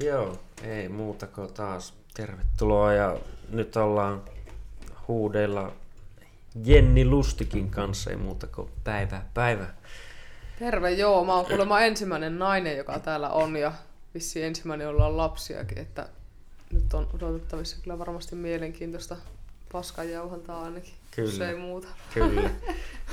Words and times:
Joo, 0.00 0.38
ei 0.62 0.88
muuta 0.88 1.26
kuin 1.26 1.52
taas 1.52 1.94
tervetuloa 2.14 2.92
ja 2.92 3.16
nyt 3.48 3.76
ollaan 3.76 4.22
huudeilla 5.08 5.72
Jenni 6.64 7.04
Lustikin 7.04 7.70
kanssa, 7.70 8.10
ei 8.10 8.16
muuta 8.16 8.46
kuin 8.46 8.70
päivä 8.84 9.22
päivä. 9.34 9.66
Terve, 10.58 10.90
joo. 10.90 11.24
Mä 11.24 11.34
oon 11.34 11.46
kuulemma 11.46 11.80
ensimmäinen 11.80 12.38
nainen, 12.38 12.76
joka 12.76 12.98
täällä 12.98 13.30
on 13.30 13.56
ja 13.56 13.72
vissi 14.14 14.42
ensimmäinen, 14.42 14.84
jolla 14.84 15.06
on 15.06 15.16
lapsiakin, 15.16 15.78
että 15.78 16.08
nyt 16.72 16.94
on 16.94 17.08
odotettavissa 17.12 17.76
kyllä 17.82 17.98
varmasti 17.98 18.36
mielenkiintoista 18.36 19.16
paskanjauhantaa 19.72 20.62
ainakin, 20.62 20.94
Kyllä. 21.16 21.30
jos 21.30 21.40
ei 21.40 21.54
muuta. 21.54 21.88
Kyllä. 22.14 22.50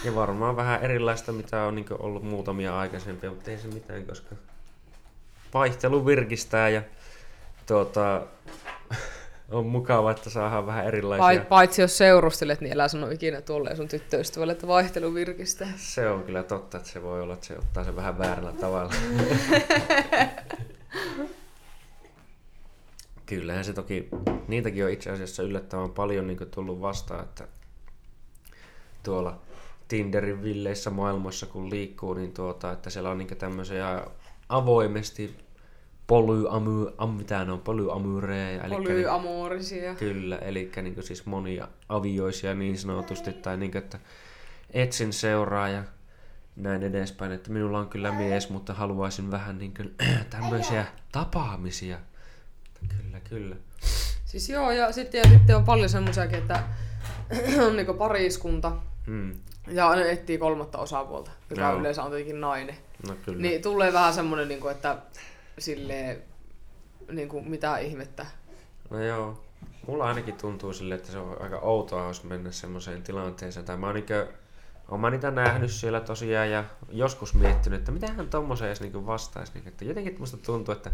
Ja 0.04 0.16
varmaan 0.16 0.56
vähän 0.56 0.84
erilaista, 0.84 1.32
mitä 1.32 1.64
on 1.64 1.76
niin 1.76 1.86
ollut 2.00 2.24
muutamia 2.24 2.80
aikaisempia, 2.80 3.30
mutta 3.30 3.52
ei 3.52 3.58
se 3.58 3.68
mitään, 3.68 4.06
koska 4.06 4.36
vaihtelu 5.56 6.06
virkistää 6.06 6.70
ja 6.70 6.82
tuota, 7.66 8.22
on 9.52 9.66
mukava, 9.66 10.12
että 10.12 10.30
saadaan 10.30 10.66
vähän 10.66 10.86
erilaisia. 10.86 11.42
Pait- 11.42 11.46
Paitsi 11.46 11.82
jos 11.82 11.98
seurustelet, 11.98 12.62
niin 12.62 12.74
älä 12.74 12.88
sano 12.88 13.10
ikinä 13.10 13.42
tuolle 13.42 13.76
sun 13.76 13.88
tyttöystävälle, 13.88 14.52
että 14.54 14.68
vaihtelu 14.68 15.14
virkistää. 15.14 15.74
Se 15.76 16.10
on 16.10 16.24
kyllä 16.24 16.44
totta, 16.44 16.78
että 16.78 16.90
se 16.90 17.04
voi 17.04 17.22
olla, 17.22 17.34
että 17.34 17.46
se 17.46 17.58
ottaa 17.58 17.84
sen 17.84 17.96
vähän 17.96 18.18
väärällä 18.18 18.52
tavalla. 18.52 18.94
Kyllähän 23.26 23.66
se 23.66 23.74
toki, 23.74 24.10
niitäkin 24.48 24.86
on 24.86 24.92
itse 24.92 25.10
asiassa 25.12 25.44
yllättävän 25.44 25.92
paljon 25.92 26.28
niin 26.28 26.50
tullut 26.52 26.82
vastaan, 26.82 27.24
että 27.24 27.48
tuolla 29.04 29.40
Tinderin 29.88 30.44
villeissä 30.44 30.90
maailmassa 30.90 31.46
kun 31.46 31.70
liikkuu, 31.70 32.14
niin 32.14 32.34
tuota, 32.34 32.72
että 32.72 32.90
siellä 32.90 33.10
on 33.10 33.18
niin 33.18 33.38
tämmöisiä 33.38 34.02
avoimesti 34.50 35.45
polyamy, 36.08 36.88
am, 36.98 37.10
mitä 37.10 37.46
ne 37.46 37.52
on, 37.52 37.60
polyamyreja. 37.62 38.64
Eli 38.64 38.76
Polyamorisia. 38.76 39.96
Kyllä, 39.96 40.38
eli 40.38 40.72
niin 40.82 41.04
siis 41.04 41.26
monia 41.26 41.68
avioisia 41.90 42.54
niin 42.56 42.78
sanotusti, 42.78 43.34
tai 43.34 43.58
niin 43.58 43.72
kuin, 43.72 43.84
että 43.84 44.00
etsin 44.74 45.14
seuraa 45.14 45.70
ja 45.70 45.84
näin 46.56 46.84
edespäin, 46.84 47.32
että 47.32 47.52
minulla 47.52 47.80
on 47.80 47.90
kyllä 47.90 48.12
mies, 48.12 48.50
mutta 48.50 48.74
haluaisin 48.74 49.32
vähän 49.32 49.58
niin 49.58 49.74
kuin, 49.74 49.96
tämmöisiä 50.30 50.86
tapaamisia. 51.12 51.98
Kyllä, 52.98 53.20
kyllä. 53.20 53.56
Siis 54.26 54.50
joo, 54.50 54.72
ja 54.72 54.92
sitten, 54.92 55.22
ja 55.24 55.30
sitten 55.30 55.56
on 55.56 55.64
paljon 55.64 55.90
semmoisiakin, 55.90 56.38
että 56.38 56.64
on 57.68 57.76
niinku 57.76 57.94
pariskunta, 57.94 58.72
Mm. 59.08 59.34
ja 59.68 59.96
ne 59.96 60.12
etsii 60.12 60.38
kolmatta 60.38 60.78
osapuolta, 60.78 61.32
joka 61.50 61.62
Joo. 61.62 61.80
yleensä 61.80 62.04
on 62.04 62.12
tietenkin 62.12 62.42
nainen. 62.42 62.76
No 63.08 63.16
kyllä. 63.26 63.42
Niin 63.42 63.62
tulee 63.62 63.94
vähän 63.94 64.14
semmoinen, 64.14 64.48
niinku, 64.48 64.68
että 64.68 64.98
silleen, 65.60 66.24
niinku, 67.12 67.42
mitä 67.42 67.78
ihmettä. 67.78 68.26
No 68.90 69.04
joo. 69.04 69.42
Mulla 69.88 70.04
ainakin 70.06 70.36
tuntuu 70.36 70.74
sille, 70.74 70.96
että 70.96 71.12
se 71.12 71.18
on 71.18 71.42
aika 71.42 71.60
outoa, 71.60 72.08
jos 72.08 72.24
mennä 72.24 72.52
semmoiseen 72.52 73.04
tilanteeseen. 73.04 73.66
Tai 73.66 73.78
mä 73.78 73.86
oon, 73.86 73.96
niinkö, 73.96 74.28
oon 74.90 75.00
mä 75.00 75.10
niitä 75.10 75.32
nähnyt 75.32 75.72
siellä 75.72 76.00
tosiaan 76.02 76.52
ja 76.52 76.64
joskus 76.90 77.34
miettinyt, 77.34 77.80
että 77.80 77.92
mitähän 77.92 78.30
tommoseen 78.30 78.68
edes 78.68 78.82
niinku 78.82 79.06
vastaisi. 79.06 79.52
Niinku, 79.54 79.70
että 79.70 79.86
jotenkin 79.86 80.16
musta 80.20 80.38
tuntuu, 80.38 80.72
että 80.72 80.92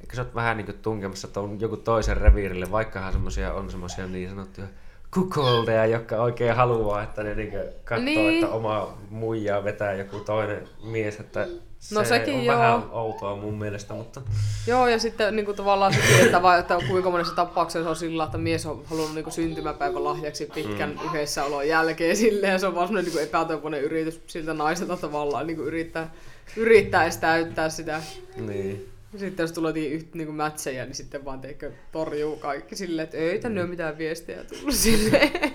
eikö 0.00 0.16
sä 0.16 0.22
oot 0.22 0.34
vähän 0.34 0.56
niinku 0.56 0.72
tunkemassa 0.72 1.28
ton, 1.28 1.60
joku 1.60 1.76
toisen 1.76 2.16
reviirille, 2.16 2.70
vaikkahan 2.70 3.12
semmosia 3.12 3.54
on 3.54 3.70
semmosia 3.70 4.06
niin 4.06 4.28
sanottuja 4.30 4.66
kukoldeja, 5.14 5.86
jotka 5.86 6.16
oikein 6.16 6.56
haluaa, 6.56 7.02
että 7.02 7.22
ne 7.22 7.34
niinku 7.34 7.56
katsoo, 7.84 8.04
Niin. 8.04 8.34
että 8.44 8.54
oma 8.54 8.98
muijaa 9.10 9.64
vetää 9.64 9.92
joku 9.92 10.18
toinen 10.18 10.68
mies, 10.82 11.20
että 11.20 11.46
se 11.80 11.94
No 11.94 12.04
sekin 12.04 12.34
on 12.34 12.44
joo. 12.44 12.58
vähän 12.58 12.82
outoa 12.90 13.36
mun 13.36 13.58
mielestä, 13.58 13.94
mutta 13.94 14.22
Joo, 14.66 14.88
ja 14.88 14.98
sitten 14.98 15.36
niinku, 15.36 15.52
tavallaan 15.52 15.94
sekin, 15.94 16.24
että, 16.24 16.42
vai, 16.42 16.60
että 16.60 16.78
kuinka 16.88 17.10
monessa 17.10 17.34
tapauksessa 17.34 17.90
on 17.90 17.96
sillä, 17.96 18.24
että 18.24 18.38
mies 18.38 18.66
on 18.66 18.82
halunnut 18.86 19.14
niinku, 19.14 19.30
syntymäpäivän 19.30 20.04
lahjaksi 20.04 20.50
pitkän 20.54 20.90
mm. 20.90 20.98
yhdessäolon 21.04 21.68
jälkeen 21.68 22.16
silleen, 22.16 22.52
ja 22.52 22.58
se 22.58 22.66
on 22.66 22.74
vaan 22.74 22.88
semmoinen 22.88 23.12
niinku, 23.12 23.28
epätoivoinen 23.28 23.82
yritys 23.82 24.20
siltä 24.26 24.54
naiselta 24.54 24.96
tavallaan 24.96 25.46
niinku, 25.46 25.62
yrittää, 25.62 26.12
yrittää 26.56 27.02
edes 27.02 27.16
täyttää 27.16 27.68
sitä. 27.68 28.02
niin. 28.36 28.86
Sitten 29.16 29.44
jos 29.44 29.52
tulee 29.52 29.72
yhtä 29.72 30.18
niinku 30.18 30.32
mätsejä, 30.32 30.84
niin 30.84 30.94
sitten 30.94 31.24
vaan 31.24 31.40
teikö 31.40 31.72
torjuu 31.92 32.36
kaikki 32.36 32.76
silleen, 32.76 33.04
että 33.04 33.16
ei 33.16 33.38
tänne 33.38 33.60
ole 33.60 33.70
mitään 33.70 33.98
viestejä 33.98 34.44
tullut 34.44 34.74
silleen. 34.74 35.30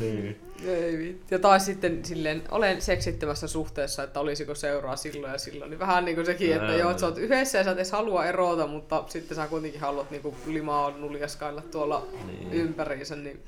niin. 0.00 0.40
Ei. 0.66 1.20
Ja 1.30 1.38
tai 1.38 1.60
sitten 1.60 2.04
silleen, 2.04 2.42
olen 2.50 2.82
seksittömässä 2.82 3.48
suhteessa, 3.48 4.02
että 4.02 4.20
olisiko 4.20 4.54
seuraa 4.54 4.96
silloin 4.96 5.32
ja 5.32 5.38
silloin. 5.38 5.70
Niin 5.70 5.78
vähän 5.78 6.04
niin 6.04 6.14
kuin 6.14 6.26
sekin, 6.26 6.52
että 6.52 6.66
Ää. 6.66 6.76
joo, 6.76 6.90
että 6.90 7.00
sä 7.00 7.06
oot 7.06 7.18
yhdessä 7.18 7.58
ja 7.58 7.64
sä 7.64 7.70
et 7.70 7.76
edes 7.76 7.92
halua 7.92 8.24
erota, 8.24 8.66
mutta 8.66 9.04
sitten 9.08 9.36
sä 9.36 9.46
kuitenkin 9.46 9.80
haluat 9.80 10.10
niinku 10.10 10.34
limaa 10.46 10.90
nuljaskailla 10.90 11.62
tuolla 11.62 12.06
Niin. 12.26 12.38
niin. 12.40 12.52
ympäriinsä. 12.52 13.16
Niin 13.16 13.42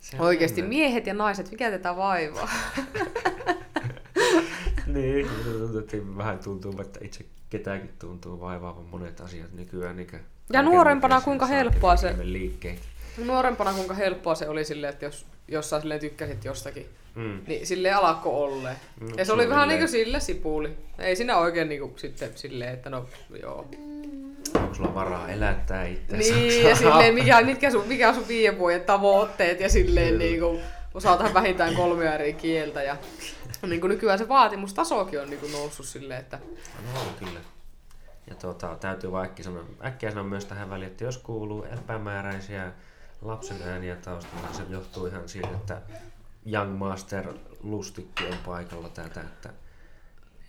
Se 0.00 0.16
on 0.16 0.26
oikeasti 0.26 0.60
jännä. 0.60 0.68
miehet 0.68 1.06
ja 1.06 1.14
naiset, 1.14 1.50
mikä 1.50 1.70
tätä 1.70 1.96
vaivaa? 1.96 2.48
Niin, 4.86 5.26
tuntuu, 5.44 5.78
että 5.78 5.96
vähän 6.16 6.38
tuntuu, 6.38 6.80
että 6.80 7.00
itse 7.02 7.24
ketäkin 7.50 7.90
tuntuu 7.98 8.40
vaivaavan 8.40 8.84
monet 8.84 9.20
asiat 9.20 9.52
nykyään. 9.52 9.96
Niin 9.96 10.10
Ja 10.52 10.62
nuorempana 10.62 11.20
kuinka 11.20 11.46
helppoa 11.46 11.96
se-. 11.96 12.14
Nuorempana 13.24 13.72
kuinka 13.72 13.94
helppoa 13.94 14.34
se 14.34 14.48
oli 14.48 14.64
silleen, 14.64 14.92
että 14.92 15.04
jos 15.04 15.26
jossain 15.48 15.82
silleen 15.82 16.00
tykkäsit 16.00 16.44
jostakin, 16.44 16.86
Mm. 17.14 17.40
niin 17.46 17.66
silleen 17.66 17.96
alakko 17.96 18.42
olleen. 18.44 18.76
No, 19.00 19.08
ja 19.16 19.24
se 19.24 19.32
oli 19.32 19.48
vähän 19.48 19.50
suunnilleen. 19.60 19.68
niinku 19.68 19.90
sille 19.90 20.20
sipuli. 20.20 20.76
Ei 20.98 21.16
siinä 21.16 21.36
oikein 21.36 21.68
niinku 21.68 21.92
sitten 21.96 22.30
silleen, 22.34 22.74
että 22.74 22.90
no 22.90 23.06
joo. 23.42 23.66
Onko 24.54 24.74
sulla 24.74 24.94
varaa 24.94 25.28
elättää 25.28 25.86
itseäsi? 25.86 26.32
Niin, 26.34 26.64
ja 26.68 26.76
silleen, 26.76 27.14
mikä, 27.14 27.40
mitkä 27.42 27.70
sun, 27.70 27.86
mikä 27.88 28.08
on 28.08 28.14
sun 28.14 28.28
viiden 28.28 28.58
vuoden 28.58 28.80
tavoitteet 28.80 29.60
ja 29.60 29.68
silleen 29.68 30.18
niin 30.18 30.40
kuin, 30.40 30.60
osataan 30.94 31.34
vähintään 31.34 31.74
kolmea 31.74 32.14
eri 32.14 32.32
kieltä. 32.32 32.82
Ja 32.82 32.96
niin 33.68 33.80
kuin 33.80 33.88
nykyään 33.88 34.18
se 34.18 34.28
vaatimustasokin 34.28 35.20
on 35.20 35.30
niin 35.30 35.40
kuin 35.40 35.52
noussut 35.52 35.86
silleen, 35.86 36.20
että 36.20 36.38
No 36.94 37.00
kyllä. 37.18 37.40
Ja 38.26 38.34
tuota, 38.34 38.76
täytyy 38.76 39.12
vaan 39.12 39.24
äkkiä 39.24 39.44
sanoa, 39.44 39.64
äkkiä 39.84 40.10
sanoa 40.10 40.24
myös 40.24 40.44
tähän 40.44 40.70
väliin, 40.70 40.90
että 40.90 41.04
jos 41.04 41.18
kuuluu 41.18 41.64
epämääräisiä 41.64 42.72
lapsen 43.22 43.62
ääniä 43.62 43.96
taustalla, 43.96 44.46
niin 44.46 44.54
se 44.54 44.62
johtuu 44.68 45.06
ihan 45.06 45.28
siitä, 45.28 45.48
että 45.48 45.82
Young 46.52 46.78
Master 46.78 47.32
Lustikki 47.62 48.26
on 48.26 48.36
paikalla 48.46 48.88
täältä, 48.88 49.20
että 49.20 49.50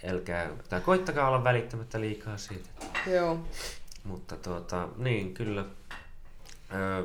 älkää, 0.08 0.50
tai 0.70 0.82
koittakaa 0.82 1.28
olla 1.28 1.44
välittämättä 1.44 2.02
liikaa 2.02 2.38
siitä. 2.38 2.70
joo. 3.08 3.40
Mutta 4.04 4.36
tuota, 4.36 4.90
niin 4.98 5.34
kyllä. 5.34 5.66
Öö, 6.74 7.04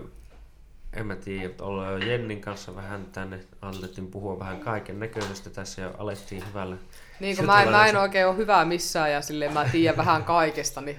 en 0.93 1.07
mä 1.07 1.17
tiedä, 1.17 1.55
ollaan 1.61 2.09
Jennin 2.09 2.41
kanssa 2.41 2.77
vähän 2.77 3.07
tänne, 3.13 3.41
alettiin 3.63 4.11
puhua 4.11 4.39
vähän 4.39 4.61
kaiken 4.61 5.01
näköisestä 5.01 5.51
tässä 5.51 5.83
ja 5.83 5.91
alettiin 5.99 6.49
hyvällä. 6.49 6.77
Niin 7.21 7.37
kuin 7.37 7.47
mä, 7.47 7.63
en- 7.63 7.71
mä 7.71 7.87
en 7.87 7.97
oikein 7.97 8.27
ole 8.27 8.37
hyvä 8.37 8.65
missään 8.65 9.13
ja 9.13 9.21
silleen 9.21 9.53
mä 9.53 9.65
tiedän 9.73 9.97
vähän 9.97 10.25
kaikesta, 10.25 10.81
niin 10.81 10.97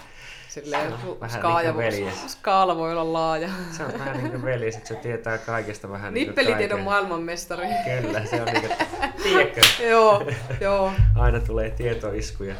silleen 0.49 0.89
No, 0.89 1.17
skaaja, 1.27 1.73
niin 1.73 2.11
skaala 2.27 2.75
voi 2.75 2.91
olla 2.91 3.13
laaja. 3.13 3.49
Se 3.77 3.83
on 3.83 3.93
vähän 3.99 4.17
niin 4.17 4.31
kuin 4.31 4.43
veljes, 4.43 4.75
että 4.75 4.87
se 4.87 4.95
tietää 4.95 5.37
kaikesta 5.37 5.89
vähän 5.89 6.13
niin 6.13 6.27
kuin 6.27 6.35
Nippelitiedon 6.37 6.79
maailmanmestari. 6.81 7.67
Kyllä, 8.01 8.25
se 8.25 8.41
on 8.41 8.47
niin 8.47 8.61
kuin, 8.61 8.71
tiedätkö, 9.23 9.61
joo, 9.89 10.31
joo. 10.61 10.91
aina 11.15 11.39
tulee 11.39 11.69
tietoiskuja. 11.69 12.55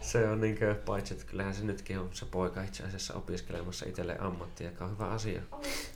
Se 0.00 0.28
on 0.28 0.40
niin 0.40 0.58
kuin, 0.58 0.76
paitsi 0.76 1.14
että 1.14 1.26
kyllähän 1.26 1.54
se 1.54 1.64
nytkin 1.64 1.98
on 1.98 2.08
se 2.12 2.24
poika 2.30 2.62
itse 2.62 2.82
asiassa 2.84 3.14
opiskelemassa 3.14 3.86
itselleen 3.88 4.22
ammattia, 4.22 4.66
joka 4.70 4.84
on 4.84 4.90
hyvä 4.90 5.06
asia. 5.06 5.40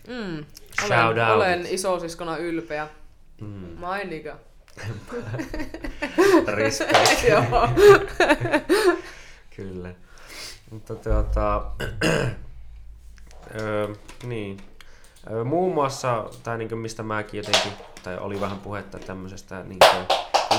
Mm. 0.09 0.45
Shout 0.87 0.93
Olen, 1.13 1.27
out. 1.27 1.37
olen 1.37 1.67
isosiskona 1.71 2.37
ylpeä. 2.37 2.89
Mm, 3.41 3.47
Mainika. 3.79 4.37
respect. 6.57 7.29
joo. 7.29 7.69
Kyllä. 9.57 9.95
Mutta 10.71 10.95
tuota, 10.95 11.63
öö, 13.61 13.89
niin. 14.23 14.57
Öö, 15.31 15.45
muun 15.45 15.75
muassa, 15.75 16.31
tai 16.43 16.59
niin 16.59 16.79
mistä 16.79 17.03
mäkin 17.03 17.39
jotenkin, 17.39 17.73
tai 18.03 18.19
oli 18.19 18.41
vähän 18.41 18.59
puhetta 18.59 18.99
tämmöisestä, 18.99 19.63
niin 19.63 19.79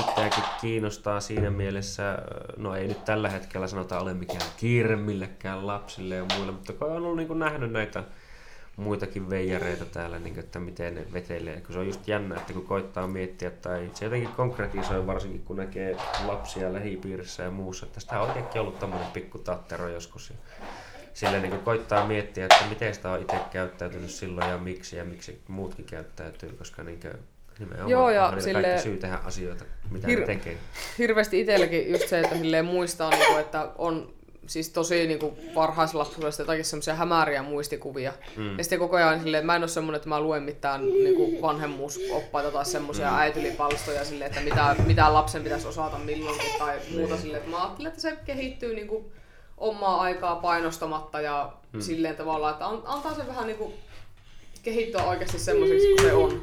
itseäkin 0.00 0.44
kiinnostaa 0.60 1.20
siinä 1.20 1.50
mielessä, 1.50 2.18
no 2.56 2.74
ei 2.74 2.88
nyt 2.88 3.04
tällä 3.04 3.28
hetkellä 3.28 3.66
sanota 3.66 4.00
ole 4.00 4.14
mikään 4.14 4.50
kiire 4.56 4.96
millekään 4.96 5.66
lapsille 5.66 6.14
ja 6.14 6.24
muille, 6.34 6.52
mutta 6.52 6.72
kun 6.72 6.88
on 6.88 6.96
ollut 6.96 7.16
niin 7.16 7.38
nähnyt 7.38 7.72
näitä 7.72 8.04
muitakin 8.80 9.30
veijareita 9.30 9.84
täällä, 9.84 10.18
niin 10.18 10.34
kuin, 10.34 10.44
että 10.44 10.60
miten 10.60 10.94
ne 10.94 11.04
vetelee. 11.12 11.60
Kun 11.60 11.72
se 11.72 11.78
on 11.78 11.86
just 11.86 12.08
jännä, 12.08 12.36
että 12.36 12.52
kun 12.52 12.66
koittaa 12.66 13.06
miettiä, 13.06 13.50
tai 13.50 13.90
se 13.94 14.04
jotenkin 14.04 14.28
konkretisoi 14.28 15.06
varsinkin, 15.06 15.42
kun 15.42 15.56
näkee 15.56 15.96
lapsia 16.26 16.72
lähipiirissä 16.72 17.42
ja 17.42 17.50
muussa, 17.50 17.86
että 17.86 18.00
sitä 18.00 18.20
on 18.20 18.28
oikeinkin 18.28 18.60
ollut 18.60 18.78
tämmöinen 18.78 19.06
pikku 19.06 19.38
tattero 19.38 19.88
joskus. 19.88 20.30
Ja 20.30 20.36
sillä 21.14 21.38
niin 21.38 21.50
kuin 21.50 21.62
koittaa 21.62 22.06
miettiä, 22.06 22.44
että 22.44 22.64
miten 22.68 22.94
sitä 22.94 23.10
on 23.10 23.22
itse 23.22 23.36
käyttäytynyt 23.52 24.10
silloin 24.10 24.50
ja 24.50 24.58
miksi 24.58 24.96
ja 24.96 25.04
miksi 25.04 25.40
muutkin 25.48 25.84
käyttäytyy, 25.84 26.52
koska 26.52 26.82
niin 26.82 27.00
kuin, 27.00 27.12
nimenomaan 27.58 27.90
Joo, 27.90 28.10
ja 28.10 28.32
kaikki 28.52 28.82
syy 28.82 28.96
tehdä 28.96 29.16
asioita, 29.16 29.64
mitä 29.90 30.08
Hir- 30.08 30.26
tekee. 30.26 30.56
hirveästi 30.98 31.40
itselläkin 31.40 31.90
just 31.90 32.08
se, 32.08 32.20
että 32.20 32.62
muistaa, 32.62 33.10
niinku, 33.10 33.36
että 33.36 33.70
on 33.78 34.14
siis 34.50 34.70
tosi 34.70 35.06
niin 35.06 35.18
kuin 35.18 35.54
varhaislapsuudesta 35.54 36.42
jotakin 36.42 36.64
semmoisia 36.64 36.94
hämäriä 36.94 37.42
muistikuvia. 37.42 38.12
Mm. 38.36 38.58
Ja 38.58 38.64
sitten 38.64 38.78
koko 38.78 38.96
ajan 38.96 39.20
silleen, 39.20 39.46
mä 39.46 39.56
en 39.56 39.62
ole 39.62 39.68
semmoinen, 39.68 39.96
että 39.96 40.08
mä 40.08 40.20
luen 40.20 40.42
mitään 40.42 40.86
niin 40.86 41.16
kuin 41.16 41.42
vanhemmuusoppaita 41.42 42.50
tai 42.50 42.64
semmoisia 42.64 43.10
mm. 43.10 43.18
äitylipalstoja 43.18 44.04
silleen, 44.04 44.30
että 44.30 44.40
mitä, 44.40 44.76
mitä 44.86 45.14
lapsen 45.14 45.42
pitäisi 45.42 45.68
osata 45.68 45.98
milloinkin 45.98 46.50
tai 46.58 46.78
muuta 46.96 47.16
silleen. 47.16 47.38
Että 47.38 47.50
mä 47.50 47.62
ajattelen, 47.62 47.88
että 47.88 48.00
se 48.00 48.16
kehittyy 48.24 48.74
niin 48.74 48.88
kuin 48.88 49.12
omaa 49.58 50.00
aikaa 50.00 50.36
painostamatta 50.36 51.20
ja 51.20 51.52
mm. 51.72 51.80
silleen 51.80 52.16
tavallaan, 52.16 52.52
että 52.52 52.66
antaa 52.66 53.14
se 53.14 53.26
vähän 53.26 53.46
niin 53.46 53.58
kuin 53.58 53.72
kehittyä 54.62 55.02
oikeasti 55.02 55.38
semmoiseksi 55.38 55.86
kuin 55.86 56.02
se 56.02 56.12
on. 56.12 56.42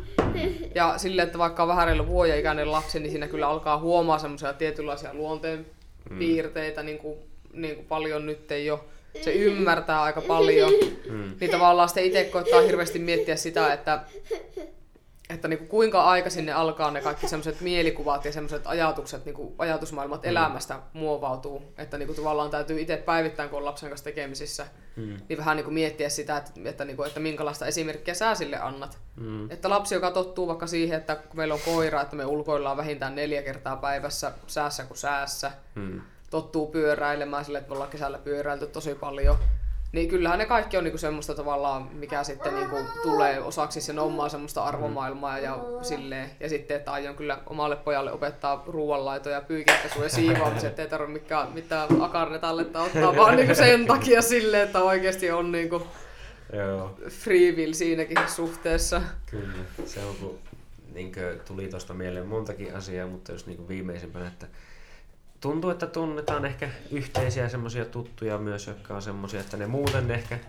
Ja 0.75 0.97
silleen, 0.97 1.25
että 1.25 1.37
vaikka 1.37 1.63
on 1.63 1.69
vähän 1.69 1.87
reilu 1.87 2.07
vuoden 2.07 2.39
ikäinen 2.39 2.71
lapsi, 2.71 2.99
niin 2.99 3.11
siinä 3.11 3.27
kyllä 3.27 3.47
alkaa 3.47 3.79
huomaa 3.79 4.19
semmoisia 4.19 4.53
tietynlaisia 4.53 5.13
luonteen 5.13 5.65
mm. 6.09 6.19
piirteitä, 6.19 6.83
niin 6.83 6.97
kuin, 6.97 7.17
niin 7.61 7.75
kuin 7.75 7.87
paljon 7.87 8.25
nyt 8.25 8.51
ei 8.51 8.71
ole. 8.71 8.79
Se 9.21 9.33
ymmärtää 9.33 10.01
aika 10.01 10.21
paljon. 10.21 10.71
Mm. 11.09 11.35
Niin 11.39 11.51
tavallaan 11.51 11.89
sitten 11.89 12.05
itse 12.05 12.23
koittaa 12.23 12.61
hirveästi 12.61 12.99
miettiä 12.99 13.35
sitä, 13.35 13.73
että 13.73 14.03
että 15.29 15.47
niin 15.47 15.57
kuin 15.57 15.67
kuinka 15.67 16.03
aikaisin 16.03 16.45
ne 16.45 16.51
alkaa 16.51 16.91
ne 16.91 17.01
kaikki 17.01 17.27
semmoiset 17.27 17.61
mielikuvat 17.61 18.25
ja 18.25 18.31
semmoiset 18.31 18.61
ajatukset, 18.65 19.25
niin 19.25 19.35
kuin 19.35 19.55
ajatusmaailmat 19.57 20.23
mm. 20.23 20.29
elämästä 20.29 20.79
muovautuu. 20.93 21.73
Että 21.77 21.97
niin 21.97 22.07
kuin 22.07 22.15
tavallaan 22.15 22.49
täytyy 22.49 22.81
itse 22.81 22.97
päivittäin, 22.97 23.49
kun 23.49 23.59
on 23.59 23.65
lapsen 23.65 23.89
kanssa 23.89 24.03
tekemisissä, 24.03 24.65
mm. 24.95 25.17
niin 25.29 25.37
vähän 25.37 25.57
niin 25.57 25.63
kuin 25.63 25.73
miettiä 25.73 26.09
sitä, 26.09 26.37
että, 26.37 26.51
että, 26.65 26.85
niin 26.85 26.97
kuin, 26.97 27.07
että 27.07 27.19
minkälaista 27.19 27.65
esimerkkiä 27.65 28.13
sä 28.13 28.35
sille 28.35 28.57
annat. 28.57 28.97
Mm. 29.15 29.51
Että 29.51 29.69
lapsi, 29.69 29.95
joka 29.95 30.11
tottuu 30.11 30.47
vaikka 30.47 30.67
siihen, 30.67 30.97
että 30.97 31.15
kun 31.15 31.37
meillä 31.37 31.53
on 31.53 31.59
koira, 31.65 32.01
että 32.01 32.15
me 32.15 32.25
ulkoillaan 32.25 32.77
vähintään 32.77 33.15
neljä 33.15 33.41
kertaa 33.41 33.75
päivässä 33.75 34.31
säässä 34.47 34.83
kuin 34.83 34.97
säässä, 34.97 35.51
mm. 35.75 36.01
Tottuu 36.29 36.67
pyöräilemään 36.67 37.45
sille, 37.45 37.57
että 37.57 37.69
me 37.69 37.73
ollaan 37.73 37.89
kesällä 37.89 38.17
pyöräilty 38.17 38.67
tosi 38.67 38.95
paljon, 38.95 39.37
niin 39.91 40.09
kyllähän 40.09 40.39
ne 40.39 40.45
kaikki 40.45 40.77
on 40.77 40.83
niinku 40.83 40.97
semmoista 40.97 41.35
tavallaan, 41.35 41.89
mikä 41.93 42.23
sitten 42.23 42.55
niinku 42.55 42.75
tulee 43.03 43.39
osaksi 43.39 43.81
sen 43.81 43.99
omaa 43.99 44.29
semmoista 44.29 44.63
arvomaailmaa 44.63 45.39
ja 45.39 45.59
silleen. 45.81 46.31
Ja 46.39 46.49
sitten, 46.49 46.77
että 46.77 46.91
aion 46.91 47.15
kyllä 47.15 47.39
omalle 47.45 47.75
pojalle 47.75 48.11
opettaa 48.11 48.63
ruoanlaito 48.67 49.29
ja 49.29 49.41
pyykinpesu 49.41 50.03
ja 50.03 50.09
siivoamisen, 50.09 50.69
että 50.69 50.81
ei 50.81 50.87
tarvitse 50.89 51.13
mikään, 51.23 51.51
mitään 51.51 52.01
akarnetalletta 52.01 52.81
ottaa, 52.81 53.15
vaan 53.15 53.35
niinku 53.35 53.55
sen 53.55 53.85
takia 53.85 54.21
silleen, 54.21 54.63
että 54.63 54.79
oikeasti 54.79 55.31
on 55.31 55.51
niinku 55.51 55.87
Joo. 56.53 56.97
free 57.09 57.51
will 57.51 57.73
siinäkin 57.73 58.17
suhteessa. 58.27 59.01
Kyllä, 59.25 59.53
se 59.85 59.99
on 59.99 60.15
kun 60.15 60.39
niin 60.93 61.11
tuli 61.47 61.67
tuosta 61.67 61.93
mieleen 61.93 62.27
montakin 62.27 62.75
asiaa, 62.75 63.07
mutta 63.07 63.31
jos 63.31 63.47
niin 63.47 63.67
viimeisimpänä, 63.67 64.27
että 64.27 64.47
tuntuu, 65.41 65.69
että 65.69 65.87
tunnetaan 65.87 66.45
ehkä 66.45 66.69
yhteisiä 66.91 67.49
semmoisia 67.49 67.85
tuttuja 67.85 68.37
myös, 68.37 68.67
jotka 68.67 68.95
on 68.95 69.01
semmoisia, 69.01 69.39
että 69.39 69.57
ne 69.57 69.67
muuten 69.67 70.11
ehkä 70.11 70.39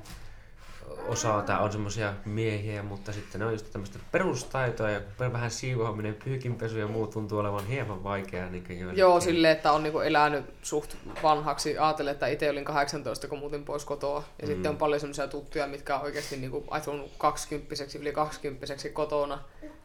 osaa 1.09 1.43
tai 1.43 1.63
on 1.63 1.73
semmoisia 1.73 2.15
miehiä, 2.25 2.83
mutta 2.83 3.13
sitten 3.13 3.41
ne 3.41 3.47
on 3.47 3.53
just 3.53 3.73
tämmöistä 3.73 3.99
perustaitoa 4.13 4.91
ja 4.91 5.01
vähän 5.33 5.51
siivoaminen, 5.51 6.17
pyykinpesu 6.25 6.79
ja 6.79 6.89
muu 6.89 7.07
tuntuu 7.07 7.39
olevan 7.39 7.67
hieman 7.67 8.05
vaikeaa. 8.05 8.51
Niin 8.51 8.97
Joo, 8.97 9.21
silleen, 9.21 9.53
että 9.53 9.73
on 9.73 9.83
niinku 9.83 10.01
elänyt 10.01 10.45
suht 10.63 10.97
vanhaksi. 11.23 11.79
Ajattelen, 11.79 12.13
että 12.13 12.27
itse 12.27 12.51
olin 12.51 12.65
18, 12.65 13.29
kun 13.29 13.39
muutin 13.39 13.65
pois 13.65 13.85
kotoa. 13.85 14.25
Ja 14.43 14.49
mm. 14.49 14.53
sitten 14.53 14.71
on 14.71 14.77
paljon 14.77 15.01
semmoisia 15.01 15.29
tuttuja, 15.29 15.67
mitkä 15.67 15.97
on 15.97 16.03
oikeasti 16.03 16.37
niinku 16.37 16.65
asunut 16.71 17.11
20 17.19 17.75
yli 18.01 18.13
20 18.13 18.67
kotona. 18.93 19.39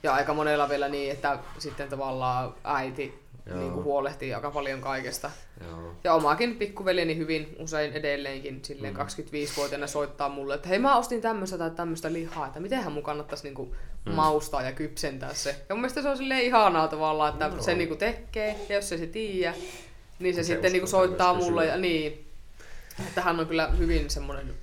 Ja 0.03 0.13
aika 0.13 0.33
monella 0.33 0.69
vielä 0.69 0.87
niin, 0.87 1.11
että 1.11 1.39
sitten 1.59 1.89
tavallaan 1.89 2.53
äiti 2.63 3.22
niin 3.45 3.71
kuin 3.71 3.83
huolehtii 3.83 4.33
aika 4.33 4.51
paljon 4.51 4.81
kaikesta. 4.81 5.31
Joo. 5.63 5.95
Ja 6.03 6.13
omakin 6.13 6.55
pikkuveljeni 6.55 7.17
hyvin 7.17 7.55
usein 7.59 7.93
edelleenkin 7.93 8.59
silleen 8.65 8.93
mm. 8.93 8.99
25-vuotiaana 8.99 9.87
soittaa 9.87 10.29
mulle, 10.29 10.55
että 10.55 10.69
hei 10.69 10.79
mä 10.79 10.97
ostin 10.97 11.21
tämmöistä 11.21 11.57
tai 11.57 11.71
tämmöistä 11.71 12.13
lihaa, 12.13 12.47
että 12.47 12.59
mitenhän 12.59 12.93
mun 12.93 13.03
kannattaisi 13.03 13.43
niin 13.43 13.55
kuin 13.55 13.71
mm. 14.05 14.11
maustaa 14.11 14.61
ja 14.61 14.71
kypsentää 14.71 15.33
se. 15.33 15.49
Ja 15.69 15.75
mun 15.75 15.81
mielestä 15.81 16.01
se 16.01 16.09
on 16.09 16.17
silleen 16.17 16.43
ihanaa 16.43 16.87
tavallaan, 16.87 17.33
että 17.33 17.47
no. 17.47 17.61
se 17.61 17.75
niin 17.75 17.87
kuin 17.87 17.97
tekee 17.97 18.55
ja 18.69 18.75
jos 18.75 18.89
se 18.89 18.97
se 18.97 19.07
tiedä, 19.07 19.53
niin 20.19 20.35
se, 20.35 20.43
se 20.43 20.47
sitten 20.47 20.71
niin 20.71 20.81
kuin 20.81 20.89
soittaa 20.89 21.33
mulle. 21.33 21.65
Ja, 21.65 21.77
niin, 21.77 22.27
että 23.07 23.21
hän 23.21 23.39
on 23.39 23.47
kyllä 23.47 23.67
hyvin 23.67 24.09
semmoinen 24.09 24.53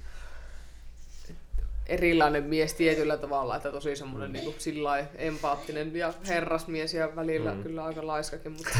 erilainen 1.90 2.44
mies 2.44 2.74
tietyllä 2.74 3.16
tavalla, 3.16 3.56
että 3.56 3.72
tosi 3.72 3.96
semmoinen 3.96 4.32
niin 4.32 4.54
sillä 4.58 4.98
empaattinen 5.14 5.96
ja 5.96 6.12
herrasmies 6.28 6.94
ja 6.94 7.16
välillä 7.16 7.54
mm. 7.54 7.62
kyllä 7.62 7.84
aika 7.84 8.06
laiskakin. 8.06 8.52
Mutta 8.52 8.78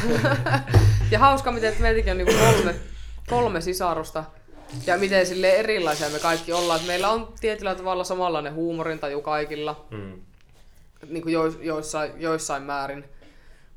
ja 1.11 1.19
hauska, 1.19 1.51
miten 1.51 1.75
meitäkin 1.79 2.11
on 2.11 2.17
niin 2.17 2.39
kolme, 2.39 2.75
kolme 3.29 3.61
sisarusta 3.61 4.23
ja 4.87 4.97
miten 4.97 5.25
sille 5.25 5.49
erilaisia 5.49 6.09
me 6.09 6.19
kaikki 6.19 6.53
ollaan. 6.53 6.77
Että 6.77 6.87
meillä 6.87 7.09
on 7.09 7.33
tietyllä 7.39 7.75
tavalla 7.75 8.03
samanlainen 8.03 8.53
huumorintaju 8.53 9.21
kaikilla, 9.21 9.85
mm. 9.89 10.21
niin 11.09 11.23
kuin 11.23 11.33
jo, 11.33 11.47
joissain, 11.47 12.11
joissain 12.17 12.63
määrin, 12.63 13.05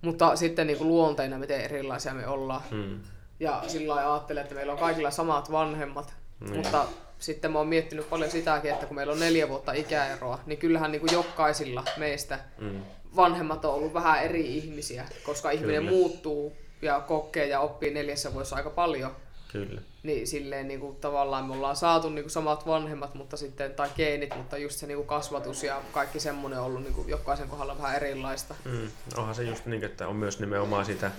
mutta 0.02 0.36
sitten 0.36 0.66
niin 0.66 0.78
kuin 0.78 0.88
luonteina 0.88 1.38
miten 1.38 1.60
erilaisia 1.60 2.14
me 2.14 2.26
ollaan. 2.26 2.62
Mm. 2.70 3.00
Ja 3.40 3.62
sillä 3.66 3.94
lailla 3.94 4.14
ajattelen, 4.14 4.42
että 4.42 4.54
meillä 4.54 4.72
on 4.72 4.78
kaikilla 4.78 5.10
samat 5.10 5.52
vanhemmat, 5.52 6.14
mm. 6.40 6.56
mutta 6.56 6.86
sitten 7.24 7.52
mä 7.52 7.58
oon 7.58 7.68
miettinyt 7.68 8.10
paljon 8.10 8.30
sitäkin, 8.30 8.70
että 8.70 8.86
kun 8.86 8.96
meillä 8.96 9.12
on 9.12 9.20
neljä 9.20 9.48
vuotta 9.48 9.72
ikäeroa, 9.72 10.38
niin 10.46 10.58
kyllähän 10.58 10.92
niin 10.92 11.00
kuin 11.00 11.12
jokaisilla 11.12 11.84
meistä 11.96 12.38
mm. 12.58 12.80
vanhemmat 13.16 13.64
on 13.64 13.74
ollut 13.74 13.94
vähän 13.94 14.22
eri 14.22 14.56
ihmisiä, 14.56 15.04
koska 15.22 15.50
ihminen 15.50 15.84
Kyllä. 15.84 15.90
muuttuu 15.90 16.56
ja 16.82 17.00
kokee 17.00 17.46
ja 17.46 17.60
oppii 17.60 17.94
neljässä 17.94 18.32
vuodessa 18.32 18.56
aika 18.56 18.70
paljon. 18.70 19.16
Kyllä. 19.52 19.80
Niin 20.02 20.26
silleen 20.26 20.68
niin 20.68 20.80
kuin, 20.80 20.96
tavallaan 20.96 21.44
me 21.44 21.52
ollaan 21.54 21.76
saatu 21.76 22.08
niin 22.08 22.22
kuin, 22.22 22.30
samat 22.30 22.66
vanhemmat 22.66 23.14
mutta 23.14 23.36
sitten, 23.36 23.74
tai 23.74 23.88
geenit, 23.96 24.36
mutta 24.36 24.58
just 24.58 24.78
se 24.78 24.86
niin 24.86 24.96
kuin, 24.96 25.06
kasvatus 25.06 25.62
ja 25.62 25.82
kaikki 25.92 26.20
semmoinen 26.20 26.58
on 26.58 26.64
ollut 26.64 26.82
niin 26.82 26.94
kuin, 26.94 27.08
jokaisen 27.08 27.48
kohdalla 27.48 27.78
vähän 27.78 27.96
erilaista. 27.96 28.54
Mm. 28.64 28.88
Onhan 29.16 29.34
se 29.34 29.42
just 29.42 29.66
niin, 29.66 29.84
että 29.84 30.08
on 30.08 30.16
myös 30.16 30.40
nimenomaan 30.40 30.84
sitä 30.84 31.10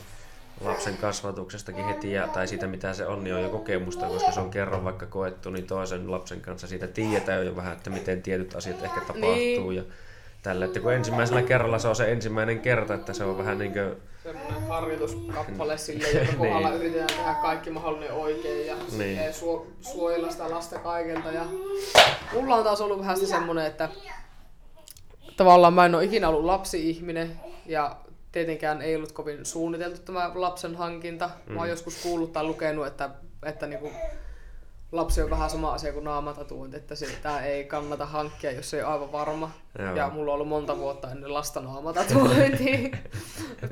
lapsen 0.62 0.98
kasvatuksestakin 0.98 1.86
heti, 1.86 2.12
ja, 2.12 2.28
tai 2.28 2.48
siitä 2.48 2.68
mitä 2.68 2.94
se 2.94 3.08
on, 3.08 3.24
niin 3.24 3.36
on 3.36 3.42
jo 3.42 3.50
kokemusta, 3.50 4.06
koska 4.06 4.32
se 4.32 4.40
on 4.40 4.50
kerran 4.50 4.84
vaikka 4.84 5.06
koettu, 5.06 5.50
niin 5.50 5.68
toisen 5.68 6.12
lapsen 6.12 6.42
kanssa 6.42 6.68
siitä 6.68 6.88
tiedetään 6.88 7.46
jo 7.46 7.56
vähän, 7.56 7.74
että 7.74 7.90
miten 7.90 8.22
tietyt 8.22 8.56
asiat 8.56 8.84
ehkä 8.84 9.00
tapahtuu. 9.00 9.70
Niin. 9.70 9.76
Ja 9.76 9.84
tällä, 10.44 10.66
että 10.66 10.80
kun 10.80 10.94
ensimmäisellä 10.94 11.42
kerralla 11.42 11.80
se 11.80 11.88
on 11.88 11.96
se 11.96 12.12
ensimmäinen 12.12 12.60
kerta, 12.60 12.94
että 12.94 13.14
se 13.14 13.24
on 13.24 13.38
vähän 13.38 13.58
niin 13.58 13.74
kuin... 13.74 13.96
Semmoinen 14.24 14.68
harjoituskappale 14.68 15.78
sille, 15.78 16.10
joka 16.10 16.34
kohdalla 16.38 16.70
niin. 16.70 16.80
yritetään 16.80 17.08
tehdä 17.08 17.34
kaikki 17.42 17.70
mahdollinen 17.70 18.14
oikein 18.14 18.68
ja 18.68 18.76
niin. 18.98 19.20
su- 19.20 19.66
suojella 19.82 20.32
sitä 20.32 20.52
lasta 20.52 20.80
kaikelta. 20.80 21.32
Ja 21.32 21.46
mulla 22.34 22.56
on 22.56 22.64
taas 22.64 22.82
ollut 22.82 23.00
vähän 23.00 23.18
semmoinen, 23.18 23.66
että 23.66 23.90
tavallaan 25.38 25.74
mä 25.74 25.86
en 25.86 25.96
ole 25.96 26.04
ikinä 26.04 26.30
ollut 26.30 26.46
lapsi-ihminen 26.46 27.40
ja 27.66 27.96
tietenkään 28.36 28.82
ei 28.82 28.96
ollut 28.96 29.12
kovin 29.12 29.46
suunniteltu 29.46 30.02
tämä 30.02 30.32
lapsen 30.34 30.76
hankinta. 30.76 31.30
Mm. 31.46 31.54
Mä 31.54 31.60
oon 31.60 31.68
mm. 31.68 31.70
joskus 31.70 32.02
kuullut 32.04 32.34
tai 32.34 32.44
lukenut, 32.44 32.88
että, 32.88 33.10
että 33.46 33.68
niinku 33.68 33.92
lapsi 34.92 35.22
on 35.22 35.30
vähän 35.30 35.50
sama 35.50 35.74
asia 35.74 35.94
kuin 35.94 36.04
naamatatuointi, 36.04 36.78
että 36.78 36.96
sitä 36.96 37.40
ei 37.40 37.64
kannata 37.64 38.06
hankkia, 38.06 38.52
jos 38.52 38.74
ei 38.74 38.84
ole 38.84 38.94
aivan 38.94 39.12
varma. 39.12 39.52
Joo. 39.80 39.96
Ja 39.96 40.10
mulla 40.10 40.32
on 40.32 40.34
ollut 40.34 40.48
monta 40.48 40.78
vuotta 40.78 41.12
ennen 41.12 41.34
lasta 41.34 41.62
naamatatuointia. 41.62 42.98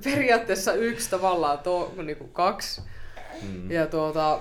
Periaatteessa 0.03 0.73
yksi 0.73 1.09
tavallaan, 1.09 1.59
to, 1.59 1.93
niinku 2.03 2.27
kaksi. 2.27 2.81
Mm. 3.41 3.71
Ja 3.71 3.87
tuota, 3.87 4.39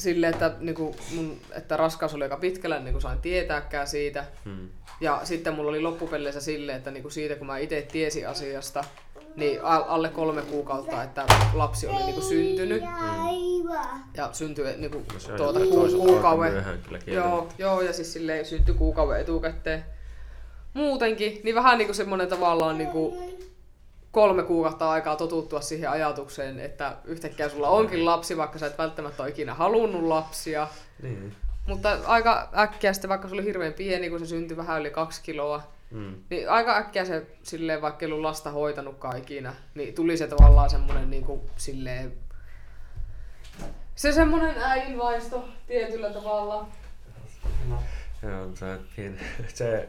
sille, 0.00 0.28
että, 0.28 0.52
niinku, 0.60 0.96
mun, 1.14 1.40
että 1.52 1.76
raskaus 1.76 2.14
oli 2.14 2.24
aika 2.24 2.36
pitkällä, 2.36 2.78
niin 2.78 2.92
kuin 2.92 3.02
sain 3.02 3.18
tietääkään 3.18 3.86
siitä. 3.86 4.24
Mm. 4.44 4.68
Ja 5.00 5.20
sitten 5.24 5.54
mulla 5.54 5.70
oli 5.70 5.80
loppupeleissä 5.80 6.40
silleen, 6.40 6.78
että 6.78 6.90
niinku 6.90 7.10
siitä 7.10 7.36
kun 7.36 7.46
mä 7.46 7.58
itse 7.58 7.82
tiesin 7.92 8.28
asiasta, 8.28 8.84
niin 9.36 9.60
alle 9.64 10.08
kolme 10.08 10.42
kuukautta, 10.42 11.02
että 11.02 11.26
lapsi 11.52 11.86
oli 11.86 12.02
niinku 12.02 12.20
syntynyt. 12.20 12.82
Mm. 12.82 13.70
Ja 14.14 14.28
syntyi 14.32 14.76
niinku 14.76 15.02
no 15.28 15.36
tuota, 15.36 15.60
ku, 15.60 15.88
kuukauden. 15.96 16.64
Joo, 17.06 17.48
joo, 17.58 17.80
ja 17.80 17.92
siis 17.92 18.12
silleen 18.12 18.46
syntyi 18.46 18.74
kuukauden 18.74 19.20
etukäteen. 19.20 19.84
Muutenkin, 20.74 21.40
niin 21.44 21.54
vähän 21.54 21.78
niinku 21.78 21.94
semmonen 21.94 22.28
tavallaan 22.28 22.78
niinku 22.78 23.18
kolme 24.12 24.42
kuukautta 24.42 24.90
aikaa 24.90 25.16
totuttua 25.16 25.60
siihen 25.60 25.90
ajatukseen, 25.90 26.60
että 26.60 26.96
yhtäkkiä 27.04 27.48
sulla 27.48 27.68
onkin 27.68 28.04
lapsi, 28.04 28.36
vaikka 28.36 28.58
sä 28.58 28.66
et 28.66 28.78
välttämättä 28.78 29.22
ole 29.22 29.30
ikinä 29.30 29.54
halunnut 29.54 30.02
lapsia. 30.02 30.68
Niin. 31.02 31.36
Mutta 31.66 31.98
aika 32.06 32.48
äkkiä 32.58 32.92
sitten, 32.92 33.08
vaikka 33.08 33.28
se 33.28 33.34
oli 33.34 33.44
hirveän 33.44 33.72
pieni, 33.72 34.10
kun 34.10 34.18
se 34.18 34.26
syntyi 34.26 34.56
vähän 34.56 34.80
yli 34.80 34.90
kaksi 34.90 35.22
kiloa, 35.22 35.62
mm. 35.90 36.14
niin 36.30 36.50
aika 36.50 36.76
äkkiä 36.76 37.04
se 37.04 37.26
silleen, 37.42 37.82
vaikka 37.82 38.06
ei 38.06 38.12
ollut 38.12 38.24
lasta 38.24 38.50
hoitanutkaan 38.50 39.18
ikinä, 39.18 39.54
niin 39.74 39.94
tuli 39.94 40.16
se 40.16 40.26
tavallaan 40.26 40.70
semmoinen 40.70 41.10
niin 41.10 41.24
kuin, 41.24 41.40
silleen, 41.56 42.12
se 43.94 44.12
semmoinen 44.12 44.54
äidinvaisto 44.62 45.48
tietyllä 45.66 46.10
tavalla. 46.10 46.66
No. 47.68 47.82
Joo, 48.22 48.48
se, 48.54 48.78
se 49.54 49.88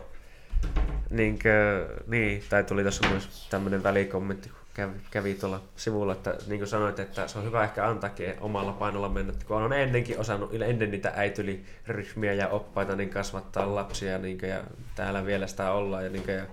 niinkö, 1.10 1.88
niin, 2.08 2.44
tai 2.50 2.64
tuli 2.64 2.82
tuossa 2.82 3.10
myös 3.10 3.48
tämmöinen 3.50 3.84
välikommentti, 3.84 4.50
kun 4.50 4.60
kävi, 4.74 5.00
kävi 5.12 5.34
tuolla 5.34 5.62
sivulla, 5.76 6.14
että 6.14 6.38
niin 6.48 6.60
kuin 6.60 6.68
sanoit, 6.68 7.00
että 7.00 7.28
se 7.28 7.40
on 7.40 7.46
hyvä 7.46 7.64
ehkä 7.64 7.88
antaakin 7.88 8.34
omalla 8.42 8.72
painolla 8.72 9.10
mennä, 9.10 9.34
kun 9.48 9.58
on 9.58 9.74
ennenkin 9.74 10.20
osannut, 10.20 10.54
ennen 10.54 10.92
niitä 10.92 11.14
äityliryhmiä 11.16 12.34
ja 12.34 12.48
oppaita, 12.48 12.96
niin 12.96 13.10
kasvattaa 13.10 13.76
lapsia 13.76 14.18
niin 14.18 14.40
kuin, 14.40 14.50
ja 14.50 14.64
täällä 14.96 15.26
vielä 15.26 15.48
sitä 15.48 15.72
ollaan 15.72 16.04
ja, 16.04 16.10
niin 16.10 16.24
kuin, 16.24 16.36
ja 16.36 16.46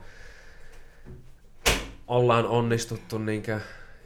ollaan 2.06 2.46
onnistuttu 2.46 3.18
niin 3.18 3.42
kuin, 3.42 3.60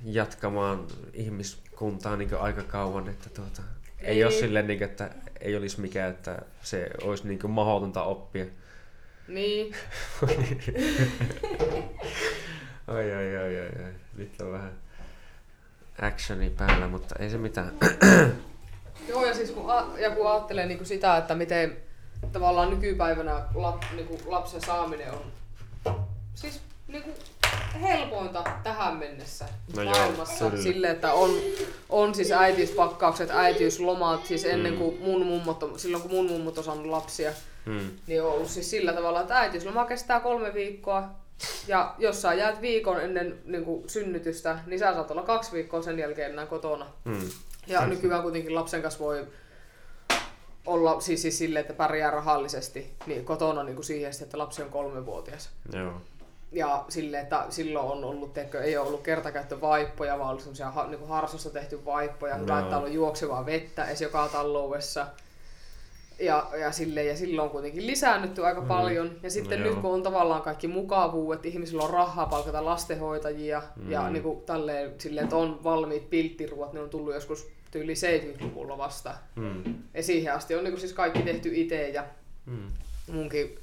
jatkamaan 0.04 0.86
ihmiskuntaa 1.12 2.16
niin 2.16 2.28
kuin, 2.28 2.40
aika 2.40 2.62
kauan, 2.62 3.08
että 3.08 3.30
tuota, 3.30 3.62
ei, 4.00 4.08
ei 4.08 4.24
ole 4.24 4.32
silleen, 4.32 4.66
niin 4.66 4.78
kuin, 4.78 4.90
että 4.90 5.10
ei 5.40 5.56
olisi 5.56 5.80
mikään, 5.80 6.10
että 6.10 6.42
se 6.62 6.90
olisi 7.02 7.28
niin 7.28 7.38
kuin, 7.38 7.50
mahdotonta 7.50 8.02
oppia. 8.02 8.46
Niin. 9.32 9.74
Oi, 12.88 13.12
oi, 13.14 13.36
oi, 13.36 13.58
oi, 13.58 13.84
oi. 13.84 13.92
Nyt 14.16 14.40
on 14.40 14.52
vähän 14.52 14.72
actioni 16.02 16.50
päällä, 16.50 16.88
mutta 16.88 17.14
ei 17.18 17.30
se 17.30 17.38
mitään. 17.38 17.72
Joo, 19.08 19.26
ja 19.26 19.34
siis 19.34 19.50
kun, 19.50 19.70
a, 19.70 19.86
ja 19.98 20.10
kun 20.10 20.30
ajattelee 20.30 20.66
niin 20.66 20.78
kuin 20.78 20.88
sitä, 20.88 21.16
että 21.16 21.34
miten 21.34 21.76
tavallaan 22.32 22.70
nykypäivänä 22.70 23.42
lap, 23.54 23.82
niin 23.94 24.06
kuin 24.06 24.20
lapsen 24.26 24.60
saaminen 24.60 25.12
on 25.12 25.32
siis 26.34 26.60
niin 26.92 27.02
kuin 27.02 27.14
helpointa 27.82 28.44
tähän 28.62 28.96
mennessä 28.96 29.44
No 29.76 29.82
joo, 29.82 29.92
maailmassa. 29.92 30.50
kyllä. 30.50 30.62
Sille, 30.62 30.90
että 30.90 31.12
on, 31.12 31.30
on 31.88 32.14
siis 32.14 32.32
äitiyspakkaukset, 32.32 33.30
äitiyslomat, 33.30 34.26
siis 34.26 34.44
ennen 34.44 34.72
Mm. 34.72 34.78
kuin 34.78 34.98
mun 35.02 35.26
mummot, 35.26 35.62
on- 35.62 35.78
silloin 35.78 36.02
kun 36.02 36.12
mun 36.12 36.26
mummot 36.26 36.58
on 36.58 36.64
saanut 36.64 36.86
lapsia, 36.86 37.32
Hmm. 37.66 37.90
niin 38.06 38.22
on 38.22 38.32
ollut 38.32 38.48
siis 38.50 38.70
sillä 38.70 38.92
tavalla, 38.92 39.20
että 39.20 39.38
äitiysloma 39.38 39.84
kestää 39.84 40.20
kolme 40.20 40.54
viikkoa. 40.54 41.08
Ja 41.68 41.94
jos 41.98 42.22
sä 42.22 42.34
jäät 42.34 42.60
viikon 42.60 43.00
ennen 43.00 43.38
niin 43.44 43.64
kuin 43.64 43.88
synnytystä, 43.90 44.58
niin 44.66 44.78
sä 44.78 44.94
saat 44.94 45.10
olla 45.10 45.22
kaksi 45.22 45.52
viikkoa 45.52 45.82
sen 45.82 45.98
jälkeen 45.98 46.30
enää 46.32 46.46
kotona. 46.46 46.86
Hmm. 47.04 47.30
Ja 47.66 47.86
nykyään 47.86 48.22
kuitenkin 48.22 48.54
lapsen 48.54 48.82
kanssa 48.82 49.00
voi 49.00 49.26
olla 50.66 51.00
siis, 51.00 51.22
siis 51.22 51.38
silleen, 51.38 51.60
että 51.60 51.74
pärjää 51.74 52.10
rahallisesti 52.10 52.92
niin 53.06 53.24
kotona 53.24 53.62
niin 53.62 53.74
kuin 53.74 53.84
siihen, 53.84 54.12
että 54.22 54.38
lapsi 54.38 54.62
on 54.62 54.70
kolmevuotias. 54.70 55.50
Joo. 55.72 55.92
Ja 56.52 56.84
sille, 56.88 57.20
että 57.20 57.44
silloin 57.50 57.86
on 57.86 58.04
ollut, 58.04 58.32
teikö, 58.34 58.62
ei 58.62 58.76
ole 58.76 58.86
ollut 58.86 59.02
kertakäyttövaippoja, 59.02 60.18
vaan 60.18 60.28
ollut 60.30 60.42
semmoisia 60.42 60.70
ha, 60.70 60.86
niin 60.86 61.08
harsosta 61.08 61.50
tehty 61.50 61.84
vaippoja. 61.84 62.34
Hyvä, 62.34 62.52
Joo. 62.52 62.58
että 62.60 62.76
on 62.76 62.82
ollut 62.82 62.94
juoksevaa 62.94 63.46
vettä 63.46 63.84
edes 63.84 64.02
joka 64.02 64.28
taloudessa. 64.32 65.06
Ja, 66.20 66.46
ja, 66.60 66.72
silleen, 66.72 67.06
ja 67.06 67.16
silloin 67.16 67.44
on 67.46 67.50
kuitenkin 67.50 67.86
lisäännytty 67.86 68.46
aika 68.46 68.60
Mm. 68.60 68.66
paljon. 68.66 69.10
Ja 69.22 69.30
sitten 69.30 69.60
No 69.62 69.66
nyt 69.70 69.78
kun 69.78 69.90
on 69.94 70.02
tavallaan 70.02 70.42
kaikki 70.42 70.68
mukavuudet, 70.68 71.46
ihmisillä 71.46 71.82
on 71.82 71.90
rahaa 71.90 72.26
palkata 72.26 72.64
lastenhoitajia 72.64 73.62
Mm. 73.76 73.90
ja 73.90 74.10
niin 74.10 74.22
kuin 74.22 74.40
tälleen, 74.40 74.94
silleen, 74.98 75.24
että 75.24 75.36
on 75.36 75.64
valmiit 75.64 76.10
pilttiruot, 76.10 76.72
ne 76.72 76.80
on 76.80 76.90
tullut 76.90 77.14
joskus 77.14 77.48
tyyli 77.70 77.94
70-luvulla 77.94 78.78
vasta. 78.78 79.14
Hmm. 79.36 79.74
Ja 79.94 80.02
siihen 80.02 80.34
asti 80.34 80.54
on 80.54 80.64
niin 80.64 80.72
kuin 80.72 80.80
siis 80.80 80.92
kaikki 80.92 81.22
tehty 81.22 81.50
itse 81.54 81.88
ja 81.88 82.04
Hmm. 82.46 82.68
munkin 83.12 83.58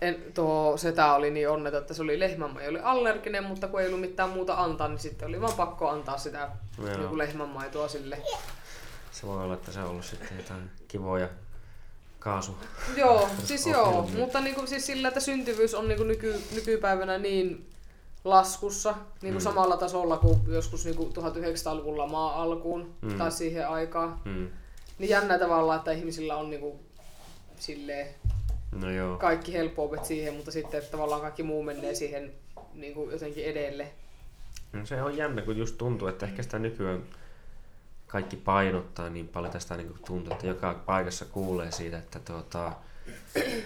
en, 0.00 0.24
tuo 0.34 0.76
setä 0.76 1.14
oli 1.14 1.30
niin 1.30 1.48
onneton, 1.50 1.80
että 1.80 1.94
se 1.94 2.02
oli 2.02 2.20
lehmänmaja, 2.20 2.68
oli 2.68 2.80
allerginen, 2.82 3.44
mutta 3.44 3.68
kun 3.68 3.80
ei 3.80 3.86
ollut 3.86 4.00
mitään 4.00 4.30
muuta 4.30 4.54
antaa, 4.54 4.88
niin 4.88 4.98
sitten 4.98 5.28
oli 5.28 5.40
vaan 5.40 5.52
pakko 5.52 5.88
antaa 5.88 6.18
sitä 6.18 6.48
niin 6.78 7.18
lehmänmaitoa 7.18 7.88
sille. 7.88 8.18
Se 9.12 9.26
voi 9.26 9.44
olla, 9.44 9.54
että 9.54 9.72
se 9.72 9.80
on 9.80 9.90
ollut 9.90 10.04
sitten 10.04 10.36
jotain 10.36 10.70
kivoja 10.88 11.28
kaasu. 12.18 12.56
Joo, 12.96 13.28
siis 13.44 13.66
joo, 13.66 14.08
mutta 14.18 14.40
niin 14.40 14.54
kuin, 14.54 14.68
siis 14.68 14.86
sillä, 14.86 15.08
että 15.08 15.20
syntyvyys 15.20 15.74
on 15.74 15.88
niin 15.88 15.96
kuin 15.98 16.08
nyky, 16.08 16.42
nykypäivänä 16.54 17.18
niin 17.18 17.68
laskussa, 18.24 18.92
niin 18.92 19.32
kuin 19.32 19.34
Mm. 19.34 19.40
samalla 19.40 19.76
tasolla 19.76 20.16
kuin 20.16 20.40
joskus 20.48 20.84
niin 20.84 20.96
kuin 20.96 21.12
1900-luvulla 21.12 22.06
maa 22.06 22.42
alkuun 22.42 22.94
Mm. 23.02 23.18
tai 23.18 23.32
siihen 23.32 23.68
aikaan. 23.68 24.20
Hmm. 24.24 24.48
Niin 24.98 25.08
jännä 25.10 25.38
tavalla, 25.38 25.74
että 25.74 25.92
ihmisillä 25.92 26.36
on 26.36 26.50
niin 26.50 26.60
kuin, 26.60 26.78
silleen, 27.58 28.06
No 28.80 28.90
joo. 28.90 29.16
kaikki 29.16 29.52
helppoudet 29.52 30.04
siihen, 30.04 30.34
mutta 30.34 30.50
sitten 30.50 30.78
että 30.78 30.90
tavallaan 30.90 31.20
kaikki 31.20 31.42
muu 31.42 31.62
menee 31.62 31.94
siihen 31.94 32.32
niin 32.74 32.94
kuin 32.94 33.10
jotenkin 33.10 33.44
edelle. 33.44 33.86
No 34.72 34.86
se 34.86 35.02
on 35.02 35.16
jännä, 35.16 35.42
kun 35.42 35.56
just 35.56 35.78
tuntuu, 35.78 36.08
että 36.08 36.26
ehkä 36.26 36.42
sitä 36.42 36.58
nykyään 36.58 37.02
kaikki 38.06 38.36
painottaa 38.36 39.08
niin 39.08 39.28
paljon 39.28 39.52
tästä 39.52 39.76
niin 39.76 39.94
tuntuu, 40.06 40.32
että 40.32 40.46
joka 40.46 40.74
paikassa 40.86 41.24
kuulee 41.24 41.70
siitä, 41.70 41.98
että 41.98 42.18
tuota, 42.18 42.72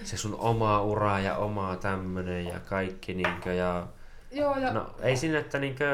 se 0.03 0.17
sun 0.17 0.35
oma 0.35 0.81
ura 0.81 1.19
ja 1.19 1.35
oma 1.35 1.75
tämmönen 1.75 2.45
ja 2.45 2.59
kaikki 2.59 3.13
niinkö 3.13 3.53
ja 3.53 3.87
Joo, 4.31 4.57
ja 4.57 4.73
No 4.73 4.89
ei 5.01 5.17
siinä, 5.17 5.39
että 5.39 5.59
niinkö, 5.59 5.85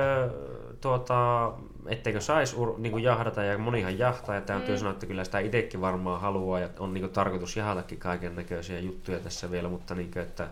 tuota, 0.81 1.51
etteikö 1.87 2.21
sais 2.21 2.53
ur, 2.57 2.75
niinku 2.79 2.97
jahdata 2.97 3.43
ja 3.43 3.57
monihan 3.57 3.97
jahtaa 3.99 4.35
ja 4.35 4.41
täytyy 4.41 4.75
Mm. 4.75 4.79
sanoa, 4.79 4.93
että 4.93 5.05
kyllä 5.05 5.23
sitä 5.23 5.39
itsekin 5.39 5.81
varmaan 5.81 6.21
haluaa 6.21 6.59
ja 6.59 6.69
on 6.79 6.93
niinku 6.93 7.09
tarkoitus 7.09 7.57
jahdatakin 7.57 7.97
kaiken 7.99 8.35
näköisiä 8.35 8.79
juttuja 8.79 9.19
tässä 9.19 9.51
vielä, 9.51 9.69
mutta 9.69 9.95
niinkö, 9.95 10.21
että 10.21 10.47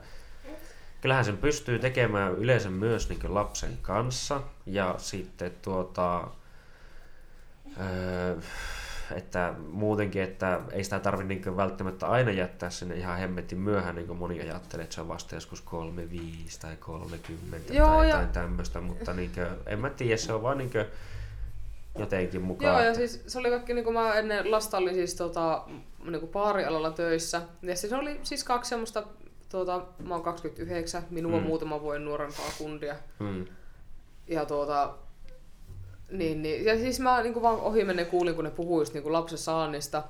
kyllähän 1.02 1.26
sen 1.26 1.38
pystyy 1.38 1.80
tekemään 1.80 2.32
yleensä 2.36 2.70
myös 2.70 3.10
niinkö 3.10 3.34
lapsen 3.34 3.78
kanssa 3.82 4.42
ja 4.66 4.96
sitten 4.98 5.52
tuota, 5.62 6.28
öö, 7.80 8.38
että 9.16 9.54
muutenkin, 9.72 10.22
että 10.22 10.60
ei 10.72 10.84
sitä 10.84 11.00
tarvitse 11.00 11.28
niin 11.34 11.58
välttämättä 11.58 12.08
aina 12.08 12.32
jättää 12.32 12.70
sinne 12.70 12.96
ihan 12.96 13.18
hemmetin 13.18 13.58
myöhään, 13.58 13.96
niin 13.96 14.08
kuin 14.08 14.20
moni 14.20 14.42
ajattelee, 14.42 14.84
että 14.84 14.96
se 14.96 15.02
on 15.02 15.08
vasta 15.08 15.36
joskus 15.36 15.62
35 15.62 16.60
tai 16.60 16.76
30 16.80 17.74
Joo, 17.74 17.88
tai 17.88 17.98
ja- 17.98 18.06
jotain 18.16 18.30
tämmöistä, 18.30 18.82
mutta 18.82 19.14
niin 19.14 19.32
kuin, 19.36 19.48
en 19.66 19.80
mä 19.80 19.90
tiedä, 19.90 20.18
se 20.18 20.34
on 20.34 20.42
vaan 20.44 20.58
niin 20.58 20.72
kuin 20.72 20.86
jotenkin 21.98 22.42
mukaan. 22.42 22.74
Joo, 22.76 22.84
ja 22.86 22.94
siis 22.94 23.24
se 23.28 23.40
oli 23.40 23.50
kaikki, 23.50 23.74
niin 23.74 23.84
kuin 23.84 23.94
mä 23.94 24.14
ennen 24.16 24.52
lasta 24.52 24.78
olin 24.78 24.94
siis 24.96 25.16
tota, 25.16 25.64
niin 26.06 26.20
kuin 26.20 26.32
baarialalla 26.32 26.92
töissä. 26.92 27.42
Ja 27.62 27.76
siis 27.76 27.94
oli 27.94 28.20
siis 28.24 28.44
kaksi 28.44 28.70
semmoista, 28.70 29.04
tuota, 29.50 29.86
mä 30.04 30.14
oon 30.14 30.24
29, 30.24 31.04
minua 31.10 31.40
Mm. 31.40 31.44
muutama 31.46 31.82
vuoden 31.82 32.06
nuorempaa 32.06 32.46
kundia. 32.58 32.96
Mm, 33.20 33.46
Ja 34.28 34.46
tuota, 34.46 34.94
niin, 36.12 36.42
niin, 36.42 36.66
ja 36.66 36.78
siis 36.78 37.00
mä 37.00 37.22
niin 37.24 37.34
kuin 37.34 37.44
vaan 37.44 37.60
ohimennen 37.60 38.06
kuulin, 38.06 38.36
kun 38.36 38.44
ne 38.44 38.52
puhui 38.52 38.82
just 38.82 38.94
niin 38.94 39.04
kuin 39.04 39.14
lapsen 39.14 39.38
saannista. 39.38 40.04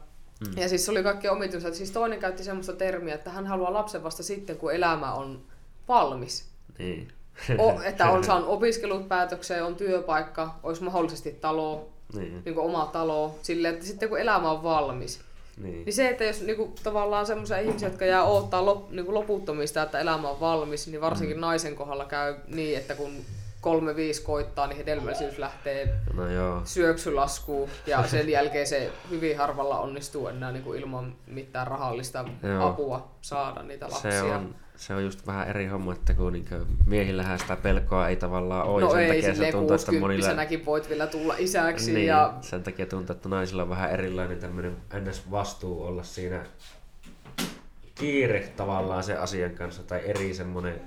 Mm. 0.48 0.62
Ja 0.62 0.70
siis 0.70 0.86
se 0.86 0.92
oli 0.92 1.04
kaikki 1.04 1.30
omituista. 1.30 1.68
että 1.68 1.78
Siis 1.78 1.92
toinen 1.92 2.20
käytti 2.20 2.44
semmoista 2.44 2.74
termiä, 2.74 3.16
että 3.16 3.30
hän 3.30 3.48
haluaa 3.48 3.74
lapsen 3.74 4.04
vasta 4.04 4.24
sitten, 4.24 4.58
kun 4.58 4.74
elämä 4.74 5.14
on 5.14 5.42
valmis. 5.88 6.52
niin. 6.80 7.12
O, 7.58 7.82
että 7.84 8.10
on 8.10 8.24
saanut 8.24 8.50
opiskelut 8.50 9.08
päätökseen, 9.08 9.64
on 9.64 9.76
työpaikka, 9.76 10.56
olisi 10.64 10.84
mahdollisesti 10.84 11.32
talo, 11.32 11.90
niin, 12.14 12.42
niin 12.46 12.56
kuin 12.56 12.66
oma 12.66 12.86
talo, 12.94 13.40
silleen, 13.42 13.74
että 13.74 13.86
sitten 13.86 14.10
kun 14.10 14.20
elämä 14.20 14.52
on 14.52 14.64
valmis. 14.64 15.20
niin. 15.58 15.86
Niin 15.86 15.94
se, 15.94 16.10
että 16.10 16.24
jos 16.24 16.42
niin 16.42 16.58
kuin, 16.58 16.72
tavallaan 16.84 17.26
semmoisia 17.26 17.58
ihmisiä, 17.58 17.88
jotka 17.88 18.06
jää 18.06 18.24
odottaa 18.24 18.66
lop, 18.66 18.92
niin 18.92 19.06
kuin 19.06 19.16
loputtomista, 19.16 19.84
että 19.84 20.00
elämä 20.00 20.30
on 20.30 20.40
valmis, 20.40 20.88
niin 20.88 21.02
varsinkin 21.02 21.38
mm. 21.38 21.42
naisen 21.42 21.76
kohdalla 21.76 22.06
käy 22.06 22.36
niin, 22.48 22.78
että 22.78 22.96
kun 22.96 23.12
kolme 23.62 23.96
viisi 23.96 24.22
koittaa, 24.22 24.68
niin 24.68 24.78
hedelmällisyys 24.78 25.38
lähtee 25.38 25.96
No 26.14 26.28
joo. 26.28 26.62
syöksylaskuun 26.66 27.70
ja 27.88 28.08
sen 28.08 28.30
jälkeen 28.30 28.68
se 28.68 28.92
hyvin 29.10 29.38
harvalla 29.38 29.80
onnistuu 29.80 30.28
enää 30.28 30.52
niin 30.52 30.64
kuin 30.64 30.80
ilman 30.80 31.16
mitään 31.28 31.68
rahallista 31.68 32.26
Joo. 32.44 32.68
apua 32.68 33.12
saada 33.22 33.64
niitä 33.64 33.86
lapsia. 33.90 34.12
Se 34.12 34.22
on, 34.24 34.56
se 34.76 34.94
on 34.94 35.04
just 35.04 35.28
vähän 35.28 35.48
eri 35.48 35.66
homma, 35.68 35.94
että 35.94 36.14
kun 36.14 36.34
niinkö 36.34 36.66
miehillähän 36.86 37.40
sitä 37.40 37.56
pelkoa 37.56 38.08
ei 38.08 38.16
tavallaan 38.16 38.68
ole. 38.68 38.82
no 38.82 38.92
sen 38.92 39.00
ei, 39.00 39.08
takia 39.22 39.36
se 39.36 39.52
tuntuu, 39.52 39.76
että 39.76 39.92
monilla... 39.92 40.26
60 40.28 40.66
voit 40.66 40.90
vielä 40.90 41.08
tulla 41.08 41.36
isäksi 41.38 41.94
Niin, 41.94 42.08
ja 42.08 42.34
sen 42.42 42.64
takia 42.64 42.86
tuntuu, 42.86 43.16
että 43.16 43.30
naisilla 43.30 43.64
on 43.64 43.70
vähän 43.70 43.92
erilainen 43.92 44.40
tämmöinen 44.40 44.78
ns. 45.00 45.32
vastuu 45.32 45.84
olla 45.84 46.04
siinä 46.04 46.46
kiire 47.96 48.40
tavallaan 48.56 49.04
sen 49.04 49.20
asian 49.22 49.52
kanssa 49.52 49.84
tai 49.84 50.02
eri 50.06 50.34
semmoinen 50.34 50.82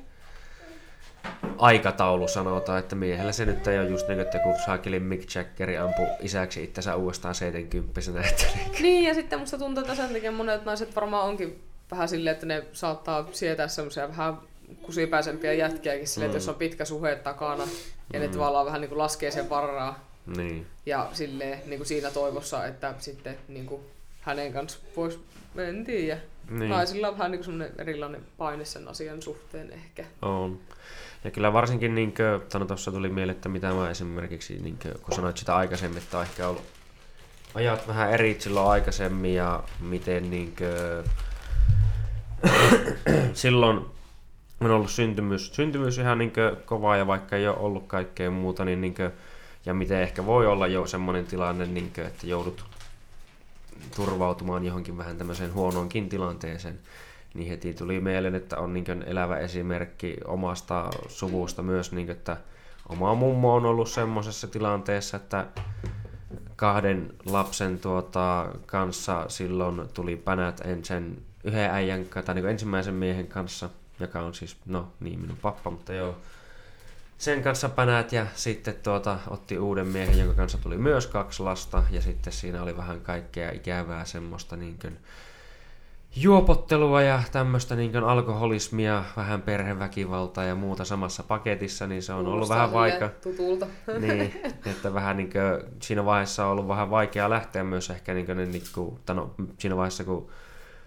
aikataulu 1.58 2.28
sanotaan, 2.28 2.78
että 2.78 2.94
miehellä 2.96 3.32
se 3.32 3.44
nyt 3.44 3.66
ei 3.66 3.78
ole 3.78 3.88
just 3.88 4.08
niin, 4.08 4.20
että 4.20 4.38
kun 4.38 4.54
saakeli 4.64 5.00
Mick 5.00 5.34
Jaggeri 5.34 5.78
ampui 5.78 6.06
isäksi 6.20 6.64
itsensä 6.64 6.96
uudestaan 6.96 7.34
70 7.34 8.00
että 8.30 8.44
niin- 8.80 9.04
ja 9.04 9.14
sitten 9.14 9.38
musta 9.38 9.58
tuntuu, 9.58 9.82
että 9.82 9.94
sen 9.94 10.12
takia 10.12 10.32
monet 10.32 10.64
naiset 10.64 10.96
varmaan 10.96 11.24
onkin 11.28 11.62
vähän 11.90 12.08
silleen, 12.08 12.34
että 12.34 12.46
ne 12.46 12.64
saattaa 12.72 13.28
sietää 13.32 13.68
semmoisia 13.68 14.08
vähän 14.08 14.38
kusipäisempiä 14.82 15.52
jätkiäkin 15.52 16.08
silleen, 16.08 16.26
että 16.30 16.38
Mm. 16.38 16.42
jos 16.42 16.48
on 16.48 16.54
pitkä 16.54 16.84
suhe 16.84 17.16
takana, 17.16 17.64
ja 18.12 18.20
ne 18.20 18.26
Mm. 18.26 18.32
tavallaan 18.32 18.66
vähän 18.66 18.80
niin 18.80 18.88
kuin 18.88 18.98
laskee 18.98 19.30
sen 19.30 19.50
varaa, 19.50 20.04
niin. 20.36 20.66
ja 20.86 21.08
silleen 21.12 21.58
niin 21.66 21.78
kuin 21.78 21.86
siinä 21.86 22.10
toivossa, 22.10 22.66
että 22.66 22.94
sitten 22.98 23.38
niin 23.48 23.66
kuin 23.66 23.80
hänen 24.20 24.52
kanssa 24.52 24.78
voisi, 24.96 25.20
en 25.58 25.84
tiedä. 25.84 26.20
Niin. 26.50 26.70
Naisilla 26.70 27.08
on 27.08 27.18
vähän 27.18 27.30
niin 27.32 27.44
kuin 27.44 27.64
erilainen 27.78 28.20
paine 28.38 28.64
sen 28.64 28.88
asian 28.88 29.22
suhteen 29.22 29.72
ehkä. 29.72 30.04
On. 30.22 30.58
Ja 31.24 31.30
kyllä 31.30 31.52
varsinkin, 31.52 31.94
niin 31.94 32.14
kuin, 32.14 32.66
tuossa 32.66 32.92
tuli 32.92 33.08
mieleen, 33.08 33.36
että 33.36 33.48
mitä 33.48 33.72
mä 33.72 33.90
esimerkiksi, 33.90 34.58
niin 34.62 34.78
kuin, 34.82 34.94
kun 35.02 35.14
sanoit 35.14 35.36
sitä 35.36 35.56
aikaisemmin, 35.56 35.98
että 35.98 36.18
on 36.18 36.24
ehkä 36.24 36.48
ollut 36.48 36.64
ajat 37.54 37.88
vähän 37.88 38.10
eri 38.10 38.36
silloin 38.38 38.70
aikaisemmin 38.70 39.34
ja 39.34 39.62
miten 39.80 40.30
niin 40.30 40.54
kuin, 40.56 41.10
silloin 43.34 43.80
on 44.60 44.70
ollut 44.70 44.90
syntymys, 44.90 45.54
syntymys 45.54 45.98
ihan 45.98 46.18
niin 46.18 46.32
kova 46.64 46.96
ja 46.96 47.06
vaikka 47.06 47.36
ei 47.36 47.48
ole 47.48 47.56
ollut 47.56 47.86
kaikkea 47.86 48.30
muuta, 48.30 48.64
niin, 48.64 48.80
niin 48.80 48.94
kuin, 48.94 49.10
ja 49.66 49.74
miten 49.74 50.02
ehkä 50.02 50.26
voi 50.26 50.46
olla 50.46 50.66
jo 50.66 50.86
semmoinen 50.86 51.26
tilanne, 51.26 51.66
niin 51.66 51.90
kuin, 51.94 52.06
että 52.06 52.26
joudut 52.26 52.64
turvautumaan 53.96 54.64
johonkin 54.64 54.98
vähän 54.98 55.18
tämmöiseen 55.18 55.54
huonoonkin 55.54 56.08
tilanteeseen, 56.08 56.78
niin 57.34 57.48
heti 57.48 57.74
tuli 57.74 58.00
mieleen, 58.00 58.34
että 58.34 58.58
on 58.58 58.74
niin 58.74 59.04
elävä 59.06 59.38
esimerkki 59.38 60.16
omasta 60.24 60.90
suvusta 61.08 61.62
myös, 61.62 61.92
niin 61.92 62.06
kuin, 62.06 62.16
että 62.16 62.36
oma 62.88 63.14
mummo 63.14 63.54
on 63.54 63.66
ollut 63.66 63.88
semmoisessa 63.88 64.48
tilanteessa, 64.48 65.16
että 65.16 65.46
kahden 66.56 67.14
lapsen 67.24 67.78
tuota, 67.78 68.48
kanssa 68.66 69.24
silloin 69.28 69.88
tuli 69.94 70.16
pänät 70.16 70.60
sen 70.82 71.16
yhden 71.44 71.70
äijän, 71.70 72.06
tai 72.24 72.34
niin 72.34 72.48
ensimmäisen 72.48 72.94
miehen 72.94 73.26
kanssa, 73.26 73.70
joka 74.00 74.20
on 74.20 74.34
siis, 74.34 74.56
no 74.66 74.88
niin, 75.00 75.20
minun 75.20 75.38
pappa, 75.42 75.70
mutta 75.70 75.92
joo, 75.92 76.16
sen 77.18 77.42
kanssa 77.42 77.68
pänät 77.68 78.12
ja 78.12 78.26
sitten 78.34 78.74
tuota, 78.82 79.18
otti 79.30 79.58
uuden 79.58 79.86
miehen, 79.86 80.18
jonka 80.18 80.34
kanssa 80.34 80.58
tuli 80.58 80.78
myös 80.78 81.06
kaksi 81.06 81.42
lasta 81.42 81.82
ja 81.90 82.00
sitten 82.00 82.32
siinä 82.32 82.62
oli 82.62 82.76
vähän 82.76 83.00
kaikkea 83.00 83.50
ikävää 83.50 84.04
semmoista 84.04 84.56
niin 84.56 84.78
kuin, 84.78 84.98
juopottelua 86.16 87.02
ja 87.02 87.22
tämmöistä 87.32 87.76
niin 87.76 87.96
alkoholismia, 87.96 89.04
vähän 89.16 89.42
perheväkivaltaa 89.42 90.44
ja 90.44 90.54
muuta 90.54 90.84
samassa 90.84 91.22
paketissa, 91.22 91.86
niin 91.86 92.02
se 92.02 92.12
on 92.12 92.24
Kuulostaa 92.24 92.56
ollut 92.56 92.72
vähän 92.72 92.72
vaikea. 92.72 93.08
Tutulta. 93.08 93.66
Niin, 94.00 94.40
että 94.66 94.94
vähän 94.94 95.16
niin 95.16 95.30
kuin, 95.30 95.72
siinä 95.82 96.04
vaiheessa 96.04 96.46
on 96.46 96.52
ollut 96.52 96.68
vähän 96.68 96.90
vaikea 96.90 97.30
lähteä 97.30 97.64
myös 97.64 97.90
ehkä 97.90 98.14
niin 98.14 98.26
kuin, 98.26 98.38
niin 98.38 98.62
kuin, 98.74 98.98
no, 99.08 99.34
siinä 99.58 99.76
vaiheessa, 99.76 100.04
kun 100.04 100.30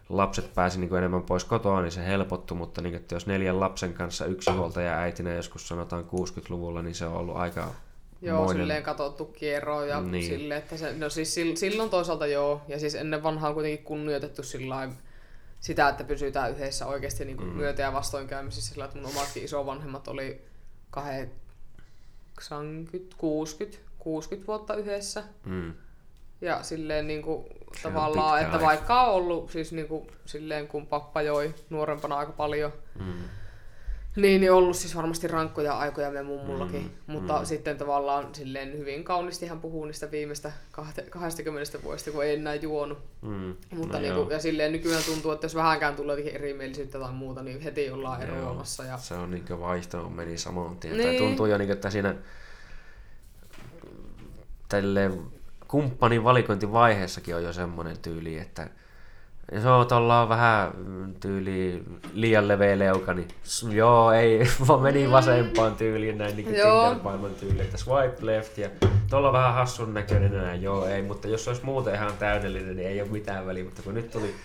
lapset 0.10 0.54
pääsi 0.56 0.80
niin 0.80 0.90
kuin 0.90 0.98
enemmän 0.98 1.24
pois 1.24 1.44
kotoa, 1.44 1.82
niin 1.82 1.92
se 1.92 2.06
helpottui, 2.06 2.58
mutta 2.58 2.82
niin, 2.82 2.96
että 2.96 3.16
jos 3.16 3.28
neljän 3.28 3.60
lapsen 3.60 3.94
kanssa 3.94 4.26
yksi 4.26 4.52
huoltaja 4.52 4.98
äitinä 4.98 5.34
joskus 5.34 5.68
sanotaan 5.68 6.04
60-luvulla, 6.04 6.82
niin 6.82 6.96
se 6.96 7.06
on 7.06 7.14
ollut 7.14 7.36
aika 7.36 7.68
Joo, 8.22 8.38
moinen... 8.38 8.58
silleen 8.64 8.84
katsottu 8.84 9.26
kierro 9.26 9.84
ja 9.84 10.02
niin. 10.02 10.24
silleen, 10.24 10.58
että 10.58 10.78
se, 10.78 10.94
no 10.98 11.10
siis 11.10 11.36
silloin 11.56 11.90
toisaalta 11.90 12.28
joo, 12.28 12.62
ja 12.68 12.80
siis 12.80 12.96
ennen 12.96 13.24
vanhaa 13.24 13.50
on 13.50 13.54
kuitenkin 13.54 13.86
kunnioitettu 13.86 14.44
sillä 14.44 14.90
sitä, 15.60 15.90
että 15.90 16.04
pysytään 16.04 16.52
yhdessä 16.52 16.86
oikeasti 16.86 17.26
niin 17.26 17.38
kuin 17.38 17.50
mm. 17.50 17.56
myötä- 17.56 17.82
ja 17.82 17.94
vastoinkäymisissä 17.94 18.74
sillä, 18.74 18.86
että 18.86 18.98
mun 18.98 19.10
omatkin 19.10 19.44
isovanhemmat 19.44 20.08
oli 20.08 20.42
80, 20.90 23.16
60, 23.18 23.78
60 24.00 24.48
vuotta 24.48 24.76
yhdessä. 24.76 25.24
Mm. 25.46 25.74
Ja 26.42 26.64
silleen 26.64 27.08
niin 27.08 27.22
kuin, 27.22 27.46
tavallaan, 27.84 28.42
että 28.42 28.54
aika. 28.54 28.66
vaikka 28.66 29.04
on 29.04 29.14
ollut 29.14 29.52
siis 29.52 29.72
niin 29.72 29.88
kuin, 29.88 30.08
silleen 30.26 30.68
kun 30.68 30.88
pappa 30.88 31.22
joi 31.22 31.56
nuorempana 31.70 32.18
aika 32.18 32.32
paljon, 32.32 32.74
mm. 33.00 33.14
Niin, 34.18 34.42
niin 34.42 34.52
ollut 34.52 34.76
siis 34.76 34.96
varmasti 34.96 35.28
rankkoja 35.28 35.78
aikoja 35.78 36.12
me 36.12 36.24
mummullakin. 36.24 36.82
Mm. 36.82 37.14
Mutta 37.14 37.40
mm. 37.40 37.46
sitten 37.46 37.78
tavallaan 37.78 38.36
silleen 38.36 38.78
hyvin 38.78 39.04
kaunisti 39.04 39.48
hän 39.48 39.60
puhuu 39.60 39.86
niistä 39.86 40.12
viimeistä 40.12 40.52
20 41.10 41.84
vuodesta, 41.84 42.12
kun 42.12 42.24
ei 42.24 42.36
enää 42.36 42.56
juonut. 42.56 42.98
Mm. 43.22 43.56
Mutta 43.76 43.98
no 43.98 44.02
niin 44.02 44.14
kuin, 44.14 44.30
ja 44.30 44.40
silleen 44.40 44.72
nykyään 44.72 45.04
tuntuu, 45.04 45.32
että 45.32 45.46
jos 45.46 45.56
vähänkään 45.56 45.96
tulee 45.96 46.14
jotenkin 46.14 46.42
erimielisyyttä 46.42 47.00
tai 47.00 47.14
muuta, 47.14 47.44
niin 47.44 47.62
heti 47.62 47.92
ollaan 47.92 48.22
eroamassa. 48.22 48.84
Ja... 48.84 48.98
Se 48.98 49.14
on 49.14 49.32
niin 49.32 49.60
vaihto 49.60 50.10
meni 50.10 50.38
samoin 50.38 50.78
tien. 50.78 50.98
Niin. 50.98 51.10
Tai 51.10 51.18
tuntuu 51.18 51.46
jo, 51.46 51.58
niin, 51.58 51.72
että 51.72 51.90
siinä 51.90 52.16
tälleen 54.70 55.22
kumppanin 55.68 56.24
valikointivaiheessakin 56.24 57.36
on 57.36 57.44
jo 57.44 57.54
semmoinen 57.54 57.98
tyyli, 57.98 58.38
että 58.38 58.70
jos 59.52 59.66
oot 59.66 59.92
ollaan 59.92 60.30
vähän 60.30 60.72
tyyli 61.20 61.84
liian 62.14 62.48
leveä 62.48 62.80
leuka, 62.80 63.14
niin 63.14 63.28
joo, 63.72 64.12
ei, 64.12 64.40
vaan 64.68 64.82
meni 64.82 65.12
vasempaan 65.12 65.76
tyyliin 65.76 66.18
näin 66.18 66.36
niin 66.36 66.46
Tinder 66.46 67.30
tyyli, 67.40 67.62
että 67.62 67.78
swipe 67.78 68.26
left 68.26 68.58
ja 68.58 68.70
tuolla 69.10 69.28
on 69.28 69.34
vähän 69.34 69.54
hassun 69.54 69.94
näköinen 69.94 70.32
näin, 70.32 70.62
joo, 70.62 70.86
ei, 70.86 71.02
mutta 71.02 71.28
jos 71.28 71.48
olisi 71.48 71.66
muuten 71.66 71.96
ihan 71.96 72.14
täydellinen, 72.20 72.76
niin 72.76 72.88
ei 72.88 73.02
ole 73.02 73.10
mitään 73.10 73.48
väliä, 73.48 73.64
mutta 73.64 73.82
kun 73.82 73.94
nyt 73.94 74.12
tuli 74.12 74.36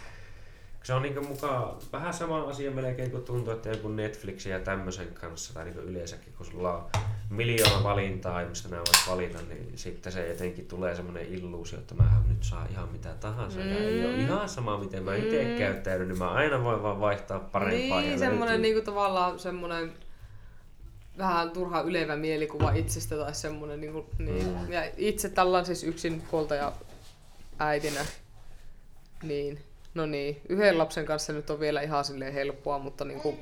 se 0.82 0.94
on 0.94 1.02
niin 1.02 1.28
mukaan 1.28 1.76
vähän 1.92 2.14
sama 2.14 2.40
asia 2.42 2.70
melkein 2.70 3.10
kuin 3.10 3.22
tuntuu, 3.22 3.52
että 3.52 3.68
joku 3.68 3.88
Netflix 3.88 4.46
ja 4.46 4.58
tämmöisen 4.58 5.14
kanssa, 5.14 5.54
tai 5.54 5.64
niin 5.64 5.78
yleensäkin, 5.78 6.32
kun 6.36 6.46
sulla 6.46 6.76
on 6.76 6.84
miljoona 7.32 7.82
valintaa, 7.82 8.44
mistä 8.44 8.68
nämä 8.68 8.82
voit 8.82 9.16
valita, 9.16 9.38
niin 9.48 9.78
sitten 9.78 10.12
se 10.12 10.28
jotenkin 10.28 10.66
tulee 10.66 10.94
semmoinen 10.94 11.26
illuusio, 11.26 11.78
että 11.78 11.94
mä 11.94 12.22
nyt 12.28 12.44
saa 12.44 12.66
ihan 12.70 12.88
mitä 12.92 13.14
tahansa. 13.20 13.60
Mm. 13.60 13.68
Ja 13.68 13.78
ei 13.78 14.06
ole 14.06 14.14
ihan 14.14 14.48
sama, 14.48 14.78
miten 14.78 15.02
mä 15.02 15.16
itse 15.16 15.44
mm. 15.44 15.58
käyttäydyn, 15.58 16.08
niin 16.08 16.18
mä 16.18 16.30
aina 16.30 16.64
voin 16.64 16.82
vaan 16.82 17.00
vaihtaa 17.00 17.40
parempaa. 17.40 18.00
Niin, 18.00 18.18
semmoinen 18.18 18.62
niin 18.62 18.74
kuin 18.74 18.84
tavallaan 18.84 19.38
semmoinen 19.38 19.92
vähän 21.18 21.50
turha 21.50 21.80
ylevä 21.80 22.16
mielikuva 22.16 22.72
itsestä 22.72 23.16
tai 23.16 23.34
semmoinen. 23.34 23.80
Niin 23.80 23.92
kuin, 23.92 24.06
niin. 24.18 24.46
Mm. 24.48 24.72
Ja 24.72 24.90
itse 24.96 25.28
tällä 25.28 25.64
siis 25.64 25.84
yksin 25.84 26.22
huoltaja 26.32 26.72
äitinä, 27.58 28.00
niin 29.22 29.58
No 29.94 30.06
niin, 30.06 30.40
yhden 30.48 30.78
lapsen 30.78 31.06
kanssa 31.06 31.32
nyt 31.32 31.50
on 31.50 31.60
vielä 31.60 31.80
ihan 31.80 32.04
silleen 32.04 32.32
helppoa, 32.32 32.78
mutta 32.78 33.04
niinku, 33.04 33.38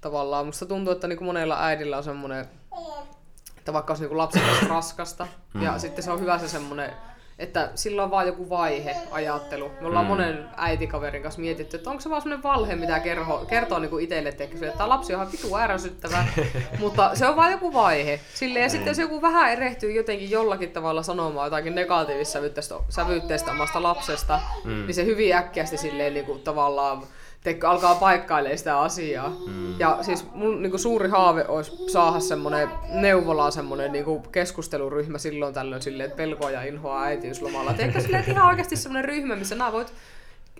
tavallaan 0.00 0.46
musta 0.46 0.66
tuntuu, 0.66 0.92
että 0.92 1.08
niinku 1.08 1.24
monella 1.24 1.64
äidillä 1.64 1.96
on 1.96 2.04
semmoinen, 2.04 2.46
että 3.68 3.72
vaikka 3.72 3.92
olisi 3.92 4.08
lapsen 4.14 4.42
kanssa 4.42 4.68
raskasta, 4.74 5.26
mm. 5.54 5.62
ja 5.62 5.78
sitten 5.78 6.04
se 6.04 6.10
on 6.10 6.20
hyvä 6.20 6.38
se 6.38 6.48
semmoinen 6.48 6.92
että 7.38 7.70
sillä 7.74 8.02
on 8.02 8.10
vaan 8.10 8.26
joku 8.26 8.50
vaihe 8.50 8.96
ajattelu. 9.10 9.70
Me 9.80 9.86
ollaan 9.86 10.04
mm. 10.04 10.08
monen 10.08 10.48
äitikaverin 10.56 11.22
kanssa 11.22 11.40
mietitty, 11.40 11.76
että 11.76 11.90
onko 11.90 12.00
se 12.00 12.10
vaan 12.10 12.22
sellainen 12.22 12.42
valhe, 12.42 12.76
mitä 12.76 13.00
kerho, 13.00 13.46
kertoo 13.48 13.78
niin 13.78 14.00
itselle, 14.00 14.28
että 14.28 14.44
tämä 14.76 14.88
lapsi 14.88 15.14
on 15.14 15.20
ihan 15.20 15.32
vitu 15.32 15.56
ärsyttävä, 15.56 16.24
mutta 16.80 17.14
se 17.14 17.26
on 17.26 17.36
vaan 17.36 17.52
joku 17.52 17.72
vaihe. 17.72 18.20
Sille, 18.34 18.58
ja 18.58 18.66
mm. 18.66 18.70
sitten 18.70 18.90
jos 18.90 18.98
joku 18.98 19.22
vähän 19.22 19.52
erehtyy 19.52 19.92
jotenkin 19.92 20.30
jollakin 20.30 20.70
tavalla 20.70 21.02
sanomaan 21.02 21.46
jotakin 21.46 21.74
negatiivista 21.74 22.38
sävytteestä 22.88 23.50
omasta 23.50 23.82
lapsesta, 23.82 24.40
mm. 24.64 24.86
niin 24.86 24.94
se 24.94 25.04
hyvin 25.04 25.34
äkkiästi 25.34 25.76
silleen 25.76 26.14
niin 26.14 26.26
kuin, 26.26 26.40
tavallaan 26.40 27.02
teikö, 27.44 27.68
alkaa 27.68 27.94
paikkailemaan 27.94 28.58
sitä 28.58 28.80
asiaa. 28.80 29.36
Mm. 29.46 29.80
Ja 29.80 29.98
siis 30.02 30.26
mun 30.34 30.62
niin 30.62 30.70
kuin 30.70 30.80
suuri 30.80 31.08
haave 31.08 31.44
olisi 31.48 31.72
saada 31.86 32.20
semmoinen 32.20 32.68
neuvolaan 32.88 33.52
semmoinen 33.52 33.92
niin 33.92 34.22
keskusteluryhmä 34.32 35.18
silloin 35.18 35.54
tällöin 35.54 35.82
silleen, 35.82 36.06
että 36.06 36.16
pelkoa 36.16 36.50
ja 36.50 36.62
inhoa 36.62 37.02
äitiyslomalla. 37.02 37.72
Teikö 37.72 38.00
silleen, 38.00 38.20
että 38.20 38.32
ihan 38.32 38.48
oikeasti 38.48 38.76
semmoinen 38.76 39.04
ryhmä, 39.04 39.36
missä 39.36 39.54
nämä 39.54 39.72
voit 39.72 39.92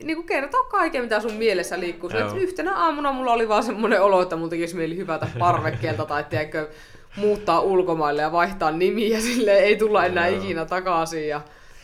niin 0.04 0.16
kuin 0.16 0.26
kertoa 0.26 0.64
kaiken, 0.64 1.02
mitä 1.02 1.20
sun 1.20 1.32
mielessä 1.32 1.80
liikkuu. 1.80 2.10
Että 2.10 2.36
yhtenä 2.36 2.76
aamuna 2.76 3.12
mulla 3.12 3.32
oli 3.32 3.48
vaan 3.48 3.62
semmoinen 3.62 4.02
olo, 4.02 4.22
että 4.22 4.36
mun 4.36 4.50
tekisi 4.50 4.76
mieli 4.76 4.96
hyvätä 4.96 5.26
parvekkeelta 5.38 6.04
tai 6.06 6.24
tiedätkö, 6.24 6.68
muuttaa 7.16 7.60
ulkomaille 7.60 8.22
ja 8.22 8.32
vaihtaa 8.32 8.70
nimiä, 8.70 9.20
sille 9.20 9.56
ei 9.56 9.76
tulla 9.76 10.04
enää 10.04 10.28
Joo. 10.28 10.42
ikinä 10.42 10.64
takaisin. 10.64 11.28
Ja 11.28 11.40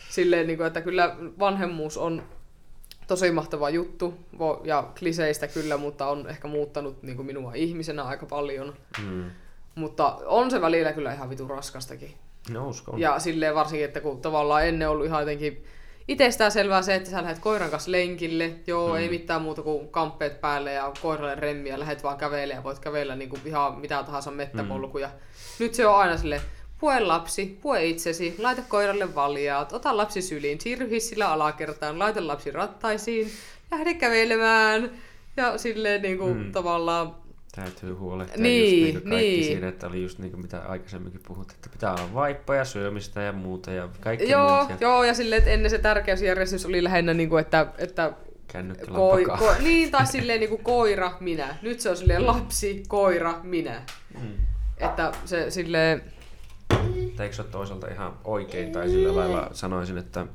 silleen, 0.09 0.47
niin 0.47 0.57
kuin, 0.57 0.67
että 0.67 0.81
kyllä 0.81 1.15
vanhemmuus 1.39 1.97
on 1.97 2.23
tosi 3.07 3.31
mahtava 3.31 3.69
juttu 3.69 4.13
ja 4.63 4.91
kliseistä 4.99 5.47
kyllä, 5.47 5.77
mutta 5.77 6.07
on 6.07 6.29
ehkä 6.29 6.47
muuttanut 6.47 7.03
niin 7.03 7.15
kuin 7.15 7.25
minua 7.25 7.53
ihmisenä 7.53 8.03
aika 8.03 8.25
paljon. 8.25 8.73
Mm. 9.05 9.31
Mutta 9.75 10.17
on 10.25 10.51
se 10.51 10.61
välillä 10.61 10.93
kyllä 10.93 11.13
ihan 11.13 11.29
vitu 11.29 11.47
raskastakin. 11.47 12.13
No 12.49 12.69
uskon. 12.69 12.99
Ja 12.99 13.19
silleen 13.19 13.55
varsinkin, 13.55 13.85
että 13.85 14.01
kun 14.01 14.21
tavallaan 14.21 14.67
ennen 14.67 14.89
ollut 14.89 15.05
ihan 15.05 15.21
jotenkin 15.21 15.65
itsestään 16.07 16.51
selvää 16.51 16.81
se, 16.81 16.95
että 16.95 17.09
sä 17.09 17.21
lähdet 17.21 17.39
koiran 17.39 17.69
kanssa 17.69 17.91
lenkille, 17.91 18.51
joo, 18.67 18.89
mm. 18.89 18.95
ei 18.95 19.09
mitään 19.09 19.41
muuta 19.41 19.61
kuin 19.61 19.89
kamppeet 19.89 20.41
päälle 20.41 20.73
ja 20.73 20.91
koiralle 21.01 21.35
remmiä, 21.35 21.79
lähdet 21.79 22.03
vaan 22.03 22.17
kävelemään 22.17 22.59
ja 22.59 22.63
voit 22.63 22.79
kävellä 22.79 23.15
niin 23.15 23.29
kuin 23.29 23.41
ihan 23.45 23.79
mitä 23.79 24.03
tahansa 24.03 24.31
mettäpolkuja. 24.31 25.07
Mm. 25.07 25.13
Nyt 25.59 25.73
se 25.73 25.87
on 25.87 25.95
aina 25.95 26.17
sille 26.17 26.41
Pue 26.79 26.99
lapsi, 26.99 27.59
pue 27.61 27.85
itsesi, 27.85 28.35
laita 28.37 28.61
koiralle 28.61 29.15
valjaat, 29.15 29.73
ota 29.73 29.97
lapsi 29.97 30.21
syliin, 30.21 30.61
siirry 30.61 30.89
hissillä 30.89 31.31
alakertaan, 31.31 31.99
laita 31.99 32.27
lapsi 32.27 32.51
rattaisiin, 32.51 33.31
lähde 33.71 33.93
kävelemään. 33.93 34.91
Ja 35.37 35.57
silleen 35.57 36.01
niin 36.01 36.17
kuin, 36.17 36.37
mm. 36.37 36.51
tavallaan 36.51 37.15
täytyy 37.55 37.93
huolehtia 37.93 38.43
niin, 38.43 38.71
just 38.71 38.93
niin 38.93 39.09
kaikki 39.09 39.31
niin. 39.31 39.43
siinä, 39.43 39.67
että 39.67 39.87
oli 39.87 40.01
just 40.01 40.19
niin 40.19 40.31
kuin 40.31 40.41
mitä 40.41 40.59
aikaisemminkin 40.59 41.21
puhut, 41.27 41.51
että 41.51 41.69
pitää 41.69 41.91
olla 41.93 42.13
vaippoja, 42.13 42.65
syömistä 42.65 43.21
ja 43.21 43.31
muuta 43.31 43.71
ja 43.71 43.89
kaikki 43.99 44.29
Joo, 44.29 44.57
muut. 44.57 44.69
Ja... 44.69 44.77
joo 44.81 45.03
ja 45.03 45.13
silleen, 45.13 45.39
että 45.39 45.51
ennen 45.51 45.69
se 45.71 45.77
tärkeysjärjestys 45.77 46.65
oli 46.65 46.83
lähinnä 46.83 47.13
niin 47.13 47.29
kuin, 47.29 47.41
että, 47.41 47.67
että 47.77 48.13
koi, 48.93 49.25
ko, 49.25 49.53
niin, 49.59 49.91
tai 49.91 50.07
silleen 50.07 50.39
niin 50.39 50.49
kuin 50.49 50.63
koira, 50.63 51.11
minä. 51.19 51.55
Nyt 51.61 51.79
se 51.79 51.89
on 51.89 51.97
silleen 51.97 52.27
lapsi, 52.27 52.83
koira, 52.87 53.39
minä. 53.43 53.81
Mm. 54.21 54.33
Että 54.77 55.11
se 55.25 55.51
silleen, 55.51 56.01
tai 57.15 57.25
eikö 57.25 57.35
se 57.35 57.41
ole 57.41 57.51
toisaalta 57.51 57.87
ihan 57.87 58.13
oikein, 58.23 58.71
tai 58.71 58.89
sillä 58.89 59.15
lailla 59.15 59.49
sanoisin, 59.53 59.97
että 59.97 60.27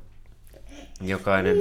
jokainen 1.01 1.57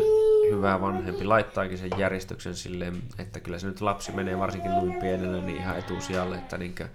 hyvä 0.51 0.81
vanhempi 0.81 1.25
laittaakin 1.25 1.77
sen 1.77 1.89
järjestyksen 1.97 2.55
silleen, 2.55 3.01
että 3.17 3.39
kyllä 3.39 3.59
se 3.59 3.67
nyt 3.67 3.81
lapsi 3.81 4.11
menee 4.11 4.39
varsinkin 4.39 4.71
noin 4.71 4.93
pienellä 4.93 5.41
niin 5.41 5.57
ihan 5.57 5.79
etusijalle, 5.79 6.35
että 6.35 6.57
niinkö, 6.57 6.87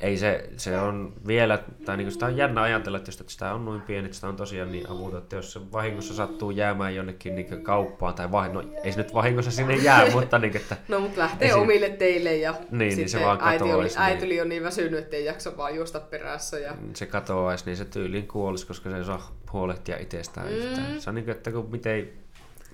ei 0.00 0.16
se, 0.16 0.50
se 0.56 0.78
on 0.78 1.12
vielä, 1.26 1.58
tai 1.84 1.96
niin 1.96 2.12
sitä 2.12 2.26
on 2.26 2.36
jännä 2.36 2.62
ajatella, 2.62 2.98
että 2.98 3.08
jos 3.08 3.20
että 3.20 3.32
sitä 3.32 3.54
on 3.54 3.64
noin 3.64 3.80
pieni, 3.80 4.04
että 4.04 4.14
sitä 4.14 4.28
on 4.28 4.36
tosiaan 4.36 4.72
niin 4.72 4.90
avuta, 4.90 5.18
että 5.18 5.36
jos 5.36 5.52
se 5.52 5.60
vahingossa 5.72 6.14
sattuu 6.14 6.50
jäämään 6.50 6.94
jonnekin 6.94 7.34
niin 7.34 7.62
kauppaan, 7.62 8.14
tai 8.14 8.32
vahin, 8.32 8.52
no 8.52 8.62
ei 8.84 8.92
se 8.92 8.98
nyt 8.98 9.14
vahingossa 9.14 9.50
sinne 9.50 9.76
jää, 9.76 10.10
mutta 10.14 10.38
niin, 10.38 10.56
että... 10.56 10.76
No 10.88 11.00
mutta 11.00 11.20
lähtee 11.20 11.48
esi- 11.48 11.58
omille 11.58 11.88
teille 11.88 12.36
ja 12.36 12.52
niin, 12.52 12.78
niin 12.78 12.90
sitten 12.90 13.08
se 13.08 13.20
vaan 13.20 13.38
äiti, 13.42 13.64
oli, 13.64 13.88
äiti 13.96 14.26
niin. 14.26 14.38
jo 14.38 14.44
niin 14.44 14.62
väsynyt, 14.62 15.00
ettei 15.00 15.24
jaksa 15.24 15.56
vaan 15.56 15.76
juosta 15.76 16.00
perässä. 16.00 16.58
Ja... 16.58 16.74
se 16.94 17.06
katoaisi, 17.06 17.66
niin 17.66 17.76
se 17.76 17.84
tyyliin 17.84 18.28
kuolisi, 18.28 18.66
koska 18.66 18.90
se 18.90 18.96
ei 18.96 19.04
saa 19.04 19.36
huolehtia 19.52 19.96
itsestään 19.98 20.46
mm. 20.46 20.52
yhtään. 20.52 21.00
Se 21.00 21.10
on 21.10 21.14
niin 21.14 21.24
kuin, 21.24 21.36
että 21.36 21.52
kun 21.52 21.70
miten 21.70 22.08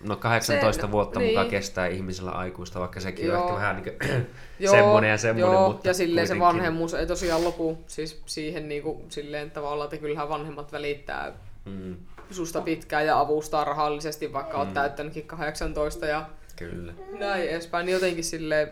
No 0.03 0.17
18 0.17 0.87
Se- 0.87 0.91
vuotta 0.93 1.19
niin. 1.19 1.31
mukaan 1.31 1.49
kestää 1.51 1.87
ihmisellä 1.87 2.31
aikuista, 2.31 2.81
vaikka 2.81 3.01
sekin 3.01 3.25
on 3.25 3.33
Joo. 3.35 3.43
ehkä 3.45 3.55
vähän 3.55 3.77
niin 3.83 3.97
kuin 3.99 4.27
Joo, 4.59 4.75
semmoinen 4.75 5.11
ja 5.11 5.19
semmoinen, 5.19 5.53
joo, 5.61 5.69
mutta 5.73 5.89
ja 5.89 5.95
silleen 5.95 6.27
se 6.27 6.35
kuitenkin. 6.35 6.57
vanhemmuus 6.57 6.95
ei 6.95 7.07
tosiaan 7.07 7.45
lopu 7.45 7.79
siis 7.87 8.23
siihen 8.27 8.69
niinku, 8.69 9.05
silleen 9.09 9.51
tavallaan, 9.51 9.85
että 9.87 9.97
kyllähän 9.97 10.29
vanhemmat 10.29 10.73
välittää 10.73 11.33
Mm, 11.65 11.97
susta 12.31 12.61
pitkään 12.61 13.07
ja 13.07 13.21
avustaa 13.21 13.65
rahallisesti, 13.65 14.33
vaikka 14.33 14.59
oot 14.59 14.75
täyttänytkin 14.75 15.27
18 15.27 16.07
ja 16.07 16.27
kyllä. 16.57 16.93
näin 17.19 17.49
edespäin. 17.51 17.87
Niin 17.87 17.93
jotenkin 17.95 18.25
silleen, 18.25 18.71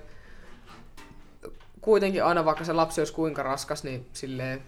kuitenkin 1.80 2.24
aina 2.24 2.44
vaikka 2.44 2.64
se 2.64 2.72
lapsi 2.72 3.00
olisi 3.00 3.12
kuinka 3.12 3.42
raskas, 3.42 3.84
niin 3.84 4.06
silleen 4.12 4.62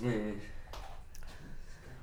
Niin. 0.00 0.42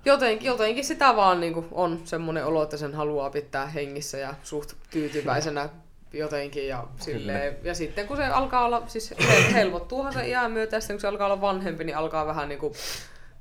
Jotenkin, 0.06 0.48
jotenkin 0.48 0.86
sitä 0.86 1.16
vaan 1.16 1.40
niin 1.40 1.68
on 1.72 2.02
semmoinen 2.06 2.46
olo, 2.46 2.64
että 2.64 2.78
sen 2.78 2.94
haluaa 2.94 3.30
pitää 3.30 3.66
hengissä 3.68 4.18
ja 4.18 4.34
suht 4.44 4.74
tyytyväisenä 4.90 5.70
jotenkin. 6.14 6.68
Ja, 6.68 6.84
silleen, 7.00 7.58
ja 7.64 7.74
sitten 7.76 8.08
kun 8.08 8.18
se 8.18 8.26
alkaa 8.26 8.66
olla, 8.66 8.84
siis 8.88 9.14
hel- 9.20 9.54
helpottuuhan 9.54 10.14
se 10.14 10.28
iän 10.28 10.52
myötä, 10.52 10.80
sitten 10.80 10.96
kun 10.96 11.02
se 11.02 11.08
alkaa 11.08 11.28
olla 11.28 11.42
vanhempi, 11.42 11.84
niin 11.84 11.98
alkaa 11.98 12.26
vähän 12.26 12.50
niin 12.50 12.60
kuin 12.60 12.74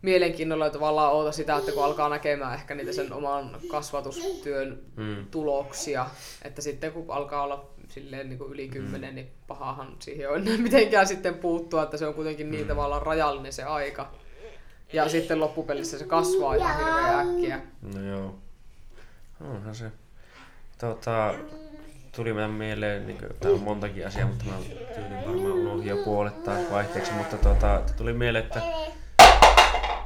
mielenkiinnolla 0.03 0.65
ja 0.65 0.71
tavallaan 0.71 1.13
oota 1.13 1.33
sitä, 1.33 1.57
että 1.57 1.73
kun 1.73 1.85
alkaa 1.85 2.09
näkemään 2.09 2.55
ehkä 2.55 2.75
niitä 2.75 2.93
sen 2.93 3.13
oman 3.13 3.57
kasvatustyön 3.71 4.79
Mm. 4.97 5.27
tuloksia, 5.31 6.07
että 6.43 6.63
sitten 6.63 6.93
kun 6.93 7.05
alkaa 7.09 7.43
olla 7.43 7.71
silleen 7.89 8.29
niin 8.29 8.39
kuin 8.39 8.53
yli 8.53 8.69
kymmenen, 8.69 9.15
niin 9.15 9.31
pahahan 9.47 9.97
siihen 9.99 10.31
on 10.31 10.45
mitenkään 10.63 11.07
sitten 11.07 11.35
puuttua, 11.35 11.83
että 11.83 11.97
se 11.97 12.07
on 12.07 12.15
kuitenkin 12.15 12.51
niin 12.51 12.67
tavallaan 12.67 13.03
rajallinen 13.03 13.53
se 13.53 13.63
aika. 13.65 14.11
Ja 14.93 15.09
sitten 15.09 15.41
loppupelissä 15.41 15.99
se 15.99 16.05
kasvaa 16.05 16.55
ihan 16.55 16.77
hirveän 16.77 17.29
äkkiä. 17.29 17.61
No 17.95 18.03
joo. 18.03 18.35
Onhan 19.41 19.75
se. 19.75 19.91
Tota, 20.79 21.35
tuli 22.17 22.33
meidän 22.33 22.51
mieleen, 22.51 23.07
niin 23.07 23.19
kuin, 23.19 23.31
tää 23.41 23.51
on 23.51 23.61
montakin 23.61 24.07
asiaa, 24.07 24.27
mutta 24.27 24.45
mä 24.45 24.53
tyyliin 24.95 25.27
varmaan 25.27 25.53
unohdin 25.53 25.89
jo 25.89 25.97
puolet 26.05 26.45
taas 26.45 26.71
vaihteeksi, 26.71 27.13
mutta 27.13 27.37
tota, 27.37 27.83
tuli 27.97 28.13
mieleen, 28.13 28.45
että 28.45 28.63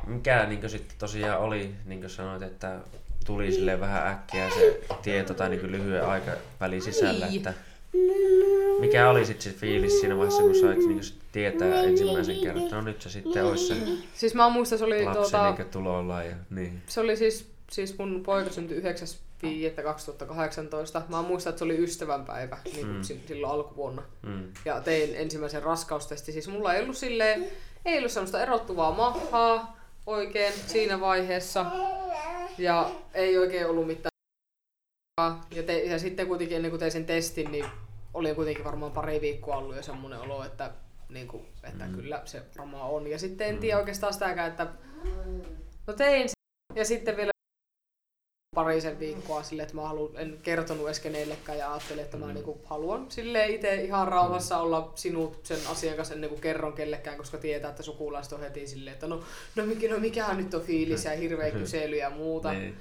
mikä 0.07 0.47
niin 0.47 0.71
sitten 0.71 0.99
tosiaan 0.99 1.41
oli, 1.41 1.75
niin 1.85 2.01
kuin 2.01 2.11
sanoit, 2.11 2.43
että 2.43 2.81
tuli 3.27 3.53
sille 3.53 3.81
vähän 3.81 4.07
äkkiä 4.07 4.51
se 4.51 4.81
tieto 5.03 5.35
tai 5.35 5.49
niin 5.49 5.73
lyhyen 5.73 6.07
aikavälin 6.07 6.83
sisällä, 6.83 7.27
että 7.37 7.55
mikä 8.81 9.11
oli 9.11 9.27
sitten 9.27 9.53
se 9.53 9.59
fiilis 9.59 10.01
siinä 10.01 10.17
vaiheessa, 10.17 10.43
kun 10.43 10.55
sait 10.61 10.79
niin 10.79 11.05
sit 11.05 11.19
tietää 11.33 11.83
ensimmäisen 11.83 12.41
kerran, 12.41 12.63
että 12.65 12.77
no 12.77 12.83
nyt 12.83 13.03
se 13.03 13.11
sitten 13.11 13.45
olisi 13.45 13.67
se 13.67 13.75
Siis 14.15 14.35
mä 14.35 14.49
muistan, 14.49 14.79
se 14.79 14.85
oli, 14.85 15.05
lapsi 15.05 15.21
tuota, 15.21 15.51
niin 15.59 15.69
tulollaan 15.69 16.27
ja 16.27 16.35
niin. 16.51 16.83
se 16.87 17.01
oli 17.01 17.17
siis, 17.17 17.51
siis 17.71 17.99
mun 17.99 18.23
poika 18.27 18.51
syntyi 18.51 18.81
9.5.2018. 18.81 18.87
Mä 21.09 21.23
muistan, 21.23 21.51
että 21.51 21.59
se 21.59 21.65
oli 21.65 21.79
ystävänpäivä 21.85 22.59
niin 22.75 22.87
Mm. 22.87 23.03
si- 23.03 23.21
silloin 23.29 23.53
alkuvuonna. 23.53 24.03
Mm. 24.23 24.53
Ja 24.65 24.81
tein 24.81 25.15
ensimmäisen 25.17 25.63
raskaustesti. 25.63 26.33
Siis 26.33 26.49
mulla 26.49 26.75
ei 26.75 26.83
ollut 26.83 26.97
silleen, 26.97 27.47
ei 27.85 27.99
ollut 27.99 28.13
semmoista 28.13 28.43
erottuvaa 28.43 28.91
mahaa 28.95 29.81
oikein 30.07 30.53
siinä 30.67 31.01
vaiheessa. 31.01 31.67
Ja 32.59 32.91
ei 33.15 33.39
oikein 33.39 33.67
ollut 33.67 33.87
mitään. 33.87 34.11
Ja, 35.55 35.63
te, 35.67 35.79
ja 35.85 35.99
sitten 35.99 36.27
kuitenkin 36.27 36.57
ennen 36.57 36.71
kuin 36.71 36.81
tein 36.81 36.93
sen 36.93 37.07
testin, 37.07 37.53
niin 37.53 37.65
oli 38.15 38.35
kuitenkin 38.35 38.65
varmaan 38.65 38.93
pari 38.93 39.21
viikkoa 39.21 39.57
ollut 39.57 39.77
jo 39.77 39.83
semmoinen 39.83 40.21
olo, 40.21 40.45
että, 40.45 40.71
niin 41.09 41.29
kuin, 41.29 41.47
että 41.65 41.85
mm. 41.85 41.95
kyllä 41.95 42.23
se 42.25 42.43
varmaan 42.59 42.91
on. 42.91 43.07
Ja 43.07 43.19
sitten 43.19 43.49
en 43.49 43.59
tiedä 43.59 43.79
oikeastaan 43.79 44.13
sitäkään, 44.13 44.51
että 44.51 44.67
no 45.87 45.93
tein 45.93 46.29
sen. 46.29 46.35
Ja 46.75 46.85
sitten 46.85 47.17
vielä 47.17 47.31
parisen 48.55 48.99
viikkoa 48.99 49.43
silleen, 49.43 49.65
että 49.65 49.77
mä 49.77 49.89
haluan, 49.89 50.17
en 50.17 50.39
kertonut 50.43 50.87
edes 50.87 51.01
kenellekään 51.01 51.59
ja 51.59 51.73
ajattelin, 51.73 52.05
että 52.05 52.17
mä 52.17 52.33
niinku 52.33 52.61
haluan 52.65 53.11
sille 53.11 53.47
itse 53.47 53.75
ihan 53.75 54.09
rauhassa 54.09 54.59
olla 54.59 54.93
sinut 54.95 55.47
sen 55.47 55.59
asian 55.71 55.97
kanssa 55.97 56.15
ennen 56.15 56.31
kuin 56.31 56.41
kerron 56.41 56.73
kellekään, 56.73 57.17
koska 57.17 57.39
tietää, 57.39 57.71
että 57.71 57.83
sukulaiset 57.83 58.33
on 58.33 58.41
heti 58.41 58.67
silleen, 58.67 58.95
että 58.95 59.07
no, 59.07 59.23
no, 59.57 59.67
mikä, 59.67 59.95
no 59.95 59.99
mikähän 59.99 60.37
nyt 60.37 60.55
on 60.55 60.63
fiilis 60.63 61.05
ja 61.05 61.11
hirveä 61.11 61.51
kysely 61.51 61.97
ja 61.97 62.11
muuta. 62.11 62.53
Niin. 62.53 62.77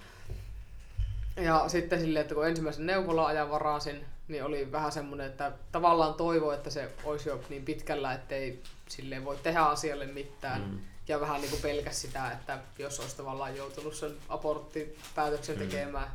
Ja 1.35 1.63
sitten 1.67 1.99
silleen, 1.99 2.21
että 2.21 2.35
kun 2.35 2.47
ensimmäisen 2.47 2.85
neuvola-ajan 2.85 3.49
varasin, 3.49 4.05
niin 4.27 4.43
oli 4.43 4.71
vähän 4.71 4.91
semmoinen, 4.91 5.27
että 5.27 5.51
tavallaan 5.71 6.13
toivo, 6.13 6.51
että 6.51 6.69
se 6.69 6.89
olisi 7.03 7.29
jo 7.29 7.39
niin 7.49 7.65
pitkällä, 7.65 8.13
ettei 8.13 8.63
silleen 8.89 9.25
voi 9.25 9.37
tehdä 9.43 9.61
asialle 9.61 10.05
mitään. 10.05 10.61
Mm. 10.61 10.79
Ja 11.07 11.19
vähän 11.19 11.41
niin 11.41 11.49
kuin 11.49 11.61
pelkäs 11.61 12.01
sitä, 12.01 12.31
että 12.31 12.59
jos 12.79 12.99
olisi 12.99 13.17
tavallaan 13.17 13.55
joutunut 13.57 13.93
sen 13.95 14.11
aborttipäätöksen 14.29 15.55
Mm. 15.55 15.59
tekemään. 15.59 16.07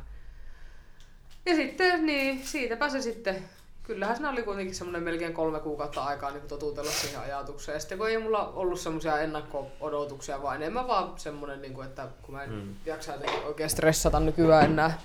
Ja 1.45 1.55
sitten, 1.55 2.05
niin 2.05 2.47
siitäpä 2.47 2.89
se 2.89 3.01
sitten, 3.01 3.49
kyllähän 3.83 4.15
siinä 4.15 4.29
oli 4.29 4.43
kuitenkin 4.43 4.75
semmoinen 4.75 5.03
melkein 5.03 5.33
kolme 5.33 5.59
kuukautta 5.59 6.03
aikaa 6.03 6.31
niin 6.31 6.47
totutella 6.47 6.91
siihen 6.91 7.19
ajatukseen. 7.21 7.73
Ja 7.75 7.79
sitten 7.79 7.97
kun 7.97 8.09
ei 8.09 8.17
mulla 8.17 8.47
ollut 8.47 8.79
semmoisia 8.79 9.19
ennakko-odotuksia, 9.19 10.41
vaan 10.41 10.55
enemmän 10.55 10.87
vaan 10.87 11.13
semmoinen, 11.19 11.61
niin 11.61 11.73
kuin, 11.73 11.87
että 11.87 12.07
kun 12.21 12.35
mä 12.35 12.43
en 12.43 12.49
Mm. 12.51 12.75
jaksa 12.85 13.13
oikein 13.45 13.69
stressata 13.69 14.19
nykyään 14.19 14.65
enää 14.65 14.99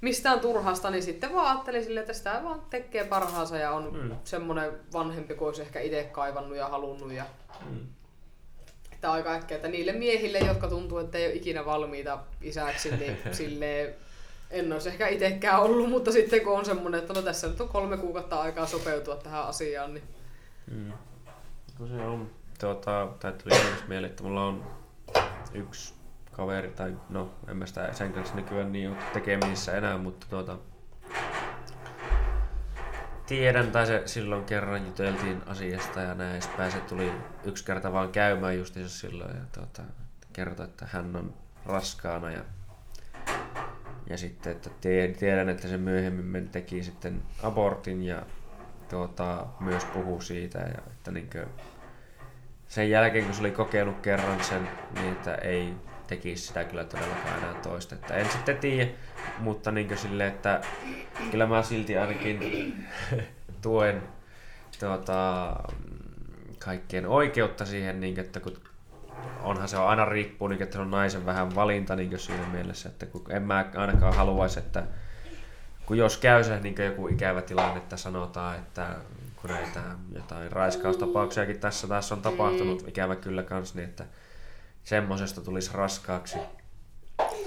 mistään 0.00 0.40
turhasta, 0.40 0.90
niin 0.90 1.02
sitten 1.02 1.34
vaan 1.34 1.46
ajattelin 1.50 1.84
silleen, 1.84 2.02
että 2.02 2.12
sitä 2.12 2.40
vaan 2.44 2.62
tekee 2.70 3.04
parhaansa 3.04 3.56
ja 3.56 3.70
on 3.70 3.92
Mm. 3.92 3.98
mm. 4.02 4.16
semmoinen 4.24 4.72
vanhempi 4.92 5.34
kuin 5.34 5.46
olisi 5.46 5.62
ehkä 5.62 5.80
itse 5.80 6.04
kaivannut 6.04 6.56
ja 6.58 6.68
halunnut. 6.68 7.12
Ja 7.12 7.24
Mm. 7.70 7.86
että 8.92 9.12
aika 9.12 9.32
äkkiä, 9.32 9.56
että 9.56 9.68
niille 9.68 9.92
miehille, 9.92 10.38
jotka 10.38 10.68
tuntuu, 10.68 10.98
että 10.98 11.18
ei 11.18 11.26
ole 11.26 11.34
ikinä 11.34 11.64
valmiita 11.64 12.18
isäksi, 12.40 12.96
niin 12.96 13.16
silleen 13.32 13.94
en 14.50 14.72
olisi 14.72 14.88
ehkä 14.88 15.08
itsekään 15.08 15.60
ollut, 15.60 15.90
mutta 15.90 16.12
sitten 16.12 16.40
kun 16.40 16.58
on 16.58 16.64
semmoinen, 16.64 17.00
että 17.00 17.12
no 17.12 17.22
tässä 17.22 17.48
nyt 17.48 17.60
on 17.60 17.68
kolme 17.68 17.96
kuukautta 17.96 18.40
aikaa 18.40 18.66
sopeutua 18.66 19.16
tähän 19.16 19.42
asiaan, 19.44 19.94
niin 19.94 20.04
Mm. 20.70 20.92
No 21.78 21.86
se 21.86 21.94
on, 21.94 22.30
tuota, 22.60 23.08
tuli 23.20 23.54
myös 23.64 23.88
mieleen, 23.88 24.10
että 24.10 24.22
mulla 24.22 24.44
on 24.44 24.66
yksi 25.54 25.94
kaveri, 26.38 26.68
tai 26.68 26.96
no 27.08 27.30
en 27.48 27.56
mä 27.56 27.66
sitä 27.66 27.92
sen 27.92 28.12
kanssa 28.12 28.34
nykyään 28.34 28.72
niin 28.72 28.90
ole 28.90 28.96
tekemisissä 29.12 29.72
enää, 29.72 29.98
mutta 29.98 30.26
tuota, 30.30 30.58
tiedän, 33.26 33.70
tai 33.72 33.86
se 33.86 34.02
silloin 34.06 34.44
kerran 34.44 34.86
juteltiin 34.86 35.42
asiasta 35.46 36.00
ja 36.00 36.14
näin 36.14 36.32
edespäin. 36.32 36.72
Se 36.72 36.80
tuli 36.80 37.12
yksi 37.44 37.64
kerta 37.64 37.92
vaan 37.92 38.12
käymään 38.12 38.58
justiinsa 38.58 38.98
silloin 38.98 39.36
ja 39.36 39.42
tuota, 39.54 39.82
kertoi, 40.32 40.64
että 40.66 40.86
hän 40.92 41.16
on 41.16 41.34
raskaana 41.66 42.30
ja, 42.30 42.44
ja 44.10 44.18
sitten, 44.18 44.52
että 44.52 44.70
tie- 44.80 45.08
tiedän, 45.08 45.48
että 45.48 45.68
se 45.68 45.76
myöhemmin 45.76 46.48
teki 46.48 46.82
sitten 46.82 47.22
abortin 47.42 48.02
ja 48.02 48.22
tuota, 48.90 49.46
myös 49.60 49.84
puhuu 49.84 50.20
siitä, 50.20 50.58
ja 50.58 50.82
että 50.86 51.10
niinkö, 51.10 51.46
sen 52.68 52.90
jälkeen 52.90 53.24
kun 53.24 53.34
se 53.34 53.40
oli 53.40 53.50
kokeillut 53.50 54.00
kerran 54.00 54.44
sen, 54.44 54.68
niin 54.94 55.12
että 55.12 55.34
ei 55.34 55.74
tekisi 56.08 56.46
sitä 56.46 56.64
kyllä 56.64 56.84
todellakaan 56.84 57.38
enää 57.38 57.54
toista. 57.54 57.94
Että 57.94 58.14
en 58.14 58.30
sitten 58.30 58.58
tiedä, 58.58 58.90
mutta 59.38 59.70
niinkö 59.70 59.96
sille, 59.96 60.26
että 60.26 60.60
kyllä 61.30 61.46
mä 61.46 61.62
silti 61.62 61.98
ainakin 61.98 62.74
tuen 63.62 64.02
tuota, 64.80 65.56
kaikkien 66.58 67.06
oikeutta 67.06 67.66
siihen, 67.66 68.00
niin 68.00 68.20
että 68.20 68.40
kun 68.40 68.56
onhan 69.42 69.68
se 69.68 69.78
on 69.78 69.88
aina 69.88 70.04
riippuu, 70.04 70.48
niin 70.48 70.62
että 70.62 70.76
se 70.76 70.82
on 70.82 70.90
naisen 70.90 71.26
vähän 71.26 71.54
valinta 71.54 71.96
niin 71.96 72.18
siinä 72.18 72.46
mielessä, 72.52 72.88
että 72.88 73.06
kun 73.06 73.24
en 73.30 73.42
mä 73.42 73.64
ainakaan 73.76 74.14
haluaisi, 74.14 74.58
että 74.58 74.82
kun 75.86 75.98
jos 75.98 76.16
käy 76.16 76.44
se 76.44 76.60
niin 76.60 76.74
joku 76.84 77.08
ikävä 77.08 77.42
tilanne, 77.42 77.76
että 77.76 77.96
sanotaan, 77.96 78.56
että 78.56 78.86
kun 79.36 79.50
näitä 79.50 79.80
jotain 80.12 80.52
raiskaustapauksiakin 80.52 81.60
tässä 81.60 81.88
taas 81.88 82.12
on 82.12 82.22
tapahtunut, 82.22 82.88
ikävä 82.88 83.16
kyllä 83.16 83.42
kans, 83.42 83.74
niin 83.74 83.88
että 83.88 84.04
semmosesta 84.88 85.40
tulisi 85.40 85.70
raskaaksi. 85.74 86.38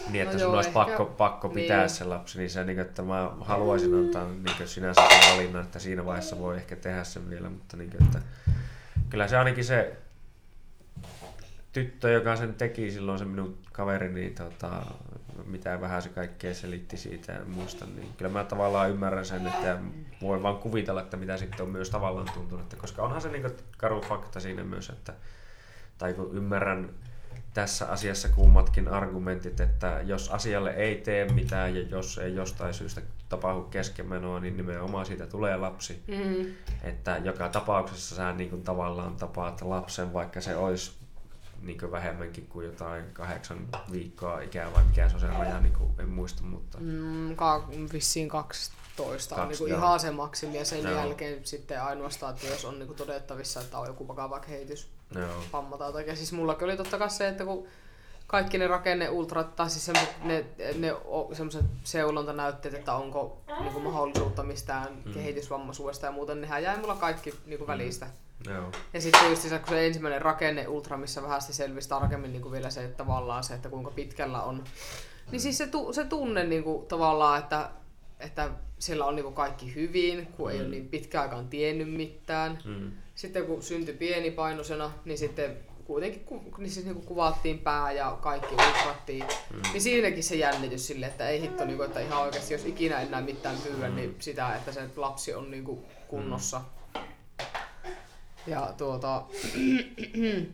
Niin, 0.10 0.22
että 0.22 0.34
No 0.34 0.40
sun 0.40 0.42
joo, 0.42 0.56
olisi 0.56 0.70
ehkä- 0.70 0.80
pakko, 0.80 1.06
pakko 1.06 1.50
pitää 1.50 1.78
niin. 1.80 1.90
se 1.90 2.04
lapsi, 2.04 2.38
niin 2.38 2.50
se, 2.50 2.64
niin 2.64 2.76
kuin, 2.76 2.88
että 2.88 3.02
mä 3.02 3.32
haluaisin 3.42 3.96
antaa 3.96 4.28
niin 4.28 4.68
sinänsä 4.68 5.02
sen 5.10 5.34
valinnan, 5.34 5.64
että 5.64 5.80
siinä 5.80 6.06
vaiheessa 6.06 6.40
voi 6.40 6.56
ehkä 6.58 6.76
tehdä 6.76 7.04
sen 7.04 7.30
vielä, 7.30 7.50
mutta 7.50 7.78
niin 7.78 7.90
kuin, 7.90 8.04
että 8.04 8.22
kyllä 9.10 9.28
se 9.28 9.38
ainakin 9.38 9.66
se 9.66 9.98
tyttö, 11.74 12.12
joka 12.12 12.36
sen 12.36 12.54
teki 12.54 12.92
silloin, 12.92 13.20
se 13.20 13.26
minun 13.26 13.58
kaveri, 13.72 14.10
niin 14.10 14.36
tota, 14.36 14.86
mitä 15.46 15.82
vähän 15.82 16.02
se 16.02 16.10
kaikkea 16.10 16.54
selitti 16.54 16.98
siitä 16.98 17.34
en 17.34 17.50
muista, 17.50 17.86
niin 17.86 18.14
kyllä 18.18 18.32
mä 18.32 18.44
tavallaan 18.44 18.90
ymmärrän 18.90 19.26
sen, 19.26 19.48
että 19.48 19.78
voin 20.22 20.44
vaan 20.44 20.58
kuvitella, 20.58 21.02
että 21.02 21.18
mitä 21.18 21.38
sitten 21.38 21.66
on 21.66 21.72
myös 21.72 21.90
tavallaan 21.90 22.30
tuntunut, 22.34 22.64
että 22.64 22.76
koska 22.76 23.04
onhan 23.04 23.22
se 23.22 23.30
niin 23.30 23.52
karu 23.78 24.02
fakta 24.02 24.40
siinä 24.40 24.64
myös, 24.64 24.90
että 24.90 25.14
tai 25.98 26.14
kun 26.14 26.30
ymmärrän 26.34 26.90
tässä 27.54 27.88
asiassa 27.88 28.30
kummatkin 28.30 28.88
argumentit, 28.88 29.60
että 29.60 30.02
jos 30.04 30.30
asialle 30.30 30.72
ei 30.72 30.96
tee 30.96 31.34
mitään 31.34 31.76
ja 31.76 31.82
jos 31.82 32.18
ei 32.18 32.36
jostain 32.36 32.74
syystä 32.74 33.02
tapahdu 33.30 33.62
keskenmenoa, 33.62 34.40
niin 34.40 34.58
nimenomaan 34.58 35.06
siitä 35.06 35.28
tulee 35.28 35.58
lapsi. 35.58 36.04
Mm. 36.08 36.54
Että 36.84 37.18
joka 37.18 37.50
tapauksessa 37.50 38.16
sä 38.16 38.32
niin 38.32 38.50
kuin 38.50 38.64
tavallaan 38.64 39.16
tapaat 39.16 39.62
lapsen, 39.62 40.14
vaikka 40.14 40.42
se 40.42 40.56
olisi 40.56 40.92
niin 41.62 41.80
kuin 41.80 41.92
vähemmänkin 41.92 42.48
kuin 42.48 42.66
jotain 42.66 43.06
kahdeksan 43.14 43.68
viikkoa 43.92 44.42
ikää 44.42 44.74
vai 44.74 44.84
mikä 44.84 45.10
se 45.10 45.16
on 45.16 45.22
se 45.22 45.28
raja, 45.28 45.60
niin 45.60 45.74
kuin, 45.74 45.90
en 46.00 46.10
muista. 46.10 46.44
Mutta... 46.44 46.78
Mm, 46.82 47.36
ka- 47.36 47.68
vissiin 47.94 48.30
12 48.30 49.36
on 49.36 49.48
niin 49.48 49.58
kuin 49.58 49.72
ihan 49.72 50.00
se 50.00 50.12
maksimi 50.12 50.58
ja 50.58 50.66
sen 50.66 50.84
joo. 50.84 50.92
jälkeen 50.92 51.46
sitten 51.46 51.84
ainoastaan, 51.84 52.34
että 52.34 52.48
jos 52.48 52.66
on 52.66 52.80
niin 52.80 52.88
kuin 52.88 52.98
todettavissa, 52.98 53.62
että 53.62 53.80
on 53.80 53.88
joku 53.88 54.08
vakava 54.08 54.40
kehitys 54.40 54.90
vamma 55.54 55.78
tai 55.78 55.88
jotakin. 55.88 56.18
Siis 56.18 56.34
mullakin 56.34 56.66
oli 56.66 56.78
totta 56.78 56.98
kai 56.98 57.10
se, 57.10 57.28
että 57.28 57.46
kun 57.46 57.68
kaikki 58.28 58.58
ne 58.58 58.68
rakenneultrat 58.68 59.56
tai 59.56 59.70
siis 59.70 59.98
ne, 60.24 60.46
ne 60.78 60.96
semmoiset 61.34 61.66
seulontanäytteet, 61.84 62.74
että 62.74 62.94
onko 62.94 63.42
niin 63.60 63.74
kuin 63.74 63.84
mahdollisuutta 63.84 64.44
mistään 64.44 65.02
mm. 65.06 65.14
kehitysvammaisuudesta 65.14 66.06
ja 66.06 66.12
muuten, 66.12 66.42
nehän 66.42 66.64
jäi 66.64 66.78
mulla 66.78 66.96
kaikki 66.96 67.34
niin 67.46 67.58
kuin 67.58 67.68
välistä. 67.68 68.06
Mm. 68.06 68.54
Joo. 68.54 68.72
Ja 68.94 69.02
sitten 69.02 69.30
just 69.30 69.42
se, 69.42 69.60
kun 69.60 69.70
se 69.70 69.88
ensimmäinen 69.88 70.22
rakenne 70.22 70.68
ultra, 70.68 70.98
missä 70.98 71.24
vähän 71.24 71.42
selvisi 71.42 71.90
tarkemmin 71.90 72.32
niin 72.32 72.42
kuin 72.42 72.52
vielä 72.52 72.70
se, 72.70 72.84
että 72.84 72.98
tavallaan 72.98 73.44
se, 73.44 73.54
että 73.54 73.70
kuinka 73.70 73.92
pitkällä 73.92 74.44
on. 74.44 74.64
Niin 75.32 75.42
siis 75.42 75.58
se, 75.58 75.68
tu, 75.68 75.94
se 75.94 76.06
tunne 76.06 76.44
niin 76.44 76.64
kuin, 76.64 76.86
tavallaan, 76.86 77.40
että, 77.40 77.70
että 78.20 78.50
siellä 78.80 79.06
on 79.06 79.16
niin 79.16 79.24
kuin 79.24 79.36
kaikki 79.36 79.76
hyvin, 79.76 80.28
kun 80.28 80.48
mm. 80.48 80.54
ei 80.54 80.62
ole 80.62 80.70
niin 80.70 80.90
pitkään 80.90 81.24
aikaan 81.24 81.48
tiennyt 81.48 81.94
mitään. 81.94 82.60
Mm. 82.66 82.92
Sitten 83.16 83.46
kun 83.46 83.64
syntyi 83.64 83.94
pienipainoisena, 83.94 84.92
niin 85.06 85.18
sitten 85.18 85.58
kuitenkin 85.86 86.26
ku, 86.26 86.44
niin 86.58 86.72
siis 86.72 86.86
niinku 86.86 87.02
kuvattiin 87.02 87.60
pää 87.60 87.92
ja 87.92 88.18
kaikki 88.22 88.56
ultrattiin. 88.56 89.26
Mm. 89.54 89.62
Niin 89.74 89.82
siinäkin 89.82 90.24
se 90.24 90.36
jännitys 90.36 90.88
sille, 90.88 91.06
että 91.06 91.30
ei 91.30 91.42
hitto, 91.42 91.66
niinku, 91.66 91.84
että 91.84 92.00
ihan 92.00 92.22
oikeasti 92.22 92.54
jos 92.54 92.66
ikinä 92.66 93.02
enää 93.02 93.22
mitään 93.22 93.58
pyydä, 93.58 93.90
mm. 93.90 93.96
niin 93.96 94.16
sitä, 94.20 94.56
että 94.56 94.72
se 94.72 94.90
lapsi 94.96 95.34
on 95.34 95.52
niinku 95.52 95.86
kunnossa. 96.08 96.60
Mm. 96.60 97.02
Ja 98.48 98.74
tuota... 98.78 99.24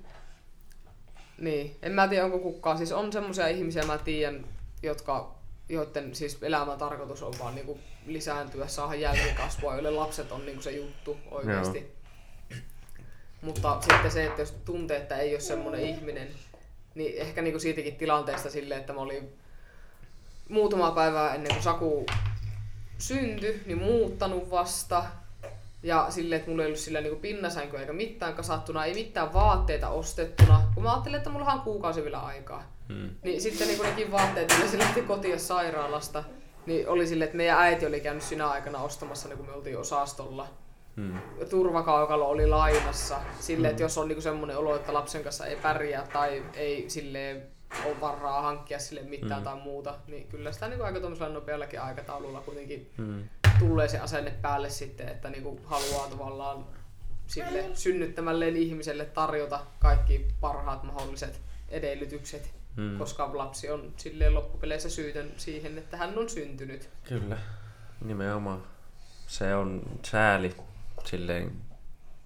niin, 1.37 1.77
en 1.81 1.91
mä 1.91 2.07
tiedä 2.07 2.25
onko 2.25 2.39
kukaan. 2.39 2.77
Siis 2.77 2.91
on 2.91 3.13
semmoisia 3.13 3.47
ihmisiä, 3.47 3.83
mä 3.83 3.97
tiedän, 3.97 4.45
jotka 4.83 5.37
joiden 5.69 6.15
siis 6.15 6.37
elämän 6.41 6.77
tarkoitus 6.77 7.23
on 7.23 7.33
vaan 7.39 7.55
niinku 7.55 7.79
lisääntyä, 8.05 8.67
saada 8.67 8.95
jälkikasvua, 8.95 9.73
joille 9.73 9.91
lapset 9.91 10.31
on 10.31 10.45
niinku 10.45 10.61
se 10.61 10.71
juttu 10.71 11.17
oikeasti. 11.31 11.77
Joo. 11.77 11.96
Mutta 13.41 13.81
sitten 13.81 14.11
se, 14.11 14.25
että 14.25 14.41
jos 14.41 14.55
tuntee, 14.65 14.97
että 14.97 15.17
ei 15.17 15.33
ole 15.33 15.39
semmoinen 15.39 15.81
ihminen, 15.81 16.27
niin 16.95 17.21
ehkä 17.21 17.41
niinku 17.41 17.59
siitäkin 17.59 17.95
tilanteesta 17.95 18.49
silleen, 18.49 18.79
että 18.79 18.93
mä 18.93 19.01
olin 19.01 19.33
muutama 20.49 20.91
päivää 20.91 21.35
ennen 21.35 21.53
kuin 21.53 21.63
Saku 21.63 22.05
syntyi, 22.97 23.61
niin 23.65 23.77
muuttanut 23.77 24.51
vasta. 24.51 25.05
Ja 25.83 26.05
silleen, 26.09 26.39
että 26.39 26.51
mulla 26.51 26.63
ei 26.63 26.67
ollut 26.67 26.79
sillä 26.79 27.01
niinku 27.01 27.19
pinnasänkyä 27.19 27.79
eikä 27.79 27.93
mitään 27.93 28.33
kasattuna, 28.33 28.85
ei 28.85 28.93
mitään 28.93 29.33
vaatteita 29.33 29.89
ostettuna. 29.89 30.63
Kun 30.73 30.83
mä 30.83 30.91
ajattelin, 30.91 31.17
että 31.17 31.29
mulla 31.29 31.53
on 31.53 31.61
kuukausi 31.61 32.03
vielä 32.03 32.19
aikaa. 32.19 32.63
Hmm. 32.87 33.09
Niin 33.23 33.41
sitten 33.41 33.67
niinku 33.67 33.83
nekin 33.83 34.11
vaatteet, 34.11 34.53
millä 34.53 34.71
se 34.71 34.77
lähti 34.77 35.01
kotiin 35.01 35.39
sairaalasta, 35.39 36.23
niin 36.65 36.87
oli 36.87 37.07
silleen, 37.07 37.25
että 37.25 37.37
meidän 37.37 37.59
äiti 37.59 37.85
oli 37.85 38.01
käynyt 38.01 38.23
sinä 38.23 38.47
aikana 38.47 38.81
ostamassa, 38.81 39.29
niin 39.29 39.37
kun 39.37 39.47
me 39.47 39.53
oltiin 39.53 39.77
osastolla 39.77 40.47
Hmm. 40.97 41.19
Turvakaukalo 41.49 42.29
oli 42.29 42.47
lainassa 42.47 43.21
sille, 43.39 43.67
hmm. 43.67 43.71
että 43.71 43.83
jos 43.83 43.97
on 43.97 44.07
niinku 44.07 44.21
semmoinen 44.21 44.57
olo, 44.57 44.75
että 44.75 44.93
lapsen 44.93 45.23
kanssa 45.23 45.45
ei 45.45 45.55
pärjää 45.55 46.07
tai 46.13 46.43
ei 46.53 46.89
sille 46.89 47.41
ole 47.85 48.01
varaa 48.01 48.41
hankkia 48.41 48.79
sille 48.79 49.01
mitään 49.01 49.41
hmm. 49.41 49.43
tai 49.43 49.55
muuta, 49.55 49.95
niin 50.07 50.27
kyllä 50.27 50.51
sitä 50.51 50.67
niinku 50.67 50.83
aika 50.83 50.99
nopeallakin 51.33 51.81
aikataululla 51.81 52.41
kuitenkin 52.41 52.91
hmm. 52.97 53.29
tulee 53.59 53.87
se 53.87 53.99
asenne 53.99 54.31
päälle 54.41 54.69
sitten, 54.69 55.07
että 55.07 55.29
niinku 55.29 55.59
haluaa 55.65 56.07
tavallaan 56.07 56.65
sille 57.27 57.65
synnyttämälleen 57.73 58.57
ihmiselle 58.57 59.05
tarjota 59.05 59.59
kaikki 59.79 60.27
parhaat 60.41 60.83
mahdolliset 60.83 61.41
edellytykset, 61.69 62.53
hmm. 62.75 62.97
koska 62.97 63.31
lapsi 63.33 63.69
on 63.69 63.93
silleen 63.97 64.33
loppupeleissä 64.33 64.89
syytön 64.89 65.31
siihen, 65.37 65.77
että 65.77 65.97
hän 65.97 66.17
on 66.17 66.29
syntynyt. 66.29 66.89
Kyllä, 67.03 67.37
nimenomaan. 68.05 68.63
Se 69.27 69.55
on 69.55 69.81
sääli 70.05 70.55
silleen 71.07 71.51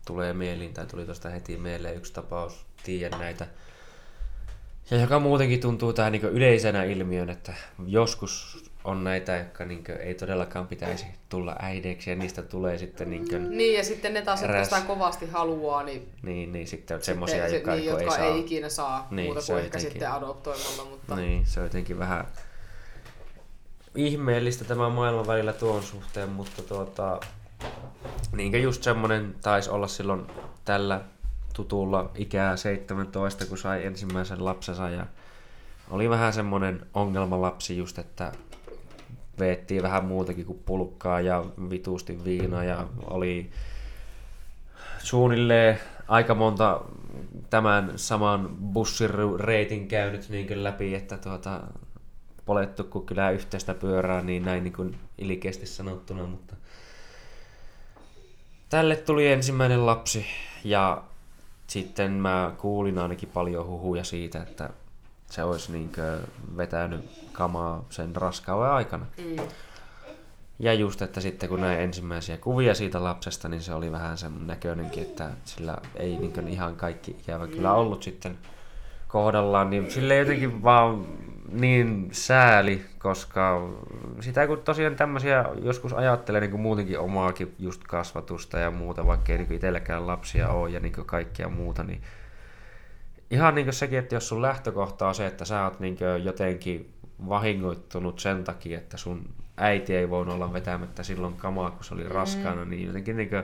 tulee 0.06 0.34
mieliin, 0.34 0.74
tai 0.74 0.86
tuli 0.86 1.06
tuosta 1.06 1.30
heti 1.30 1.58
mieleen 1.58 1.96
yksi 1.96 2.14
tapaus, 2.14 2.66
tiedän 2.84 3.20
näitä. 3.20 3.48
Ja 4.92 4.98
joka 4.98 5.20
muutenkin 5.20 5.60
tuntuu 5.60 5.94
tähän 5.94 6.12
niin 6.12 6.24
yleisenä 6.24 6.84
ilmiön, 6.84 7.30
että 7.30 7.54
joskus 7.88 8.64
on 8.84 9.04
näitä, 9.04 9.38
jotka 9.38 9.66
niin 9.66 9.84
ei 10.00 10.16
todellakaan 10.16 10.68
pitäisi 10.68 11.06
tulla 11.30 11.56
äideiksi 11.60 12.10
ja 12.10 12.16
niistä 12.16 12.42
tulee 12.42 12.78
sitten 12.78 13.10
niin 13.10 13.30
kuin 13.30 13.58
Niin 13.58 13.78
ja 13.78 13.84
sitten 13.84 14.14
ne 14.14 14.22
taas, 14.22 14.42
jotka 14.42 14.64
sitä 14.64 14.82
kovasti 14.82 15.26
haluaa, 15.26 15.84
niin, 15.84 16.10
niin, 16.22 16.52
niin 16.52 16.68
sitten 16.68 16.98
on 16.98 17.04
semmoisia, 17.04 17.50
se, 17.50 17.56
jotka, 17.56 17.76
niin, 17.76 17.86
jotka 17.86 18.04
ei, 18.04 18.10
saa. 18.10 18.26
ei 18.26 18.40
ikinä 18.40 18.70
saa 18.70 19.08
niin, 19.12 19.26
muuta 19.26 19.42
kuin 19.46 19.58
ehkä 19.58 19.68
jotenkin, 19.68 19.92
sitten 19.92 20.12
adoptoimalla. 20.12 20.86
Mutta... 20.90 21.16
Niin, 21.16 21.46
se 21.46 21.60
on 21.60 21.66
jotenkin 21.66 22.00
vähän 22.00 22.28
ihmeellistä 23.96 24.66
tämä 24.66 24.90
maailman 24.90 25.28
välillä 25.28 25.54
tuon 25.54 25.84
suhteen, 25.84 26.30
mutta 26.30 26.62
tuota, 26.62 27.20
Niinkä 28.32 28.58
just 28.58 28.84
semmonen 28.84 29.36
taisi 29.42 29.70
olla 29.70 29.88
silloin 29.88 30.28
tällä 30.66 31.02
tutulla 31.54 32.12
ikää 32.16 32.58
17, 32.58 33.46
kun 33.46 33.58
sai 33.58 33.86
ensimmäisen 33.86 34.46
lapsensa 34.46 34.90
ja 34.90 35.06
oli 35.90 36.10
vähän 36.10 36.34
semmonen 36.34 36.86
ongelmalapsi 36.94 37.78
just, 37.78 38.00
että 38.00 38.32
veettiin 39.40 39.84
vähän 39.84 40.06
muutakin 40.06 40.46
kuin 40.46 40.60
pulkkaa 40.66 41.22
ja 41.22 41.46
vituusti 41.70 42.24
viinaa 42.24 42.64
ja 42.64 42.88
oli 43.04 43.52
suunnilleen 45.00 45.80
aika 46.08 46.36
monta 46.36 46.82
tämän 47.50 47.92
saman 47.96 48.50
bussireitin 48.74 49.88
käynyt 49.88 50.30
niin 50.30 50.64
läpi, 50.64 50.96
että 50.96 51.18
tuota, 51.18 51.62
polettu 52.46 52.84
kuin 52.84 53.06
kyllä 53.06 53.32
yhteistä 53.32 53.74
pyörää, 53.74 54.22
niin 54.22 54.44
näin 54.44 54.64
niin 54.64 54.74
kuin 54.74 54.98
ilkeästi 55.18 55.66
sanottuna, 55.66 56.26
mutta 56.26 56.56
tälle 58.72 58.96
tuli 58.96 59.28
ensimmäinen 59.28 59.86
lapsi 59.86 60.26
ja 60.64 61.04
sitten 61.68 62.12
mä 62.12 62.52
kuulin 62.58 62.98
ainakin 62.98 63.30
paljon 63.30 63.68
huhuja 63.68 64.04
siitä, 64.04 64.42
että 64.42 64.70
se 65.30 65.44
olisi 65.44 65.72
niinkö 65.72 66.20
vetänyt 66.58 67.10
kamaa 67.32 67.86
sen 67.90 68.16
raskauden 68.16 68.72
aikana. 68.72 69.06
Mm. 69.18 69.44
Ja 70.60 70.74
just, 70.74 71.02
että 71.02 71.22
sitten 71.22 71.50
kun 71.50 71.62
näin 71.62 71.80
ensimmäisiä 71.80 72.38
kuvia 72.38 72.76
siitä 72.76 73.04
lapsesta, 73.04 73.50
niin 73.50 73.62
se 73.62 73.74
oli 73.74 73.92
vähän 73.92 74.18
sen 74.18 74.48
näköinenkin, 74.48 75.04
että 75.04 75.30
sillä 75.46 75.78
ei 75.96 76.18
niin 76.18 76.48
ihan 76.48 76.76
kaikki 76.76 77.12
ikävä 77.12 77.48
kyllä 77.48 77.70
mm. 77.70 77.76
ollut 77.76 78.04
sitten 78.04 78.38
kohdallaan, 79.12 79.70
niin 79.70 79.92
sille 79.92 80.18
jotenkin 80.18 80.64
vaan 80.64 81.06
niin 81.52 82.10
sääli, 82.12 82.82
koska 83.00 83.70
sitä 84.20 84.48
kun 84.48 84.62
tosiaan 84.62 84.96
tämmöisiä 84.96 85.46
joskus 85.64 85.94
ajattelee 85.94 86.42
niin 86.42 86.52
kuin 86.52 86.62
muutenkin 86.62 87.00
omaakin 87.00 87.56
just 87.60 87.84
kasvatusta 87.84 88.60
ja 88.60 88.72
muuta, 88.72 89.06
vaikka 89.06 89.32
ei 89.32 89.38
niin 89.38 89.54
itselläkään 89.54 90.08
lapsia 90.08 90.50
ole 90.50 90.70
ja 90.70 90.80
niin 90.80 90.94
kaikkea 90.94 91.50
muuta, 91.50 91.84
niin 91.84 92.02
ihan 93.32 93.56
niin 93.56 93.66
kuin 93.66 93.74
sekin, 93.74 94.00
että 94.00 94.16
jos 94.16 94.28
sun 94.28 94.42
lähtökohta 94.42 95.08
on 95.08 95.16
se, 95.16 95.28
että 95.28 95.46
sä 95.46 95.64
oot 95.64 95.80
niin 95.80 95.98
jotenkin 96.24 96.94
vahingoittunut 97.30 98.20
sen 98.20 98.44
takia, 98.44 98.78
että 98.78 98.98
sun 98.98 99.30
äiti 99.58 99.96
ei 99.96 100.10
voinut 100.10 100.36
olla 100.36 100.54
vetämättä 100.54 101.04
silloin 101.04 101.34
kamaa, 101.34 101.72
kun 101.72 101.84
se 101.84 101.94
oli 101.94 102.10
raskaana, 102.10 102.66
mm. 102.66 102.72
niin 102.72 102.88
jotenkin 102.88 103.18
niin 103.18 103.30
kuin, 103.30 103.44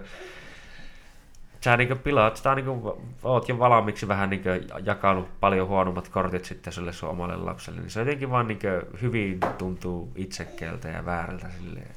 sä 1.61 1.77
niinku 1.77 1.95
pilaat, 1.95 2.37
sä 2.37 2.55
niinku, 2.55 3.01
oot 3.23 3.49
jo 3.49 3.59
valmiiksi 3.59 4.07
vähän 4.07 4.29
niinku 4.29 4.49
jakanut 4.83 5.39
paljon 5.39 5.67
huonommat 5.67 6.09
kortit 6.09 6.45
sitten 6.45 6.73
sulle 6.73 6.93
sun 6.93 7.09
omalle 7.09 7.37
lapselle, 7.37 7.81
niin 7.81 7.91
se 7.91 7.99
jotenkin 7.99 8.29
vaan 8.29 8.47
niinku 8.47 8.67
hyvin 9.01 9.39
tuntuu 9.57 10.11
itsekkeeltä 10.15 10.87
ja 10.87 11.05
väärältä 11.05 11.47
silleen. 11.59 11.95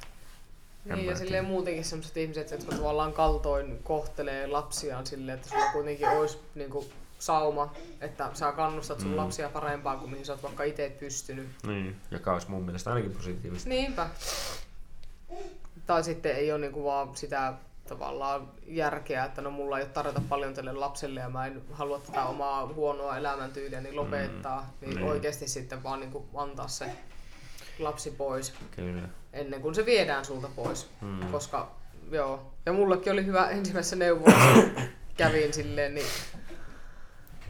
Niin 0.85 1.05
ja 1.05 1.15
silleen 1.15 1.45
muutenkin 1.45 1.83
sellaiset 1.83 2.17
ihmiset, 2.17 2.51
jotka 2.51 2.75
tavallaan 2.75 3.13
kaltoin 3.13 3.79
kohtelee 3.83 4.47
lapsiaan 4.47 5.05
silleen, 5.05 5.35
että 5.35 5.49
sulla 5.49 5.71
kuitenkin 5.71 6.09
olisi 6.09 6.39
niinku 6.55 6.85
sauma, 7.19 7.73
että 8.01 8.29
sä 8.33 8.51
kannustat 8.51 8.99
sun 8.99 9.11
mm. 9.11 9.17
lapsia 9.17 9.49
parempaan 9.49 9.99
kuin 9.99 10.11
mihin 10.11 10.25
sä 10.25 10.33
oot 10.33 10.43
vaikka 10.43 10.63
itse 10.63 10.95
pystynyt. 10.99 11.47
Niin, 11.67 11.95
joka 12.11 12.33
olisi 12.33 12.49
mun 12.49 12.63
mielestä 12.63 12.89
ainakin 12.89 13.11
positiivista. 13.11 13.69
Niinpä. 13.69 14.09
Tai 15.85 16.03
sitten 16.03 16.35
ei 16.35 16.51
ole 16.51 16.61
niinku 16.61 16.83
vaan 16.83 17.15
sitä 17.15 17.53
tavallaan 17.91 18.51
järkeä, 18.67 19.25
että 19.25 19.41
no 19.41 19.51
mulla 19.51 19.77
ei 19.77 19.83
ole 19.83 19.91
tarjota 19.91 20.21
paljon 20.29 20.53
tälle 20.53 20.73
lapselle 20.73 21.19
ja 21.19 21.29
mä 21.29 21.45
en 21.45 21.61
halua 21.71 21.99
tätä 21.99 22.25
omaa 22.25 22.67
huonoa 22.67 23.17
elämäntyyliä 23.17 23.81
niin 23.81 23.95
lopettaa, 23.95 24.61
mm, 24.61 24.87
niin, 24.87 24.95
niin 24.95 25.09
oikeasti 25.09 25.47
sitten 25.47 25.83
vaan 25.83 25.99
niin 25.99 26.11
kuin 26.11 26.25
antaa 26.35 26.67
se 26.67 26.85
lapsi 27.79 28.11
pois 28.11 28.53
Kyllä. 28.75 29.09
ennen 29.33 29.61
kuin 29.61 29.75
se 29.75 29.85
viedään 29.85 30.25
sulta 30.25 30.49
pois. 30.55 30.89
Mm. 31.01 31.31
Koska 31.31 31.71
joo, 32.11 32.53
ja 32.65 32.73
mullekin 32.73 33.13
oli 33.13 33.25
hyvä 33.25 33.49
ensimmäisessä 33.49 33.95
neuvolassa, 33.95 34.81
kävin 35.17 35.53
silleen, 35.53 35.95
niin 35.95 36.07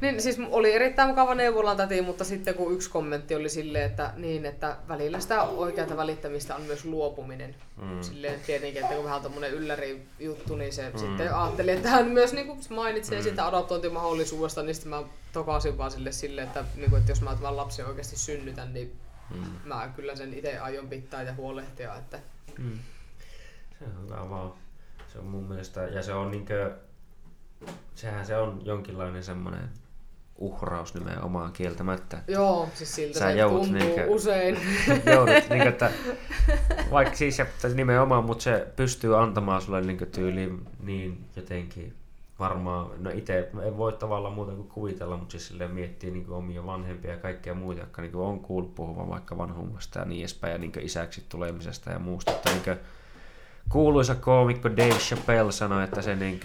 niin 0.02 0.22
siis 0.22 0.38
oli 0.52 0.74
erittäin 0.74 1.10
mukava 1.10 1.36
neuvolan 1.36 1.78
täti, 1.78 2.02
mutta 2.02 2.24
sitten 2.24 2.54
kun 2.54 2.74
yksi 2.74 2.90
kommentti 2.90 3.36
oli 3.36 3.50
silleen, 3.50 3.86
että, 3.86 4.14
niin, 4.16 4.46
että 4.46 4.78
välillä 4.88 5.20
sitä 5.20 5.44
oikeata 5.44 5.98
välittämistä 5.98 6.56
on 6.56 6.62
myös 6.62 6.86
luopuminen. 6.86 7.56
Mm. 7.82 8.02
Silleen 8.02 8.40
tietenkin, 8.40 8.82
että 8.82 8.96
kun 8.96 9.04
vähän 9.04 9.22
tommonen 9.22 9.52
ylläri 9.52 10.08
juttu, 10.20 10.56
niin 10.56 10.74
se 10.74 10.90
mm. 10.90 11.00
sitten 11.00 11.36
ajatteli, 11.36 11.72
että 11.72 11.90
hän 11.90 12.08
myös 12.08 12.34
niin 12.34 12.48
kuin 12.48 12.60
mainitsee 12.70 13.20
mm. 13.20 13.24
sitä 13.24 13.48
adoptointimahdollisuudesta, 13.48 14.64
niin 14.64 14.76
sitten 14.76 14.90
mä 14.90 15.04
tokasin 15.34 15.78
vaan 15.78 15.92
sille 15.92 16.12
silleen, 16.12 16.48
että, 16.48 16.66
niin 16.76 16.90
kuin, 16.90 17.00
että 17.00 17.12
jos 17.12 17.22
mä 17.22 17.36
tämän 17.36 17.58
lapsen 17.58 17.88
oikeasti 17.88 18.16
synnytän, 18.16 18.74
niin 18.74 18.92
mm. 19.36 19.46
mä 19.66 19.92
kyllä 19.96 20.16
sen 20.16 20.34
itse 20.34 20.60
aion 20.60 20.90
pitää 20.90 21.24
ja 21.24 21.34
huolehtia. 21.34 21.96
Että... 21.96 22.20
Mm. 22.58 22.80
Se 23.80 23.86
on 23.86 24.04
hyvä 24.04 24.30
vaan. 24.30 24.54
Se 25.08 25.20
on 25.20 25.26
mun 25.26 25.44
mielestä, 25.44 25.82
ja 25.82 26.04
se 26.04 26.14
on 26.14 26.32
niinkö, 26.32 26.76
sehän 27.96 28.26
se 28.26 28.38
on 28.38 28.62
jonkinlainen 28.66 29.24
semmoinen 29.24 29.70
uhraus 30.36 30.94
nimenomaan 30.94 31.52
kieltämättä. 31.52 32.24
Joo, 32.28 32.70
siis 32.74 32.96
siltä 32.96 33.20
Sä 33.20 33.32
se 33.34 33.41
tuntuu 33.41 33.74
niinkö, 33.74 34.06
usein. 34.08 34.58
joudut, 35.13 35.50
niinkö, 35.50 35.70
että, 35.70 35.91
vaikka 36.91 37.15
siis 37.15 37.39
että 37.39 37.67
nimenomaan, 37.67 38.24
mutta 38.24 38.44
se 38.44 38.67
pystyy 38.76 39.17
antamaan 39.17 39.62
sulle 39.62 39.82
niinkö 39.82 40.06
tyyliin 40.06 40.67
niin 40.84 41.26
jotenkin 41.36 41.94
varmaan, 42.41 42.91
no 42.98 43.10
itse 43.13 43.50
en 43.63 43.78
voi 43.78 43.94
tavallaan 43.94 44.34
muuta 44.34 44.52
kuin 44.52 44.67
kuvitella, 44.67 45.17
mutta 45.17 45.32
siis 45.32 45.48
silleen 45.48 45.72
miettii 45.72 46.12
niin 46.12 46.30
omia 46.30 46.65
vanhempia 46.65 47.12
ja 47.12 47.17
kaikkia 47.17 47.54
muita, 47.54 47.82
jotka 47.82 48.02
niin 48.02 48.15
on 48.15 48.39
kuullut 48.39 48.76
puhuvan 48.76 49.10
vaikka 49.10 49.38
vanhummasta 49.38 50.00
ja 50.00 50.06
niin 50.06 50.20
edespäin 50.20 50.52
ja 50.52 50.58
niin 50.58 50.72
isäksi 50.82 51.26
tulemisesta 51.30 51.91
ja 51.91 52.00
muusta. 52.00 52.32
Että 52.32 52.50
niin 52.52 52.80
kuuluisa 53.70 54.15
koomikko 54.15 54.70
Dave 54.70 55.00
Chappelle 55.00 55.52
sanoi, 55.52 55.84
että 55.84 56.02
se 56.02 56.15
niin 56.15 56.39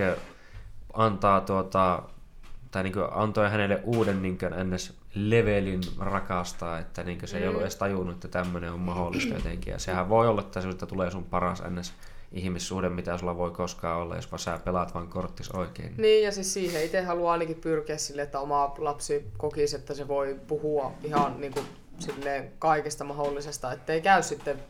antaa 0.92 1.40
tuota, 1.40 2.02
tai 2.70 2.82
niin 2.82 2.94
antoi 3.10 3.50
hänelle 3.50 3.80
uuden 3.84 4.22
niin 4.22 4.38
ns. 4.64 4.94
levelin 5.14 5.80
rakastaa, 5.98 6.78
että 6.78 7.04
niin 7.04 7.18
se 7.24 7.38
ei 7.38 7.48
ollut 7.48 7.60
mm. 7.60 7.64
edes 7.64 7.76
tajunnut, 7.76 8.14
että 8.14 8.28
tämmöinen 8.28 8.72
on 8.72 8.80
mahdollista 8.80 9.34
jotenkin. 9.34 9.72
Ja 9.72 9.78
sehän 9.78 10.08
voi 10.08 10.28
olla, 10.28 10.40
että 10.40 10.60
sinulta 10.60 10.86
tulee 10.86 11.10
sun 11.10 11.24
paras 11.24 11.62
ns 11.70 11.94
ihmissuhde, 12.32 12.88
mitä 12.88 13.18
sulla 13.18 13.36
voi 13.36 13.50
koskaan 13.50 13.98
olla, 14.02 14.16
jos 14.16 14.30
vaan 14.30 14.38
sä 14.38 14.60
pelaat 14.64 14.94
vaan 14.94 15.08
korttis 15.08 15.50
oikein. 15.50 15.94
Niin, 15.98 16.24
ja 16.24 16.32
siis 16.32 16.54
siihen 16.54 16.84
itse 16.84 17.02
haluaa 17.02 17.32
ainakin 17.32 17.60
pyrkiä 17.60 17.98
sille, 17.98 18.22
että 18.22 18.40
oma 18.40 18.74
lapsi 18.78 19.30
kokisi, 19.36 19.76
että 19.76 19.94
se 19.94 20.08
voi 20.08 20.40
puhua 20.46 20.92
ihan 21.02 21.40
niin 21.40 21.52
kuin, 21.52 21.66
silleen 21.98 22.52
kaikesta 22.58 23.04
mahdollisesta, 23.04 23.72
ettei 23.72 24.00
käy 24.00 24.22
sitten 24.22 24.62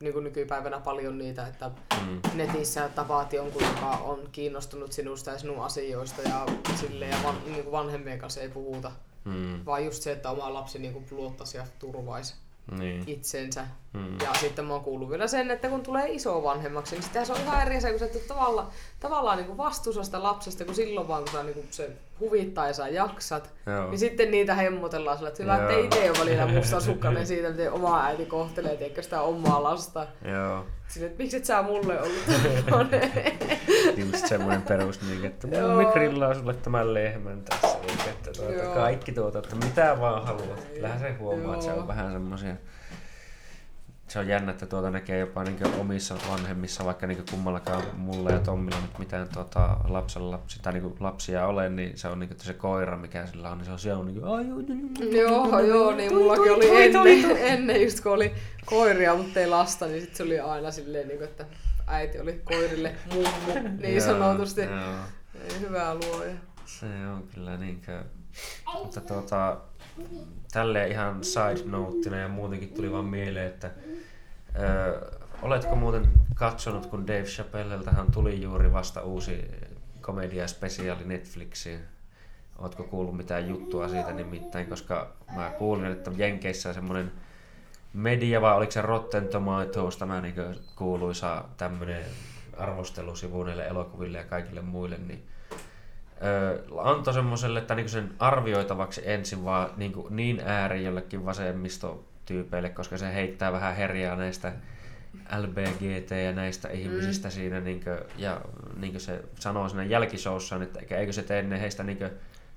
niin 0.00 0.12
kuin 0.12 0.24
nykypäivänä 0.24 0.80
paljon 0.80 1.18
niitä, 1.18 1.46
että 1.46 1.70
mm. 2.06 2.20
netissä 2.34 2.88
tapaat 2.88 3.32
jonkun, 3.32 3.62
joka 3.62 3.86
on 3.86 4.28
kiinnostunut 4.32 4.92
sinusta 4.92 5.30
ja 5.30 5.38
sinun 5.38 5.64
asioista 5.64 6.22
ja 6.22 6.46
sille 6.74 7.06
ja 7.06 7.16
van, 7.24 7.34
niin 7.44 7.62
kuin 7.62 7.72
vanhemmien 7.72 8.18
kanssa 8.18 8.40
ei 8.40 8.48
puhuta. 8.48 8.92
Mm. 9.24 9.64
Vaan 9.66 9.84
just 9.84 10.02
se, 10.02 10.12
että 10.12 10.30
oma 10.30 10.54
lapsi 10.54 10.78
niin 10.78 10.92
kuin 10.92 11.06
luottaisi 11.10 11.56
ja 11.56 11.66
turvaisi 11.78 12.34
niin. 12.70 13.04
itsensä. 13.06 13.66
Mm. 13.92 14.20
Ja 14.20 14.34
sitten 14.40 14.64
mä 14.64 14.72
oon 14.72 14.84
kuullut 14.84 15.10
vielä 15.10 15.26
sen, 15.26 15.50
että 15.50 15.68
kun 15.68 15.82
tulee 15.82 16.12
iso 16.12 16.42
vanhemmaksi, 16.42 16.94
niin 16.94 17.02
sitten 17.02 17.26
se 17.26 17.32
on 17.32 17.40
ihan 17.40 17.62
eri 17.62 17.76
asia, 17.76 17.90
kun 17.90 17.98
sä 17.98 18.08
tavallaan, 18.28 18.68
tavallaan 19.00 19.38
niin 19.38 19.56
vastuussa 19.56 20.04
sitä 20.04 20.22
lapsesta, 20.22 20.64
kun 20.64 20.74
silloin 20.74 21.08
vaan 21.08 21.22
kun 21.22 21.32
sä 21.32 21.42
niin 21.42 21.68
se 21.70 21.90
huvittaa 22.20 22.66
ja 22.66 22.72
sä 22.72 22.88
jaksat, 22.88 23.54
Joo. 23.66 23.90
niin 23.90 23.98
sitten 23.98 24.30
niitä 24.30 24.54
hemmotellaan 24.54 25.16
sillä, 25.16 25.28
että 25.28 25.42
hyvä, 25.42 25.56
että 25.56 25.78
itse 25.78 26.10
ole 26.10 26.18
välillä 26.18 26.46
mustasukkainen 26.46 27.26
siitä, 27.34 27.50
miten 27.50 27.72
oma 27.72 28.04
äiti 28.04 28.26
kohtelee 28.26 28.76
tiedätkö, 28.76 29.02
sitä 29.02 29.20
omaa 29.20 29.62
lasta. 29.62 30.06
Joo. 30.24 30.64
Sille, 30.88 31.06
että 31.06 31.22
miksi 31.22 31.36
et 31.36 31.44
sä 31.44 31.62
mulle 31.62 32.02
ollut 32.02 32.24
Just 33.96 34.26
semmoinen 34.26 34.62
perus, 34.62 35.00
niin, 35.02 35.24
että 35.24 35.46
mummi 35.46 35.84
grillaa 35.84 36.34
sulle 36.34 36.54
tämän 36.54 36.94
lehmän 36.94 37.42
tässä, 37.42 37.78
niin, 37.86 38.08
että 38.08 38.30
tuota, 38.32 38.74
kaikki 38.74 39.12
tuota, 39.12 39.38
että 39.38 39.56
mitä 39.56 39.96
vaan 40.00 40.26
haluat. 40.26 40.66
Kyllähän 40.74 40.98
se 40.98 41.12
huomaa, 41.12 41.44
Joo. 41.44 41.52
että 41.52 41.64
se 41.64 41.72
on 41.72 41.88
vähän 41.88 42.12
semmoisia 42.12 42.54
se 44.08 44.18
on 44.18 44.28
jännä, 44.28 44.52
että 44.52 44.66
tuota 44.66 44.90
näkee 44.90 45.18
jopa 45.18 45.44
niin 45.44 45.80
omissa 45.80 46.14
vanhemmissa, 46.30 46.84
vaikka 46.84 47.06
niin 47.06 47.24
kummallakaan 47.30 47.82
mulla 47.96 48.30
ja 48.30 48.38
Tommilla 48.38 48.80
nyt 48.80 48.98
mitään 48.98 49.28
tuota, 49.28 49.76
lapsella 49.88 50.30
lapsi, 50.30 50.62
tai 50.62 50.72
niin 50.72 50.94
lapsia 51.00 51.46
ole, 51.46 51.68
niin 51.68 51.98
se 51.98 52.08
on 52.08 52.18
niin 52.18 52.36
se 52.38 52.54
koira, 52.54 52.96
mikä 52.96 53.26
sillä 53.26 53.50
on, 53.50 53.58
niin 53.58 53.66
se 53.66 53.72
on 53.72 53.78
siellä 53.78 54.04
niin 54.04 54.20
kuin, 54.20 55.16
joo, 55.16 55.60
joo, 55.60 55.94
niin 55.94 56.14
mullakin 56.14 56.52
oli 56.52 56.84
ennen, 56.84 57.36
ennen 57.36 57.82
just 57.82 58.00
kun 58.00 58.12
oli 58.12 58.34
koiria, 58.64 59.14
mutta 59.14 59.40
ei 59.40 59.46
lasta, 59.46 59.86
niin 59.86 60.00
sit 60.00 60.14
se 60.14 60.22
oli 60.22 60.40
aina 60.40 60.70
silleen, 60.70 61.08
niin 61.08 61.18
kuin, 61.18 61.28
että 61.28 61.46
äiti 61.86 62.18
oli 62.18 62.40
koirille 62.44 62.94
mummu, 63.12 63.68
niin 63.80 64.02
sanotusti. 64.02 64.62
Hyvää 65.60 65.94
luoja. 65.94 66.34
Se 66.66 66.86
on 66.86 67.28
kyllä 67.34 67.56
niinkö, 67.56 68.04
mutta 68.74 69.00
tuota, 69.00 69.56
tälleen 70.54 70.90
ihan 70.90 71.24
side 71.24 71.70
noteina 71.70 72.18
ja 72.18 72.28
muutenkin 72.28 72.74
tuli 72.74 72.92
vaan 72.92 73.04
mieleen, 73.04 73.46
että 73.46 73.70
ö, 74.60 75.10
oletko 75.42 75.76
muuten 75.76 76.08
katsonut, 76.34 76.86
kun 76.86 77.06
Dave 77.06 77.22
Chappelleltähän 77.22 78.12
tuli 78.12 78.42
juuri 78.42 78.72
vasta 78.72 79.02
uusi 79.02 79.50
komedia-spesiaali 80.00 81.04
Netflixiin. 81.04 81.80
Oletko 82.58 82.84
kuullut 82.84 83.16
mitään 83.16 83.48
juttua 83.48 83.88
siitä 83.88 84.12
nimittäin, 84.12 84.66
koska 84.66 85.12
mä 85.34 85.50
kuulin, 85.58 85.84
että 85.84 86.10
Jenkeissä 86.16 86.68
on 86.68 86.74
semmoinen 86.74 87.12
media, 87.92 88.40
vai 88.40 88.56
oliko 88.56 88.72
se 88.72 88.82
Rotten 88.82 89.28
Tomatoes, 89.28 89.96
tämä 89.96 90.20
niin 90.20 90.34
kuuluisa 90.76 91.44
tämmöinen 91.56 92.04
arvostelusivu 92.56 93.44
elokuville 93.44 94.18
ja 94.18 94.24
kaikille 94.24 94.60
muille, 94.60 94.98
niin 94.98 95.28
antoi 96.78 97.14
semmoiselle, 97.14 97.58
että 97.58 97.74
niin 97.74 97.88
sen 97.88 98.10
arvioitavaksi 98.18 99.02
ensin 99.04 99.44
vaan 99.44 99.70
niin, 99.76 99.92
kuin 99.92 100.16
niin 100.16 100.42
ääri 100.44 100.84
jollekin 100.84 101.26
vasemmistotyypeille, 101.26 102.68
koska 102.68 102.98
se 102.98 103.14
heittää 103.14 103.52
vähän 103.52 103.76
herjaa 103.76 104.16
näistä 104.16 104.52
LBGT 105.38 106.10
ja 106.10 106.32
näistä 106.32 106.68
ihmisistä 106.68 107.28
mm. 107.28 107.32
siinä, 107.32 107.60
niin 107.60 107.84
kuin, 107.84 107.98
ja 108.16 108.40
niin 108.76 108.92
kuin 108.92 109.00
se 109.00 109.22
sanoo 109.40 109.68
siinä 109.68 109.84
jälkisoussaan, 109.84 110.62
että 110.62 110.80
eikö 110.96 111.12
se 111.12 111.22
tee 111.22 111.42
ne 111.42 111.60
heistä 111.60 111.82
niin 111.82 111.98
kuin, 111.98 112.10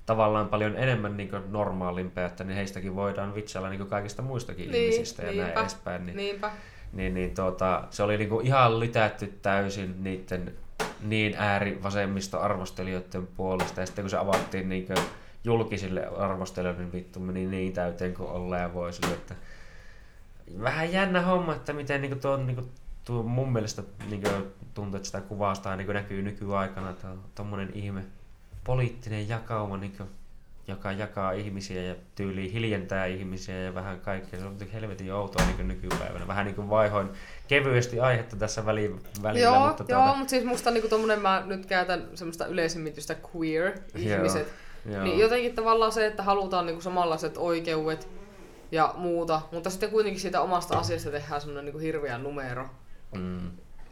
tavallaan 0.06 0.48
paljon 0.48 0.76
enemmän 0.76 1.16
niin 1.16 1.30
kuin 1.30 1.42
normaalimpia, 1.52 2.26
että 2.26 2.44
niin 2.44 2.56
heistäkin 2.56 2.96
voidaan 2.96 3.34
vitsalla 3.34 3.68
niin 3.68 3.78
kuin 3.78 3.90
kaikista 3.90 4.22
muistakin 4.22 4.70
niin, 4.70 4.92
ihmisistä 4.92 5.22
ja 5.22 5.30
niinpä, 5.30 5.46
näin 5.46 5.58
edespäin. 5.58 6.06
Niin, 6.06 6.16
niinpä. 6.16 6.50
Niin, 6.92 7.14
niin 7.14 7.34
tuota, 7.34 7.84
se 7.90 8.02
oli 8.02 8.16
niin 8.16 8.28
kuin 8.28 8.46
ihan 8.46 8.80
lytätty 8.80 9.38
täysin 9.42 10.04
niiden 10.04 10.54
niin 11.02 11.34
äärivasemmisto 11.38 12.40
arvostelijoiden 12.40 13.26
puolesta. 13.26 13.80
Ja 13.80 13.86
sitten 13.86 14.02
kun 14.02 14.10
se 14.10 14.16
avattiin 14.16 14.68
niin 14.68 14.86
julkisille 15.44 16.06
arvostelijoille, 16.06 16.82
niin 16.82 16.92
vittu 16.92 17.20
meni 17.20 17.46
niin 17.46 17.72
täyteen 17.72 18.14
kuin 18.14 18.30
ollaan 18.30 18.74
voi 18.74 18.92
sille, 18.92 19.14
että 19.14 19.34
vähän 20.62 20.92
jännä 20.92 21.22
homma, 21.22 21.54
että 21.54 21.72
miten 21.72 22.02
niin 22.02 22.20
tuo, 22.20 22.36
niin 22.36 22.72
tuo 23.04 23.22
mun 23.22 23.52
mielestä 23.52 23.82
niin 24.10 24.22
tuntuu, 24.74 24.96
että 24.96 25.06
sitä 25.06 25.20
kuvastaa 25.20 25.76
niin 25.76 25.88
näkyy 25.88 26.22
nykyaikana, 26.22 26.90
että 26.90 27.08
on 27.08 27.24
tommonen 27.34 27.70
ihme 27.74 28.04
poliittinen 28.64 29.28
jakauma 29.28 29.76
niin 29.76 29.92
kuin, 29.96 30.08
joka 30.68 30.92
jakaa 30.92 31.32
ihmisiä 31.32 31.82
ja 31.82 31.94
tyyli 32.14 32.52
hiljentää 32.52 33.06
ihmisiä 33.06 33.60
ja 33.60 33.74
vähän 33.74 34.00
kaikkea. 34.00 34.40
Se 34.40 34.46
on 34.46 34.56
helvetin 34.72 35.12
outoa 35.12 35.46
niin 35.46 35.68
nykypäivänä. 35.68 36.26
Vähän 36.26 36.46
niin 36.46 36.54
kuin 36.54 36.70
vaihoin 36.70 37.08
kevyesti 37.48 38.00
aihetta 38.00 38.36
tässä 38.36 38.66
väli, 38.66 38.96
välillä. 39.22 39.44
Joo, 39.44 39.66
mutta, 39.66 39.84
joo 39.88 40.00
tuota... 40.00 40.16
mutta 40.16 40.30
siis 40.30 40.44
musta 40.44 40.70
niin 40.70 40.90
tommonen, 40.90 41.20
mä 41.20 41.42
nyt 41.46 41.66
käytän 41.66 42.08
semmoista 42.14 42.46
yleisimmitystä 42.46 43.16
queer-ihmiset. 43.34 44.54
Joo, 44.86 45.02
niin 45.02 45.18
jotenkin 45.18 45.54
tavallaan 45.54 45.92
se, 45.92 46.06
että 46.06 46.22
halutaan 46.22 46.66
niin 46.66 46.74
kuin 46.74 46.82
samanlaiset 46.82 47.36
oikeudet 47.36 48.08
ja 48.72 48.94
muuta, 48.96 49.40
mutta 49.52 49.70
sitten 49.70 49.90
kuitenkin 49.90 50.20
siitä 50.20 50.40
omasta 50.40 50.78
asiasta 50.78 51.10
tehdään 51.10 51.40
semmoinen 51.40 51.64
niin 51.64 51.80
hirveä 51.80 52.18
numero. 52.18 52.68
Mm. 53.14 53.50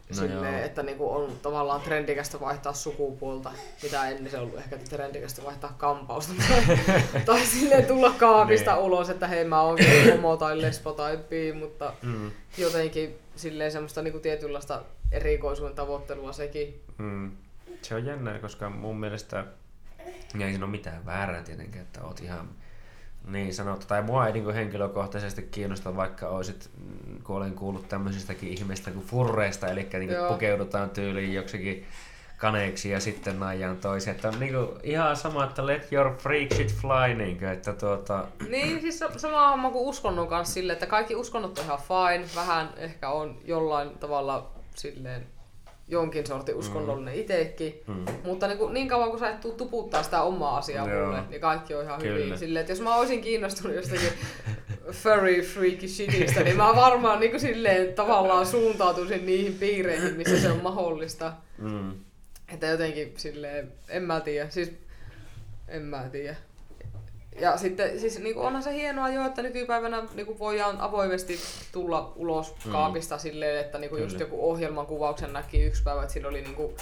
No 0.09 0.15
silleen, 0.15 0.63
että 0.63 0.83
niinku 0.83 1.11
on 1.11 1.39
tavallaan 1.41 1.81
trendikästä 1.81 2.39
vaihtaa 2.39 2.73
sukupuolta, 2.73 3.51
mitä 3.83 4.09
ennen 4.09 4.31
se 4.31 4.37
ollut 4.37 4.57
ehkä 4.57 4.77
trendikästä 4.77 5.43
vaihtaa 5.43 5.75
kampausta. 5.77 6.33
tai, 6.47 6.77
tai 7.25 7.45
silleen 7.45 7.85
tulla 7.85 8.09
kaapista 8.09 8.73
niin. 8.73 8.83
ulos, 8.83 9.09
että 9.09 9.27
hei 9.27 9.45
mä 9.45 9.61
oon 9.61 9.77
homo 10.11 10.37
tai 10.37 10.61
lesbo 10.61 10.91
tai 10.91 11.17
bi, 11.29 11.53
mutta 11.53 11.93
mm. 12.01 12.31
jotenkin 12.57 13.19
silleen 13.35 13.71
semmoista 13.71 14.01
niinku 14.01 14.19
tietynlaista 14.19 14.81
erikoisuuden 15.11 15.75
tavoittelua 15.75 16.33
sekin. 16.33 16.81
Mm. 16.97 17.31
Se 17.81 17.95
on 17.95 18.05
jännää, 18.05 18.39
koska 18.39 18.69
mun 18.69 18.99
mielestä 18.99 19.45
ei 20.39 20.49
siinä 20.49 20.65
ole 20.65 20.71
mitään 20.71 21.05
väärää 21.05 21.43
tietenkään, 21.43 21.85
että 21.85 22.03
oot 22.03 22.19
ihan 22.19 22.49
niin 23.27 23.53
sanottu, 23.53 23.85
tai 23.87 24.01
mua 24.01 24.27
ei 24.27 24.33
niin 24.33 24.53
henkilökohtaisesti 24.53 25.41
kiinnosta, 25.41 25.95
vaikka 25.95 26.27
olisit, 26.27 26.69
kun 27.23 27.35
olen 27.35 27.53
kuullut 27.53 27.89
tämmöisistäkin 27.89 28.49
ihmeistä 28.49 28.91
kuin 28.91 29.05
furreista, 29.05 29.67
eli 29.67 29.87
niin 29.93 30.09
pukeudutaan 30.27 30.89
tyyliin 30.89 31.33
joksikin 31.33 31.85
kaneeksi 32.37 32.89
ja 32.89 32.99
sitten 32.99 33.39
naijaan 33.39 33.77
toisen. 33.77 34.15
Että 34.15 34.27
on 34.27 34.39
niinku 34.39 34.79
ihan 34.83 35.15
sama, 35.15 35.43
että 35.43 35.65
let 35.65 35.93
your 35.93 36.15
freak 36.17 36.53
shit 36.53 36.73
fly, 36.73 37.13
niinku, 37.15 37.45
että 37.45 37.73
tuota... 37.73 38.25
Niin, 38.49 38.81
siis 38.81 39.03
sama 39.17 39.49
homma 39.49 39.69
kuin 39.69 39.85
uskonnon 39.85 40.27
kanssa 40.27 40.53
sille, 40.53 40.73
että 40.73 40.85
kaikki 40.85 41.15
uskonnot 41.15 41.57
on 41.57 41.65
ihan 41.65 41.79
fine, 41.79 42.25
vähän 42.35 42.69
ehkä 42.77 43.09
on 43.09 43.37
jollain 43.45 43.89
tavalla 43.89 44.51
silleen 44.75 45.36
jonkin 45.87 46.27
sortin 46.27 46.55
uskonnollinen 46.55 47.13
mm. 47.13 47.19
itsekin. 47.19 47.81
Mm. 47.87 48.05
Mutta 48.23 48.47
niin, 48.47 48.57
kuin, 48.57 48.73
niin 48.73 48.87
kauan 48.87 49.09
kun 49.09 49.19
sä 49.19 49.29
et 49.29 49.41
tuu 49.41 49.51
tuputtaa 49.51 50.03
sitä 50.03 50.21
omaa 50.21 50.57
asiaa 50.57 50.89
Joo. 50.89 51.05
mulle, 51.05 51.21
niin 51.29 51.41
kaikki 51.41 51.75
on 51.75 51.83
ihan 51.83 52.01
Kyllä. 52.01 52.25
hyvin. 52.25 52.37
Silleen, 52.37 52.61
että 52.61 52.71
jos 52.71 52.81
mä 52.81 52.95
olisin 52.95 53.21
kiinnostunut 53.21 53.75
jostakin 53.75 54.09
furry 54.91 55.41
freaky 55.41 55.87
shitistä, 55.87 56.43
niin 56.43 56.57
mä 56.57 56.75
varmaan 56.75 57.19
niin 57.19 57.31
kuin 57.31 57.41
silleen 57.41 57.93
tavallaan 57.93 58.45
suuntautuisin 58.45 59.25
niihin 59.25 59.53
piireihin, 59.53 60.17
missä 60.17 60.39
se 60.39 60.51
on 60.51 60.63
mahdollista. 60.63 61.33
Mm. 61.57 61.91
Että 62.53 62.67
jotenkin 62.67 63.13
silleen, 63.17 63.71
en 63.89 64.03
mä 64.03 64.19
tiedä. 64.19 64.49
Siis, 64.49 64.73
en 65.67 65.81
mä 65.81 66.09
tiedä. 66.11 66.35
Ja 67.37 67.57
sitten 67.57 67.99
siis 67.99 68.19
niin 68.19 68.37
onhan 68.37 68.63
se 68.63 68.73
hienoa 68.73 69.09
jo, 69.09 69.25
että 69.25 69.41
nykypäivänä 69.41 70.03
niin 70.13 70.39
voidaan 70.39 70.81
avoimesti 70.81 71.39
tulla 71.71 72.13
ulos 72.15 72.55
mm. 72.65 72.71
kaapista 72.71 73.17
silleen, 73.17 73.65
että 73.65 73.77
niin 73.77 74.01
just 74.01 74.19
joku 74.19 74.49
ohjelman 74.49 74.85
kuvauksen 74.85 75.33
näki 75.33 75.63
yksi 75.63 75.83
päivä, 75.83 76.01
että 76.01 76.13
siinä 76.13 76.27
oli 76.27 76.41
niin 76.41 76.55
kuin 76.55 76.75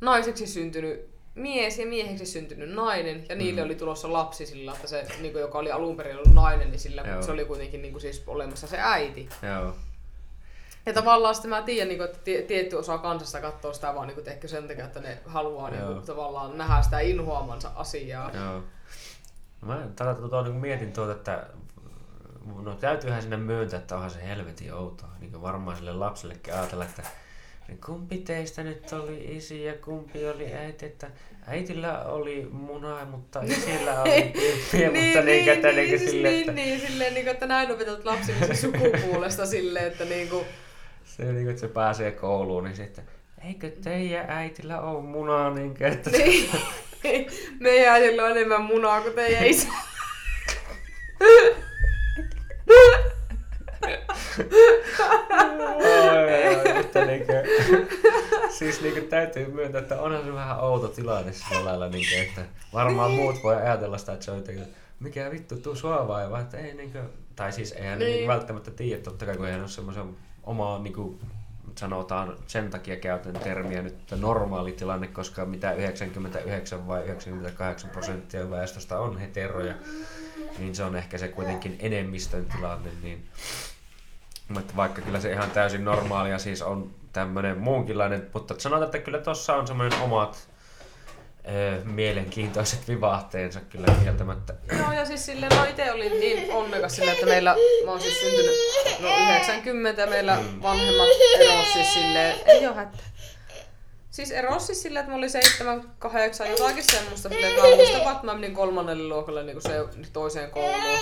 naiseksi 0.00 0.46
syntynyt 0.46 1.10
mies 1.34 1.78
ja 1.78 1.86
mieheksi 1.86 2.26
syntynyt 2.26 2.74
nainen, 2.74 3.26
ja 3.28 3.34
niille 3.34 3.60
mm. 3.60 3.64
oli 3.64 3.74
tulossa 3.74 4.12
lapsi 4.12 4.46
sillä, 4.46 4.72
että 4.72 4.86
se, 4.86 5.06
niin 5.20 5.32
kuin, 5.32 5.40
joka 5.40 5.58
oli 5.58 5.70
alun 5.70 5.96
perin 5.96 6.16
ollut 6.16 6.34
nainen, 6.34 6.70
niin 6.70 6.80
sillä 6.80 7.02
Joo. 7.02 7.22
se 7.22 7.32
oli 7.32 7.44
kuitenkin 7.44 7.82
niin 7.82 7.92
kuin, 7.92 8.02
siis 8.02 8.22
olemassa 8.26 8.66
se 8.66 8.76
äiti. 8.80 9.28
Joo. 9.42 9.74
Ja 10.86 10.92
tavallaan 10.92 11.34
sitten 11.34 11.50
mä 11.50 11.62
tiedän, 11.62 11.88
niin 11.88 12.02
että 12.02 12.18
tietty 12.46 12.76
osa 12.76 12.98
kansasta 12.98 13.40
katsoo 13.40 13.72
sitä 13.72 13.94
vaan 13.94 14.08
niin 14.08 14.28
ehkä 14.28 14.48
sen 14.48 14.68
takia, 14.68 14.84
että 14.84 15.00
ne 15.00 15.18
haluaa 15.26 15.70
niin 15.70 15.84
kuin, 15.84 16.02
tavallaan 16.02 16.58
nähdä 16.58 16.82
sitä 16.82 17.00
inhoamansa 17.00 17.70
asiaa. 17.74 18.30
Joo. 18.34 18.62
Mä 19.60 19.88
tällä 19.96 20.14
tuota, 20.14 20.42
niin 20.42 20.54
mietin 20.54 20.92
tuota, 20.92 21.12
että 21.12 21.46
no 22.62 22.74
täytyyhän 22.74 23.22
sinne 23.22 23.36
myöntää, 23.36 23.78
että 23.78 23.94
onhan 23.94 24.10
se 24.10 24.28
helvetin 24.28 24.74
outoa. 24.74 25.08
Niin 25.20 25.42
varmaan 25.42 25.76
sille 25.76 25.92
lapsellekin 25.92 26.54
ajatella, 26.54 26.84
että 26.84 27.02
niin 27.68 27.80
kumpi 27.86 28.18
teistä 28.18 28.62
nyt 28.62 28.92
oli 28.92 29.36
isi 29.36 29.64
ja 29.64 29.74
kumpi 29.74 30.28
oli 30.28 30.54
äiti, 30.54 30.86
että 30.86 31.10
äitillä 31.46 32.04
oli 32.04 32.48
muna, 32.52 33.04
mutta 33.04 33.40
isillä 33.42 34.02
oli 34.02 34.22
pimppiä, 34.22 34.90
niin, 34.90 35.06
mutta 35.06 35.20
niin, 35.20 35.24
niin, 35.24 35.48
että 35.48 35.68
niin, 35.68 35.76
niin, 35.76 35.98
siis 35.98 36.10
sille, 36.10 36.28
niin, 36.28 36.40
että... 36.40 36.52
niin, 36.52 36.80
silleen, 36.80 37.14
niin, 37.14 37.28
että 37.28 37.46
näin 37.46 37.70
opetat 37.70 38.04
lapsille 38.04 38.54
sukupuolesta 38.54 39.46
silleen, 39.46 39.86
että 39.86 40.04
niin 40.04 40.28
kuin... 40.28 40.44
Se 41.04 41.22
niin 41.22 41.34
kuin, 41.34 41.48
että 41.48 41.60
se 41.60 41.68
pääsee 41.68 42.12
kouluun, 42.12 42.64
niin 42.64 42.76
sitten, 42.76 43.04
eikö 43.44 43.70
teidän 43.70 44.30
äitillä 44.30 44.80
ole 44.80 45.02
munaa, 45.02 45.50
niin 45.50 45.76
kuin, 45.76 45.92
että... 45.92 46.10
Niin. 46.10 46.50
Meidän 47.60 47.94
äidillä 47.94 48.24
on 48.24 48.30
enemmän 48.30 48.62
munaa 48.62 49.00
kuin 49.00 49.14
teidän 49.14 49.46
isä. 49.46 49.68
mutta 56.76 57.04
niinku, 57.04 57.32
siis 58.58 58.82
niinku 58.82 59.00
täytyy 59.00 59.46
myöntää, 59.52 59.80
että 59.80 60.00
onhan 60.00 60.24
se 60.24 60.34
vähän 60.34 60.60
outo 60.60 60.88
tilanne 60.88 61.32
sillä 61.32 61.64
lailla, 61.64 61.88
niinku, 61.88 62.14
että 62.22 62.44
varmaan 62.72 63.10
muut 63.10 63.42
voi 63.42 63.56
ajatella 63.56 63.98
sitä, 63.98 64.12
että 64.12 64.24
se 64.24 64.30
on 64.30 64.36
jotenkin, 64.36 64.66
mikä 65.00 65.30
vittu, 65.30 65.56
tuu 65.56 65.74
sua 65.74 66.08
vaivaa, 66.08 66.40
että 66.40 66.58
ei 66.58 66.74
niinku, 66.74 66.98
tai 67.36 67.52
siis 67.52 67.72
eihän 67.72 67.98
niin. 67.98 68.10
niinku 68.10 68.28
välttämättä 68.28 68.70
tiedä, 68.70 69.02
totta 69.02 69.26
kai 69.26 69.36
kun 69.36 69.46
eihän 69.46 69.60
ole 69.60 69.68
semmoisen 69.68 70.16
omaa 70.44 70.78
niinku, 70.78 71.20
sanotaan 71.80 72.36
sen 72.46 72.70
takia 72.70 72.96
käytän 72.96 73.32
termiä 73.32 73.82
nyt 73.82 73.96
normaali 74.20 74.72
tilanne, 74.72 75.06
koska 75.06 75.44
mitä 75.44 75.72
99 75.72 76.86
vai 76.86 77.04
98 77.04 77.90
prosenttia 77.90 78.50
väestöstä 78.50 78.98
on 78.98 79.18
heteroja, 79.18 79.74
niin 80.58 80.74
se 80.74 80.84
on 80.84 80.96
ehkä 80.96 81.18
se 81.18 81.28
kuitenkin 81.28 81.76
enemmistön 81.80 82.46
tilanne, 82.56 82.90
niin 83.02 83.28
mutta 84.48 84.76
vaikka 84.76 85.02
kyllä 85.02 85.20
se 85.20 85.32
ihan 85.32 85.50
täysin 85.50 85.84
normaalia 85.84 86.38
siis 86.38 86.62
on 86.62 86.90
tämmöinen 87.12 87.58
muunkinlainen, 87.58 88.30
mutta 88.34 88.54
sanotaan, 88.58 88.84
että 88.84 88.98
kyllä 88.98 89.18
tuossa 89.18 89.56
on 89.56 89.66
semmoinen 89.66 90.00
omat 90.00 90.49
mielenkiintoiset 91.84 92.88
vivahteensa 92.88 93.60
kyllä 93.60 93.86
kieltämättä. 94.02 94.54
Joo, 94.78 94.92
ja 94.92 95.04
siis 95.04 95.26
silleen, 95.26 95.52
no 95.56 95.64
itse 95.64 95.92
olin 95.92 96.20
niin 96.20 96.52
onnekas 96.52 96.96
silleen, 96.96 97.14
että 97.14 97.26
meillä, 97.26 97.56
mä 97.84 97.90
oon 97.90 98.00
siis 98.00 98.20
syntynyt 98.20 98.54
no 99.00 99.08
90 99.08 100.02
ja 100.02 100.06
meillä 100.06 100.36
mm. 100.36 100.62
vanhemmat 100.62 101.08
eros 101.40 101.72
siis 101.72 101.94
silleen, 101.94 102.36
ei 102.46 102.66
oo 102.66 102.74
hätää. 102.74 103.00
Siis 104.10 104.30
eros 104.30 104.66
siis 104.66 104.82
silleen, 104.82 105.00
että 105.00 105.12
mä 105.12 105.18
olin 105.18 105.30
7, 105.30 105.90
8, 105.98 106.50
jotakin 106.50 106.84
semmoista 106.84 107.28
silleen, 107.28 107.50
että 107.50 107.68
mä 107.68 107.76
muistan 107.76 108.00
vaan, 108.00 108.14
että 108.14 108.26
mä 108.26 108.34
menin 108.34 108.54
kolmannelle 108.54 109.14
luokalle 109.14 109.42
niin 109.42 109.62
se, 109.62 109.70
toiseen 110.12 110.50
kouluun. 110.50 110.98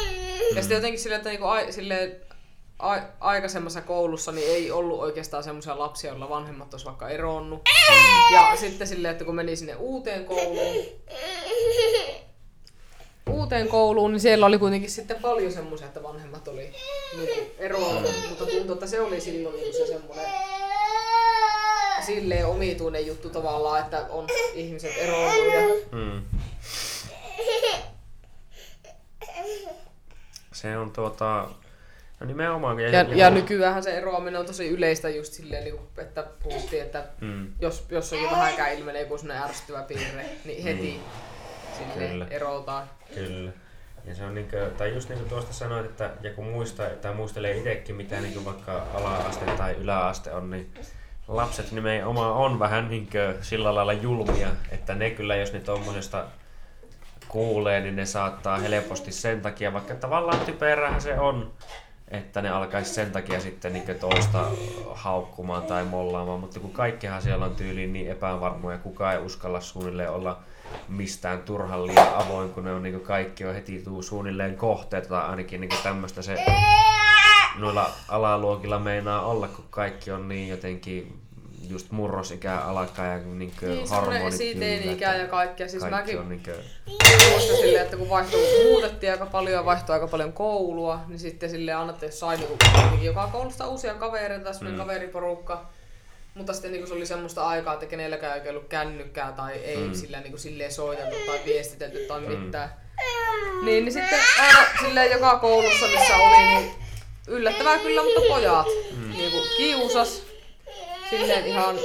Ja 0.54 0.60
sitten 0.62 0.76
jotenkin 0.76 1.00
silleen, 1.00 1.16
että 1.16 1.30
niin 1.30 1.40
kuin, 1.40 1.72
silleen, 1.72 2.16
a- 2.78 3.00
aikaisemmassa 3.20 3.80
koulussa 3.80 4.32
niin 4.32 4.48
ei 4.48 4.70
ollut 4.70 5.00
oikeastaan 5.00 5.44
semmoisia 5.44 5.78
lapsia, 5.78 6.10
joilla 6.10 6.28
vanhemmat 6.28 6.74
olisi 6.74 6.86
vaikka 6.86 7.08
eronnut. 7.08 7.62
Ja 8.32 8.56
sitten 8.56 8.86
silleen, 8.86 9.12
että 9.12 9.24
kun 9.24 9.34
meni 9.34 9.56
sinne 9.56 9.74
uuteen 9.74 10.24
kouluun, 10.24 10.84
uuteen 13.30 13.68
kouluun, 13.68 14.12
niin 14.12 14.20
siellä 14.20 14.46
oli 14.46 14.58
kuitenkin 14.58 14.90
sitten 14.90 15.16
paljon 15.22 15.52
semmoisia, 15.52 15.86
että 15.86 16.02
vanhemmat 16.02 16.48
oli 16.48 16.72
niin 17.16 17.50
eronnut, 17.58 18.12
mutta 18.28 18.46
tuntui, 18.46 18.72
että 18.74 18.86
se 18.86 19.00
oli 19.00 19.20
silloin 19.20 19.56
niin 19.56 19.74
se 19.74 19.86
semmoinen 19.86 20.26
silleen 22.06 22.46
omituinen 22.46 23.06
juttu 23.06 23.30
tavallaan, 23.30 23.80
että 23.80 24.06
on 24.10 24.26
ihmiset 24.54 24.92
eronnut 24.98 25.46
ja 25.54 25.60
mm. 25.92 26.22
Se 30.52 30.76
on 30.76 30.90
tuota, 30.90 31.48
No 32.20 32.26
nimenomaan. 32.26 32.80
Ja, 32.80 32.88
ja, 32.88 33.02
ja 33.14 33.30
nykyään 33.30 33.82
se 33.82 33.90
eroaminen 33.90 34.40
on 34.40 34.46
tosi 34.46 34.68
yleistä 34.68 35.08
just 35.08 35.32
silleen, 35.32 35.64
niin 35.64 35.76
kuin, 35.76 36.06
että 36.06 36.26
puhuttiin, 36.42 36.82
että 36.82 37.04
mm. 37.20 37.52
jos 37.60 37.86
jossakin 37.90 38.30
vähänkään 38.30 38.74
ilmenee 38.74 39.02
joku 39.02 39.18
sellainen 39.18 39.44
ärsyttävä 39.44 39.82
piirre, 39.82 40.24
niin 40.44 40.62
heti 40.62 41.00
mm. 41.78 41.98
Kyllä. 41.98 42.26
erotaan. 42.30 42.90
Kyllä. 43.14 43.50
Ja 44.04 44.14
se 44.14 44.24
on 44.24 44.34
niin 44.34 44.50
kuin, 44.50 44.70
tai 44.70 44.94
just 44.94 45.08
niin 45.08 45.18
kuin 45.18 45.28
tuosta 45.28 45.52
sanoit, 45.52 45.86
että 45.86 46.10
ja 46.22 46.32
kun 46.32 46.44
muista, 46.44 46.82
tai 47.02 47.14
muistelee 47.14 47.56
itsekin, 47.56 47.94
mitä 47.94 48.20
niin 48.20 48.32
kuin 48.32 48.44
vaikka 48.44 48.86
ala-aste 48.94 49.44
tai 49.44 49.72
yläaste 49.72 50.32
on, 50.32 50.50
niin 50.50 50.74
lapset 51.28 51.72
nimenomaan 51.72 52.32
on 52.32 52.58
vähän 52.58 52.88
niin 52.88 53.08
kuin 53.12 53.44
sillä 53.44 53.74
lailla 53.74 53.92
julmia, 53.92 54.48
että 54.70 54.94
ne 54.94 55.10
kyllä, 55.10 55.36
jos 55.36 55.52
ne 55.52 55.60
tuommoisesta 55.60 56.24
kuulee, 57.28 57.80
niin 57.80 57.96
ne 57.96 58.06
saattaa 58.06 58.58
helposti 58.58 59.12
sen 59.12 59.40
takia, 59.40 59.72
vaikka 59.72 59.94
tavallaan 59.94 60.40
typerähän 60.40 61.00
se 61.00 61.18
on, 61.18 61.52
että 62.10 62.42
ne 62.42 62.50
alkaisi 62.50 62.94
sen 62.94 63.12
takia 63.12 63.40
sitten 63.40 63.72
niin 63.72 63.98
toista 64.00 64.44
haukkumaan 64.94 65.62
tai 65.62 65.84
mollaamaan, 65.84 66.40
mutta 66.40 66.60
kun 66.60 66.72
kaikkihan 66.72 67.22
siellä 67.22 67.44
on 67.44 67.56
tyyliin 67.56 67.92
niin 67.92 68.10
epävarmoja, 68.10 68.78
kukaan 68.78 69.14
ei 69.14 69.20
uskalla 69.20 69.60
suunnilleen 69.60 70.10
olla 70.10 70.38
mistään 70.88 71.42
turhan 71.42 71.86
liian 71.86 72.14
avoin, 72.14 72.50
kun 72.50 72.64
ne 72.64 72.72
on 72.72 72.82
niin 72.82 73.00
kaikki 73.00 73.44
on 73.44 73.54
heti 73.54 73.82
tuu 73.84 74.02
suunnilleen 74.02 74.56
kohteet. 74.56 75.08
Tai 75.08 75.22
ainakin 75.22 75.60
niin 75.60 75.82
tämmöistä 75.82 76.22
se 76.22 76.36
noilla 77.58 77.90
alaluokilla 78.08 78.78
meinaa 78.78 79.26
olla, 79.26 79.48
kun 79.48 79.64
kaikki 79.70 80.10
on 80.10 80.28
niin 80.28 80.48
jotenkin 80.48 81.27
just 81.68 81.90
murrosikä 81.90 82.56
alkaa 82.56 83.06
ja 83.06 83.18
niin 83.18 83.52
niin, 83.62 83.88
hormonit 83.88 84.34
esiteini-ikä 84.34 85.14
ja 85.14 85.26
kaikkea. 85.26 85.68
Siis 85.68 85.82
kaikki 85.82 86.16
mäkin 86.16 86.20
on 86.20 86.28
niin 86.28 86.42
kuin... 86.44 86.56
muistan 87.30 87.56
silleen, 87.56 87.84
että 87.84 87.96
kun 87.96 88.10
vaihtui, 88.10 88.40
muutettiin 88.64 89.12
aika 89.12 89.26
paljon 89.26 89.54
ja 89.54 89.64
vaihtui 89.64 89.92
aika 89.92 90.08
paljon 90.08 90.32
koulua, 90.32 91.00
niin 91.06 91.18
sitten 91.18 91.50
sille 91.50 91.72
annatte, 91.72 92.06
jos 92.06 92.20
sai 92.20 92.36
niin 92.36 93.04
joka 93.04 93.28
koulusta 93.32 93.68
uusia 93.68 93.94
kavereita 93.94 94.52
semmoinen 94.52 94.80
mm. 94.80 94.86
kaveriporukka. 94.86 95.66
Mutta 96.34 96.52
sitten 96.52 96.72
niin 96.72 96.86
se 96.86 96.94
oli 96.94 97.06
semmoista 97.06 97.48
aikaa, 97.48 97.74
että 97.74 97.86
kenelläkään 97.86 98.40
ei 98.42 98.50
ollut 98.50 98.68
kännykkää 98.68 99.32
tai 99.32 99.52
ei 99.52 99.76
mm. 99.76 99.94
sillä, 99.94 100.20
niin 100.20 100.38
silleen 100.38 100.72
soiteltu 100.72 101.16
tai 101.26 101.40
viestitelty 101.44 101.98
tai 101.98 102.20
mm. 102.20 102.32
mitään. 102.32 102.74
Niin, 103.64 103.84
niin 103.84 103.92
sitten 103.92 104.18
aina 104.40 104.58
silleen 104.80 105.10
joka 105.10 105.38
koulussa, 105.38 105.86
missä 105.86 106.16
oli, 106.16 106.36
niin 106.36 106.70
yllättävää 107.28 107.78
kyllä, 107.78 108.02
mutta 108.02 108.20
pojat 108.28 108.66
mm. 108.96 109.10
niin 109.10 109.30
kuin, 109.30 109.44
kiusas 109.56 110.27
silleen 111.10 111.46
ihan 111.46 111.76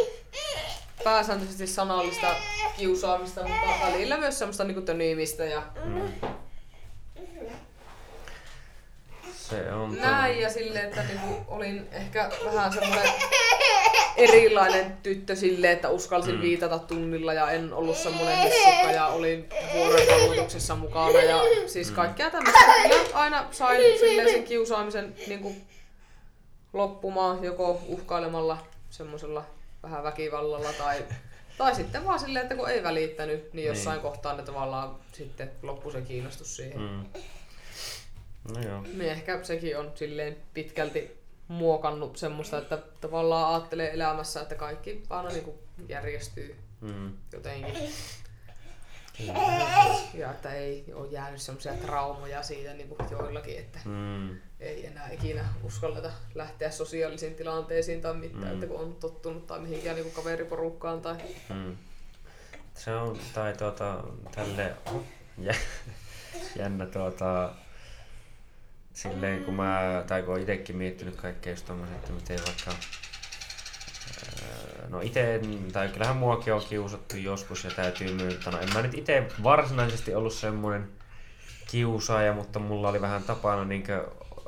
pääsääntöisesti 1.03 1.67
sanallista 1.67 2.27
kiusaamista, 2.77 3.41
mutta 3.41 3.85
välillä 3.85 4.17
myös 4.17 4.39
semmoista 4.39 4.63
niinku 4.63 4.81
tönimistä 4.81 5.45
ja 5.45 5.63
mm. 5.85 6.11
Se 9.35 9.71
on 9.71 9.97
näin 9.97 10.39
ja 10.39 10.49
silleen, 10.49 10.85
että 10.85 11.03
niinku 11.03 11.35
olin 11.47 11.87
ehkä 11.91 12.31
vähän 12.45 12.73
semmoinen 12.73 13.11
erilainen 14.17 14.97
tyttö 15.03 15.35
sille, 15.35 15.71
että 15.71 15.89
uskalsin 15.89 16.35
mm. 16.35 16.41
viitata 16.41 16.79
tunnilla 16.79 17.33
ja 17.33 17.51
en 17.51 17.73
ollut 17.73 17.97
semmoinen 17.97 18.37
hissukka 18.37 18.91
ja 18.91 19.07
olin 19.07 19.49
vuoden 19.73 20.07
koulutuksessa 20.07 20.75
mukana 20.75 21.21
ja 21.21 21.41
siis 21.67 21.89
mm. 21.89 21.95
kaikkea 21.95 22.29
tämmöistä. 22.29 22.59
Ja 22.89 22.95
aina 23.13 23.45
sain 23.51 23.81
silleen 23.99 24.29
sen 24.29 24.43
kiusaamisen 24.43 25.15
niinku 25.27 25.55
loppumaan 26.73 27.43
joko 27.43 27.81
uhkailemalla 27.87 28.57
semmoisella 28.93 29.45
vähän 29.83 30.03
väkivallalla 30.03 30.73
tai 30.73 31.05
Tai 31.57 31.75
sitten 31.75 32.05
vaan 32.05 32.19
silleen, 32.19 32.43
että 32.43 32.55
kun 32.55 32.69
ei 32.69 32.83
välittänyt, 32.83 33.53
niin 33.53 33.67
jossain 33.67 33.95
niin. 33.95 34.01
kohtaa 34.01 34.35
ne 34.37 34.43
tavallaan 34.43 34.95
sitten 35.11 35.51
loppu 35.61 35.91
se 35.91 36.01
kiinnostus 36.01 36.55
siihen. 36.55 36.81
Mm. 36.81 37.05
No 38.53 38.61
joo. 38.69 38.81
Niin 38.81 39.11
ehkä 39.11 39.43
sekin 39.43 39.79
on 39.79 39.91
silleen 39.95 40.37
pitkälti 40.53 41.17
muokannut 41.47 42.17
semmoista, 42.17 42.57
että 42.57 42.77
tavallaan 43.01 43.53
ajattelee 43.53 43.93
elämässä, 43.93 44.41
että 44.41 44.55
kaikki 44.55 45.03
aina 45.09 45.29
niin 45.29 45.43
kuin 45.43 45.57
järjestyy 45.89 46.55
mm. 46.81 47.13
jotenkin. 47.33 47.73
Ja 50.13 50.31
että 50.31 50.53
ei 50.53 50.85
ole 50.93 51.07
jäänyt 51.11 51.41
semmoisia 51.41 51.73
traumoja 51.73 52.43
siitä 52.43 52.73
niin 52.73 52.87
kuin 52.87 53.11
joillakin, 53.11 53.57
että 53.57 53.79
mm. 53.85 54.29
ei 54.59 54.85
enää 54.85 55.09
ikinä 55.09 55.45
uskalleta 55.63 56.11
lähteä 56.35 56.71
sosiaalisiin 56.71 57.35
tilanteisiin 57.35 58.01
tai 58.01 58.13
mitään, 58.13 58.43
mm. 58.43 58.53
että 58.53 58.67
kun 58.67 58.79
on 58.79 58.95
tottunut 58.95 59.47
tai 59.47 59.59
mihinkään 59.59 59.95
niin 59.95 60.03
kuin 60.03 60.15
kaveriporukkaan. 60.23 61.01
Tai... 61.01 61.15
Mm. 61.49 61.77
Se 62.73 62.95
on, 62.95 63.19
tai 63.33 63.53
tuota, 63.53 64.03
tälle 64.35 64.75
jännä 66.55 66.85
tuota, 66.85 67.53
silleen 68.93 69.43
kun 69.43 69.53
mä, 69.53 70.03
tai 70.07 70.23
kun 70.23 70.39
itsekin 70.39 70.77
miettinyt 70.77 71.15
kaikkea 71.15 71.53
just 71.53 71.65
tommoset, 71.65 71.95
että 71.95 72.11
miten 72.11 72.39
vaikka 72.45 72.71
No 74.89 75.01
itse, 75.01 75.41
tai 75.73 75.87
kyllähän 75.87 76.17
muakin 76.17 76.53
on 76.53 76.61
kiusattu 76.69 77.17
joskus 77.17 77.63
ja 77.63 77.71
täytyy 77.71 78.13
myöntää. 78.13 78.53
No 78.53 78.59
en 78.59 78.73
mä 78.73 78.81
nyt 78.81 78.93
itse 78.93 79.27
varsinaisesti 79.43 80.15
ollut 80.15 80.33
semmoinen 80.33 80.87
kiusaaja, 81.71 82.33
mutta 82.33 82.59
mulla 82.59 82.89
oli 82.89 83.01
vähän 83.01 83.23
tapana, 83.23 83.65
niin 83.65 83.83
kuin, 83.83 84.01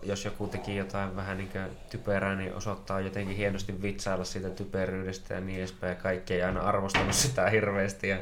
jos 0.03 0.25
joku 0.25 0.47
teki 0.47 0.75
jotain 0.75 1.15
vähän 1.15 1.37
niin 1.37 1.49
typerää, 1.89 2.35
niin 2.35 2.55
osoittaa 2.55 2.99
jotenkin 2.99 3.35
hienosti 3.35 3.81
vitsailla 3.81 4.25
siitä 4.25 4.49
typeryydestä 4.49 5.33
ja 5.33 5.41
niin 5.41 5.59
edespäin. 5.59 5.95
Ja 5.95 6.01
kaikki 6.01 6.33
ei 6.33 6.43
aina 6.43 6.61
arvostanut 6.61 7.13
sitä 7.13 7.49
hirveästi 7.49 8.09
ja 8.09 8.17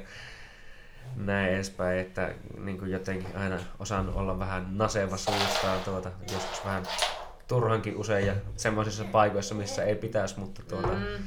näin 1.16 1.54
edespäin, 1.54 2.00
että 2.00 2.34
niin 2.58 2.80
kuin 2.80 2.92
jotenkin 2.92 3.38
aina 3.38 3.60
osannut 3.80 4.16
olla 4.16 4.40
vähän 4.40 4.78
naseva 4.78 5.18
suustaan 5.18 5.80
tuota, 5.80 6.12
joskus 6.32 6.66
vähän 6.66 6.84
turhankin 7.48 7.98
usein 7.98 8.28
ja 8.28 8.34
semmoisissa 8.56 9.04
paikoissa, 9.04 9.56
missä 9.56 9.84
ei 9.84 9.96
pitäisi, 9.96 10.40
mutta 10.40 10.62
tuota, 10.68 10.88
mm 10.88 11.24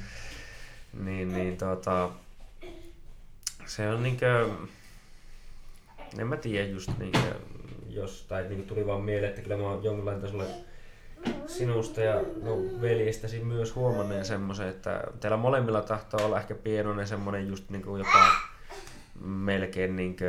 niin, 1.05 1.33
niin 1.33 1.57
tota, 1.57 2.11
se 3.67 3.89
on 3.89 4.03
niinkö, 4.03 4.49
en 6.19 6.27
mä 6.27 6.37
tiedä 6.37 6.67
just 6.67 6.91
niinkö, 6.99 7.19
jos, 7.89 8.27
tai 8.29 8.49
niin 8.49 8.67
tuli 8.67 8.87
vaan 8.87 9.03
mieleen, 9.03 9.31
että 9.31 9.43
kyllä 9.43 9.57
mä 9.57 9.63
oon 9.63 9.85
jonkinlainen 9.85 10.23
tasolla 10.23 10.45
sinusta 11.47 12.01
ja 12.01 12.23
no, 12.43 12.81
veljestäsi 12.81 13.45
myös 13.45 13.75
huomanneen 13.75 14.25
semmoisen, 14.25 14.69
että 14.69 15.05
teillä 15.21 15.37
molemmilla 15.37 15.83
tahtoo 15.83 16.27
olla 16.27 16.41
ehkä 16.41 16.55
pienoinen 16.55 17.07
semmoinen 17.07 17.49
just 17.49 17.71
niin 17.71 17.83
kuin 17.83 17.99
jopa 17.99 18.31
melkein 19.21 19.97
niin 19.97 20.17
kuin, 20.17 20.29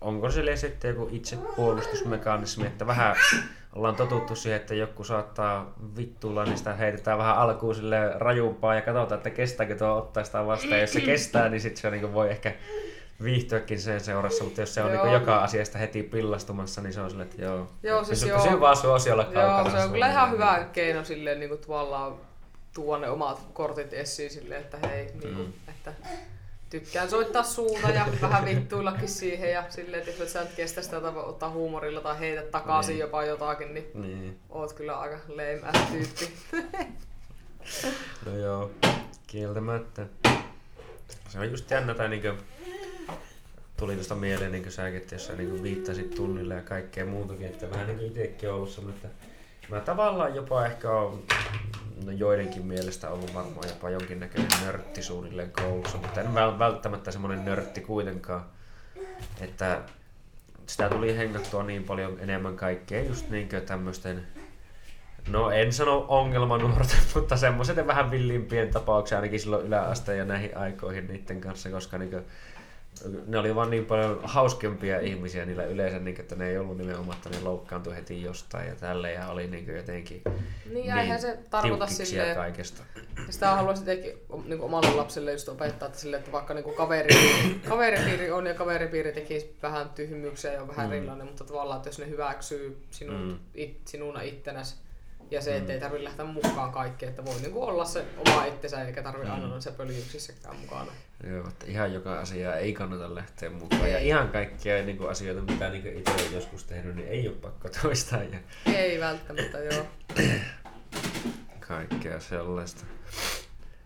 onko 0.00 0.30
se 0.30 0.56
sitten 0.56 0.88
joku 0.88 1.08
itsepuolustusmekanismi, 1.12 2.66
että 2.66 2.86
vähän 2.86 3.16
ollaan 3.76 3.96
totuttu 3.96 4.34
siihen, 4.34 4.60
että 4.60 4.74
joku 4.74 5.04
saattaa 5.04 5.74
vittuilla, 5.96 6.44
niin 6.44 6.58
sitä 6.58 6.74
heitetään 6.74 7.18
vähän 7.18 7.36
alkuun 7.36 7.74
sille 7.74 8.12
rajumpaa 8.14 8.74
ja 8.74 8.82
katsotaan, 8.82 9.18
että 9.18 9.30
kestääkö 9.30 9.76
tuo 9.76 9.96
ottaa 9.96 10.24
sitä 10.24 10.46
vastaan. 10.46 10.80
Jos 10.80 10.92
se 10.92 11.00
kestää, 11.00 11.48
niin 11.48 11.60
sitten 11.60 11.82
se 11.82 11.90
niin 11.90 12.14
voi 12.14 12.30
ehkä 12.30 12.52
viihtyäkin 13.22 13.80
sen 13.80 14.00
seurassa, 14.00 14.44
mutta 14.44 14.60
jos 14.60 14.74
se 14.74 14.82
on 14.82 14.92
niin 14.92 15.12
joka 15.12 15.38
asiasta 15.38 15.78
heti 15.78 16.02
pillastumassa, 16.02 16.82
niin 16.82 16.92
se 16.92 17.00
on 17.00 17.10
silleen, 17.10 17.28
että 17.28 17.42
joo, 17.42 17.68
joo 17.82 18.04
siis 18.04 18.20
pysy, 18.20 18.28
joo. 18.32 18.42
pysy 18.42 18.60
vaan 18.60 18.76
suosiolla 18.76 19.24
kaukana. 19.24 19.68
Joo, 19.68 19.70
se 19.70 19.84
on 19.84 19.90
kyllä 19.90 20.10
ihan 20.10 20.30
hyvä 20.30 20.66
keino 20.72 21.04
silleen 21.04 21.40
niin 21.40 21.48
kuin 21.48 21.60
tavallaan 21.60 22.14
tuoda 22.74 23.00
ne 23.00 23.10
omat 23.10 23.40
kortit 23.52 23.92
esiin 23.92 24.30
silleen, 24.30 24.60
että 24.60 24.78
hei, 24.88 25.04
niin 25.04 25.34
kuin, 25.34 25.46
mm. 25.46 25.52
että 25.68 25.92
tykkään 26.80 27.10
soittaa 27.10 27.42
suuta 27.42 27.88
ja 27.88 28.06
vähän 28.22 28.44
vittuillakin 28.44 29.08
siihen 29.08 29.52
ja 29.52 29.64
silleen, 29.70 30.08
että 30.08 30.22
jos 30.22 30.32
sä 30.32 30.40
nyt 30.40 30.52
kestä 30.56 30.82
sitä 30.82 31.00
tai 31.00 31.12
ottaa 31.16 31.50
huumorilla 31.50 32.00
tai 32.00 32.18
heitä 32.20 32.42
takaisin 32.42 32.92
niin. 32.92 33.00
jopa 33.00 33.24
jotakin, 33.24 33.74
niin, 33.74 33.86
niin, 33.94 34.38
oot 34.48 34.72
kyllä 34.72 34.98
aika 34.98 35.18
lame 35.28 35.60
tyyppi. 35.92 36.32
no 38.26 38.36
joo, 38.36 38.70
kieltämättä. 39.26 40.06
Se 41.28 41.38
on 41.38 41.50
just 41.50 41.70
jännä, 41.70 41.94
tai 41.94 42.08
niinku, 42.08 42.28
tuli 43.76 43.94
tuosta 43.94 44.14
mieleen 44.14 44.52
niin 44.52 44.72
säkin, 44.72 44.96
että 44.96 45.14
jos 45.14 45.26
sä 45.26 45.36
niin 45.36 45.62
viittasit 45.62 46.14
tunnille 46.14 46.54
ja 46.54 46.62
kaikkea 46.62 47.06
muutakin, 47.06 47.46
että 47.46 47.70
vähän 47.70 47.86
niin 47.86 48.00
itsekin 48.06 48.52
ollut 48.52 48.70
semmoinen, 48.70 49.00
että 49.04 49.26
mä 49.68 49.80
tavallaan 49.80 50.34
jopa 50.34 50.66
ehkä 50.66 50.90
on 50.90 51.22
no 52.04 52.12
joidenkin 52.12 52.66
mielestä 52.66 53.10
ollut 53.10 53.34
varmaan 53.34 53.68
jopa 53.68 53.90
jonkinnäköinen 53.90 54.64
nörtti 54.64 55.02
suunnilleen 55.02 55.52
koulussa, 55.52 55.98
mutta 55.98 56.20
en 56.20 56.34
välttämättä 56.34 57.10
semmoinen 57.10 57.44
nörtti 57.44 57.80
kuitenkaan, 57.80 58.44
että 59.40 59.82
sitä 60.66 60.88
tuli 60.88 61.16
hengattua 61.16 61.62
niin 61.62 61.84
paljon 61.84 62.20
enemmän 62.20 62.56
kaikkea 62.56 63.04
just 63.04 63.30
niinkö 63.30 63.60
tämmöisten 63.60 64.26
No 65.28 65.50
en 65.50 65.72
sano 65.72 66.04
ongelmanuorten, 66.08 66.98
mutta 67.14 67.36
semmoiset 67.36 67.86
vähän 67.86 68.10
villimpien 68.10 68.70
tapauksia 68.70 69.18
ainakin 69.18 69.40
silloin 69.40 69.66
yläasteen 69.66 70.18
ja 70.18 70.24
näihin 70.24 70.56
aikoihin 70.56 71.06
niiden 71.06 71.40
kanssa, 71.40 71.70
koska 71.70 71.98
niin 71.98 72.24
ne 73.26 73.38
oli 73.38 73.54
vaan 73.54 73.70
niin 73.70 73.84
paljon 73.86 74.20
hauskempia 74.22 75.00
ihmisiä 75.00 75.44
niillä 75.44 75.64
yleensä, 75.64 75.98
niin, 75.98 76.20
että 76.20 76.36
ne 76.36 76.48
ei 76.48 76.58
ollut 76.58 76.76
nimenomaan, 76.76 77.16
että 77.16 77.30
ne 77.30 77.40
loukkaantui 77.44 77.96
heti 77.96 78.22
jostain 78.22 78.68
ja 78.68 78.74
tälle 78.74 79.12
ja 79.12 79.28
oli 79.28 79.46
niin 79.46 79.76
jotenkin 79.76 80.22
niin, 80.70 80.94
niin 80.94 81.20
se 81.20 81.38
tarkoita 81.50 81.86
silleen, 81.86 82.36
kaikesta. 82.36 82.82
Sitä 83.30 83.50
haluaisin 83.50 83.84
tietenkin 83.84 84.18
niin 84.44 84.60
omalle 84.60 84.90
lapselle 84.90 85.32
just 85.32 85.48
opettaa, 85.48 85.86
että, 85.86 85.98
sille, 85.98 86.16
että 86.16 86.32
vaikka 86.32 86.54
niin 86.54 86.74
kaveripiiri, 86.74 87.60
kaveripiiri 87.68 88.30
on 88.30 88.46
ja 88.46 88.54
kaveripiiri 88.54 89.12
teki 89.12 89.56
vähän 89.62 89.88
tyhmyyksiä 89.88 90.52
ja 90.52 90.62
on 90.62 90.68
vähän 90.68 90.86
mm. 90.86 90.92
erilainen, 90.92 91.26
mutta 91.26 91.44
tavallaan, 91.44 91.76
että 91.76 91.88
jos 91.88 91.98
ne 91.98 92.08
hyväksyy 92.08 92.82
sinun, 92.90 93.22
mm. 93.22 93.38
it, 93.54 93.80
sinuna 93.88 94.20
ittenäsi, 94.20 94.76
ja 95.30 95.42
se, 95.42 95.56
että 95.56 95.72
ei 95.72 95.80
tarvitse 95.80 96.04
lähteä 96.04 96.24
mukaan 96.24 96.72
kaikkeen, 96.72 97.10
että 97.10 97.24
voi 97.24 97.40
niinku 97.40 97.62
olla 97.62 97.84
se 97.84 98.04
oma 98.16 98.44
itsensä 98.44 98.84
eikä 98.84 99.02
tarvitse 99.02 99.32
aina 99.32 99.46
olla 99.46 99.60
se 99.60 99.70
pöljyksissäkään 99.72 100.56
mukana. 100.56 100.92
Joo, 101.30 101.48
että 101.48 101.66
ihan 101.66 101.92
joka 101.92 102.20
asia 102.20 102.56
ei 102.56 102.72
kannata 102.72 103.14
lähteä 103.14 103.50
mukaan. 103.50 103.90
Ja 103.90 103.98
ihan 103.98 104.28
kaikkia 104.28 104.82
niin 104.82 104.98
kuin 104.98 105.10
asioita, 105.10 105.52
mitä 105.52 105.70
niin 105.70 105.98
itse 105.98 106.12
olen 106.12 106.34
joskus 106.34 106.64
tehnyt, 106.64 106.96
niin 106.96 107.08
ei 107.08 107.28
ole 107.28 107.36
pakko 107.36 107.68
toistaa. 107.82 108.22
Ja... 108.22 108.38
Ei 108.66 109.00
välttämättä, 109.00 109.58
joo. 109.58 109.86
Kaikkea 111.68 112.20
sellaista. 112.20 112.84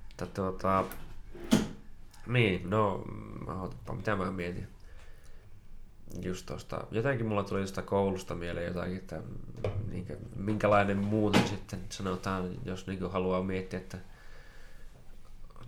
Mutta 0.09 0.26
tuota, 0.26 0.84
niin, 2.26 2.70
no, 2.70 3.05
mitä 3.97 4.16
mä 4.16 4.30
mietin 4.30 4.68
just 6.23 6.47
tosta, 6.47 6.85
jotenkin 6.91 7.27
mulla 7.27 7.45
tuli 7.45 7.61
tuosta 7.61 7.83
koulusta 7.83 8.35
mieleen 8.35 8.67
jotakin, 8.67 8.97
että 8.97 9.23
niin, 9.91 10.07
minkälainen 10.37 10.99
muuten 10.99 11.49
sitten 11.49 11.81
sanotaan, 11.89 12.51
jos 12.65 12.87
niin 12.87 13.11
haluaa 13.11 13.43
miettiä, 13.43 13.79
että 13.79 13.99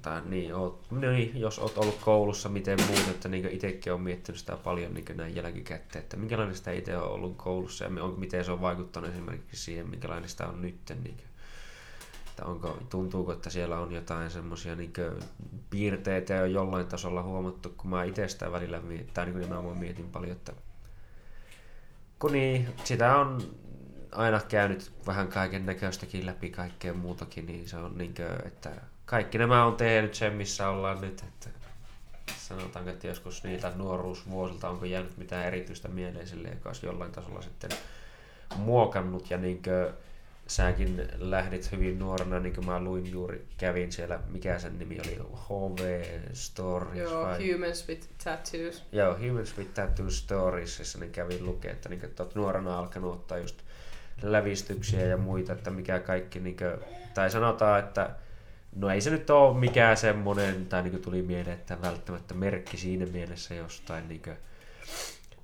tai 0.02 0.22
niin, 0.26 0.54
oot, 0.54 0.90
niin, 0.90 1.40
jos 1.40 1.58
oot 1.58 1.78
ollut 1.78 1.98
koulussa, 2.00 2.48
miten 2.48 2.78
muut, 2.86 3.08
että 3.08 3.28
niin 3.28 3.48
itsekin 3.48 3.92
on 3.92 4.00
miettinyt 4.00 4.38
sitä 4.38 4.56
paljon 4.56 4.94
niin 4.94 5.16
näin 5.16 5.36
jälkikäteen, 5.36 6.02
että 6.02 6.16
minkälainen 6.16 6.56
sitä 6.56 6.72
itse 6.72 6.96
on 6.96 7.10
ollut 7.10 7.36
koulussa 7.36 7.84
ja 7.84 7.90
miten 8.16 8.44
se 8.44 8.52
on 8.52 8.60
vaikuttanut 8.60 9.10
esimerkiksi 9.10 9.64
siihen, 9.64 9.90
minkälainen 9.90 10.28
sitä 10.28 10.48
on 10.48 10.62
nyt. 10.62 10.76
Niin 11.02 11.16
että 12.32 12.44
onko, 12.44 12.78
tuntuuko, 12.90 13.32
että 13.32 13.50
siellä 13.50 13.78
on 13.78 13.92
jotain 13.92 14.30
semmoisia 14.30 14.76
niin 14.76 14.92
piirteitä 15.70 16.34
jo 16.34 16.46
jollain 16.46 16.86
tasolla 16.86 17.22
huomattu, 17.22 17.74
kun 17.76 17.90
mä 17.90 18.04
itse 18.04 18.28
sitä 18.28 18.52
välillä 18.52 18.80
tai 19.14 19.26
niin 19.26 19.40
nimenomaan 19.40 19.78
mietin 19.78 20.08
paljon, 20.08 20.32
että 20.32 20.52
kun 22.18 22.32
niin, 22.32 22.68
sitä 22.84 23.16
on 23.16 23.42
aina 24.12 24.40
käynyt 24.40 24.92
vähän 25.06 25.28
kaiken 25.28 25.66
näköistäkin 25.66 26.26
läpi 26.26 26.50
kaikkea 26.50 26.94
muutakin, 26.94 27.46
niin 27.46 27.68
se 27.68 27.76
on 27.76 27.98
niin 27.98 28.14
kuin, 28.14 28.46
että 28.46 28.70
kaikki 29.04 29.38
nämä 29.38 29.64
on 29.64 29.76
tehnyt 29.76 30.14
sen, 30.14 30.32
missä 30.32 30.68
ollaan 30.68 31.00
nyt. 31.00 31.22
Että 31.28 31.48
sanotaanko, 32.38 32.90
että 32.90 33.06
joskus 33.06 33.44
niitä 33.44 33.72
nuoruusvuosilta 33.76 34.68
onko 34.68 34.84
jäänyt 34.84 35.16
mitään 35.16 35.46
erityistä 35.46 35.88
mieleen 35.88 36.26
sille, 36.26 36.48
joka 36.48 36.68
olisi 36.68 36.86
jollain 36.86 37.12
tasolla 37.12 37.42
sitten 37.42 37.70
muokannut 38.56 39.30
ja 39.30 39.38
niin 39.38 39.62
kuin, 39.62 39.94
säkin 40.46 41.08
lähdit 41.18 41.72
hyvin 41.72 41.98
nuorena, 41.98 42.40
niin 42.40 42.54
kuin 42.54 42.66
mä 42.66 42.80
luin 42.80 43.12
juuri, 43.12 43.46
kävin 43.58 43.92
siellä, 43.92 44.20
mikä 44.28 44.58
sen 44.58 44.78
nimi 44.78 45.00
oli, 45.00 45.18
HV 45.48 46.02
Stories 46.32 47.10
Joo, 47.10 47.22
vai? 47.22 47.52
Humans 47.52 47.88
with 47.88 48.08
Tattoos. 48.24 48.84
Joo, 48.92 49.18
Humans 49.18 49.58
with 49.58 49.74
Tattoos 49.74 50.18
Stories, 50.18 50.78
jossa 50.78 50.98
niin 50.98 51.12
kävin 51.12 51.46
lukea, 51.46 51.72
että, 51.72 51.88
niin 51.88 52.00
kuin, 52.00 52.10
että 52.10 52.22
olet 52.22 52.34
nuorena 52.34 52.78
alkanut 52.78 53.12
ottaa 53.12 53.38
just 53.38 53.62
lävistyksiä 54.22 55.06
ja 55.06 55.16
muita, 55.16 55.52
että 55.52 55.70
mikä 55.70 56.00
kaikki, 56.00 56.40
niin 56.40 56.56
kuin, 56.56 56.72
tai 57.14 57.30
sanotaan, 57.30 57.80
että 57.80 58.10
no 58.76 58.90
ei 58.90 59.00
se 59.00 59.10
nyt 59.10 59.30
ole 59.30 59.58
mikään 59.58 59.96
semmoinen, 59.96 60.66
tai 60.66 60.82
niin 60.82 60.90
kuin 60.90 61.02
tuli 61.02 61.22
mieleen, 61.22 61.58
että 61.58 61.82
välttämättä 61.82 62.34
merkki 62.34 62.76
siinä 62.76 63.06
mielessä 63.06 63.54
jostain 63.54 64.08
niin 64.08 64.22
kuin, 64.22 64.36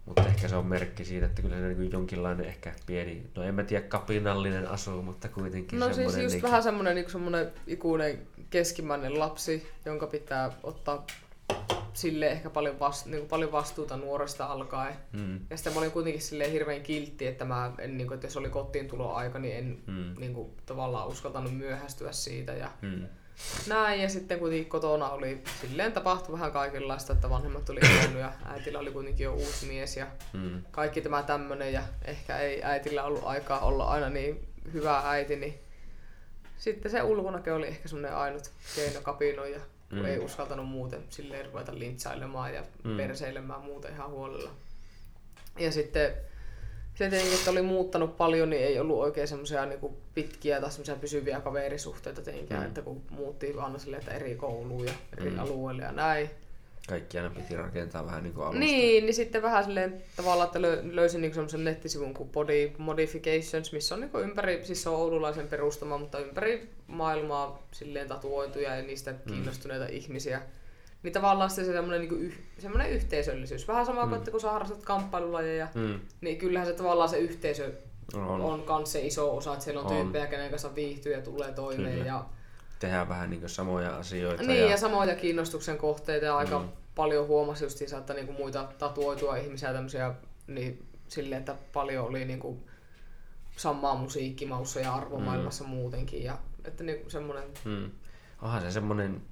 Mutta 0.09 0.27
ehkä 0.27 0.49
se 0.49 0.57
on 0.57 0.67
merkki 0.67 1.05
siitä, 1.05 1.27
että 1.27 1.43
kyllä 1.43 1.57
se 1.57 1.69
niin 1.69 1.93
jonkinlainen 1.93 2.47
ehkä 2.47 2.73
pieni, 2.87 3.27
no 3.35 3.43
en 3.43 3.55
mä 3.55 3.63
tiedä 3.63 3.87
kapinallinen 3.87 4.69
asu, 4.69 5.03
mutta 5.03 5.29
kuitenkin 5.29 5.79
No 5.79 5.93
siis 5.93 6.17
just 6.17 6.35
niin 6.35 6.43
vähän 6.43 6.63
semmoinen 6.63 6.95
niin 6.95 7.11
semmoinen 7.11 7.53
ikuinen 7.67 8.19
keskimmäinen 8.51 9.19
lapsi, 9.19 9.69
jonka 9.85 10.07
pitää 10.07 10.53
ottaa 10.63 11.07
sille 11.93 12.27
ehkä 12.27 12.51
paljon, 12.51 12.81
vastu, 12.81 13.11
niin 13.11 13.21
kuin 13.21 13.29
paljon 13.29 13.53
vastuuta 13.53 13.97
nuoresta 13.97 14.47
alkaen. 14.47 14.95
Mm. 15.13 15.41
Ja 15.51 15.57
sitten 15.57 15.73
mä 15.73 15.79
olin 15.79 15.91
kuitenkin 15.91 16.23
silleen 16.23 16.53
hirveän 16.53 16.83
kiltti, 16.83 17.27
että, 17.27 17.45
mä 17.45 17.73
en, 17.79 17.99
niin 17.99 18.07
kuin, 18.07 18.15
että 18.15 18.27
jos 18.27 18.37
oli 18.37 18.51
kotiin 18.51 18.89
tuloaika, 18.89 19.39
niin 19.39 19.57
en 19.57 19.79
Mm. 19.87 20.15
niin 20.19 20.35
kuin, 20.35 20.51
tavallaan 20.67 21.09
uskaltanut 21.09 21.57
myöhästyä 21.57 22.13
siitä. 22.13 22.53
Ja 22.53 22.71
Mm. 22.83 23.07
Näin, 23.67 24.03
ja 24.03 24.09
sitten 24.09 24.39
kuitenkin 24.39 24.69
kotona 24.69 25.11
oli 25.11 25.43
silleen 25.61 25.93
tapahtui 25.93 26.33
vähän 26.33 26.53
kaikenlaista, 26.53 27.13
että 27.13 27.31
vanhemmat 27.31 27.71
oli 27.71 27.81
eronnut 28.01 28.21
ja 28.21 28.33
äitillä 28.45 28.79
oli 28.79 28.91
kuitenkin 28.91 29.25
jo 29.25 29.33
uusi 29.35 29.67
mies 29.67 29.97
ja 29.97 30.07
Mm. 30.33 30.63
kaikki 30.71 31.01
tämä 31.01 31.23
tämmönen 31.23 31.73
ja 31.73 31.83
ehkä 32.05 32.39
ei 32.39 32.63
äitillä 32.65 33.05
ollut 33.05 33.23
aikaa 33.25 33.61
olla 33.61 33.85
aina 33.85 34.11
niin 34.11 34.49
hyvä 34.73 35.03
äiti, 35.05 35.37
niin 35.37 35.59
sitten 36.59 36.91
se 36.91 37.03
ulkonäkö 37.03 37.55
oli 37.55 37.67
ehkä 37.67 37.89
semmoinen 37.89 38.17
ainut 38.17 38.51
keino 38.75 39.01
kapinoida, 39.01 39.55
ja 39.55 39.61
kun 39.89 39.99
Mm. 39.99 40.05
ei 40.05 40.19
uskaltanut 40.19 40.69
muuten 40.69 41.05
silleen 41.11 41.47
ruveta 41.47 41.79
lintsailemaan 41.79 42.55
ja 42.55 42.63
mm. 42.85 42.97
perseilemään 42.97 43.61
muuten 43.61 43.93
ihan 43.93 44.11
huolella. 44.11 44.51
Ja 45.59 45.73
sitten 45.73 46.15
se 46.99 47.11
tietenkin, 47.11 47.39
että 47.39 47.51
oli 47.51 47.63
muuttanut 47.63 48.17
paljon, 48.17 48.51
niin 48.51 48.63
ei 48.63 48.81
ollut 48.81 48.99
oikein 48.99 49.29
semmoisia 49.29 49.67
niin 49.67 49.81
pitkiä 50.15 50.61
tai 50.61 50.71
semmoisia 50.71 50.97
pysyviä 50.97 51.41
kaverisuhteita 51.41 52.23
tietenkään, 52.23 52.61
Mm. 52.61 52.65
mm. 52.65 52.69
että 52.69 52.83
kun 52.83 53.03
muuttiin 53.11 53.59
aina 53.59 53.79
silleen, 53.79 54.01
että 54.03 54.15
eri 54.15 54.35
kouluun 54.35 54.87
ja 54.87 54.93
eri 55.19 55.31
Mm. 55.31 55.37
mm. 55.37 55.43
alueille 55.43 55.83
ja 55.83 55.93
näin. 55.93 56.31
Kaikki 56.89 57.19
aina 57.19 57.31
piti 57.31 57.57
rakentaa 57.57 58.07
vähän 58.07 58.23
niin 58.23 58.35
kuin 58.35 58.45
alusta. 58.45 58.61
Niin, 58.61 59.07
niin 59.07 59.15
sitten 59.15 59.43
vähän 59.43 59.65
silleen 59.65 60.03
tavallaan, 60.17 60.47
että 60.47 60.59
lö- 60.59 60.95
löysin 60.97 61.21
niinku 61.21 61.35
semmoisen 61.35 61.65
nettisivun 61.65 62.15
kuin 62.15 62.29
Body 62.29 62.71
Modifications, 62.79 63.73
missä 63.73 63.95
on 63.95 64.01
niinku 64.01 64.19
ympäri, 64.19 64.61
siis 64.65 64.83
se 64.83 64.89
on 64.89 64.97
oululaisen 64.97 65.49
perustama, 65.49 65.99
mutta 65.99 66.19
ympäri 66.19 66.69
maailmaa 66.87 67.63
silleen 67.73 68.09
tatuoituja 68.09 68.77
ja 68.77 68.83
niistä 68.83 69.15
kiinnostuneita 69.29 69.87
ihmisiä. 69.87 70.43
Niin 71.03 71.13
tavallaan 71.13 71.51
se 71.51 71.65
semmoinen, 71.65 72.01
niinku 72.01 72.15
yh, 72.15 72.39
semmoinen 72.59 72.91
yhteisöllisyys. 72.91 73.69
Vähän 73.69 73.87
sama 73.87 74.01
kuin, 74.01 74.11
Mm. 74.11 74.17
että 74.17 74.31
kun 74.31 74.41
sä 74.41 74.51
harrastat 74.51 74.83
kamppailulajeja, 74.85 75.69
Mm. 75.75 76.01
niin 76.21 76.39
kyllähän 76.39 76.67
se 76.69 76.73
tavallaan 76.75 77.09
se 77.09 77.19
yhteisö 77.19 77.73
On. 78.15 78.41
on, 78.41 78.63
kans 78.63 78.93
se 78.93 79.01
iso 79.07 79.37
osa, 79.37 79.53
että 79.53 79.65
siellä 79.65 79.81
on, 79.81 79.87
On. 79.87 79.93
tyyppejä, 80.03 80.27
kenen 80.27 80.51
kanssa 80.51 80.75
viihtyy 80.75 81.13
ja 81.13 81.23
tulee 81.23 81.53
toimeen. 81.53 81.93
Kyllä. 81.93 82.07
Ja, 82.07 82.25
Tehdään 82.79 83.09
vähän 83.09 83.31
niin 83.31 83.41
kuin 83.41 83.51
samoja 83.51 83.97
asioita. 83.97 84.43
niin, 84.43 84.61
ja... 84.61 84.71
ja 84.71 84.77
samoja 84.77 85.15
kiinnostuksen 85.17 85.79
kohteita 85.79 86.27
ja 86.27 86.37
aika 86.37 86.59
Mm. 86.59 86.69
paljon 86.95 87.27
huomasi 87.27 87.65
justiinsa, 87.65 87.99
että 87.99 88.15
niinku 88.15 88.33
muita 88.33 88.69
tatuoitua 88.79 89.37
ihmisiä 89.37 89.73
tämmöisiä, 89.73 90.15
niin 90.47 90.87
silleen, 91.09 91.39
että 91.39 91.57
paljon 91.73 92.07
oli 92.07 92.25
niinku 92.25 92.63
samaa 93.57 93.95
musiikkimaussa 93.95 94.81
ja 94.81 94.95
arvomaailmassa 94.95 95.65
mm. 95.65 95.71
muutenkin. 95.71 96.25
Ja, 96.25 96.39
että 96.65 96.85
niinku 96.85 97.11
semmoinen, 97.11 97.45
Mm. 97.65 97.91
Onhan 98.43 98.63
se 98.63 98.71
semmoinen 98.71 99.23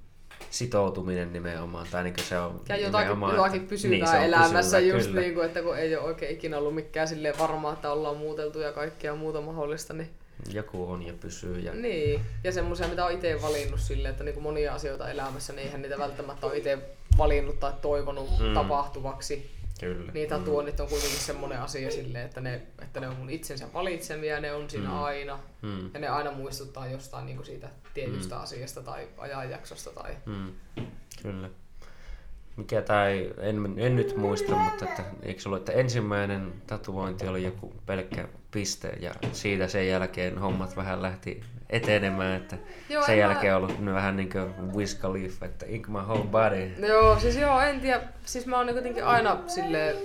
sitoutuminen 0.49 1.33
nimenomaan, 1.33 1.87
tai 1.91 2.03
niin 2.03 2.13
kuin 2.13 2.25
se 2.25 2.37
on 2.37 2.61
ja 2.69 2.77
jotakin, 2.77 3.21
jotakin 3.21 3.67
pysyvää 3.67 4.13
niin, 4.13 4.23
elämässä 4.23 4.77
pysyvää, 4.77 4.95
just 4.95 5.07
kyllä. 5.07 5.21
niinku, 5.21 5.41
että 5.41 5.61
kun 5.61 5.77
ei 5.77 5.95
ole 5.95 6.05
oikein 6.05 6.33
ikinä 6.33 6.57
ollut 6.57 6.75
mikään 6.75 7.07
silleen 7.07 7.39
varmaa, 7.39 7.73
että 7.73 7.91
ollaan 7.91 8.17
muuteltu 8.17 8.59
ja 8.59 8.71
kaikkea 8.71 9.15
muuta 9.15 9.41
mahdollista, 9.41 9.93
niin 9.93 10.09
Joku 10.53 10.91
on 10.91 11.03
ja 11.03 11.13
pysyy. 11.13 11.59
Ja... 11.59 11.73
Niin, 11.73 12.21
ja 12.43 12.51
semmoisia, 12.51 12.87
mitä 12.87 13.05
on 13.05 13.11
itse 13.11 13.41
valinnut 13.41 13.79
silleen, 13.79 14.11
että 14.11 14.23
niinku 14.23 14.41
monia 14.41 14.73
asioita 14.73 15.09
elämässä, 15.09 15.53
niin 15.53 15.65
eihän 15.65 15.81
niitä 15.81 15.97
välttämättä 15.97 16.47
ole 16.47 16.57
itse 16.57 16.77
valinnut 17.17 17.59
tai 17.59 17.73
toivonut 17.81 18.29
mm. 18.39 18.53
tapahtuvaksi. 18.53 19.56
Kyllä. 19.79 20.11
Niin 20.11 20.29
tatuoinnit 20.29 20.79
on 20.79 20.87
kuitenkin 20.87 21.19
semmoinen 21.19 21.61
asia 21.61 21.91
silleen, 21.91 22.25
että 22.25 22.41
ne, 22.41 22.61
että 22.81 22.99
ne 22.99 23.07
on 23.07 23.15
mun 23.15 23.29
itsensä 23.29 23.73
valitsemia, 23.73 24.39
ne 24.39 24.53
on 24.53 24.69
siinä 24.69 24.87
Mm. 24.87 24.93
mm. 24.93 25.03
aina. 25.03 25.39
Mm. 25.61 25.93
Ja 25.93 25.99
ne 25.99 26.07
aina 26.07 26.31
muistuttaa 26.31 26.87
jostain 26.87 27.25
niinku 27.25 27.43
siitä 27.43 27.69
tietystä 27.93 28.35
mm. 28.35 28.41
asiasta 28.41 28.81
tai 28.81 29.07
ajanjaksosta. 29.17 29.89
Tai... 29.89 30.17
Mm. 30.25 30.51
Kyllä. 31.21 31.49
Mikä 32.57 32.81
tai 32.81 33.33
en, 33.39 33.73
en 33.77 33.95
nyt 33.95 34.17
muista, 34.17 34.55
mutta 34.55 34.85
että, 34.85 35.03
eikö 35.23 35.41
ollut, 35.45 35.59
että 35.59 35.71
ensimmäinen 35.71 36.53
tatuointi 36.67 37.27
oli 37.27 37.43
joku 37.43 37.73
pelkkä 37.85 38.27
piste 38.51 38.87
ja 38.99 39.11
siitä 39.31 39.67
sen 39.67 39.87
jälkeen 39.87 40.37
hommat 40.37 40.75
vähän 40.75 41.01
lähti 41.01 41.41
etenemään, 41.69 42.35
että 42.35 42.57
Joo, 42.89 43.05
sen 43.05 43.13
en 43.13 43.19
jälkeen 43.19 43.55
on 43.55 43.63
ollut 43.63 43.85
vähän 43.85 44.15
niin 44.15 44.29
kuin 44.29 44.73
Wiz 44.73 44.99
Khalifa, 44.99 45.45
että 45.45 45.65
ink 45.69 45.87
my 45.87 45.99
whole 45.99 46.23
body. 46.23 46.87
Joo, 46.87 47.19
siis 47.19 47.35
joo, 47.35 47.61
en 47.61 47.81
tiedä. 47.81 48.01
Siis 48.25 48.45
mä 48.45 48.57
oon 48.57 48.65
niinku 48.65 48.77
jotenkin 48.77 49.05
aina 49.05 49.37
silleen, 49.47 49.95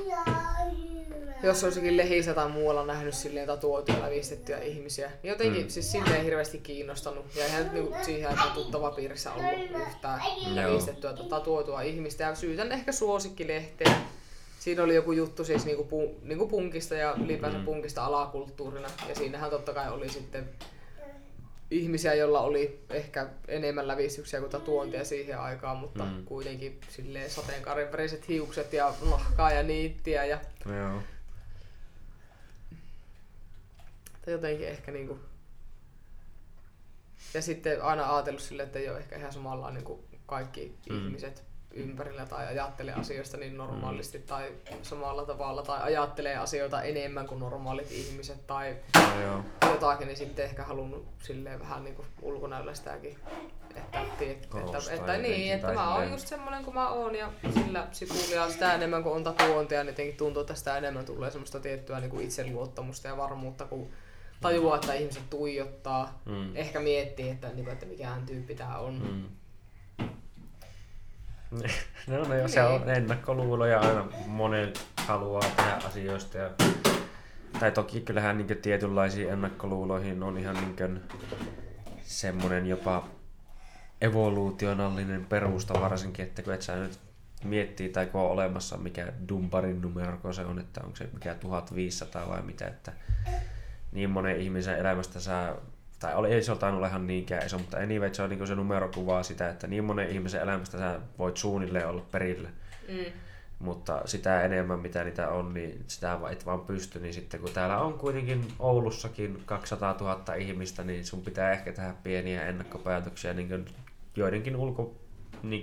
jos 1.43 1.64
olisikin 1.64 1.97
lehissä 1.97 2.34
tai 2.34 2.49
muualla 2.49 2.86
nähnyt 2.86 3.14
silleen 3.14 3.47
tatuoituja 3.47 4.01
lävistettyjä 4.01 4.59
ihmisiä. 4.59 5.11
Niin 5.22 5.28
jotenkin 5.30 5.61
Mm. 5.62 5.66
mm. 5.66 5.70
siis 5.70 5.93
silleen 5.93 6.24
hirveästi 6.24 6.59
kiinnostanut. 6.59 7.26
Ja 7.36 7.45
eihän 7.45 7.70
niinku 7.72 7.95
siihen 8.03 8.30
aikaan 8.30 8.53
tuttava 8.53 8.90
piirissä 8.90 9.32
ollut 9.32 9.53
yhtään 9.88 10.20
lävistettyä 10.55 11.12
tai 11.12 11.24
tatuoitua 11.28 11.82
ihmistä. 11.82 12.24
Ja 12.24 12.34
syytän 12.34 12.72
ehkä 12.72 12.93
suosikkilehteä. 12.93 13.95
Siinä 14.61 14.82
oli 14.82 14.95
joku 14.95 15.12
juttu 15.12 15.45
siis 15.45 15.64
niinku, 15.64 15.84
pu, 15.84 16.14
niinku 16.22 16.49
punkista 16.49 16.95
ja 16.95 17.14
ylipäänsä 17.24 17.59
Mm. 17.59 17.64
punkista 17.64 18.05
alakulttuurina. 18.05 18.88
Ja 19.09 19.14
siinähän 19.14 19.51
totta 19.51 19.72
kai 19.74 19.90
oli 19.90 20.09
sitten 20.09 20.49
ihmisiä, 21.70 22.14
joilla 22.14 22.40
oli 22.40 22.80
ehkä 22.90 23.26
enemmän 23.49 23.88
lävistyksiä 23.88 24.40
kuin 24.40 24.51
tatuointia 24.51 25.05
siihen 25.05 25.38
aikaan, 25.40 25.76
mutta 25.76 26.05
Mm. 26.05 26.11
mm. 26.11 26.24
kuitenkin 26.24 26.80
silleen 26.88 27.30
sateenkaaren 27.30 27.88
hiukset 28.28 28.72
ja 28.72 28.95
nahkaa 29.11 29.53
ja 29.53 29.62
niittiä 29.62 30.24
ja 30.24 30.38
Joo. 30.76 31.03
Tai 34.25 34.33
jotenkin 34.35 34.68
ehkä 34.68 34.93
niinku... 34.93 35.18
Ja 37.35 37.43
sitten 37.43 37.83
aina 37.83 38.14
ajatellut 38.14 38.43
silleen, 38.43 38.66
että 38.66 38.79
ei 38.79 38.89
ole 38.89 38.99
ehkä 38.99 39.16
ihan 39.16 39.33
samalla 39.33 39.70
niin 39.70 39.85
kuin 39.85 40.01
kaikki 40.27 40.79
Mm. 40.91 40.97
ihmiset 41.07 41.45
ympärillä 41.75 42.27
tai 42.27 42.47
ajattelee 42.47 42.95
asioista 42.95 43.37
niin 43.37 43.57
normaalisti 43.57 44.18
mm. 44.18 44.25
tai 44.25 44.53
samalla 44.83 45.27
tavalla 45.27 45.62
tai 45.62 45.83
ajattelee 45.83 46.37
asioita 46.37 46.83
enemmän 46.83 47.27
kuin 47.27 47.41
normaalit 47.41 47.93
ihmiset 47.93 48.47
tai 48.47 48.77
Joo, 48.95 49.20
joo. 49.20 49.45
jotakin, 49.62 50.07
niin 50.07 50.16
sitten 50.16 50.45
ehkä 50.45 50.64
halunnut 50.64 51.07
silleen 51.23 51.61
vähän 51.61 51.85
niin 51.85 51.95
kuin 51.95 52.09
ulkonäöllä 52.23 52.75
sitäkin, 52.75 53.18
että, 53.77 53.99
tiet, 54.18 54.45
että, 54.45 54.59
että 54.79 54.93
jotenkin, 54.95 55.23
niin, 55.23 55.53
että 55.53 55.73
mä 55.73 55.95
oon 55.95 56.11
just 56.11 56.29
semmoinen 56.29 56.64
kuin 56.64 56.75
mä 56.75 56.89
oon 56.89 57.14
ja 57.14 57.33
sillä 57.55 57.89
sipulia 57.93 58.51
sitä 58.51 58.75
enemmän 58.75 59.03
kuin 59.03 59.14
on 59.14 59.25
tatuointia, 59.25 59.85
niin 59.85 59.93
jotenkin 59.93 60.16
tuntuu, 60.16 60.41
että 60.41 60.55
sitä 60.55 60.79
enemmän 60.79 61.05
tulee 61.05 61.31
semmoista 61.31 61.61
tiettyä 61.61 62.01
niin 62.01 62.11
kuin 62.11 62.25
itseluottamusta 62.25 63.09
ja 63.09 63.16
varmuutta, 63.16 63.64
kun 63.64 63.91
tajuaa, 64.43 64.76
että 64.76 64.95
ihmiset 64.95 65.30
tuijottaa, 65.30 66.20
Mm. 66.26 66.57
ehkä 66.57 66.80
miettii, 66.80 67.30
että, 67.30 67.49
niin 67.49 67.64
kuin, 67.64 67.72
että 67.72 67.86
mikähän 67.86 68.26
tyyppi 68.26 68.55
tää 68.55 68.78
on. 68.78 68.95
Mm. 69.11 69.28
no, 72.07 72.18
no, 72.18 72.49
se 72.49 72.62
on 72.62 72.90
ennakkoluuloja 72.90 73.80
aina 73.80 74.09
monet 74.26 74.86
haluaa 74.97 75.43
tehdä 75.57 75.78
asioista. 75.86 76.38
Ja, 76.38 76.51
tai 77.61 77.72
toki 77.72 78.01
kyllähän 78.01 78.38
niin 78.38 78.59
tietynlaisiin 78.62 79.30
ennakkoluuloihin 79.30 80.22
on 80.22 80.38
ihan 80.38 80.57
niin 80.57 81.01
semmoinen 82.03 82.66
jopa 82.66 83.09
evoluutionallinen 84.01 85.24
perusta 85.24 85.80
varsinkin, 85.80 86.24
että 86.26 86.43
kun 86.43 86.55
et 86.55 86.62
sä 86.62 86.76
nyt 86.76 86.99
miettii 87.45 87.88
tai 87.88 88.07
kun 88.07 88.20
on 88.20 88.30
olemassa 88.30 88.76
mikä 88.76 89.12
Dumparin 89.28 89.82
numero, 89.82 90.18
kun 90.18 90.34
se 90.34 90.45
on, 90.45 90.59
että 90.59 90.80
onko 90.84 90.97
se 90.97 91.09
mikä 91.12 91.34
1500 91.34 92.28
vai 92.28 92.43
mitä, 92.43 92.66
että 92.66 92.93
niin 93.93 94.11
monen 94.11 94.40
ihmisen 94.40 94.78
elämästä 94.78 95.20
sä 95.20 95.57
tai 96.03 96.14
oli, 96.14 96.28
ei 96.28 96.43
se 96.43 96.53
ole 96.53 96.59
tainnut 96.59 96.86
ihan 96.86 97.07
niinkään 97.07 97.47
iso, 97.47 97.59
mutta 97.59 97.76
anyway, 97.76 98.14
se 98.14 98.22
on 98.22 98.30
niin 98.30 98.47
se 98.47 98.55
numero 98.55 98.88
kuvaa 98.95 99.22
sitä, 99.22 99.49
että 99.49 99.66
niin 99.66 99.84
monen 99.84 100.11
ihmisen 100.11 100.43
elämästä 100.43 100.78
sä 100.78 101.01
voit 101.18 101.36
suunnilleen 101.36 101.88
olla 101.88 102.03
perillä. 102.11 102.49
Mm. 102.88 103.12
Mutta 103.59 104.03
sitä 104.05 104.43
enemmän 104.43 104.80
mitä 104.80 105.05
niitä 105.05 105.28
on, 105.28 105.55
niin 105.55 105.84
sitä 105.86 106.18
et 106.30 106.47
vaan 106.47 106.61
pysty. 106.61 107.01
Niin 107.01 107.14
sitten 107.14 107.40
kun 107.40 107.51
täällä 107.51 107.78
on 107.78 107.95
kuitenkin 107.95 108.49
Oulussakin 108.59 109.43
200 109.47 109.97
000 110.01 110.34
ihmistä, 110.34 110.84
niin 110.84 111.05
sun 111.05 111.22
pitää 111.22 111.53
ehkä 111.53 111.72
tehdä 111.72 111.95
pieniä 112.03 112.47
ennakkopäätöksiä 112.47 113.34
niin 113.34 113.64
joidenkin 114.16 114.57
ulko 114.57 114.95
niin 115.43 115.62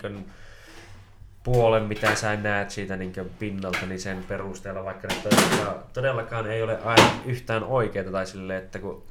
puolen, 1.44 1.84
mitä 1.84 2.16
sä 2.16 2.36
näet 2.36 2.70
siitä 2.70 2.98
niin 2.98 3.14
pinnalta, 3.40 3.86
niin 3.86 4.00
sen 4.00 4.24
perusteella, 4.28 4.86
vaikka 4.86 5.08
ne 5.08 5.16
todellakaan, 5.24 5.84
todellakaan 5.94 6.48
ei 6.48 6.64
ole 6.64 6.80
aina 6.84 7.12
yhtään 7.26 7.64
oikeita 7.64 8.12
tai 8.12 8.26
silleen, 8.26 8.64
että 8.64 8.80
kun 8.80 9.04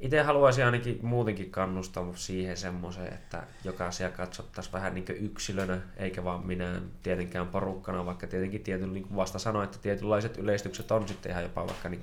itse 0.00 0.22
haluaisin 0.22 0.64
ainakin 0.64 0.98
muutenkin 1.02 1.50
kannustaa 1.50 2.12
siihen 2.14 2.56
semmoiseen, 2.56 3.12
että 3.12 3.42
jokaisia 3.64 4.10
katsottaisiin 4.10 4.72
vähän 4.72 4.94
niin 4.94 5.04
yksilönä, 5.08 5.78
eikä 5.96 6.24
vaan 6.24 6.46
minä 6.46 6.80
tietenkään 7.02 7.46
porukkana, 7.46 8.06
vaikka 8.06 8.26
tietenkin 8.26 8.60
tietyllä, 8.60 8.92
niin 8.92 9.04
kuin 9.04 9.16
vasta 9.16 9.38
sanoin, 9.38 9.64
että 9.64 9.78
tietynlaiset 9.78 10.38
yleistykset 10.38 10.90
on 10.90 11.08
sitten 11.08 11.32
ihan 11.32 11.42
jopa 11.42 11.66
vaikka 11.66 11.88
niin 11.88 12.02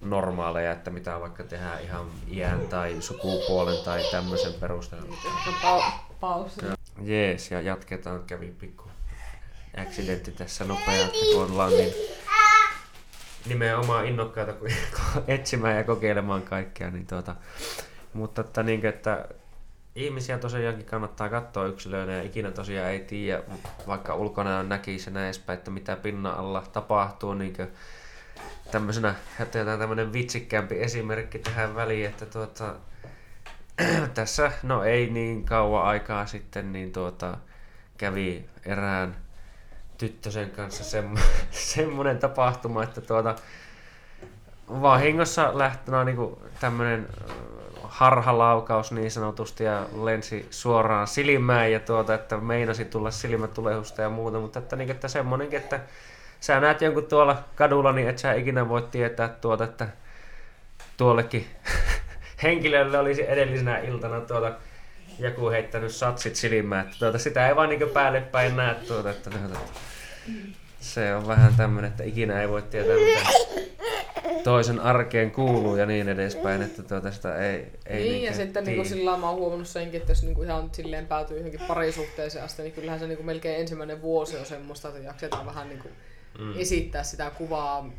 normaaleja, 0.00 0.72
että 0.72 0.90
mitä 0.90 1.20
vaikka 1.20 1.44
tehdään 1.44 1.82
ihan 1.82 2.06
iän 2.28 2.60
tai 2.60 2.96
sukupuolen 3.00 3.84
tai 3.84 4.02
tämmöisen 4.10 4.54
perusteella. 4.60 5.16
Pau- 5.62 6.14
paussi. 6.20 6.60
Jees, 7.00 7.50
ja 7.50 7.60
jatketaan. 7.60 8.24
Kävi 8.24 8.54
pikku 8.58 8.84
accidentti 9.76 10.32
tässä 10.32 10.64
nopeasti, 10.64 11.18
kun 11.34 11.44
ollaan 11.44 11.72
niin 11.72 11.94
nimenomaan 13.46 14.06
innokkaita 14.06 14.52
kuin 14.52 14.72
etsimään 15.26 15.76
ja 15.76 15.84
kokeilemaan 15.84 16.42
kaikkea. 16.42 16.90
Niin 16.90 17.06
tuota, 17.06 17.36
mutta 18.12 18.40
että, 18.40 18.62
niin, 18.62 18.86
että 18.86 19.28
ihmisiä 19.94 20.38
tosiaankin 20.38 20.86
kannattaa 20.86 21.28
katsoa 21.28 21.66
yksilöinä 21.66 22.12
ja 22.12 22.22
ikinä 22.22 22.50
tosiaan 22.50 22.90
ei 22.90 23.00
tiedä, 23.00 23.42
vaikka 23.86 24.14
ulkona 24.14 24.62
näkisi 24.62 25.10
ja 25.10 25.14
näispäin, 25.14 25.58
että 25.58 25.70
mitä 25.70 25.96
pinnan 25.96 26.34
alla 26.34 26.62
tapahtuu. 26.72 27.34
Niin 27.34 27.56
tämmöisenä, 28.70 29.14
jätetään 29.38 29.78
tämmöinen 29.78 30.12
vitsikkäämpi 30.12 30.82
esimerkki 30.82 31.38
tähän 31.38 31.74
väliin, 31.74 32.06
että 32.06 32.26
tuota, 32.26 32.74
tässä, 34.14 34.52
no 34.62 34.84
ei 34.84 35.10
niin 35.10 35.44
kauan 35.44 35.84
aikaa 35.84 36.26
sitten, 36.26 36.72
niin 36.72 36.92
tuota, 36.92 37.36
kävi 37.98 38.48
erään 38.64 39.16
tyttösen 39.98 40.50
kanssa 40.50 40.84
semmo, 40.84 41.18
semmoinen 41.50 42.18
tapahtuma, 42.18 42.82
että 42.82 43.00
tuota, 43.00 43.34
vahingossa 44.68 45.58
lähtönä 45.58 46.04
niin 46.04 46.36
tämmöinen 46.60 47.08
harhalaukaus 47.82 48.92
niin 48.92 49.10
sanotusti 49.10 49.64
ja 49.64 49.86
lensi 50.02 50.46
suoraan 50.50 51.06
silmään 51.06 51.72
ja 51.72 51.80
tuota, 51.80 52.14
että 52.14 52.36
meinasi 52.36 52.84
tulla 52.84 53.10
silmätulehusta 53.10 54.02
ja 54.02 54.10
muuta, 54.10 54.38
mutta 54.38 54.58
että, 54.58 54.76
niin, 54.76 54.90
että 54.90 55.08
semmoinenkin, 55.08 55.58
että 55.58 55.80
sä 56.40 56.60
näet 56.60 56.80
jonkun 56.80 57.04
tuolla 57.04 57.42
kadulla, 57.54 57.92
niin 57.92 58.08
et 58.08 58.18
sä 58.18 58.32
ikinä 58.32 58.68
voi 58.68 58.82
tietää 58.82 59.28
tuota, 59.28 59.64
että 59.64 59.88
tuollekin 60.96 61.46
henkilölle 62.42 62.98
olisi 62.98 63.30
edellisenä 63.30 63.78
iltana 63.78 64.20
tuota, 64.20 64.52
joku 65.18 65.50
heittänyt 65.50 65.92
satsit 65.92 66.36
silmään, 66.36 66.86
että 66.86 66.96
tuota, 66.98 67.18
sitä 67.18 67.48
ei 67.48 67.56
vaan 67.56 67.68
niin 67.68 67.88
päälle 67.94 68.20
päin 68.20 68.56
näe 68.56 68.74
tuota, 68.74 69.10
että 69.10 69.30
tuota, 69.30 69.58
se 70.80 71.14
on 71.14 71.26
vähän 71.26 71.54
tämmöinen, 71.56 71.90
että 71.90 72.04
ikinä 72.04 72.40
ei 72.40 72.48
voi 72.48 72.62
tietää 72.62 72.96
mitä 72.96 73.20
toisen 74.44 74.80
arkeen 74.80 75.30
kuuluu 75.30 75.76
ja 75.76 75.86
niin 75.86 76.08
edespäin, 76.08 76.62
että 76.62 76.82
tuota 76.82 77.10
sitä 77.10 77.36
ei, 77.36 77.66
ei 77.86 78.02
Niin, 78.02 78.22
ja 78.22 78.32
sitten 78.32 78.64
niin 78.64 78.86
sillä 78.86 79.16
mä 79.16 79.28
oon 79.28 79.38
huomannut 79.38 79.68
senkin, 79.68 80.00
että 80.00 80.12
jos 80.12 80.22
niin 80.22 80.44
ihan 80.44 80.70
silleen 80.72 81.06
päätyy 81.06 81.36
johonkin 81.36 81.60
parisuhteeseen 81.68 82.44
asti, 82.44 82.62
niin 82.62 82.72
kyllähän 82.72 83.00
se 83.00 83.06
niin 83.06 83.26
melkein 83.26 83.60
ensimmäinen 83.60 84.02
vuosi 84.02 84.36
on 84.36 84.46
semmoista, 84.46 84.88
että 84.88 85.00
jaksetaan 85.00 85.46
vähän 85.46 85.68
niin 85.68 85.78
kuin 85.78 85.92
mm. 86.38 86.52
esittää 86.56 87.02
sitä 87.02 87.30
kuvaa, 87.30 87.90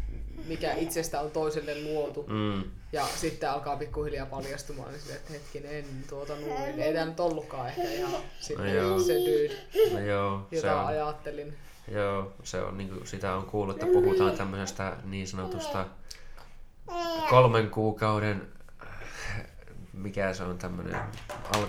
mikä 0.47 0.73
itsestä 0.73 1.21
on 1.21 1.31
toiselle 1.31 1.83
luotu. 1.83 2.25
Mm. 2.27 2.63
Ja 2.91 3.07
sitten 3.15 3.51
alkaa 3.51 3.77
pikkuhiljaa 3.77 4.25
paljastumaan, 4.25 4.91
niin 4.91 5.01
sille, 5.01 5.15
että 5.15 5.33
hetkinen, 5.33 5.85
tuota 6.09 6.33
noin. 6.35 6.79
Ei 6.79 6.93
tämä 6.93 7.05
nyt 7.05 7.19
ollutkaan 7.19 7.67
ehkä 7.67 7.81
ihan 7.81 8.11
sitten 8.39 8.89
no 8.89 8.99
se 8.99 9.13
dude, 9.13 9.55
no 9.93 9.99
joo, 9.99 10.47
jota 10.51 10.67
se 10.67 10.73
on, 10.73 10.85
ajattelin. 10.85 11.53
Joo, 11.91 12.33
se 12.43 12.61
on, 12.61 12.77
niin 12.77 12.89
kuin, 12.89 13.07
sitä 13.07 13.35
on 13.35 13.45
kuullut, 13.45 13.75
että 13.75 13.93
puhutaan 13.93 14.37
tämmöisestä 14.37 14.97
niin 15.03 15.27
sanotusta 15.27 15.85
kolmen 17.29 17.69
kuukauden 17.69 18.53
mikä 19.93 20.33
se 20.33 20.43
on 20.43 20.57
tämmöinen, 20.57 20.99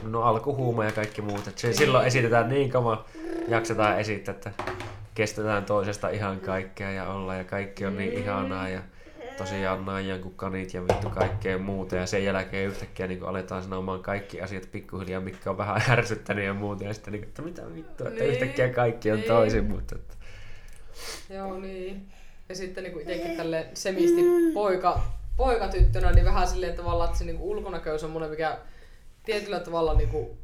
no 0.02 0.22
alkuhuuma 0.22 0.84
ja 0.84 0.92
kaikki 0.92 1.22
muut. 1.22 1.48
Että 1.48 1.60
se, 1.60 1.72
silloin 1.72 2.06
esitetään 2.06 2.48
niin 2.48 2.70
kauan, 2.70 3.04
jaksetaan 3.48 4.00
esittää, 4.00 4.34
että 4.34 4.52
kestetään 5.14 5.64
toisesta 5.64 6.08
ihan 6.08 6.40
kaikkea 6.40 6.90
ja 6.90 7.08
olla 7.08 7.34
ja 7.34 7.44
kaikki 7.44 7.86
on 7.86 7.96
niin 7.96 8.12
ihanaa 8.12 8.68
ja 8.68 8.82
tosiaan 9.36 9.84
naijan 9.84 10.20
kuin 10.20 10.34
kanit 10.34 10.74
ja 10.74 10.82
vittu 10.82 11.10
kaikkea 11.10 11.58
muuta 11.58 11.96
ja 11.96 12.06
sen 12.06 12.24
jälkeen 12.24 12.68
yhtäkkiä 12.68 13.06
niin 13.06 13.24
aletaan 13.24 13.62
sanomaan 13.62 14.02
kaikki 14.02 14.40
asiat 14.40 14.68
pikkuhiljaa, 14.72 15.20
mikä 15.20 15.50
on 15.50 15.58
vähän 15.58 15.82
ärsyttänyt 15.90 16.44
ja 16.44 16.54
muuta 16.54 16.84
ja 16.84 16.94
sitten 16.94 17.12
niin, 17.12 17.24
että 17.24 17.42
mitä 17.42 17.74
vittua, 17.74 18.08
että 18.08 18.20
niin, 18.20 18.32
yhtäkkiä 18.32 18.68
kaikki 18.68 19.10
on 19.10 19.18
niin. 19.18 19.28
toisin, 19.28 19.64
mutta 19.64 19.96
että... 19.96 20.14
Joo 21.30 21.58
niin. 21.60 22.12
Ja 22.48 22.54
sitten 22.54 22.84
niin 22.84 23.00
itsekin 23.00 23.36
tälle 23.36 23.66
semisti 23.74 24.22
poika, 24.54 25.00
poikatyttönä, 25.36 26.12
niin 26.12 26.24
vähän 26.24 26.48
silleen 26.48 26.76
tavallaan, 26.76 27.08
että 27.08 27.18
se 27.18 27.24
niin 27.24 27.40
ulkonäkö 27.40 27.92
on 27.92 27.98
semmoinen, 27.98 28.30
mikä 28.30 28.58
tietyllä 29.22 29.60
tavalla 29.60 29.94
niin 29.94 30.08
kuin 30.08 30.38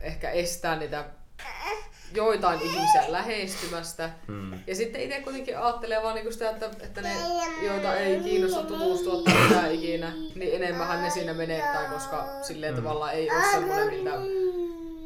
ehkä 0.00 0.30
estää 0.30 0.78
niitä 0.78 1.04
joitain 2.14 2.60
ihmisiä 2.62 3.02
lähestymästä. 3.08 4.10
Hmm. 4.26 4.52
Ja 4.66 4.74
sitten 4.74 5.00
itse 5.00 5.20
kuitenkin 5.20 5.58
ajattelee 5.58 6.02
vaan 6.02 6.14
niinku 6.14 6.32
sitä, 6.32 6.50
että, 6.50 6.70
että 6.80 7.02
ne, 7.02 7.12
joita 7.62 7.94
ei 7.94 8.20
kiinnosta 8.20 8.62
tutustua 8.62 9.22
tai 9.22 9.34
mitä 9.48 9.68
ikinä, 9.68 10.12
niin 10.34 10.54
enemmän 10.54 11.02
ne 11.02 11.10
siinä 11.10 11.34
menettää, 11.34 11.90
koska 11.92 12.28
silleen 12.42 12.74
hmm. 12.74 12.82
tavallaan 12.82 13.12
ei 13.12 13.30
ole 13.30 13.44
semmoinen, 13.52 13.94
miltä 13.94 14.10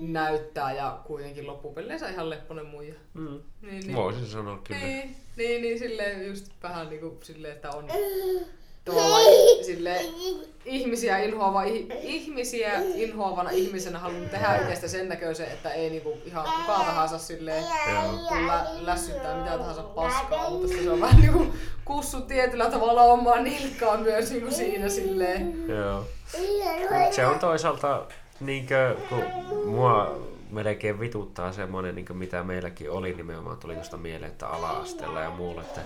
näyttää 0.01 0.73
ja 0.73 1.01
kuitenkin 1.07 1.47
loppupeleissä 1.47 2.09
ihan 2.09 2.31
lepponen 2.31 2.67
muija. 2.67 2.95
Mm. 3.15 3.41
Niin, 3.63 3.87
niin. 3.87 3.97
Voisin 3.97 4.27
sanoa 4.27 4.59
kyllä. 4.65 4.81
Niin, 4.81 5.17
niin, 5.37 5.63
niin 5.63 5.79
silleen 5.79 6.27
just 6.27 6.47
vähän 6.63 6.89
niinku 6.89 7.19
silleen, 7.23 7.55
että 7.55 7.71
on 7.71 7.89
tavallaan 8.85 9.23
sille 9.67 10.01
ihmisiä 10.65 11.19
inhoava, 11.19 11.63
ihmisiä 12.03 12.73
inhoavana 12.95 13.51
ihmisenä 13.51 13.99
haluan 13.99 14.29
tehdä 14.29 14.57
itsestä 14.57 14.89
sen 14.89 15.09
näköisen, 15.09 15.47
että 15.47 15.71
ei 15.71 15.91
niinku 15.91 16.19
ihan 16.25 16.45
kukaan 16.45 16.85
tahansa 16.87 17.19
silleen 17.19 17.65
lä- 18.47 18.67
lässyttää 18.81 19.37
mitä 19.37 19.59
tahansa 19.59 19.83
paskaa, 19.83 20.51
mutta 20.51 20.69
se 20.69 20.91
on 20.91 21.01
vähän 21.01 21.21
niinku 21.21 21.47
kussu 21.85 22.21
tietyllä 22.21 22.71
tavalla 22.71 23.03
omaa 23.03 23.41
nilkkaa 23.41 23.97
myös 23.97 24.31
niinku 24.31 24.51
siinä 24.55 24.89
silleen. 24.89 25.69
Joo. 25.69 26.05
Se 27.11 27.27
on 27.27 27.39
toisaalta 27.39 28.07
niinkö, 28.41 28.97
kun 29.09 29.25
mua 29.67 30.19
melkein 30.51 31.01
vituttaa 31.01 31.53
semmoinen, 31.53 31.95
niin 31.95 32.07
mitä 32.13 32.43
meilläkin 32.43 32.91
oli 32.91 33.15
nimenomaan, 33.15 33.57
tuli 33.57 33.75
tuosta 33.75 33.97
mieleen, 33.97 34.31
että 34.33 34.49
ala-asteella 34.49 35.21
ja 35.21 35.31
muulla, 35.31 35.61
että 35.63 35.81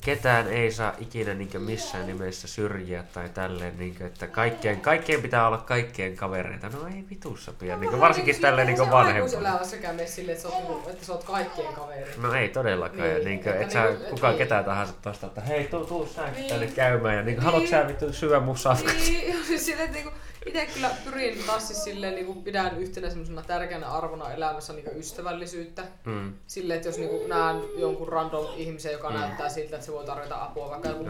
ketään 0.00 0.48
ei 0.48 0.72
saa 0.72 0.92
ikinä 0.98 1.34
niin 1.34 1.62
missään 1.62 2.06
nimessä 2.06 2.48
syrjiä 2.48 3.04
tai 3.12 3.28
tälleen, 3.28 3.78
niin 3.78 3.94
kuin, 3.94 4.06
että 4.06 4.26
kaikkien, 4.26 4.80
kaikkien 4.80 5.22
pitää 5.22 5.46
olla 5.46 5.58
kaikkien 5.58 6.16
kavereita. 6.16 6.68
No 6.68 6.86
ei 6.86 7.04
vitussa 7.10 7.52
pidä, 7.52 7.76
niin 7.76 7.90
kuin, 7.90 8.00
varsinkin 8.00 8.34
siis 8.34 8.42
tälleen 8.42 8.66
niin 8.66 8.90
vanhempana. 8.90 9.64
Se 9.64 9.70
sekä 9.70 9.92
mene 9.92 10.06
silleen, 10.06 10.36
että 10.36 10.48
sä, 10.48 10.54
oot, 10.54 10.88
että 10.88 11.06
sä 11.06 11.12
oot 11.12 11.24
kaikkien 11.24 11.72
kavereita. 11.72 12.20
No 12.20 12.34
ei 12.34 12.48
todellakaan. 12.48 13.08
Niin, 13.08 13.24
niin 13.24 13.42
kuin, 13.42 13.54
et, 13.54 13.62
et 13.62 13.70
sä 13.70 13.84
niin, 13.84 13.98
kukaan 14.00 14.32
niin. 14.32 14.38
ketään 14.38 14.64
tahansa 14.64 14.94
tosta, 15.02 15.26
että 15.26 15.40
hei 15.40 15.64
tuu, 15.64 15.84
tuu 15.84 16.06
sä 16.06 16.30
niin. 16.30 16.48
tänne 16.48 16.66
käymään 16.66 17.16
ja 17.16 17.22
niin 17.22 17.34
kuin, 17.34 17.44
niin. 17.44 17.52
haluatko 17.52 17.70
sä 17.70 17.88
vittu 17.88 18.12
syödä 18.12 18.40
mun 18.40 18.58
safkasi? 18.58 19.10
Niin, 19.10 19.44
siis 19.44 19.64
silleen, 19.66 19.86
että 19.86 19.98
niin 19.98 20.04
kuin, 20.04 20.14
itse 20.48 20.66
kyllä 20.74 20.90
pyrin 21.04 21.44
taas 21.46 21.66
siis 21.66 21.84
silleen, 21.84 22.14
niin 22.14 22.26
kuin 22.26 22.42
pidän 22.42 22.78
yhtenä 22.78 23.08
semmoisena 23.08 23.42
tärkeänä 23.42 23.88
arvona 23.88 24.32
elämässä 24.32 24.72
niin 24.72 24.96
ystävällisyyttä. 24.96 25.84
Mm. 26.04 26.34
Silleen, 26.46 26.76
että 26.76 26.88
jos 26.88 26.98
niin 26.98 27.10
kuin 27.10 27.28
näen 27.28 27.62
jonkun 27.76 28.08
random 28.08 28.46
ihmisen, 28.56 28.92
joka 28.92 29.10
mm. 29.10 29.16
näyttää 29.16 29.48
siltä, 29.48 29.76
että 29.76 29.86
se 29.86 29.92
voi 29.92 30.04
tarjota 30.04 30.44
apua 30.44 30.70
vaikka 30.70 30.88
joku 30.88 31.04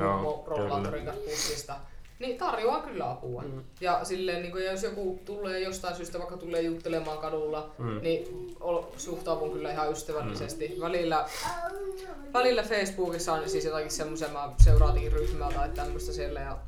rollaattorin 0.46 1.04
kanssa 1.04 1.24
pussista, 1.24 1.74
niin 2.18 2.38
tarjoaa 2.38 2.80
kyllä 2.80 3.10
apua. 3.10 3.42
Mm. 3.42 3.64
Ja 3.80 4.04
silleen, 4.04 4.42
niin 4.42 4.52
kuin, 4.52 4.64
jos 4.64 4.82
joku 4.82 5.20
tulee 5.24 5.60
jostain 5.60 5.96
syystä, 5.96 6.18
vaikka 6.18 6.36
tulee 6.36 6.62
juttelemaan 6.62 7.18
kadulla, 7.18 7.70
mm. 7.78 8.00
niin 8.02 8.56
suhtaudun 8.96 9.50
kyllä 9.50 9.72
ihan 9.72 9.92
ystävällisesti. 9.92 10.68
Mm. 10.68 10.80
Välillä, 10.80 11.28
välillä 12.32 12.62
Facebookissa 12.62 13.32
on 13.32 13.48
siis 13.48 13.64
jotakin 13.64 13.90
semmoisia, 13.90 14.28
mä 14.28 14.52
seuraatin 14.64 15.12
ryhmää 15.12 15.52
tai 15.52 15.68
tämmöistä 15.68 16.12
siellä 16.12 16.40
ja 16.40 16.58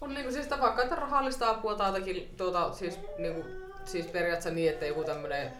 on 0.00 0.14
niinku 0.14 0.32
siis 0.32 0.50
vaikka 0.50 0.82
että 0.82 0.94
rahallista 0.94 1.50
apua 1.50 1.74
tai 1.74 1.88
jotakin, 1.88 2.34
tuota, 2.36 2.72
siis, 2.72 2.98
niinku, 3.18 3.44
siis 3.84 4.06
periaatteessa 4.06 4.50
niin, 4.50 4.72
että 4.72 4.86
joku 4.86 5.04
tämmönen, 5.04 5.52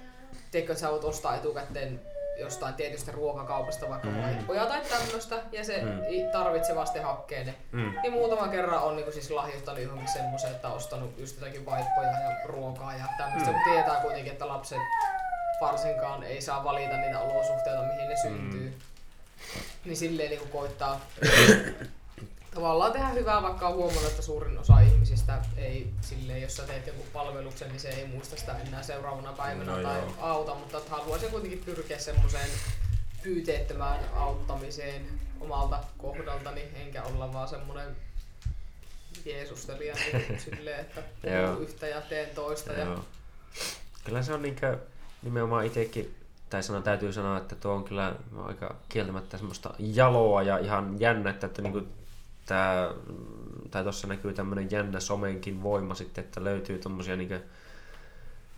teikö, 0.51 0.77
sä 0.77 0.91
voit 0.91 1.05
ostaa 1.05 1.37
etukäteen 1.37 2.01
jostain 2.39 2.75
tietystä 2.75 3.13
ruokakaupasta 3.13 3.89
vaikka 3.89 4.09
mm. 4.09 4.23
vaippoja 4.23 4.67
tai 4.67 4.81
tämmöistä, 4.81 5.43
ja 5.53 5.65
se 5.65 5.83
mm. 5.83 6.31
tarvitsevasti 6.33 6.99
hakkee 6.99 7.45
ne. 7.45 7.55
Mm. 7.73 7.95
Niin 8.03 8.13
muutaman 8.13 8.51
kerran 8.51 8.83
on 8.83 8.97
niinku 8.97 9.13
siis 9.13 9.31
lahjoittanut 9.31 9.83
johonkin 9.83 10.09
semmoisen, 10.09 10.51
että 10.51 10.69
ostanut 10.69 11.19
just 11.19 11.41
jotakin 11.41 11.67
vaippoja 11.67 12.11
ja 12.11 12.47
ruokaa 12.47 12.93
ja 12.93 13.05
tämmöistä, 13.19 13.51
mm. 13.51 13.57
mutta 13.57 13.71
tietää 13.71 14.01
kuitenkin, 14.01 14.33
että 14.33 14.49
lapset 14.49 14.79
varsinkaan 15.61 16.23
ei 16.23 16.41
saa 16.41 16.65
valita 16.65 16.97
niitä 16.97 17.21
olosuhteita, 17.21 17.83
mihin 17.83 18.09
ne 18.09 18.17
syntyy. 18.17 18.69
Mm. 18.69 18.75
Niin 19.85 19.97
silleen 19.97 20.31
niinku 20.31 20.47
koittaa 20.59 21.01
tavallaan 22.59 22.93
tehdä 22.93 23.09
hyvää, 23.09 23.43
vaikka 23.43 23.69
on 23.69 23.75
huomannut, 23.75 24.11
että 24.11 24.23
suurin 24.23 24.59
osa 24.59 24.81
ihmisistä 24.81 25.45
ei 25.57 25.91
silleen, 26.01 26.43
jos 26.43 26.57
sä 26.57 26.63
teet 26.63 26.87
joku 26.87 27.03
palveluksen, 27.13 27.69
niin 27.69 27.81
se 27.81 27.89
ei 27.89 28.07
muista 28.07 28.37
sitä 28.37 28.59
enää 28.59 28.83
seuraavana 28.83 29.33
päivänä 29.33 29.77
no, 29.77 29.83
tai 29.83 29.99
joo. 29.99 30.13
auta, 30.21 30.55
mutta 30.55 30.81
haluaisin 30.91 31.31
kuitenkin 31.31 31.63
pyrkiä 31.65 31.99
semmoiseen 31.99 32.51
pyyteettömään 33.23 34.05
auttamiseen 34.15 35.07
omalta 35.41 35.79
kohdaltani, 35.99 36.63
enkä 36.75 37.03
olla 37.03 37.33
vaan 37.33 37.49
semmoinen 37.49 37.97
Jeesustelija 39.25 39.95
niin 39.95 40.41
silleen, 40.51 40.81
että 40.81 41.03
yhtä 41.61 41.87
ja 41.87 42.01
teen 42.01 42.35
toista. 42.35 42.73
Ja... 42.73 42.99
Kyllä 44.05 44.23
se 44.23 44.33
on 44.33 44.43
niinkö, 44.43 44.79
nimenomaan 45.23 45.67
itsekin 45.67 46.15
tai 46.51 46.63
sanon, 46.63 46.83
täytyy 46.83 47.13
sanoa, 47.13 47.39
että 47.39 47.57
tuo 47.57 47.73
on 47.73 47.85
kyllä 47.85 48.15
aika 48.45 48.77
kieltämättä 48.89 49.39
semmoista 49.39 49.75
jaloa 49.79 50.43
ja 50.43 50.59
ihan 50.59 51.01
jännä, 51.01 51.31
että, 51.31 51.47
että 51.47 51.63
niin 51.63 51.98
tää, 52.49 52.91
tai 53.71 53.83
tuossa 53.83 54.07
näkyy 54.07 54.33
tämmöinen 54.33 54.71
jännä 54.71 55.01
somenkin 55.01 55.63
voima 55.63 55.95
sitten, 55.95 56.25
että 56.25 56.45
löytyy 56.45 56.79
tommosia 56.79 57.17
niinku, 57.17 57.35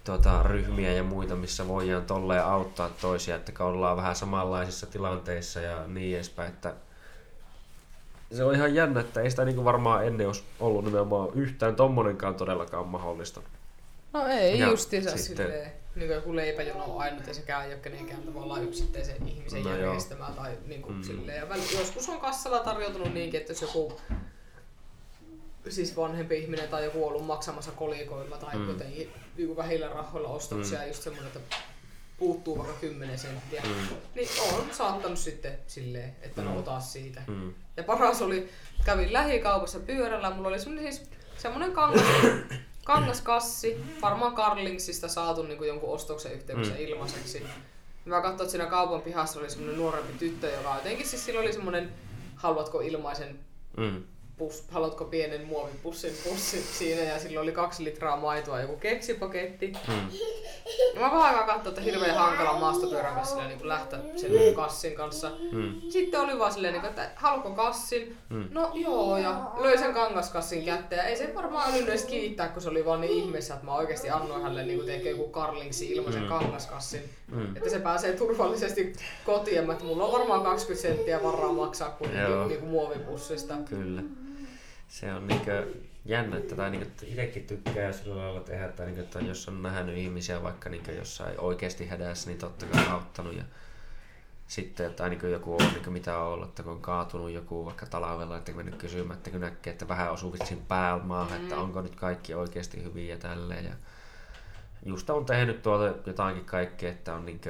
tuota, 0.04 0.42
ryhmiä 0.42 0.92
ja 0.92 1.02
muita, 1.02 1.36
missä 1.36 1.68
voidaan 1.68 2.04
tolleen 2.04 2.44
auttaa 2.44 2.90
toisia, 3.00 3.36
että 3.36 3.64
ollaan 3.64 3.96
vähän 3.96 4.16
samanlaisissa 4.16 4.86
tilanteissa 4.86 5.60
ja 5.60 5.86
niin 5.86 6.16
edespäin, 6.16 6.48
että 6.52 6.74
se 8.32 8.44
on 8.44 8.54
ihan 8.54 8.74
jännä, 8.74 9.00
että 9.00 9.20
ei 9.20 9.30
sitä 9.30 9.44
niinku 9.44 9.64
varmaan 9.64 10.06
ennen 10.06 10.26
olisi 10.26 10.44
ollut 10.60 10.84
nimenomaan 10.84 11.28
yhtään 11.34 11.76
tommonenkaan 11.76 12.34
todellakaan 12.34 12.88
mahdollista. 12.88 13.40
No 14.12 14.26
ei 14.26 14.58
Ja 14.58 14.68
justiinsa 14.70 15.18
sitten- 15.18 15.46
silleen, 15.46 15.72
niin 15.96 16.10
joku 16.10 16.36
leipäjono 16.36 16.84
on 16.84 17.00
ainut 17.02 17.26
ja 17.26 17.34
sekään 17.34 17.66
ei 17.66 17.72
ole 17.74 17.80
kenenkään 17.80 18.22
tavallaan 18.22 18.64
yksittäisen 18.64 19.28
ihmisen 19.28 19.62
No 19.62 19.70
no 19.70 19.76
joo. 19.76 19.84
järjestämää 19.86 20.30
tai 20.30 20.58
niin 20.66 20.82
kuin 20.82 20.94
Mm. 20.96 21.02
silleen. 21.02 21.38
Ja 21.38 21.48
väl, 21.48 21.60
joskus 21.78 22.08
on 22.08 22.20
kassalla 22.20 22.58
tarjoutunut 22.58 23.14
niinkin, 23.14 23.40
että 23.40 23.52
jos 23.52 23.62
joku 23.62 24.00
siis 25.68 25.96
vanhempi 25.96 26.38
ihminen 26.38 26.68
tai 26.68 26.84
joku 26.84 27.02
on 27.06 27.08
ollut 27.12 27.26
maksamassa 27.26 27.72
kolikoilla 27.72 28.36
tai 28.36 28.56
Mm. 28.56 28.68
jotenkin 28.68 29.12
niin 29.36 29.56
vähillä 29.56 29.88
rahoilla 29.88 30.28
ostoksia, 30.28 30.78
Mm. 30.80 30.88
just 30.88 31.02
semmoinen, 31.02 31.32
että 31.36 31.56
puuttuu 32.18 32.58
vaikka 32.58 32.74
10 32.80 33.18
senttiä, 33.18 33.62
Mm. 33.62 33.96
niin 34.14 34.28
on 34.54 34.66
saattanut 34.72 35.18
sitten 35.18 35.58
silleen, 35.66 36.16
että 36.22 36.40
Mm. 36.42 36.48
no 36.48 36.58
ota 36.58 36.80
siitä. 36.80 37.20
Mm. 37.26 37.54
Ja 37.76 37.82
paras 37.82 38.22
oli, 38.22 38.48
kävin 38.84 39.12
lähikaupassa 39.12 39.78
pyörällä, 39.80 40.30
mulla 40.30 40.48
oli 40.48 40.58
semmonen 40.58 40.92
siis 40.94 41.10
semmonen 41.38 41.72
kangas, 41.72 42.02
kangaskassi, 42.84 43.84
varmaan 44.02 44.34
Carlingsista 44.34 45.08
saatu 45.08 45.42
niin 45.42 45.64
jonkun 45.66 45.94
ostoksen 45.94 46.32
yhteydessä 46.32 46.74
Mm. 46.74 46.80
ilmaiseksi. 46.80 47.46
Mä 48.04 48.20
katsoin, 48.20 48.40
että 48.40 48.50
siinä 48.50 48.66
kaupan 48.66 49.02
pihassa 49.02 49.40
oli 49.40 49.50
semmonen 49.50 49.76
nuorempi 49.76 50.12
tyttö, 50.18 50.50
joka 50.50 50.74
jotenkin 50.74 51.06
siis 51.08 51.24
sillä 51.24 51.40
oli 51.40 51.52
semmonen, 51.52 51.92
haluatko 52.36 52.80
ilmaisen 52.80 53.38
Mm. 53.76 54.02
Pus, 54.40 54.64
haluatko 54.70 55.04
pienen 55.04 55.46
muovipussin 55.46 56.12
pussin 56.24 56.62
siinä 56.62 57.02
ja 57.02 57.18
sillä 57.18 57.40
oli 57.40 57.52
kaksi 57.52 57.84
litraa 57.84 58.16
maitoa 58.16 58.56
ja 58.56 58.62
joku 58.62 58.76
keksipaketti. 58.76 59.72
Mm. 59.88 60.08
Ja 60.94 61.00
mä 61.00 61.06
vähän 61.06 61.22
aikaa 61.22 61.46
katsoin, 61.46 61.68
että 61.68 61.80
hirveän 61.80 62.14
hankala 62.16 62.58
maastopyörän 62.58 63.14
kanssa 63.14 63.34
silleen, 63.34 63.58
niin 63.58 63.68
lähteä 63.68 63.98
sen 64.16 64.54
kassin 64.54 64.94
kanssa. 64.94 65.30
Mm. 65.52 65.80
Sitten 65.88 66.20
oli 66.20 66.38
vaan 66.38 66.52
silleen, 66.52 66.72
niin 66.72 66.80
kuin, 66.80 66.90
että 66.90 67.10
haluatko 67.16 67.50
kassin? 67.50 68.16
Mm. 68.28 68.48
No 68.50 68.70
joo, 68.74 69.18
ja 69.18 69.50
löi 69.58 69.78
sen 69.78 69.94
kangaskassin 69.94 70.64
kätteen. 70.64 70.98
Ja 70.98 71.04
ei 71.04 71.16
se 71.16 71.34
varmaan 71.34 71.70
älynyt 71.70 71.88
edes 71.88 72.04
kiittää, 72.04 72.48
kun 72.48 72.62
se 72.62 72.68
oli 72.68 72.84
vaan 72.84 73.00
niin 73.00 73.12
ihmeessä, 73.12 73.54
että 73.54 73.66
mä 73.66 73.74
oikeasti 73.74 74.10
annoin 74.10 74.42
hänelle 74.42 74.62
niin 74.64 74.86
tekee 74.86 75.10
joku 75.12 75.30
Carlingsi 75.32 75.92
ilmaisen 75.92 76.22
Mm. 76.22 76.28
mm. 76.28 76.38
kangaskassin. 76.38 77.02
Mm. 77.28 77.56
Että 77.56 77.70
se 77.70 77.78
pääsee 77.78 78.12
turvallisesti 78.12 78.92
kotiin. 79.24 79.70
Että 79.70 79.84
mulla 79.84 80.04
on 80.04 80.12
varmaan 80.12 80.42
20 80.42 80.88
senttiä 80.88 81.22
varaa 81.22 81.52
maksaa 81.52 81.90
kuitenkin 81.90 82.48
niin 82.48 82.60
kuin 82.60 82.70
muovipussista. 82.70 83.54
Kyllä. 83.68 84.02
Se 84.90 85.12
on 85.12 85.26
niinkö 85.26 85.66
jännä, 86.04 86.36
että 86.36 86.56
tai 86.56 86.82
että 86.82 87.06
itsekin 87.06 87.46
tykkää 87.46 87.92
sillä 87.92 88.16
lailla 88.16 88.40
tehdä, 88.40 88.64
että, 88.64 88.84
niinkö, 88.84 89.02
että 89.02 89.18
jos 89.18 89.48
on 89.48 89.62
nähnyt 89.62 89.96
ihmisiä 89.96 90.42
vaikka 90.42 90.70
niinkö 90.70 90.92
jossain 90.92 91.40
oikeasti 91.40 91.86
hädässä, 91.86 92.30
niin 92.30 92.38
totta 92.38 92.66
kai 92.66 92.86
auttanut 92.88 93.36
ja 93.36 93.42
sitten, 94.46 94.94
tai 94.94 95.10
niin 95.10 95.30
joku 95.30 95.54
on, 95.54 95.72
niin 95.72 95.92
mitä 95.92 96.18
on 96.18 96.32
ollut, 96.32 96.48
että 96.48 96.62
kun 96.62 96.72
on 96.72 96.80
kaatunut 96.80 97.30
joku 97.30 97.64
vaikka 97.64 97.86
talvella, 97.86 98.36
että 98.36 98.52
mennyt 98.52 98.76
kysymään, 98.76 99.16
että 99.16 99.30
kun 99.30 99.40
näkee, 99.40 99.72
että 99.72 99.88
vähän 99.88 100.12
osuu 100.12 100.32
vitsin 100.32 100.62
päällä 100.68 101.04
maahan, 101.04 101.42
että 101.42 101.54
Mm. 101.54 101.62
onko 101.62 101.82
nyt 101.82 101.96
kaikki 101.96 102.34
oikeasti 102.34 102.82
hyviä 102.82 103.14
ja 103.14 103.18
tälleen. 103.18 103.64
Ja 103.64 103.72
just 104.86 105.10
on 105.10 105.26
tehnyt 105.26 105.62
tuota 105.62 105.98
jotakin 106.06 106.44
kaikkea, 106.44 106.90
että 106.90 107.14
on 107.14 107.26
niin 107.26 107.40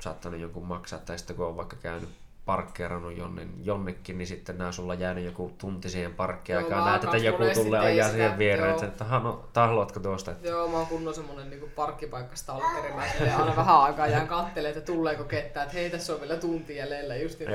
saattanut 0.00 0.40
jonkun 0.40 0.66
maksaa, 0.66 0.98
tai 0.98 1.18
sitten 1.18 1.36
kun 1.36 1.46
on 1.46 1.56
vaikka 1.56 1.76
käynyt 1.76 2.08
parkkeerannut 2.46 3.16
jonne, 3.16 3.46
jonnekin, 3.62 4.18
niin 4.18 4.26
sitten 4.28 4.58
nämä 4.58 4.72
sulla 4.72 4.94
jäänyt 4.94 5.24
joku 5.24 5.52
tunti 5.58 5.90
siihen 5.90 6.14
parkkiaikaan, 6.14 6.84
näet, 6.84 7.04
että 7.04 7.16
joku 7.16 7.42
tulee 7.54 7.80
ajaa 7.80 8.08
siihen 8.08 8.38
viereen, 8.38 8.70
joo. 8.70 8.84
että 8.84 9.04
"Aha, 9.04 9.18
no, 9.18 9.44
tahluatko 9.52 10.00
tuosta? 10.00 10.30
Että, 10.30 10.48
Joo, 10.48 10.68
mä 10.68 10.76
oon 10.76 10.86
kunnon 10.86 11.14
semmonen 11.14 11.50
niinku 11.50 11.68
parkkipaikka 11.76 12.36
stalkeri. 12.36 12.92
Mä 12.94 13.02
aina 13.38 13.56
vähän 13.56 13.76
aikaa 13.80 14.06
jään 14.06 14.28
kattelemaan, 14.28 14.78
että 14.78 14.92
tuleeko 14.92 15.24
ketään, 15.24 15.66
että 15.66 15.78
hei 15.78 15.90
tässä 15.90 16.14
on 16.14 16.20
vielä 16.20 16.36
tunti 16.36 16.76
jäljellä. 16.76 17.16
Just, 17.16 17.38
niin, 17.38 17.50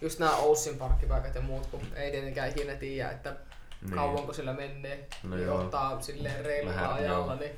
just 0.00 0.18
nämä 0.18 0.36
Oussin 0.36 0.76
parkkipaikat 0.78 1.34
ja 1.34 1.40
muut, 1.40 1.66
kun 1.66 1.80
ei 1.96 2.10
tietenkään 2.10 2.48
ikinä 2.50 2.74
tiedä, 2.74 3.10
että 3.10 3.36
Niin. 3.82 3.94
kauanko 3.94 4.32
sillä 4.32 4.52
menee. 4.52 5.06
No 5.22 5.36
niin 5.36 5.46
joo. 5.46 5.58
ottaa 5.58 6.00
silleen 6.00 6.44
reilulla 6.44 6.94
ajalla. 6.94 7.32
joo. 7.32 7.34
Niin. 7.40 7.52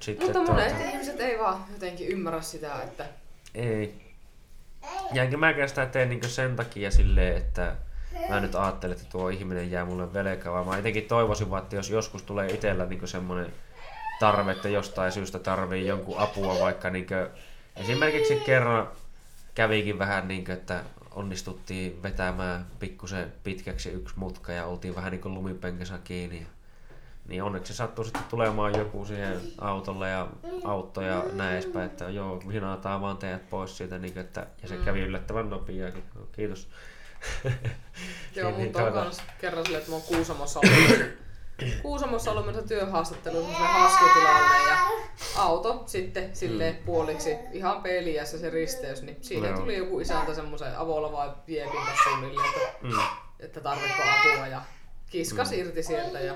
Sitten, 0.00 0.26
Mutta 0.26 0.38
tuota- 0.38 0.52
monet 0.52 0.80
ihmiset 0.92 1.20
ei 1.20 1.38
vaan 1.38 1.64
jotenkin 1.72 2.08
ymmärrä 2.08 2.40
sitä, 2.40 2.82
että 2.82 3.06
Ei. 3.54 4.03
Ja 5.12 5.22
enkä 5.22 5.36
mäkään 5.36 5.68
sitä 5.68 5.86
tee 5.86 6.06
niinku 6.06 6.28
sen 6.28 6.56
takia 6.56 6.90
silleen, 6.90 7.36
että 7.36 7.76
mä 8.28 8.40
nyt 8.40 8.54
ajattelen, 8.54 8.96
että 8.96 9.08
tuo 9.10 9.28
ihminen 9.28 9.70
jää 9.70 9.84
mulle 9.84 10.12
velkaa, 10.12 10.52
vaan 10.52 10.66
mä 10.66 10.76
jotenkin 10.76 11.04
toivoisin 11.04 11.50
vaan, 11.50 11.62
että 11.62 11.76
jos 11.76 11.90
joskus 11.90 12.22
tulee 12.22 12.52
itsellä 12.52 12.86
niinku 12.86 13.06
semmoinen 13.06 13.52
tarve, 14.20 14.52
että 14.52 14.68
jostain 14.68 15.12
syystä 15.12 15.38
tarvii 15.38 15.86
jonkun 15.86 16.18
apua, 16.18 16.60
vaikka 16.60 16.90
niinku, 16.90 17.14
esimerkiksi 17.76 18.36
kerran 18.36 18.88
kävikin 19.54 19.98
vähän 19.98 20.28
niin 20.28 20.50
että 20.50 20.84
onnistuttiin 21.10 22.02
vetämään 22.02 22.66
pikkusen 22.78 23.32
pitkäksi 23.44 23.90
yksi 23.90 24.18
mutka 24.18 24.52
ja 24.52 24.66
oltiin 24.66 24.94
vähän 24.94 25.10
niin 25.10 25.20
kuin 25.20 25.34
lumipenkässä 25.34 25.98
kiinni. 26.04 26.46
Niin 27.28 27.42
onneksi 27.42 27.72
se 27.72 27.76
sattui 27.76 28.04
sitten 28.04 28.22
tulemaan 28.30 28.78
joku 28.78 29.04
siihen 29.04 29.40
autolle 29.60 30.08
ja 30.10 30.28
auto 30.64 31.00
ja 31.02 31.22
näin 31.32 31.52
edespäin, 31.52 31.86
että 31.90 32.08
joo, 32.08 32.42
hinataan 32.52 33.00
vaan 33.00 33.16
teidät 33.16 33.50
pois 33.50 33.76
siitä, 33.76 33.98
niin 33.98 34.12
kuin, 34.12 34.24
että, 34.24 34.46
ja 34.62 34.68
se 34.68 34.76
kävi 34.76 35.00
yllättävän 35.00 35.50
nopeakin. 35.50 36.04
No, 36.14 36.20
kiitos. 36.32 36.68
Joo, 38.36 38.50
Niin, 38.50 38.60
mutta 38.64 38.78
on 38.78 38.92
tuota- 38.92 39.04
kans 39.04 39.22
kerran 39.40 39.64
silleen, 39.64 39.80
että 39.80 39.90
mä 39.92 39.96
oon 39.96 40.04
Kuusamossa 40.06 40.60
ollut, 40.60 41.00
Kuusamossa 41.82 42.32
työhaastatteluun 42.68 43.42
semmoiselle 43.44 43.78
haskitilalle 43.78 44.68
ja 44.68 44.76
auto 45.36 45.82
sitten 45.86 46.36
silleen 46.36 46.76
puoliksi 46.76 47.36
ihan 47.52 47.82
peliässä 47.82 48.38
se 48.38 48.50
risteys, 48.50 49.02
niin 49.02 49.16
siinä 49.20 49.48
Joo. 49.48 49.58
tuli 49.58 49.76
joku 49.76 50.00
isäntä 50.00 50.34
semmoisen 50.34 50.78
avolavaa 50.78 51.42
viepin 51.46 51.80
tässä 51.86 52.02
suunnilleen, 52.10 52.48
että, 52.48 52.68
Mm. 52.82 52.90
että 53.40 53.60
tarvitko 53.60 54.02
apua 54.02 54.46
ja 54.46 54.62
kiskas 55.10 55.52
irti 55.52 55.82
sieltä 55.82 56.20
ja 56.20 56.34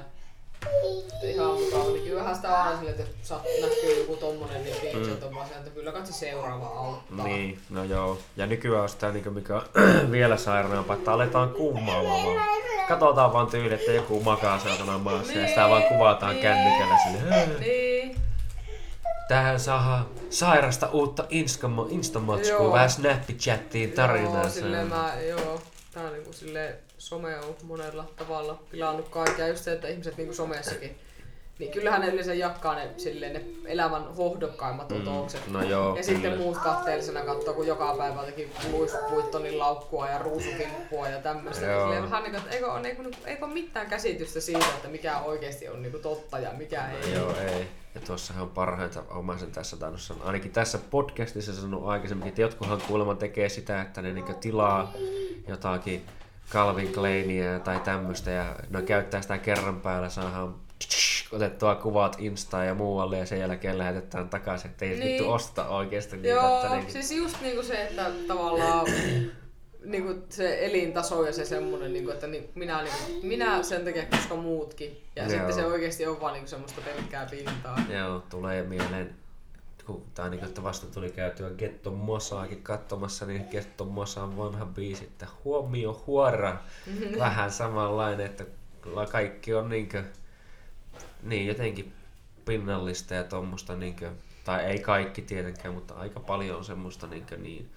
ihan 1.22 1.54
mukava. 1.54 1.84
Niin 1.92 2.04
kyllähän 2.04 2.36
sitä 2.36 2.62
aina 2.62 2.76
silleen, 2.78 3.00
että 3.00 3.34
jos 3.34 3.40
näkyy 3.62 4.00
joku 4.00 4.16
tommonen, 4.16 4.64
niin 4.64 4.76
ihmiset 4.82 5.22
on 5.22 5.34
vaan 5.34 5.46
että 5.56 5.70
kyllä 5.70 5.92
katsi 5.92 6.12
seuraava 6.12 6.66
auttaa. 6.66 7.26
Niin, 7.26 7.59
no 7.70 7.84
joo. 7.84 8.18
Ja 8.36 8.46
nykyään 8.46 8.82
on 8.82 8.88
sitä, 8.88 9.11
niin 9.12 9.32
mikä 9.32 9.62
vielä 10.11 10.36
sairaampaa, 10.36 10.96
että 10.96 11.12
aletaan 11.12 11.50
kuumaamaan 11.50 12.24
vaan. 12.26 12.48
Katsotaan 12.88 13.32
vaan 13.32 13.46
tyyli, 13.46 13.74
että 13.74 13.92
joku 13.92 14.20
makaa 14.20 14.59
saatana 14.59 14.98
maassa 14.98 15.32
ja 15.32 15.48
sitä 15.48 15.68
vaan 15.68 15.82
kuvataan 15.82 16.32
Niin. 16.32 16.42
kännykällä 16.42 16.98
sinne. 17.04 17.46
Niin. 17.61 18.16
Tähän 19.28 19.61
saadaan 19.61 20.06
sairasta 20.30 20.88
uutta 20.92 21.24
Instamatskua, 21.90 22.72
vähän 22.72 22.90
Snapchattiin 22.90 23.92
tarinaa. 23.92 24.40
Joo, 24.42 24.48
silleen 24.50 24.86
mä, 24.88 25.12
joo. 25.28 25.61
Tää 25.93 26.07
on 26.07 26.12
niinku 26.12 26.32
silleen, 26.32 26.74
some 26.99 27.39
on 27.39 27.57
monella 27.62 28.05
tavalla 28.16 28.62
pilannut 28.70 29.09
kaikkea. 29.09 29.49
Just 29.49 29.64
se, 29.64 29.72
että 29.72 29.89
ihmiset 29.89 30.16
niinku 30.16 30.34
somessakin. 30.34 30.99
Niin 31.59 31.72
kyllähän 31.72 32.01
ne 32.01 32.09
yleensä 32.09 32.34
jakaa 32.34 32.74
ne, 32.74 32.91
silleen, 32.97 33.32
ne 33.32 33.45
elämän 33.64 34.14
hohdokkaimmat 34.14 34.93
otokset. 34.93 35.47
No 35.47 35.62
joo, 35.62 35.97
ja 35.97 36.03
sitten 36.03 36.22
kyllä. 36.22 36.36
muut 36.36 36.59
katteellisena 36.59 37.20
katsoo, 37.20 37.55
kun 37.55 37.66
joka 37.66 37.95
päivä 37.99 38.20
jotenkin 38.20 38.53
Vuittonin 39.11 39.59
laukkua 39.59 40.09
ja 40.09 40.18
ruusukimppua 40.18 41.09
ja 41.09 41.20
tämmöistä. 41.20 41.66
Joo. 41.66 41.82
Silleen 41.82 42.03
vähän 42.03 42.22
niin 42.22 42.32
kuin, 42.32 42.43
että 42.43 42.55
eikö, 42.55 42.72
on, 42.72 42.86
eikö, 42.86 43.03
eikö 43.26 43.45
ole 43.45 43.55
mitään 43.55 43.86
käsitystä 43.86 44.41
siitä, 44.41 44.66
että 44.76 44.89
mikä 44.89 45.18
oikeasti 45.18 45.68
on 45.68 45.82
niinku 45.82 45.99
totta 45.99 46.39
ja 46.39 46.53
mikä 46.53 46.91
ei. 46.91 47.14
Joo, 47.14 47.34
ei. 47.41 47.68
Ja 48.01 48.07
tuossahan 48.07 48.42
on 48.42 48.51
parhaita, 48.51 49.03
olen 49.11 49.38
sen 49.38 49.53
tässä 49.53 49.76
tainnut 49.76 50.01
sanoa, 50.01 50.26
ainakin 50.26 50.51
tässä 50.51 50.78
podcastissa 50.90 51.55
sanonut 51.55 51.86
aikaisemmin, 51.86 52.28
että 52.28 52.40
jotkuhan 52.40 52.80
kuulemma 52.88 53.14
tekee 53.14 53.49
sitä, 53.49 53.82
että 53.82 54.03
ne 54.03 54.12
niinku 54.12 54.32
tilaa 54.32 54.92
jotakin 55.49 56.05
Calvin 56.51 56.92
Kleinia 56.92 57.59
tai 57.59 57.80
tämmöistä 57.80 58.30
ja 58.30 58.57
ne 58.70 58.82
käyttää 58.82 59.22
sitä 59.22 59.38
kerran 59.38 59.80
päällä, 59.80 60.09
saadaan 60.09 60.55
otettua 61.32 61.74
kuvat 61.74 62.16
Instaan 62.18 62.66
ja 62.66 62.74
muualle 62.74 63.18
ja 63.18 63.26
sen 63.26 63.40
jälkeen 63.40 63.78
lähetetään 63.78 64.28
takaisin, 64.28 64.70
ettei 64.70 64.88
niin. 64.88 65.01
Niin. 65.01 65.12
vittu 65.12 65.32
osta 65.32 65.68
oikeasti 65.68 66.16
niitä. 66.16 66.28
Joo, 66.28 66.62
että 66.62 66.76
niin, 66.76 66.92
siis 66.92 67.12
just 67.12 67.40
niinku 67.40 67.62
se, 67.62 67.82
että 67.86 68.11
tavallaan 68.28 68.86
niinku 69.85 70.26
se 70.29 70.66
elintaso 70.66 71.26
ja 71.26 71.33
se 71.33 71.45
semmonen, 71.45 71.93
niinku, 71.93 72.11
että 72.11 72.26
ni, 72.26 72.51
minä, 72.55 72.83
niinku, 72.83 73.26
minä 73.26 73.62
sen 73.62 73.85
takia, 73.85 74.07
koska 74.07 74.37
muutkin. 74.37 75.05
Ja 75.16 75.22
Joo. 75.22 75.31
sitten 75.31 75.55
se 75.55 75.66
oikeasti 75.66 76.07
on 76.07 76.20
vaan 76.20 76.33
niinku 76.33 76.49
semmoista 76.49 76.81
pelkkää 76.81 77.26
pintaa. 77.31 77.79
Joo, 77.91 78.22
tulee 78.31 78.62
mieleen, 78.62 79.14
kun 79.87 80.05
tai 80.14 80.31
niin, 80.31 80.45
että 80.45 80.62
vasta 80.62 80.87
tuli 80.87 81.11
käytyä 81.11 81.51
Getto 81.51 81.91
Mosaakin 81.91 82.62
katsomassa, 82.62 83.26
niin 83.26 83.45
Getto 83.51 83.85
Mosan 83.85 84.37
vanha 84.37 84.66
biisi, 84.66 85.05
että 85.05 85.26
huomio 85.45 86.03
huora, 86.07 86.57
vähän 87.18 87.51
samanlainen, 87.51 88.26
että 88.26 88.45
kyllä 88.83 89.07
kaikki 89.07 89.55
on 89.55 89.68
niinkö, 89.68 90.05
niin 91.22 91.47
jotenkin 91.47 91.93
pinnallista 92.45 93.14
ja 93.14 93.24
tommosta 93.24 93.76
niinkö, 93.76 94.11
tai 94.45 94.64
ei 94.64 94.79
kaikki 94.79 95.22
tietenkään, 95.22 95.74
mutta 95.74 95.95
aika 95.95 96.20
paljon 96.20 96.57
on 96.57 96.64
semmoista 96.64 97.07
niinkö 97.07 97.37
niin 97.37 97.70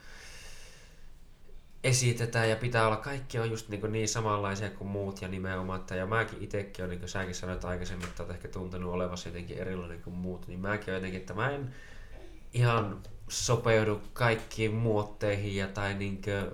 esitetään 1.83 2.49
ja 2.49 2.55
pitää 2.55 2.87
olla, 2.87 2.97
kaikki 2.97 3.39
on 3.39 3.49
just 3.49 3.69
niin, 3.69 3.91
niin 3.91 4.09
samanlaisia 4.09 4.69
kuin 4.69 4.87
muut 4.87 5.21
ja 5.21 5.27
nimenomaan, 5.27 5.79
että 5.79 5.95
ja 5.95 6.05
mäkin 6.05 6.43
itsekin 6.43 6.83
on, 6.83 6.89
niin 6.89 6.99
kuin 6.99 7.09
säkin 7.09 7.35
sanoit 7.35 7.65
aikaisemmin, 7.65 8.07
että 8.07 8.23
olet 8.23 8.35
ehkä 8.35 8.47
tuntenut 8.47 8.93
olevasi 8.93 9.29
jotenkin 9.29 9.57
erilainen 9.57 10.01
kuin 10.01 10.15
muut, 10.15 10.47
niin 10.47 10.59
mäkin 10.59 10.89
on 10.89 10.95
jotenkin, 10.95 11.19
että 11.19 11.33
mä 11.33 11.49
en 11.49 11.75
ihan 12.53 12.99
sopeudu 13.27 14.01
kaikkiin 14.13 14.73
muotteihin 14.73 15.55
ja 15.55 15.67
tai 15.67 15.93
niinkö, 15.93 16.51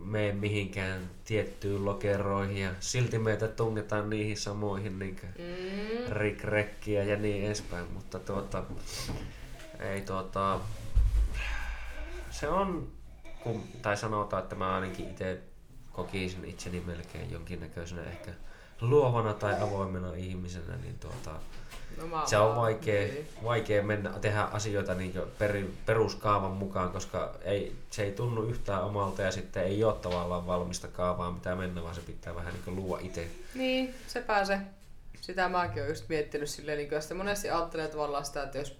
mene 0.00 0.32
mihinkään 0.32 1.10
tiettyyn 1.24 1.84
lokeroihin 1.84 2.62
ja 2.62 2.70
silti 2.80 3.18
meitä 3.18 3.48
tungetaan 3.48 4.10
niihin 4.10 4.36
samoihin 4.36 4.98
niin 4.98 5.20
mm. 5.38 6.12
rikrekkiä 6.12 7.04
ja 7.04 7.16
niin 7.16 7.46
edespäin, 7.46 7.86
mutta 7.92 8.18
tuota, 8.18 8.64
ei 9.80 10.00
tuota, 10.00 10.60
se 12.30 12.48
on, 12.48 12.88
kun, 13.46 13.62
tai 13.82 13.96
sanotaan, 13.96 14.42
että 14.42 14.54
mä 14.54 14.74
ainakin 14.74 15.10
itse 15.10 15.40
kokisin 15.92 16.44
itseni 16.44 16.82
melkein 16.86 17.30
jonkinnäköisenä 17.30 18.02
ehkä 18.02 18.30
luovana 18.80 19.34
tai 19.34 19.62
avoimena 19.62 20.14
ihmisenä, 20.14 20.76
niin 20.76 20.98
tuota, 20.98 21.30
no 21.96 22.26
se 22.26 22.38
on 22.38 22.56
vaikea, 22.56 23.06
niin. 23.06 23.28
vaikea 23.44 23.82
mennä 23.82 24.10
tehdä 24.10 24.42
asioita 24.42 24.94
niin 24.94 25.12
peri, 25.38 25.74
peruskaavan 25.86 26.50
mukaan, 26.50 26.90
koska 26.90 27.34
ei, 27.42 27.76
se 27.90 28.02
ei 28.02 28.12
tunnu 28.12 28.42
yhtään 28.42 28.82
omalta 28.82 29.22
ja 29.22 29.32
sitten 29.32 29.64
ei 29.64 29.84
ole 29.84 29.94
tavallaan 29.94 30.46
valmista 30.46 30.88
kaavaa, 30.88 31.30
mitä 31.32 31.56
mennä, 31.56 31.82
vaan 31.82 31.94
se 31.94 32.00
pitää 32.00 32.34
vähän 32.34 32.54
niin 32.54 32.76
luo 32.76 32.98
itse. 33.02 33.28
Niin, 33.54 33.94
se 34.06 34.20
pääsee. 34.20 34.60
Sitä 35.20 35.48
mäkin 35.48 35.82
olen 35.82 35.88
just 35.92 36.08
miettinyt 36.08 36.50
silleen, 36.50 36.78
niin 36.78 36.94
että 36.94 37.14
monesti 37.14 37.50
ajattelee 37.50 37.88
tavallaan 37.88 38.24
sitä, 38.24 38.42
että 38.42 38.58
jos 38.58 38.76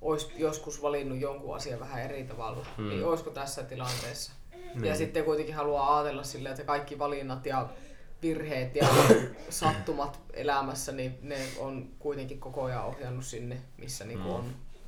olisi 0.00 0.32
joskus 0.36 0.82
valinnut 0.82 1.20
jonkun 1.20 1.56
asian 1.56 1.80
vähän 1.80 2.02
eri 2.02 2.24
tavalla, 2.24 2.66
hmm. 2.76 2.88
niin 2.88 3.04
olisiko 3.04 3.30
tässä 3.30 3.62
tilanteessa? 3.62 4.32
Niin. 4.74 4.84
Ja 4.84 4.96
sitten 4.96 5.24
kuitenkin 5.24 5.54
haluaa 5.54 5.98
ajatella 5.98 6.22
silleen, 6.22 6.52
että 6.52 6.64
kaikki 6.64 6.98
valinnat 6.98 7.46
ja 7.46 7.68
virheet 8.22 8.76
ja 8.76 8.88
sattumat 9.50 10.20
elämässä, 10.32 10.92
niin 10.92 11.18
ne 11.22 11.38
on 11.58 11.88
kuitenkin 11.98 12.40
koko 12.40 12.64
ajan 12.64 12.84
ohjannut 12.84 13.24
sinne, 13.24 13.56
missä 13.78 14.04
niinku 14.04 14.28
mm. 14.28 14.34
on, 14.34 14.44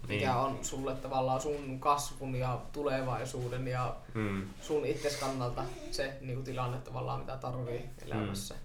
mikä 0.08 0.26
niin. 0.26 0.36
on 0.36 0.58
sulle 0.62 0.94
tavallaan 0.94 1.40
sun 1.40 1.80
kasvun 1.80 2.34
ja 2.34 2.60
tulevaisuuden 2.72 3.66
ja 3.66 3.96
mm. 4.14 4.42
sun 4.60 4.86
itses 4.86 5.16
kannalta 5.16 5.64
se 5.90 6.18
niinku 6.20 6.42
tilanne 6.42 6.78
tavallaan, 6.78 7.20
mitä 7.20 7.36
tarvii 7.36 7.84
elämässä. 8.06 8.54
Mm. 8.54 8.60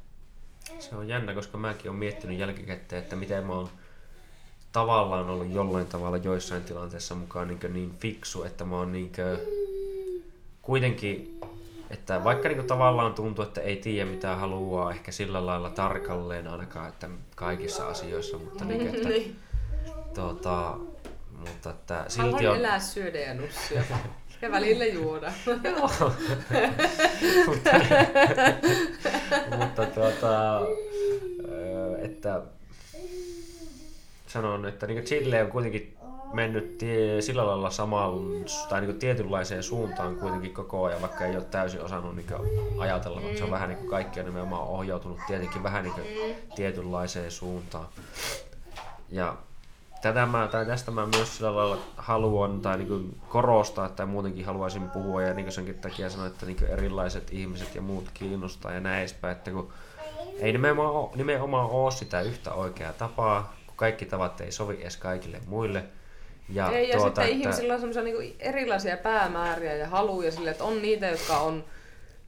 Se 0.80 0.96
on 0.96 1.08
jännä, 1.08 1.34
koska 1.34 1.58
mäkin 1.58 1.90
olen 1.90 2.00
miettinyt 2.00 2.40
jälkikäteen, 2.40 3.04
että 3.04 3.16
miten 3.16 3.44
mä 3.44 3.54
oon 3.54 3.70
tavallaan 4.78 5.30
ollut 5.30 5.52
jollain 5.54 5.86
tavalla 5.86 6.18
joissain 6.18 6.64
tilanteissa 6.64 7.16
mukaan 7.16 7.48
niin, 7.48 7.60
niin 7.74 7.94
fiksu, 8.00 8.44
että 8.44 8.66
mä 8.66 8.76
oon 8.76 8.92
niin 8.92 9.12
kuitenkin 10.62 11.40
että 11.90 12.24
vaikka 12.24 12.48
niinku 12.48 12.64
tavallaan 12.64 13.14
tuntuu, 13.14 13.46
että 13.46 13.62
ei 13.62 13.76
tiedä 13.76 14.10
mitä 14.10 14.36
haluaa 14.36 14.92
ehkä 14.92 15.12
sillä 15.12 15.46
lailla 15.46 15.70
tarkalleen 15.70 16.48
ainakaan, 16.48 16.90
että 16.90 17.10
kaikissa 17.36 17.88
asioissa, 17.88 18.38
mutta 18.38 18.66
niinku, 18.66 18.96
että, 18.96 19.10
niin. 19.10 19.40
tuota, 20.16 20.78
mutta 21.32 21.70
että 21.70 22.06
silti 22.08 22.32
Haluan 22.32 22.52
on... 22.52 22.56
elää, 22.56 22.80
syödä 22.80 23.20
ja 23.20 23.34
nussia. 23.34 23.84
Ja 24.42 24.52
välillä 24.52 24.86
juoda. 24.86 25.34
Joo. 25.64 25.92
mutta, 27.48 27.72
mutta 29.60 29.86
tuota, 29.86 30.62
että 32.02 32.42
sanon, 34.28 34.66
että 34.66 34.88
niin 34.88 35.04
Chile 35.04 35.44
on 35.44 35.52
kuitenkin 35.52 35.98
mennyt 36.34 36.78
tie, 36.78 37.22
sillä 37.22 37.48
lailla 37.48 37.70
samaan 37.70 38.14
tai 38.70 38.82
niin 38.82 39.00
tietynlaiseen 39.00 39.64
suuntaan 39.64 40.16
kuitenkin 40.16 40.54
koko 40.54 40.84
ajan, 40.84 41.02
vaikka 41.02 41.26
ei 41.26 41.36
ole 41.36 41.44
täysin 41.44 41.82
osannut 41.82 42.16
niin 42.16 42.28
ajatella, 42.78 43.22
mutta 43.22 43.38
se 43.38 43.44
on 43.44 43.52
vähän 43.52 43.70
niin 43.70 43.78
kuin 43.78 43.90
kaikki 43.90 44.20
on 44.20 44.26
nimenomaan 44.26 44.68
ohjautunut 44.68 45.20
tietenkin 45.28 45.64
vähän 45.64 45.84
niin 45.84 45.94
tietynlaiseen 46.56 47.32
suuntaan. 47.32 47.88
Ja 49.10 49.36
tätä 50.02 50.26
mä, 50.26 50.48
tai 50.52 50.66
tästä 50.66 50.92
mä 50.92 51.06
myös 51.06 51.38
sillä 51.38 51.56
lailla 51.56 51.78
haluan 51.98 52.62
tai 52.62 52.78
niin 52.78 53.22
korostaa 53.30 53.90
tai 53.90 54.06
muutenkin 54.06 54.46
haluaisin 54.46 54.90
puhua 54.90 55.22
ja 55.22 55.34
niin 55.34 55.52
senkin 55.52 55.80
takia 55.80 56.10
sanoa, 56.10 56.28
että 56.28 56.46
niin 56.46 56.66
erilaiset 56.66 57.34
ihmiset 57.34 57.76
ja 57.76 57.82
muut 57.82 58.06
kiinnostaa 58.14 58.72
ja 58.72 58.80
näin 58.80 59.00
edespäin, 59.00 59.38
että 59.38 59.52
kun 59.52 59.74
ei 60.40 60.52
nimenomaan, 60.52 61.10
nimenomaan 61.16 61.70
ole 61.70 61.92
sitä 61.92 62.22
yhtä 62.22 62.54
oikeaa 62.54 62.94
tapaa, 62.94 63.57
kaikki 63.78 64.06
tavat 64.06 64.42
ei 64.42 64.52
sovi 64.52 64.78
edes 64.82 64.98
kaikille 64.98 65.42
muille– 65.46 65.84
ja, 66.50 66.72
Ei, 66.72 66.90
ja 66.90 66.98
tuota, 66.98 67.08
sitten 67.08 67.24
että... 67.24 67.38
ihmisillä 67.38 67.74
on 67.74 67.80
semmoisia 67.80 68.04
niin 68.04 68.36
erilaisia 68.40 68.98
päämääriä 68.98 69.76
ja 69.76 69.88
haluja 69.88 70.32
sille, 70.32 70.50
että 70.50 70.64
on 70.64 70.82
niitä, 70.82 71.08
jotka 71.08 71.38
on 71.38 71.64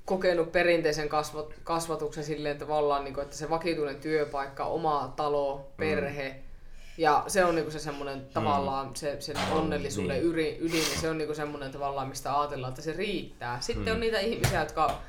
kokenut 0.05 0.51
perinteisen 0.51 1.09
kasvat, 1.09 1.53
kasvatuksen 1.63 2.23
silleen 2.23 2.57
tavallaan, 2.57 3.03
niin 3.03 3.13
kuin, 3.13 3.23
että 3.23 3.37
se 3.37 3.49
vakituinen 3.49 3.95
työpaikka, 3.95 4.65
oma 4.65 5.13
talo, 5.15 5.71
perhe, 5.77 6.29
mm. 6.29 6.43
ja 6.97 7.23
se 7.27 7.45
on 7.45 7.55
niinku 7.55 7.71
se 7.71 7.79
semmoinen 7.79 8.19
mm. 8.19 8.25
tavallaan 8.33 8.95
se, 8.95 9.21
sen 9.21 9.35
onnellisuuden 9.51 10.17
niin. 10.17 10.33
ydin, 10.33 10.57
ydin, 10.59 10.83
ja 10.91 10.99
se 11.01 11.09
on 11.09 11.17
niinku 11.17 11.35
semmoinen 11.35 11.71
tavallaan, 11.71 12.07
mistä 12.07 12.39
ajatellaan, 12.39 12.71
että 12.71 12.81
se 12.81 12.93
riittää. 12.93 13.61
Sitten 13.61 13.85
mm. 13.85 13.91
on 13.91 13.99
niitä 13.99 14.19
ihmisiä, 14.19 14.59
jotka 14.59 14.99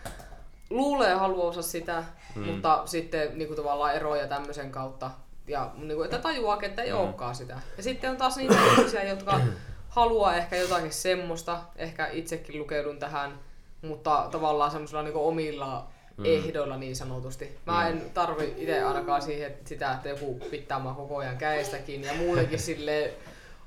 luulee 0.71 1.15
haluansa 1.15 1.63
sitä, 1.63 2.05
mm. 2.35 2.43
mutta 2.43 2.83
sitten 2.87 3.39
niinku 3.39 3.55
tavallaan 3.55 3.95
eroja 3.95 4.27
tämmöisen 4.27 4.71
kautta 4.71 5.11
ja 5.51 5.71
niin 5.77 5.97
kuin, 5.97 6.05
että 6.05 6.19
tajuaa, 6.19 6.59
että 6.63 6.83
ei 6.83 6.93
mm. 6.93 6.99
olekaan 6.99 7.35
sitä. 7.35 7.61
Ja 7.77 7.83
sitten 7.83 8.11
on 8.11 8.17
taas 8.17 8.37
niitä 8.37 8.55
ihmisiä, 8.77 9.03
jotka 9.03 9.41
haluaa 9.89 10.37
ehkä 10.37 10.57
jotakin 10.57 10.93
semmoista, 10.93 11.61
ehkä 11.77 12.07
itsekin 12.07 12.59
lukeudun 12.59 12.99
tähän, 12.99 13.39
mutta 13.83 14.29
tavallaan 14.31 14.71
semmoisilla 14.71 15.03
niin 15.03 15.15
omilla 15.15 15.87
mm. 16.17 16.25
ehdoilla 16.25 16.77
niin 16.77 16.97
sanotusti. 16.97 17.59
Mä 17.67 17.89
en 17.89 18.03
tarvi 18.15 18.55
itse 18.57 18.83
ainakaan 18.83 19.23
siihen 19.23 19.55
sitä, 19.65 19.93
että 19.93 20.09
joku 20.09 20.41
pitää 20.51 20.79
mua 20.79 20.95
koko 20.95 21.17
ajan 21.17 21.37
käestäkin 21.37 22.03
ja 22.03 22.15
muutenkin 22.15 22.59
sille 22.59 23.13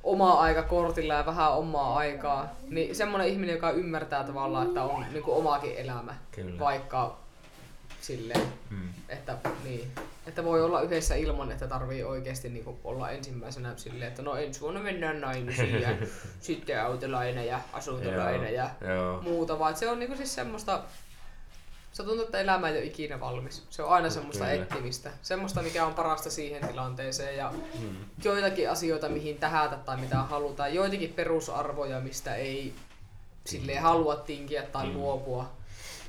oma 0.04 0.32
aika 0.32 0.64
kortilla 0.64 1.14
ja 1.14 1.26
vähän 1.26 1.54
omaa 1.54 1.98
aikaa. 1.98 2.56
Niin 2.70 2.96
semmoinen 2.96 3.28
ihminen, 3.28 3.56
joka 3.56 3.72
ymmärtää 3.72 4.24
tavallaan, 4.24 4.68
että 4.68 4.84
on 4.84 5.06
niin 5.12 5.24
kuin 5.24 5.38
omaakin 5.38 5.78
elämä, 5.78 6.16
Kyllä. 6.32 6.60
vaikka 6.60 7.23
silleen, 8.04 8.54
mm. 8.70 8.90
että 9.10 9.38
niin. 9.64 9.92
Että 10.28 10.44
voi 10.44 10.62
olla 10.62 10.82
yhdessä 10.82 11.16
ilman, 11.16 11.52
että 11.52 11.68
tarvii 11.68 12.04
oikeasti 12.04 12.50
niin 12.50 12.80
olla 12.84 13.10
ensimmäisenä 13.10 13.74
silleen, 13.78 14.08
että 14.08 14.22
no 14.22 14.36
ensi 14.36 14.62
vuonna 14.62 14.80
mennään 14.80 15.22
naimisiin 15.22 15.82
ja 15.82 15.90
sitten 16.40 16.84
autolaina 16.84 17.44
ja 17.44 17.60
asuntolaina 17.74 18.50
ja 18.50 18.70
joo. 18.82 19.22
muuta, 19.22 19.60
vaan 19.60 19.76
se 19.76 19.90
on 19.90 20.00
niin 20.00 20.18
siis 20.18 20.36
semmoista, 20.36 20.84
se 21.92 22.04
tuntuu, 22.04 22.26
että 22.26 22.40
elämä 22.40 22.70
ei 22.70 22.78
ole 22.78 22.86
ikinä 22.86 23.20
valmis. 23.20 23.66
Se 23.70 23.84
on 23.84 23.90
aina 23.90 24.10
semmoista 24.10 24.46
Kyllä. 24.46 24.64
etsimistä. 24.64 25.12
Semmoista, 25.22 25.62
mikä 25.62 25.86
on 25.86 25.94
parasta 25.94 26.30
siihen 26.30 26.68
tilanteeseen 26.68 27.38
ja 27.38 27.54
hmm. 27.80 27.96
joitakin 28.24 28.70
asioita, 28.70 29.10
mihin 29.10 29.38
tähätä 29.38 29.76
tai 29.76 29.98
mitä 29.98 30.18
halutaan. 30.18 30.74
Joitakin 30.74 31.14
perusarvoja, 31.14 32.00
mistä 32.00 32.36
ei 32.36 32.74
silleen 33.46 33.82
halua 33.82 34.16
tinkiä 34.16 34.64
tai 34.64 34.86
hmm. 34.86 34.94
luopua. 34.94 35.52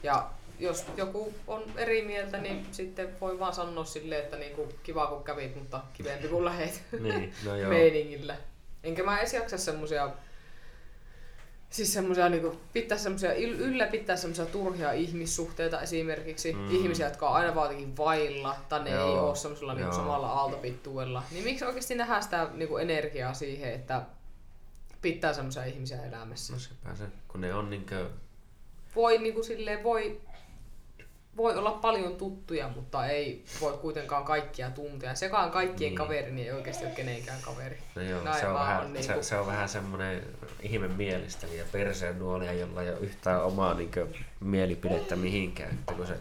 Ja 0.02 0.30
jos 0.58 0.86
joku 0.96 1.34
on 1.46 1.62
eri 1.76 2.02
mieltä, 2.02 2.38
niin 2.38 2.66
sitten 2.72 3.20
voi 3.20 3.38
vaan 3.38 3.54
sanoa 3.54 3.84
silleen, 3.84 4.24
että 4.24 4.36
niinku, 4.36 4.68
kiva 4.82 5.06
kun 5.06 5.24
kävit, 5.24 5.56
mutta 5.56 5.80
kivempi 5.92 6.28
kun 6.28 6.44
lähet 6.44 6.82
niin, 7.00 7.34
no 7.44 7.56
joo. 7.56 7.68
meiningillä. 7.68 8.36
Enkä 8.82 9.02
mä 9.02 9.18
edes 9.18 9.34
jaksa 9.34 9.58
semmosia 9.58 10.10
siis 11.74 11.92
semmoisia 11.92 12.28
niinku, 12.28 12.60
pitää 12.72 12.98
semmoisia, 12.98 13.34
ylläpitää 13.34 14.16
semmoisia 14.16 14.46
turhia 14.46 14.92
ihmissuhteita 14.92 15.80
esimerkiksi, 15.80 16.52
mm. 16.52 16.70
ihmisiä, 16.70 17.06
jotka 17.06 17.28
on 17.28 17.36
aina 17.36 17.54
vaan 17.54 17.96
vailla, 17.96 18.56
tai 18.68 18.84
ne 18.84 18.90
Joo. 18.90 19.08
ei 19.08 19.18
ole 19.18 19.36
semmoisella 19.36 19.74
niinku, 19.74 19.94
samalla 19.94 20.28
aaltopittuella. 20.28 21.22
Niin 21.30 21.44
miksi 21.44 21.64
oikeasti 21.64 21.94
nähdään 21.94 22.22
sitä 22.22 22.48
niinku, 22.54 22.76
energiaa 22.76 23.34
siihen, 23.34 23.72
että 23.72 24.02
pitää 25.02 25.32
semmoisia 25.32 25.64
ihmisiä 25.64 26.04
elämässä? 26.04 26.52
No 26.52 26.58
sepä 26.58 26.94
se, 26.94 27.04
kun 27.28 27.40
ne 27.40 27.54
on 27.54 27.70
niinkö... 27.70 28.10
Voi 28.96 29.18
niinku 29.18 29.42
silleen, 29.42 29.82
voi 29.82 30.20
voi 31.36 31.56
olla 31.56 31.70
paljon 31.70 32.16
tuttuja, 32.16 32.68
mutta 32.68 33.06
ei 33.06 33.44
voi 33.60 33.72
kuitenkaan 33.72 34.24
kaikkia 34.24 34.70
tuntea. 34.70 35.14
Sekaan 35.14 35.50
kaikkien 35.50 35.88
niin. 35.88 35.96
kaveri, 35.96 36.32
niin 36.32 36.46
ei 36.46 36.52
oikeasti 36.52 36.84
ole 36.84 36.94
kenenkään 36.94 37.42
kaveri. 37.42 37.78
No 37.94 38.02
joo, 38.02 38.20
se 38.40 38.46
on, 38.46 38.54
vähän, 38.54 38.80
on 38.80 38.92
niin 38.92 39.06
kuin... 39.06 39.24
se, 39.24 39.28
se, 39.28 39.36
on 39.36 39.46
vähän 39.46 39.68
semmoinen 39.68 40.22
ihme 40.62 40.88
mielistelijä 40.88 41.58
ja 41.62 41.68
perseen 41.72 42.18
nuolia, 42.18 42.52
jolla 42.52 42.82
ei 42.82 42.90
ole 42.90 42.98
yhtään 43.00 43.44
omaa 43.44 43.74
niin 43.74 43.90
kuin, 43.92 44.26
mielipidettä 44.40 45.16
mihinkään. 45.16 45.70
Että 45.70 45.94
kun 45.94 46.06
se, 46.06 46.14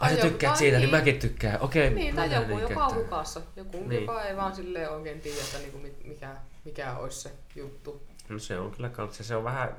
Ai 0.00 0.14
sä 0.14 0.20
tykkäät 0.20 0.56
siitä, 0.56 0.78
niin, 0.78 0.90
niin 0.90 0.96
mäkin 0.96 1.18
tykkään. 1.18 1.60
Okei, 1.60 1.90
niin, 1.90 2.16
tai 2.16 2.34
joku, 2.34 2.56
niin, 2.56 2.60
joka 2.60 2.86
on 2.86 2.94
hukassa. 2.94 3.40
Joku, 3.56 3.88
niin. 3.88 4.00
joka 4.00 4.24
ei 4.24 4.36
vaan 4.36 4.54
silleen 4.54 4.90
oikein 4.90 5.20
tiedä, 5.20 5.40
että 5.40 5.58
niin 5.58 5.96
mikä, 6.04 6.36
mikä 6.64 6.96
olisi 6.96 7.20
se 7.20 7.30
juttu. 7.56 8.02
No 8.28 8.38
se 8.38 8.58
on 8.58 8.70
kyllä 8.70 8.88
kanssa. 8.88 9.24
Se 9.24 9.36
on 9.36 9.44
vähän 9.44 9.76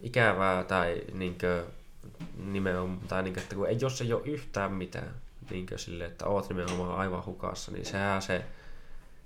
ikävää 0.00 0.64
tai 0.64 1.02
niinkö, 1.12 1.64
nimenomaan, 2.36 3.08
tai 3.08 3.22
niin, 3.22 3.38
että 3.38 3.54
kun 3.54 3.68
ei, 3.68 3.78
jos 3.80 4.00
ei 4.00 4.12
ole 4.12 4.22
yhtään 4.24 4.72
mitään, 4.72 5.14
niin 5.50 5.66
sille, 5.76 6.04
että 6.04 6.26
oot 6.26 6.48
nimenomaan 6.48 6.98
aivan 6.98 7.26
hukassa, 7.26 7.72
niin 7.72 7.86
sehän 7.86 8.22
se 8.22 8.44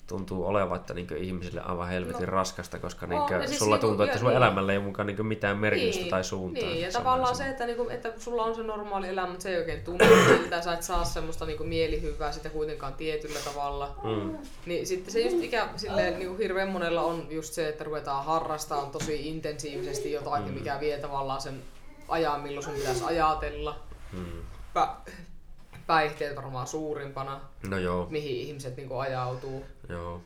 tuntuu 0.07 0.47
olevan, 0.47 0.77
että 0.77 0.95
niin 0.95 1.17
ihmisille 1.17 1.61
aivan 1.61 1.89
helvetin 1.89 2.27
no. 2.27 2.33
raskasta, 2.33 2.79
koska 2.79 3.07
niin 3.07 3.23
kuin, 3.23 3.49
siis 3.49 3.59
sulla 3.59 3.77
niin, 3.77 3.81
tuntuu, 3.81 4.05
että 4.05 4.19
sun 4.19 4.29
niin. 4.29 4.37
elämällä 4.37 4.73
ei 4.73 4.79
ole 4.79 4.85
mukaan 4.85 5.07
niin 5.07 5.27
mitään 5.27 5.57
merkitystä 5.57 6.01
niin, 6.01 6.11
tai 6.11 6.25
suuntaa. 6.25 6.65
Niin, 6.65 6.81
ja 6.81 6.93
tavallaan 6.93 7.37
se, 7.37 7.49
että, 7.49 7.67
niin 7.67 7.77
kuin, 7.77 7.91
että 7.91 8.13
sulla 8.19 8.45
on 8.45 8.55
se 8.55 8.63
normaali 8.63 9.09
elämä, 9.09 9.29
mutta 9.29 9.43
se 9.43 9.51
ei 9.51 9.59
oikein 9.59 9.85
tunnu 9.85 10.05
miltä, 10.29 10.63
sä 10.63 10.73
et 10.73 10.83
saa 10.83 11.05
semmoista 11.05 11.47
niin 11.47 11.69
mielihyvää 11.69 12.33
sitä 12.33 12.51
kuitenkaan 12.51 12.95
tietyllä 12.95 13.39
tavalla. 13.45 13.97
Mm. 14.03 14.39
Niin 14.67 14.87
sitten 14.87 15.13
se 15.13 15.21
just 15.21 15.43
ikä, 15.43 15.69
silleen, 15.77 16.19
niin 16.19 16.29
kuin 16.29 16.39
hirveän 16.39 16.69
monella 16.69 17.03
on 17.03 17.27
just 17.31 17.53
se, 17.53 17.69
että 17.69 17.85
ruvetaan 17.85 18.25
harrastamaan 18.25 18.91
tosi 18.91 19.29
intensiivisesti 19.29 20.13
jotakin, 20.13 20.49
mm. 20.49 20.55
mikä 20.55 20.81
vie 20.81 20.99
tavallaan 20.99 21.41
sen 21.41 21.63
ajan, 22.13 22.41
milloin 22.41 22.65
sun 22.65 22.75
pitäisi 22.75 23.05
ajatella. 23.05 23.81
Mm. 24.13 24.25
Pä- 24.79 25.11
päihteet 25.87 26.37
varmaan 26.37 26.67
suurimpana, 26.67 27.41
No 27.69 27.79
joo, 27.79 28.07
mihin 28.11 28.37
ihmiset 28.37 28.77
niinku 28.77 28.99
ajautuu. 28.99 29.65
joo. 29.89 30.21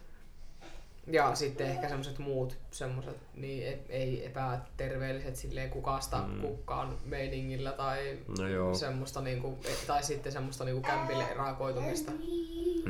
Ja 1.12 1.34
sitten 1.34 1.66
ehkä 1.66 1.89
semmoiset 1.89 2.18
muut 2.18 2.57
semmoiset 2.70 3.16
niin 3.34 3.66
e- 3.66 3.78
ei 3.89 4.26
epäterveelliset 4.26 5.37
silleen 5.37 5.70
kukasta 5.70 6.16
mm. 6.26 6.41
kukkaan 6.41 6.99
meiningillä 7.05 7.72
tai 7.72 8.18
No 8.39 8.49
joo. 8.49 8.74
semmoista 8.74 9.20
niinku, 9.20 9.59
e- 9.64 9.87
tai 9.87 10.03
sitten 10.03 10.32
semmoista 10.32 10.64
niinku 10.64 10.80
kämpille 10.82 11.24
erakoitumista. 11.24 12.12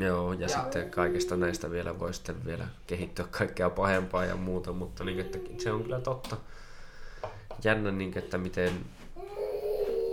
Joo, 0.00 0.32
ja, 0.32 0.40
Ja- 0.40 0.48
sitten 0.48 0.90
kaikista 0.90 1.36
näistä 1.36 1.70
vielä 1.70 1.98
voi 1.98 2.14
sitten 2.14 2.44
vielä 2.44 2.66
kehittyä 2.86 3.24
kaikkea 3.30 3.70
pahempaa 3.70 4.24
ja 4.24 4.36
muuta, 4.36 4.72
mutta 4.72 5.04
niin, 5.04 5.20
että 5.20 5.38
se 5.58 5.72
on 5.72 5.82
kyllä 5.82 6.00
totta. 6.00 6.36
Jännä, 7.64 7.90
niin, 7.92 8.18
että 8.18 8.38
miten 8.38 8.72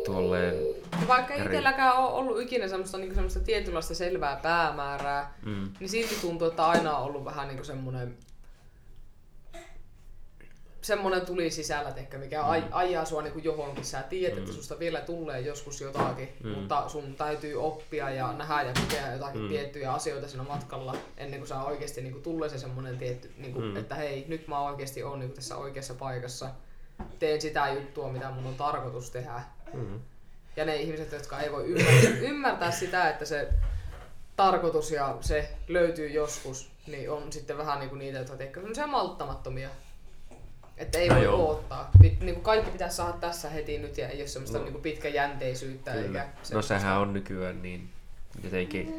tuolleen... 0.06 0.56
Vaikka 1.08 1.34
Eri- 1.34 1.46
itselläkään 1.46 1.98
on 1.98 2.08
ollut 2.14 2.42
ikinä 2.42 2.68
semmoista, 2.68 2.98
niinku 2.98 3.16
semmoista 3.16 3.40
tietynlaista 3.40 3.96
selvää 3.96 4.36
päämäärää, 4.36 5.34
Mm, 5.46 5.70
niin 5.80 5.90
silti 5.90 6.16
tuntuu, 6.22 6.48
että 6.48 6.66
aina 6.66 6.98
on 6.98 7.04
ollut 7.06 7.26
vähän 7.26 7.48
niinku 7.48 7.64
semmoinen 7.64 8.18
semmoinen 10.82 11.26
tuli 11.26 11.52
sisällä, 11.52 11.94
ehkä, 11.98 12.18
mikä 12.18 12.42
aj- 12.42 12.68
ajaa 12.72 13.06
sua 13.06 13.22
niinku 13.22 13.40
johonkin. 13.40 13.86
Sä 13.86 14.02
tiedät, 14.04 14.38
että 14.38 14.52
susta 14.54 14.80
vielä 14.80 15.02
tulee 15.02 15.40
joskus 15.40 15.82
jotakin, 15.82 16.30
Mm. 16.44 16.50
mutta 16.50 16.90
sun 16.90 17.16
täytyy 17.16 17.56
oppia 17.66 18.10
ja 18.10 18.34
nähdä 18.34 18.62
ja 18.64 18.74
kokea 18.82 19.14
jotakin 19.14 19.42
Mm. 19.42 19.48
tiettyjä 19.50 19.94
asioita 19.94 20.28
siinä 20.28 20.44
matkalla, 20.44 20.96
ennen 21.18 21.40
kuin 21.40 21.48
sä 21.48 21.64
oikeasti 21.64 22.02
niinku 22.02 22.20
tulee 22.20 22.50
se 22.50 22.58
semmoinen 22.58 22.98
tietty, 22.98 23.32
niinku, 23.38 23.60
Mm. 23.60 23.78
että 23.78 23.96
hei, 23.96 24.26
nyt 24.28 24.48
mä 24.48 24.60
oikeasti 24.62 25.04
oon 25.04 25.20
niinku 25.20 25.36
tässä 25.36 25.58
oikeassa 25.58 25.94
paikassa. 25.94 26.50
Teen 27.20 27.42
sitä 27.42 27.68
juttua, 27.74 28.10
mitä 28.12 28.32
mun 28.32 28.46
on 28.48 28.56
tarkoitus 28.56 29.10
tehdä. 29.10 29.42
mm, 29.74 30.00
Ja 30.56 30.66
ne 30.66 30.76
ihmiset, 30.76 31.12
jotka 31.12 31.40
ei 31.40 31.52
voi 31.52 31.66
ymmärtää, 31.66 32.10
ymmärtää 32.22 32.72
sitä, 32.72 33.10
että 33.10 33.26
se 33.26 33.50
tarkoitus 34.36 34.92
ja 34.92 35.18
se 35.22 35.50
löytyy 35.68 36.08
joskus, 36.10 36.72
niin 36.88 37.12
on 37.12 37.32
sitten 37.32 37.58
vähän 37.58 37.80
niinku 37.80 37.96
niitä, 37.96 38.18
jotka 38.18 38.36
tekevät 38.38 38.54
semmoisia 38.56 38.88
malttamattomia. 38.88 39.70
Että 40.78 40.98
ei 40.98 41.10
No 41.10 41.16
voi 41.16 41.24
joo. 41.24 41.50
odottaa. 41.52 41.90
Pit, 42.02 42.20
niinku 42.20 42.42
kaikki 42.42 42.72
pitäisi 42.72 42.96
saada 42.96 43.14
tässä 43.14 43.50
heti 43.50 43.78
nyt 43.78 43.98
ja 43.98 44.08
ei 44.08 44.20
ole 44.22 44.28
semmoista 44.28 44.58
No. 44.58 44.64
niinku 44.64 44.80
pitkäjänteisyyttä. 44.80 45.92
kyllä. 45.92 46.06
Eikä 46.06 46.24
No 46.24 46.30
semmoista- 46.44 46.80
sehän 46.80 46.98
on 46.98 47.14
nykyään 47.14 47.62
niin 47.62 47.90
jotenkin 48.44 48.94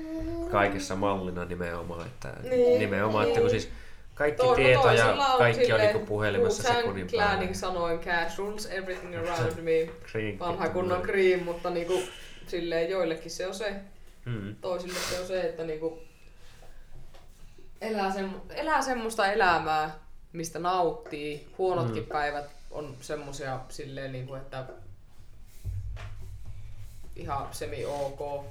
kaikessa 0.51 0.97
mallina 0.97 1.45
nimenomaan, 1.45 2.07
että 2.07 2.37
Niin, 2.43 2.79
nimenomaan, 2.79 3.27
että 3.29 3.41
kun 3.41 3.51
niin. 3.51 3.61
siis 3.61 3.73
kaikki 4.15 4.43
Toi- 4.43 4.57
tieto 4.57 4.93
ja 4.93 5.17
kaikki 5.39 5.73
on 5.73 5.81
niinku 5.81 5.99
puhelimessa 5.99 6.63
sekunnin 6.63 7.07
Clanin 7.07 7.39
päällä. 7.39 7.55
sanoin 7.55 7.99
cash 7.99 8.39
rules 8.39 8.67
everything 8.67 9.15
around 9.17 9.61
me. 9.61 9.89
Kriinkki 10.13 10.39
Vanha 10.45 10.69
kunnon 10.69 11.03
cream, 11.03 11.43
mutta 11.43 11.71
niinku, 11.71 12.03
silleen 12.47 12.91
joillekin 12.91 13.31
se 13.31 13.47
on 13.47 13.55
se 13.55 13.75
Mm, 14.25 14.57
toisille 14.61 14.99
se 14.99 15.21
on 15.21 15.27
se, 15.27 15.41
että 15.41 15.65
niinku 15.65 15.99
elää, 17.81 18.11
semmo, 18.13 18.39
elää 18.51 18.83
semmoista 18.83 19.33
elämää, 19.33 19.99
mistä 20.33 20.59
nauttii. 20.59 21.49
Huonotkin 21.59 22.03
Mm. 22.03 22.09
päivät 22.09 22.45
on 22.71 22.97
semmosia 23.01 23.61
silleen, 23.69 24.13
niinku, 24.13 24.35
että 24.35 24.65
ihan 27.17 27.49
semi 27.53 27.85
ok. 27.85 28.45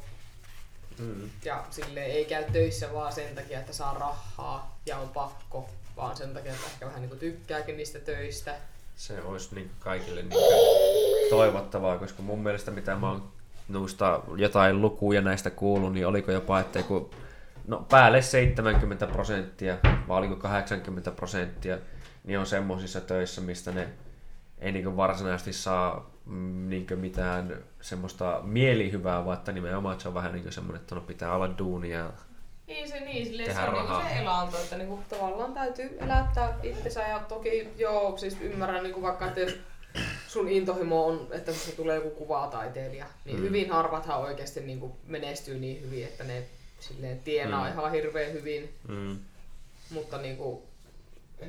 Mm, 0.99 1.29
Ja 1.45 1.63
silleen 1.69 2.11
ei 2.11 2.25
käy 2.25 2.43
töissä 2.53 2.93
vaan 2.93 3.13
sen 3.13 3.35
takia, 3.35 3.59
että 3.59 3.73
saa 3.73 3.93
rahaa 3.93 4.77
ja 4.85 4.97
on 4.97 5.09
pakko, 5.09 5.69
vaan 5.97 6.17
sen 6.17 6.33
takia, 6.33 6.51
että 6.51 6.67
ehkä 6.73 6.85
vähän 6.85 7.01
niinku 7.01 7.15
tykkääkin 7.15 7.77
niistä 7.77 7.99
töistä. 7.99 8.55
se 8.95 9.21
olisi 9.21 9.55
niin 9.55 9.71
kaikille 9.79 10.21
niin 10.21 10.33
toivottavaa, 11.29 11.97
koska 11.97 12.21
mun 12.21 12.39
mielestä 12.39 12.71
mitä 12.71 12.95
mä 12.95 13.09
oon 13.09 13.31
noista 13.69 14.21
jotain 14.37 14.81
lukuja 14.81 15.21
näistä 15.21 15.49
kuullut, 15.49 15.93
niin 15.93 16.07
oliko 16.07 16.31
jopa, 16.31 16.59
että 16.59 16.83
kun, 16.83 17.09
no 17.67 17.85
päälle 17.89 18.21
70 18.21 19.07
prosenttia, 19.07 19.77
vai 20.07 20.17
oliko 20.17 20.35
80 20.35 21.11
prosenttia, 21.11 21.77
niin 22.23 22.39
on 22.39 22.45
semmoisissa 22.45 23.01
töissä, 23.01 23.41
mistä 23.41 23.71
ne 23.71 23.87
ei 24.59 24.71
niin 24.71 24.97
varsinaisesti 24.97 25.53
saa 25.53 26.12
niin 26.67 26.87
mitään 26.95 27.63
semmoista 27.81 28.39
mielihyvää, 28.43 29.25
vaan 29.25 29.37
että 29.37 29.51
nimenomaan 29.51 29.93
että 29.93 30.01
se 30.03 30.07
on 30.07 30.13
vähän 30.13 30.33
niin 30.33 30.51
semmoinen, 30.51 30.81
että 30.81 30.95
no 30.95 31.01
pitää 31.01 31.35
olla 31.35 31.57
duunia. 31.57 32.09
Niin 32.67 32.89
se 32.89 32.99
niin, 32.99 33.25
silleen 33.25 33.53
se 33.55 33.59
on 33.61 33.73
niinku 33.73 33.87
rahaa. 33.87 34.09
se 34.09 34.15
elanto, 34.19 34.57
että 34.57 34.77
niinku 34.77 34.99
tavallaan 35.09 35.53
täytyy 35.53 35.97
elättää 35.99 36.57
itsensä 36.63 37.01
ja 37.07 37.19
toki 37.19 37.67
joo, 37.77 38.17
siis 38.17 38.37
ymmärrän 38.41 38.83
niinku 38.83 39.01
vaikka, 39.01 39.25
että 39.27 39.39
jos 39.39 39.57
sun 40.27 40.49
intohimo 40.49 41.05
on, 41.07 41.27
että 41.31 41.53
susta 41.53 41.75
tulee 41.75 41.95
joku 41.95 42.09
kuvataiteilija, 42.09 43.05
niin 43.25 43.37
Mm. 43.37 43.43
hyvin 43.43 43.71
harvathan 43.71 44.19
oikeasti 44.19 44.59
niinku 44.61 44.97
menestyy 45.07 45.59
niin 45.59 45.81
hyvin, 45.81 46.03
että 46.05 46.23
ne 46.23 46.43
silleen 46.79 47.19
tienaa 47.19 47.59
Mm. 47.63 47.65
mm. 47.67 47.79
ihan 47.79 47.91
hirveän 47.91 48.33
hyvin, 48.33 48.73
Mm, 48.87 49.17
mutta 49.89 50.17
niinku, 50.17 50.63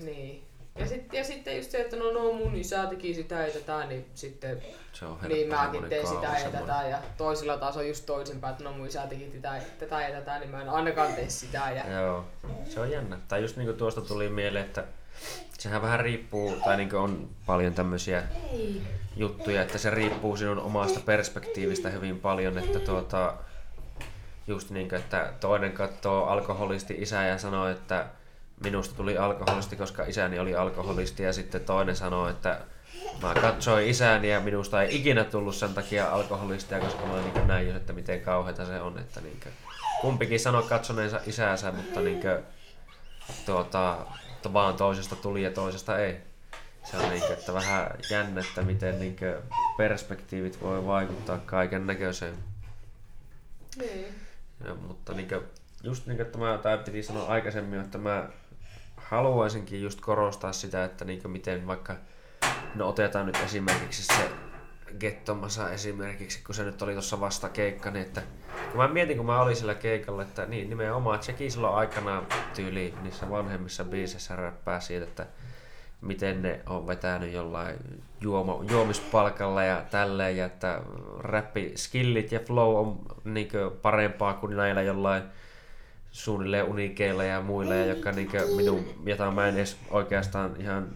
niin. 0.03 0.43
Ja, 0.79 0.87
sit, 0.87 1.13
ja 1.13 1.25
sitten 1.25 1.57
just 1.57 1.71
se, 1.71 1.79
että 1.79 1.97
no, 1.97 2.13
no 2.13 2.33
mun 2.33 2.57
isä 2.57 2.87
teki 2.87 3.15
sitä 3.15 3.35
ja 3.35 3.53
tätä, 3.53 3.87
niin 3.87 4.07
sitten 4.15 4.63
se 4.93 5.05
on 5.05 5.19
niin 5.29 5.49
mäkin 5.49 5.85
teen 5.89 6.07
sitä 6.07 6.27
ja 6.27 6.39
semmoinen. 6.39 6.67
tätä 6.67 6.89
ja 6.89 6.99
toisilla 7.17 7.57
taas 7.57 7.77
on 7.77 7.89
just 7.89 8.07
toisinpäin, 8.07 8.53
että 8.53 8.65
no 8.65 8.73
mun 8.73 8.87
isä 8.87 9.07
teki 9.07 9.25
tätä, 9.25 9.63
tätä 9.79 10.01
ja 10.01 10.21
tätä, 10.21 10.39
niin 10.39 10.51
mä 10.51 10.63
en 10.63 10.69
ainakaan 10.69 11.13
tee 11.13 11.31
sitä. 11.31 11.71
Ja... 11.71 12.01
Joo, 12.01 12.25
se 12.69 12.81
on 12.81 12.91
jännä. 12.91 13.19
Tai 13.29 13.43
just 13.43 13.57
niinku 13.57 13.73
tuosta 13.73 14.01
tuli 14.01 14.29
mieleen, 14.29 14.65
että 14.65 14.85
sehän 15.59 15.83
vähän 15.83 16.01
riippuu, 16.01 16.57
tai 16.65 16.77
niinku 16.77 16.97
on 16.97 17.29
paljon 17.47 17.75
tämmöisiä 17.75 18.23
juttuja, 19.17 19.63
että 19.63 19.79
se 19.79 19.91
riippuu 19.91 20.37
sinun 20.37 20.59
omasta 20.59 21.01
perspektiivistä 21.01 21.91
hyvin 21.91 22.21
paljon, 22.21 22.59
että 22.59 22.79
tuota, 22.79 23.35
just 24.47 24.71
niin 24.71 24.89
kuin, 24.89 25.01
että 25.01 25.33
toinen 25.41 25.73
katsoo 25.73 26.25
alkoholisti 26.25 26.95
isää 26.99 27.29
ja 27.29 27.39
sanoo, 27.39 27.69
että 27.69 28.07
minusta 28.63 28.95
tuli 28.95 29.19
alkoholisti, 29.19 29.77
koska 29.77 30.05
isäni 30.05 30.39
oli 30.39 30.55
alkoholisti 30.55 31.23
ja 31.23 31.33
sitten 31.33 31.61
toinen 31.61 31.97
sanoo, 31.97 32.29
että 32.29 32.61
mä 33.23 33.35
katsoin 33.35 33.87
isääni 33.89 34.31
ja 34.31 34.41
minusta 34.41 34.83
ei 34.83 34.97
ikinä 34.97 35.25
tullut 35.25 35.55
sen 35.55 35.75
takia 35.75 36.11
alkoholistia, 36.11 36.81
koska 36.81 37.07
mä 37.07 37.21
niin 37.21 37.47
näin 37.47 37.67
just, 37.67 37.77
että 37.77 37.93
miten 37.93 38.21
kauheata 38.21 38.67
se 38.67 38.81
on, 38.81 38.99
että 38.99 39.21
niin 39.21 39.41
kumpikin 40.01 40.41
sanoi 40.41 40.63
katsoneensa 40.63 41.21
isäänsä, 41.27 41.73
mutta 41.73 42.01
niin 42.01 42.21
kuin, 42.21 42.39
tuota, 43.47 44.07
vaan 44.53 44.75
toisesta 44.75 45.17
tuli 45.17 45.43
ja 45.43 45.51
toisesta 45.51 45.99
ei. 45.99 46.17
Se 46.85 46.97
on 46.97 47.11
niin 47.11 47.33
että 47.33 47.55
vähän 47.55 47.91
jännä, 48.11 48.41
että 48.41 48.63
miten 48.63 48.99
niin 48.99 49.17
perspektiivit 49.77 50.63
voi 50.63 50.87
vaikuttaa 50.87 51.39
kaiken 51.39 51.87
näköiseen. 51.87 52.35
Niin. 53.77 54.15
Ja, 54.65 54.75
mutta 54.75 55.13
niin 55.13 55.29
kuin, 55.29 55.41
just 55.83 56.07
niin 56.07 56.17
kuin, 56.17 56.27
että 56.27 56.39
mä, 56.39 56.59
tai 56.59 56.79
piti 56.79 57.03
sanoa 57.03 57.27
aikaisemmin, 57.27 57.81
että 57.81 57.99
mä 57.99 58.29
haluaisinkin 59.09 59.83
just 59.83 60.01
korostaa 60.01 60.53
sitä, 60.53 60.85
että 60.85 61.05
niin 61.05 61.31
miten 61.31 61.67
vaikka, 61.67 61.97
no 62.75 62.89
otetaan 62.89 63.27
nyt 63.27 63.39
esimerkiksi 63.45 64.03
se 64.03 64.31
Gettomasa 65.01 65.71
esimerkiksi, 65.71 66.45
kun 66.47 66.55
se 66.55 66.65
nyt 66.65 66.83
oli 66.83 66.93
tuossa 66.93 67.21
vasta 67.21 67.49
keikka, 67.49 67.91
niin 67.91 68.07
että 68.07 68.23
kun 68.71 68.81
mä 68.81 68.89
mietin, 68.89 69.17
kun 69.17 69.27
mä 69.27 69.41
olin 69.41 69.57
sillä 69.57 69.75
keikalla, 69.75 70.23
että 70.23 70.47
niin 70.47 70.71
nimenomaan 70.71 71.19
Tseki 71.19 71.51
silloin 71.51 71.75
aikanaan 71.75 72.27
tyyli 72.55 72.95
niissä 73.03 73.31
vanhemmissa 73.31 73.85
biiseissä 73.85 74.37
räppää 74.37 74.81
siitä, 74.81 75.05
että 75.05 75.27
miten 76.01 76.43
ne 76.43 76.61
on 76.67 76.87
vetänyt 76.87 77.33
jollain 77.33 77.77
juoma, 78.21 78.65
juomispalkalla 78.71 79.63
ja 79.63 79.83
tälleen, 79.91 80.37
ja 80.37 80.47
että 80.47 80.81
räppiskillit 81.19 82.33
ja 82.33 82.41
flow 82.41 82.77
on 82.77 82.99
niin 83.25 83.51
parempaa 83.83 84.35
kuin 84.35 84.57
näillä 84.57 84.83
jollain 84.83 85.23
suunnilleen 86.15 86.65
unikeilla 86.65 87.25
ja 87.25 87.41
muilla, 87.41 87.75
ja 87.75 87.87
jotka 87.87 88.13
niin 88.13 88.31
minun, 88.57 88.85
jota 89.07 89.31
mä 89.31 89.49
en 89.49 89.57
edes 89.57 89.77
oikeastaan 89.91 90.57
ihan 90.61 90.89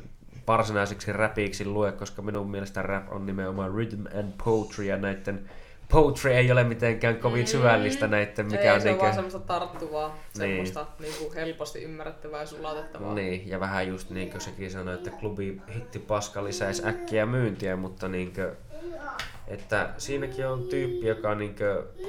varsinaisiksi 0.47 1.13
räpiksi 1.13 1.65
lue, 1.65 1.93
koska 1.93 2.23
minun 2.23 2.51
mielestä 2.51 2.83
rap 2.83 3.13
on 3.13 3.27
nimenomaan 3.27 3.75
rhythm 3.75 4.07
and 4.19 4.33
poetry, 4.45 4.85
ja 4.85 4.97
näiden 4.97 5.51
poetry 5.93 6.33
ei 6.33 6.53
ole 6.53 6.65
mitenkään 6.65 7.17
kovin 7.17 7.47
syvällistä 7.47 8.07
näiden, 8.07 8.47
mikä 8.47 8.63
ei, 8.63 8.71
on 8.71 8.81
se 8.81 8.91
on 8.91 8.99
vaan 8.99 9.15
semmoista 9.15 9.41
tarttuvaa, 9.41 10.09
Niin. 10.09 10.19
semmoista 10.33 10.87
niinku 10.99 11.33
helposti 11.35 11.83
ymmärrettävää 11.83 12.41
ja 12.41 12.47
sulatettavaa. 12.47 13.15
Niin, 13.15 13.49
ja 13.49 13.61
vähän 13.61 13.89
just 13.89 14.11
niin 14.11 14.31
kuin 14.31 14.41
sekin 14.41 14.71
sanoi, 14.71 14.95
että 14.95 15.11
klubi 15.11 15.63
hitti 15.75 15.99
paska 15.99 16.45
lisäisi 16.45 16.87
äkkiä 16.87 17.27
myyntiä, 17.27 17.77
mutta 17.77 18.09
niin 18.09 18.33
kuin, 18.35 18.49
että 19.49 19.91
siinäkin 19.97 20.47
on 20.47 20.63
tyyppi, 20.69 21.07
joka 21.07 21.35
niin 21.35 21.55
kuin, 21.57 22.09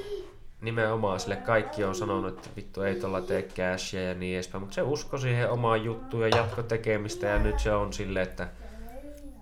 nimenomaan 0.60 1.20
sille 1.20 1.36
kaikki 1.36 1.84
on 1.84 1.94
sanonut, 1.94 2.34
että 2.36 2.48
vittu 2.56 2.82
ei 2.82 2.94
tuolla 2.94 3.20
tee 3.20 3.42
cashia 3.42 4.02
ja 4.02 4.14
niin 4.14 4.34
edespäin, 4.34 4.62
mutta 4.62 4.74
se 4.74 4.82
usko 4.82 5.18
siihen 5.18 5.50
omaan 5.50 5.84
juttuun 5.84 6.22
ja 6.22 6.36
jatko 6.36 6.62
tekemistä 6.62 7.26
ja 7.26 7.38
nyt 7.38 7.58
se 7.58 7.72
on 7.72 7.92
sille, 7.92 8.22
että 8.22 8.48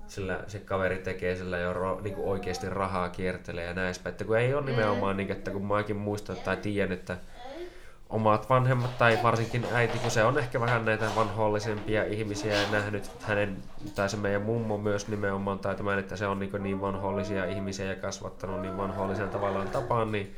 sillä 0.07 0.41
se 0.47 0.59
kaveri 0.59 0.97
tekee 0.97 1.37
sillä 1.37 1.59
jo 1.59 1.73
ro, 1.73 2.01
niin 2.01 2.15
kuin 2.15 2.29
oikeasti 2.29 2.71
rahaa 2.71 3.09
kiertelee 3.09 3.65
ja 3.65 3.75
näin 3.75 3.87
edespäin. 3.87 4.13
Että 4.13 4.25
kun 4.25 4.39
ei 4.39 4.55
ole 4.55 4.65
nimenomaan, 4.65 5.17
niin, 5.17 5.33
että 5.33 5.51
kun 5.51 5.67
mäkin 5.67 5.97
muistan 5.97 6.37
tai 6.37 6.57
tiedän, 6.57 6.93
että 6.93 7.17
omat 8.09 8.51
vanhemmat 8.51 8.99
tai 8.99 9.19
varsinkin 9.23 9.67
äiti, 9.73 9.99
kun 9.99 10.11
se 10.11 10.25
on 10.25 10.39
ehkä 10.39 10.61
vähän 10.61 10.85
näitä 10.85 11.11
vanhollisempia 11.17 12.05
ihmisiä 12.05 12.55
ja 12.55 12.71
nähnyt 12.71 13.11
hänen, 13.21 13.57
tai 13.95 14.09
se 14.09 14.17
meidän 14.17 14.43
mummo 14.43 14.79
myös 14.79 15.09
nimenomaan, 15.09 15.59
tai 15.59 15.75
tämän, 15.75 15.99
että 15.99 16.17
se 16.17 16.27
on 16.27 16.39
niin, 16.39 16.63
niin 16.63 16.81
vanhollisia 16.81 17.45
ihmisiä 17.45 17.87
ja 17.87 17.97
kasvattanut 17.97 18.61
niin 18.61 18.77
vanhollisen 18.77 19.29
tavallaan 19.29 19.69
tapaan, 19.69 20.13
niin 20.13 20.37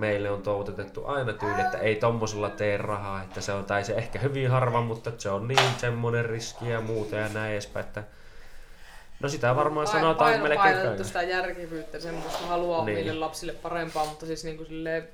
meille 0.00 0.30
on 0.30 0.42
toutetettu 0.42 1.06
aina 1.06 1.32
tyyli, 1.32 1.60
että 1.60 1.78
ei 1.78 1.96
tommosella 1.96 2.50
tee 2.50 2.76
rahaa, 2.76 3.22
että 3.22 3.40
se 3.40 3.52
on, 3.52 3.64
tai 3.64 3.84
se 3.84 3.94
ehkä 3.94 4.18
hyvin 4.18 4.50
harva, 4.50 4.80
mutta 4.80 5.12
se 5.18 5.30
on 5.30 5.48
niin 5.48 5.60
semmoinen 5.78 6.24
riski 6.24 6.68
ja 6.70 6.80
muuta 6.80 7.16
ja 7.16 7.28
näin 7.28 7.52
edespäin, 7.52 7.86
että 7.86 8.02
No 9.20 9.28
sitä 9.28 9.56
varmaan 9.56 9.86
Pain- 9.86 10.00
sanotaan 10.00 10.32
paino- 10.32 10.42
melkein 10.48 10.74
kaikille. 10.76 11.04
sitä 11.04 11.22
järkevyyttä, 11.22 12.00
semmoista 12.00 12.46
haluaa 12.46 12.84
Niin. 12.84 12.98
omille 12.98 13.18
lapsille 13.18 13.52
parempaa, 13.52 14.04
mutta 14.04 14.26
siis 14.26 14.44
niinku 14.44 14.64
silleen, 14.64 15.08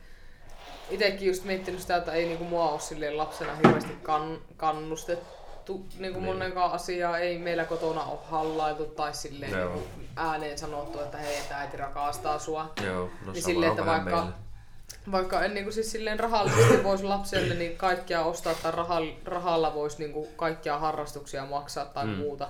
itekin 0.91 1.29
just 1.29 1.45
miettinyt 1.45 1.81
sitä, 1.81 1.97
että 1.97 2.13
ei 2.13 2.27
niinku 2.27 2.45
mua 2.45 2.71
ole 2.71 2.81
silleen 2.81 3.17
lapsena 3.17 3.55
hirveästi 3.55 3.97
kan, 4.03 4.39
kannustettu 4.57 5.87
niinku 5.99 6.21
Niin. 6.21 6.33
monenkaan 6.33 6.73
asiaa, 6.73 7.19
ei 7.19 7.39
meillä 7.39 7.65
kotona 7.65 8.05
ole 8.05 8.19
hallailtu 8.31 8.85
tai 8.85 9.15
silleen 9.15 9.53
Joo. 9.53 9.75
niinku 9.75 9.89
ääneen 10.17 10.59
sanottu, 10.59 11.01
että 11.01 11.19
hei, 11.19 11.37
että 11.37 11.57
äiti 11.59 11.77
rakastaa 11.77 12.39
sua. 12.39 12.73
Joo, 12.87 13.11
no 13.27 13.33
Niin 13.33 13.43
silleen, 13.43 13.71
että 13.73 13.87
vaikka- 13.87 14.11
meillä. 14.11 14.33
Vaikka 15.13 15.43
en 15.45 15.55
niinku 15.55 15.73
siis 15.73 15.93
silleen 15.93 16.21
rahallisesti 16.21 16.85
voisi 16.85 17.05
lapselle 17.05 17.55
niin 17.55 17.77
kaikkia 17.77 18.25
ostaa 18.25 18.55
tai 18.55 18.73
rahalla, 18.73 19.15
rahalla 19.25 19.75
voisi 19.75 19.99
niinku 19.99 20.29
kaikkia 20.37 20.79
harrastuksia 20.79 21.47
maksaa 21.47 21.85
tai 21.85 22.05
Mm. 22.05 22.11
mm. 22.11 22.17
muuta, 22.19 22.49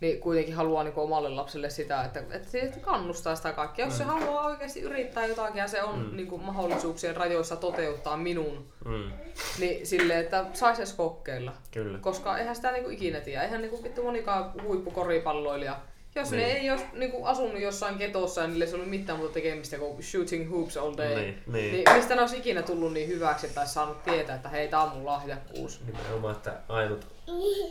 niin 0.00 0.20
kuitenkin 0.20 0.54
haluaa 0.54 0.84
niinku 0.84 1.00
omalle 1.00 1.28
lapselle 1.28 1.70
sitä, 1.70 2.04
että, 2.04 2.20
että, 2.30 2.48
se- 2.50 2.72
kannustaa 2.80 3.36
sitä 3.36 3.52
kaikkea. 3.52 3.86
Jos 3.86 3.98
se 3.98 4.04
haluaa 4.04 4.46
oikeasti 4.46 4.80
yrittää 4.80 5.26
jotakin 5.26 5.58
ja 5.58 5.68
se 5.68 5.82
on 5.82 5.98
Mm. 5.98 6.04
mm. 6.10 6.16
niinku 6.16 6.38
mahdollisuuksien 6.38 7.16
rajoissa 7.16 7.56
toteuttaa 7.56 8.16
minun, 8.16 8.66
Mm, 8.84 9.10
niin 9.58 9.86
silleen, 9.86 10.20
että 10.20 10.44
saisi 10.54 10.82
edes 10.82 10.92
kokeilla. 10.92 11.52
kyllä. 11.70 11.98
Koska 11.98 12.38
eihän 12.38 12.56
sitä 12.56 12.72
niinku 12.72 12.90
ikinä 12.90 13.20
tiedä. 13.20 13.42
Eihän 13.42 13.60
niinku 13.60 13.82
vittu 13.82 14.02
monikaan 14.02 14.52
huippukoripalloilija. 14.62 15.76
Jos 16.14 16.30
Niin. 16.30 16.40
ne 16.42 16.52
ei 16.52 16.70
ole 16.70 16.80
niinku 16.92 17.24
asunut 17.24 17.60
jossain 17.60 17.98
ketossa 17.98 18.40
ja 18.40 18.46
niille 18.48 18.64
ei 18.64 18.74
ollut 18.74 18.90
mitään 18.90 19.18
muuta 19.18 19.34
tekemistä 19.34 19.78
kuin 19.78 20.02
shooting 20.02 20.50
hoops 20.50 20.76
all 20.76 20.96
day, 20.96 21.14
Niin, 21.14 21.42
niin. 21.46 21.72
niin 21.72 21.84
mistä 21.96 22.14
ne 22.14 22.20
olisi 22.20 22.38
ikinä 22.38 22.62
tullut 22.62 22.92
niin 22.92 23.08
hyväksi 23.08 23.48
tai 23.48 23.66
saanut 23.66 24.04
tietää, 24.04 24.36
että 24.36 24.48
hei, 24.48 24.68
tää 24.68 24.80
on 24.80 24.88
mun 24.96 25.06
lahjakkuus. 25.06 25.80
Nimenomaan, 25.86 26.36
että 26.36 26.52
ainut, 26.68 27.06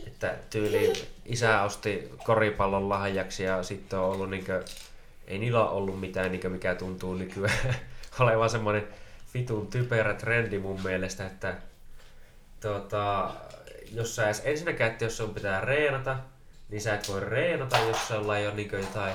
että 0.07 0.35
tyyli 0.49 0.93
isä 1.26 1.61
osti 1.61 2.11
koripallon 2.23 2.89
lahjaksi 2.89 3.43
ja 3.43 3.64
sitten 3.64 3.99
on 3.99 4.05
ollut 4.05 4.30
niinkö, 4.30 4.64
ei 5.27 5.38
niillä 5.39 5.61
ole 5.69 5.69
ollut 5.77 5.99
mitään 5.99 6.31
niinkö, 6.31 6.49
mikä 6.49 6.76
tuntuu 6.76 7.14
nykyään 7.14 7.76
olevan 8.19 8.49
semmoinen 8.49 8.88
vitun 9.34 9.68
typerä 9.68 10.14
trendi 10.14 10.59
mun 10.59 10.81
mielestä, 10.84 11.26
että 11.26 11.55
tota, 12.59 13.31
jos 13.93 14.15
sä 14.15 14.26
edes 14.26 14.41
ensinnäkään, 14.45 14.91
että 14.91 15.05
jos 15.05 15.18
sun 15.18 15.34
pitää 15.34 15.61
reenata, 15.61 16.18
niin 16.69 16.81
sä 16.81 16.94
et 16.94 17.10
voi 17.10 17.19
reenata, 17.19 17.77
jos 17.77 18.07
sulla 18.07 18.38
ei 18.38 18.48
ole 18.48 18.56
niinkö 18.56 18.80
jotain 18.80 19.14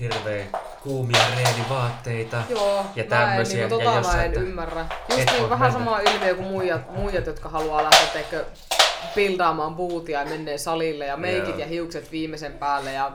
hirveän 0.00 0.48
kuumia 0.82 1.18
reenivaatteita. 1.36 2.42
Joo, 2.48 2.86
Ja 2.96 3.04
mä 3.04 3.08
tämmösiä, 3.10 3.64
en, 3.64 3.70
niin 3.70 3.80
ja 3.80 3.86
tota 3.90 3.96
jos 3.98 4.06
mä 4.16 4.24
en 4.24 4.32
et- 4.32 4.36
ymmärrä. 4.42 4.80
et 5.08 5.18
Just 5.18 5.30
niin 5.32 5.50
vähän 5.50 5.72
mennä. 5.72 5.84
sama 5.84 6.00
ilmiö 6.00 6.34
kuin 6.34 6.48
muijat, 6.48 6.90
muijat 6.96 7.26
jotka 7.26 7.48
haluaa 7.48 7.82
lähteä 7.84 8.08
teikö, 8.12 8.44
buildaamaan 9.14 9.74
bootia 9.74 10.20
ja 10.20 10.26
menee 10.26 10.58
salille 10.58 11.06
ja 11.06 11.16
meikit 11.16 11.48
Joo. 11.48 11.58
ja 11.58 11.66
hiukset 11.66 12.12
viimeisen 12.12 12.52
päälle 12.52 12.92
ja 12.92 13.12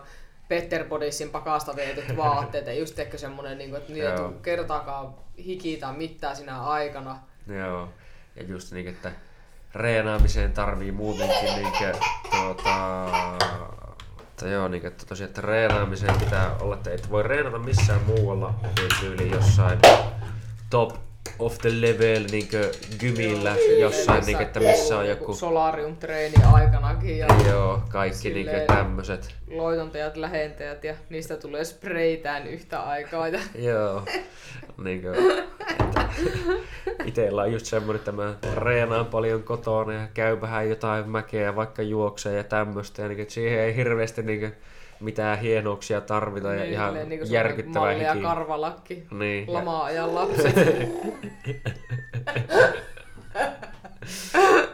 Petter 0.47 0.84
Bodissin 0.85 1.30
pakasta 1.30 1.76
vietyt 1.76 2.18
vaatteet 2.18 2.68
ja 2.68 2.73
just 2.73 2.99
ehkä 2.99 3.18
semmonen, 3.18 3.57
niin 3.57 3.76
että 3.76 3.93
Joo. 3.93 4.18
tule 4.18 4.34
kertaakaan 4.41 5.14
hiki 5.45 5.77
tai 5.77 5.93
mitään 5.93 6.35
sinä 6.35 6.61
aikana. 6.64 7.19
Joo. 7.47 7.89
Ja 8.35 8.43
just 8.43 8.72
niin, 8.72 8.88
että 8.88 9.11
reenaamiseen 9.75 10.53
tarvii 10.53 10.91
muutenkin 10.91 11.49
niinkö, 11.55 11.93
tuota, 12.31 13.05
että 14.19 14.47
joo, 14.47 14.67
niin, 14.67 14.85
että 14.85 15.05
tosiaan, 15.05 15.27
että 15.27 15.41
reenaamiseen 15.41 16.19
pitää 16.19 16.55
olla, 16.61 16.75
että 16.75 16.91
et 16.91 17.11
voi 17.11 17.23
reenata 17.23 17.57
missään 17.59 18.01
muualla 18.07 18.53
kuin 18.61 18.89
tyyli 18.99 19.31
jossain 19.31 19.79
top 20.69 20.91
of 21.39 21.57
the 21.57 21.69
level 21.81 22.23
niinkö 22.31 22.71
gymillä 22.99 23.55
jossain, 23.79 24.25
niin, 24.25 24.41
että 24.41 24.59
missä 24.59 24.97
on 24.97 25.07
joku, 25.07 25.33
solarium-treeni 25.33 26.35
aikanakin 26.53 27.17
ja 27.17 27.27
joo, 27.47 27.81
kaikki 27.89 28.29
niinkö 28.29 28.65
tämmöset. 28.67 29.35
loitontajat, 29.47 30.17
lähentäjät 30.17 30.83
ja 30.83 30.95
niistä 31.09 31.37
tulee 31.37 31.63
spreitään 31.63 32.47
yhtä 32.47 32.81
aikaa. 32.81 33.27
Ja 33.27 33.39
Joo, 33.55 34.03
niinkö, 34.83 35.13
että 35.13 35.93
itellä 37.06 37.41
on 37.41 37.52
just 37.53 37.65
semmoinen, 37.65 37.99
että 37.99 38.11
mä 38.11 38.34
reenaan 38.56 39.06
paljon 39.06 39.44
kotona 39.44 39.94
ja 39.94 40.07
käyn 40.14 40.41
vähän 40.41 40.69
jotain 40.69 41.10
mäkeä, 41.10 41.56
vaikka 41.56 41.81
juoksee 41.81 42.38
ja 42.38 42.44
tämmöistä. 42.44 43.02
Ja 43.02 43.11
että 43.11 43.34
siihen 43.34 43.60
ei 43.60 43.76
hirveästi 43.76 44.23
niinkö 44.23 44.52
mitään 44.99 45.40
hienouksia 45.40 46.02
tarvita 46.02 46.53
ja 46.53 46.65
ihan 46.65 46.88
silleen 46.90 47.10
niinku 47.10 47.26
semmonen 47.26 47.48
järkyttävä 47.49 47.85
malli 47.85 48.03
ja 48.03 48.14
hiki. 48.14 48.26
karvalakki. 48.26 49.03
Niin, 49.11 49.48
ja- 49.48 49.53
Lama-ajan 49.53 50.15
lapset. 50.19 50.56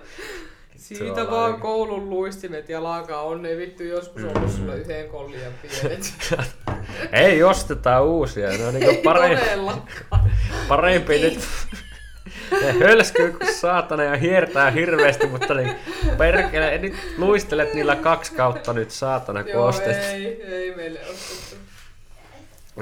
Siitä 0.97 1.31
vaan 1.31 1.59
koulun 1.59 2.09
luistimet 2.09 2.69
ja 2.69 2.83
laaka 2.83 3.21
on 3.21 3.41
ne 3.41 3.57
vittu 3.57 3.83
joskus 3.83 4.23
ollut 4.23 4.51
sulle 4.51 4.77
yhden 4.77 5.09
kollian 5.09 5.53
pienet. 5.61 6.13
ei 7.11 7.43
osteta 7.43 8.01
uusia, 8.01 8.49
ne 8.49 8.67
on 8.67 8.73
niinku 8.73 9.01
parempi, 9.03 9.45
parempi 10.67 11.19
nyt. 11.19 11.39
Ne 12.51 12.71
hölskyy 12.79 13.31
kuin 13.31 13.53
saatana 13.53 14.03
ja 14.03 14.15
hiertää 14.15 14.71
hirveästi, 14.71 15.27
mutta 15.27 15.53
niin 15.53 15.75
perkele, 16.17 16.77
nyt 16.77 16.93
luistelet 17.17 17.73
niillä 17.73 17.95
kaksi 17.95 18.33
kautta 18.33 18.73
nyt 18.73 18.91
saatana, 18.91 19.43
kun 19.43 19.51
Joo, 19.51 19.65
ostet. 19.65 20.03
ei, 20.03 20.43
ei 20.43 20.75
meille 20.75 20.99
ostettu. 21.11 21.68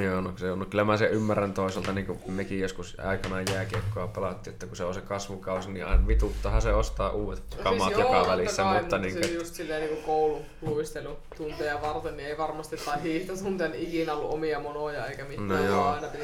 Joo, 0.04 0.22
no 0.22 0.34
se 0.38 0.52
on. 0.52 0.60
No, 0.60 0.66
kyllä 0.66 0.84
mä 0.84 0.98
sen 0.98 1.12
ymmärrän 1.12 1.54
toisaalta, 1.54 1.94
niin 1.94 2.06
kuin 2.06 2.20
mekin 2.28 2.60
joskus 2.60 2.98
aikanaan 3.00 3.46
jääkiekkoa 3.54 4.08
pelattiin, 4.08 4.54
että 4.54 4.66
kun 4.66 4.76
se 4.76 4.84
on 4.84 4.94
se 4.94 5.02
kasvukausi, 5.02 5.72
niin 5.72 5.86
aina 5.86 6.08
vituttahan 6.08 6.62
se 6.62 6.74
ostaa 6.74 7.10
uudet 7.10 7.44
kamat 7.64 7.88
siis 7.88 8.00
joka 8.00 8.28
välissä, 8.28 8.64
kai, 8.64 8.82
mutta 8.82 8.98
niin 8.98 9.14
siis 9.14 9.32
just 9.34 9.56
silleen 9.56 9.90
niin 9.90 10.04
koululuistelutunteja 10.04 11.82
varten, 11.82 12.18
niin 12.18 12.30
ei 12.30 12.38
varmasti, 12.38 12.78
tai 12.78 13.04
hiihtotunteja 13.04 13.70
niin 13.70 13.88
ikinä 13.88 14.14
ollut 14.14 14.34
omia 14.34 14.60
monoja 14.60 15.06
eikä 15.08 15.26
mitään, 15.26 15.48
No 15.48 15.64
joo. 15.66 15.88
aina 15.88 16.08
piti 16.08 16.24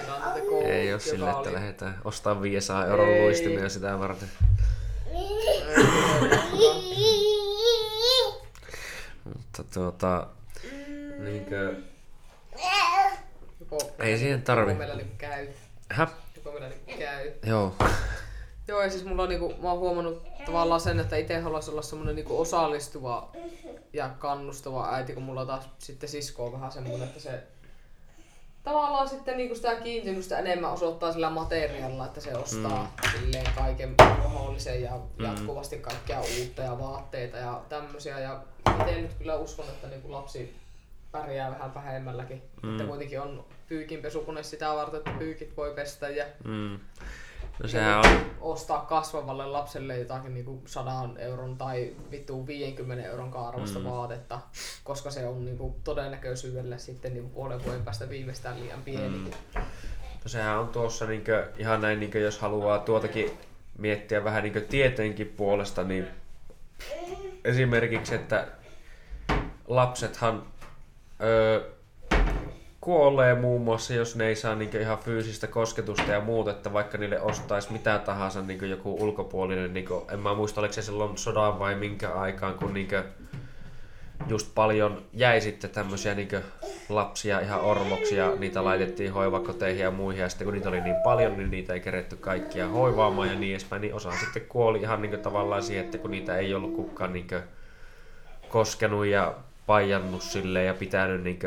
koulu, 0.49 0.65
ei 0.65 0.81
ole 0.81 0.89
joka 0.89 1.03
sille, 1.03 1.25
että 1.29 1.39
oli- 1.41 1.53
lähdetään 1.53 1.97
ostaa 2.05 2.41
500 2.41 2.85
euron 2.85 3.21
luistimia 3.21 3.69
sitä 3.69 3.99
varten. 3.99 4.29
Mutta 9.23 9.63
tuota, 9.73 10.27
niinkö, 11.19 11.75
Joko, 13.73 14.03
Ei 14.03 14.17
siihen 14.17 14.41
tarvi. 14.41 14.71
Joko 14.71 14.77
meillä 14.79 14.95
niinku 14.95 15.13
käy. 15.17 15.47
häh? 15.89 16.11
Joko 16.35 16.51
meillä 16.51 16.69
niinku 16.69 16.91
käy. 16.99 17.31
Joo, 17.45 17.75
Joo, 18.67 18.81
ja 18.81 18.89
siis 18.89 19.05
mulla 19.05 19.23
on 19.23 19.29
niinku, 19.29 19.53
mä 19.61 19.69
oon 19.69 19.79
huomannut 19.79 20.23
tavallaan 20.45 20.81
sen, 20.81 20.99
että 20.99 21.15
itse 21.15 21.39
haluaisi 21.39 21.71
olla 21.71 21.81
semmonen 21.81 22.15
niinku 22.15 22.41
osallistuva 22.41 23.31
ja 23.93 24.09
kannustava 24.19 24.89
äiti, 24.93 25.13
kun 25.13 25.23
mulla 25.23 25.45
taas 25.45 25.69
sitten 25.79 26.09
sisko 26.09 26.45
on 26.45 26.51
vähän 26.51 26.71
semmonen, 26.71 27.03
että 27.03 27.19
se 27.19 27.43
tavallaan 28.63 29.09
sitten 29.09 29.37
niinku 29.37 29.55
sitä 29.55 29.75
kiintymystä 29.75 30.39
enemmän 30.39 30.71
osoittaa 30.71 31.13
sillä 31.13 31.29
materiaalilla, 31.29 32.05
että 32.05 32.21
se 32.21 32.35
ostaa 32.35 32.93
mm. 33.03 33.19
silleen 33.19 33.53
kaiken 33.55 33.95
mahdollisen 33.97 34.81
ja 34.81 34.99
jatkuvasti 35.19 35.77
kaikkea 35.77 36.21
uutta 36.21 36.61
ja 36.61 36.79
vaatteita 36.79 37.37
ja 37.37 37.61
tämmösiä. 37.69 38.19
Ja 38.19 38.41
itse 38.79 39.01
nyt 39.01 39.13
kyllä 39.13 39.35
uskon, 39.35 39.65
että 39.65 39.87
niinku 39.87 40.11
lapsi 40.11 40.62
pärjää 41.13 41.51
vähän 41.51 41.73
vähemmälläkin. 41.73 42.41
Mm. 42.63 42.71
Että 42.71 42.83
kuitenkin 42.83 43.21
on 43.21 43.45
pyykinpesukone 43.67 44.43
sitä 44.43 44.73
varten, 44.73 44.97
että 44.97 45.11
pyykit 45.19 45.57
voi 45.57 45.73
pestä 45.73 46.09
ja 46.09 46.25
mm. 46.43 46.79
No 47.59 47.67
sehän 47.67 47.99
on, 47.99 48.05
ostaa 48.41 48.85
kasvavalle 48.85 49.45
lapselle 49.45 49.97
jotakin 49.97 50.33
niinku 50.33 50.61
100 50.65 51.09
euron 51.17 51.57
tai 51.57 51.95
vittu 52.11 52.47
50 52.47 53.07
euron 53.07 53.33
arvosta 53.47 53.79
mm. 53.79 53.85
vaatetta, 53.85 54.39
koska 54.83 55.11
se 55.11 55.27
on 55.27 55.45
niinku 55.45 55.75
todennäköisyydellä 55.83 56.77
sitten 56.77 57.13
niinku 57.13 57.29
puolen 57.29 57.63
vuoden 57.65 57.83
päästä 57.83 58.09
viimeistään 58.09 58.59
liian 58.59 58.81
pieni. 58.81 59.17
Mm. 59.17 59.31
no 60.23 60.27
sehän 60.27 60.59
on 60.59 60.67
tuossa 60.67 61.05
niinkö, 61.05 61.47
ihan 61.57 61.81
näin, 61.81 61.99
niinkö, 61.99 62.19
jos 62.19 62.39
haluaa 62.39 62.79
tuotakin 62.79 63.31
miettiä 63.77 64.23
vähän 64.23 64.43
niinkö 64.43 64.61
tieteenkin 64.61 65.27
puolesta, 65.27 65.83
niin 65.83 66.07
esimerkiksi, 67.43 68.15
että 68.15 68.47
lapsethan 69.67 70.52
öö, 71.23 71.61
kuolee 72.81 73.35
muun 73.35 73.61
muassa, 73.61 73.93
jos 73.93 74.15
ne 74.15 74.27
ei 74.27 74.35
saa 74.35 74.55
niinkö 74.55 74.81
ihan 74.81 74.97
fyysistä 74.97 75.47
kosketusta 75.47 76.11
ja 76.11 76.21
muuta, 76.21 76.51
että 76.51 76.73
vaikka 76.73 76.97
niille 76.97 77.21
ostaisi 77.21 77.73
mitä 77.73 77.99
tahansa 77.99 78.41
niinkö 78.41 78.67
joku 78.67 78.97
ulkopuolinen, 79.03 79.73
niinkö, 79.73 80.01
en 80.11 80.19
mä 80.19 80.33
muista 80.33 80.61
oliko 80.61 80.73
se 80.73 80.81
silloin 80.81 81.17
sodan 81.17 81.59
vai 81.59 81.75
minkä 81.75 82.09
aikaan, 82.09 82.53
kun 82.53 82.73
niinkö, 82.73 83.03
just 84.27 84.51
paljon 84.55 85.01
jäi 85.13 85.41
sitten 85.41 85.69
tämmöisiä 85.69 86.15
niin 86.15 86.29
lapsia 86.89 87.39
ihan 87.39 87.61
orvoksi 87.61 88.15
ja 88.15 88.35
niitä 88.35 88.63
laitettiin 88.63 89.13
hoivakoteihin 89.13 89.83
ja 89.83 89.91
muihin. 89.91 90.21
Ja 90.21 90.29
sitten 90.29 90.45
kun 90.45 90.53
niitä 90.53 90.69
oli 90.69 90.81
niin 90.81 91.01
paljon, 91.03 91.37
niin 91.37 91.51
niitä 91.51 91.73
ei 91.73 91.79
keretty 91.79 92.15
kaikkia 92.15 92.67
hoivaamaan 92.67 93.27
ja 93.27 93.35
niin 93.35 93.51
edespäin, 93.51 93.81
niin 93.81 93.93
osa 93.93 94.11
sitten 94.11 94.45
kuoli 94.49 94.79
ihan 94.81 95.01
niin 95.01 95.19
tavallaan 95.19 95.63
siihen, 95.63 95.85
että 95.85 95.97
kun 95.97 96.11
niitä 96.11 96.37
ei 96.37 96.53
ollut 96.53 96.75
kukaan 96.75 97.13
niin 97.13 97.27
koskenut 98.49 99.05
ja 99.05 99.35
paijannut 99.65 100.21
sille 100.21 100.63
ja 100.63 100.73
pitänyt 100.73 101.23
niin 101.23 101.39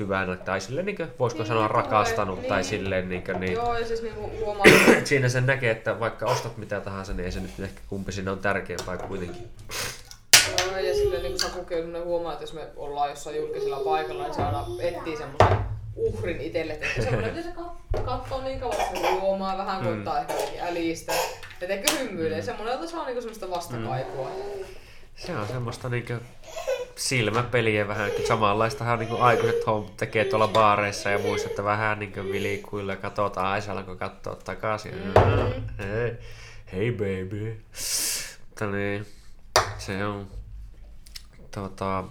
hyvänä, 0.00 0.36
tai 0.36 0.60
silleen, 0.60 0.86
niin 0.86 0.96
kuin, 0.96 1.08
voisiko 1.18 1.42
niin, 1.42 1.48
sanoa 1.48 1.68
rakastanut, 1.68 2.38
niin. 2.38 2.48
tai 2.48 2.64
silleen 2.64 3.08
niin, 3.08 3.24
kuin, 3.24 3.40
niin 3.40 3.52
Joo, 3.52 3.78
ja 3.78 3.86
siis 3.86 4.02
niin 4.02 4.14
huomaa... 4.16 4.64
siinä 5.04 5.28
sen 5.28 5.46
näkee, 5.46 5.70
että 5.70 6.00
vaikka 6.00 6.26
ostat 6.26 6.56
mitä 6.56 6.80
tahansa, 6.80 7.12
niin 7.12 7.24
ei 7.24 7.32
se 7.32 7.40
nyt 7.40 7.60
ehkä 7.60 7.80
kumpi 7.88 8.12
siinä 8.12 8.32
on 8.32 8.38
tärkeämpää 8.38 8.96
kuitenkin. 8.96 9.48
Joo, 10.58 10.78
ja 10.78 10.94
silleen 10.94 11.22
niin 11.22 11.32
kuin 11.32 11.40
Sakukin 11.40 12.04
huomaa, 12.04 12.32
että 12.32 12.42
jos 12.42 12.52
me 12.52 12.68
ollaan 12.76 13.10
jossain 13.10 13.36
julkisella 13.36 13.80
paikalla, 13.80 14.22
niin 14.22 14.34
se 14.34 14.42
aina 14.42 14.66
etsii 14.80 15.16
semmoisen 15.16 15.58
uhrin 15.96 16.40
itselle. 16.40 16.72
Että 16.72 17.02
semmoinen, 17.02 17.38
että 17.38 17.42
se 17.42 17.54
katsoo 18.04 18.42
niin 18.42 18.60
kauan, 18.60 18.80
että 18.80 19.00
se 19.00 19.10
juomaa 19.10 19.58
vähän, 19.58 19.80
mm. 19.80 19.88
koittaa 19.88 20.20
ehkä 20.20 20.34
älistä. 20.62 21.12
Ja 21.60 21.68
tekee 21.68 21.98
hymyilee, 21.98 22.40
mm. 22.40 22.44
semmoinen, 22.44 22.72
jota 22.72 22.86
saa 22.86 23.04
niinku 23.04 23.20
semmoista 23.20 23.50
vastakaikua. 23.50 24.28
Mm. 24.28 24.64
Se 25.18 25.36
on 25.36 25.48
semmoista 25.48 25.88
niinku 25.88 26.12
silmäpeliä 26.96 27.88
vähän, 27.88 28.08
että 28.08 28.28
samanlaistahan 28.28 28.98
niin 28.98 29.20
aikuiset 29.22 29.66
hommat 29.66 29.96
tekee 29.96 30.24
tuolla 30.24 30.48
baareissa 30.48 31.10
ja 31.10 31.18
muissa, 31.18 31.48
että 31.48 31.64
vähän 31.64 31.98
niin 31.98 32.32
vilikuilla 32.32 32.92
ja 32.92 32.96
katsotaan, 32.96 33.46
Aisa 33.46 33.82
kun 33.82 33.98
katsoa 33.98 34.34
takaisin. 34.34 34.94
Mm. 34.94 35.62
Hei, 35.78 36.18
hey 36.72 36.92
baby. 36.92 37.60
Mutta 38.48 38.66
niin, 38.66 39.06
se 39.78 40.06
on, 40.06 40.30
tota, 41.50 42.04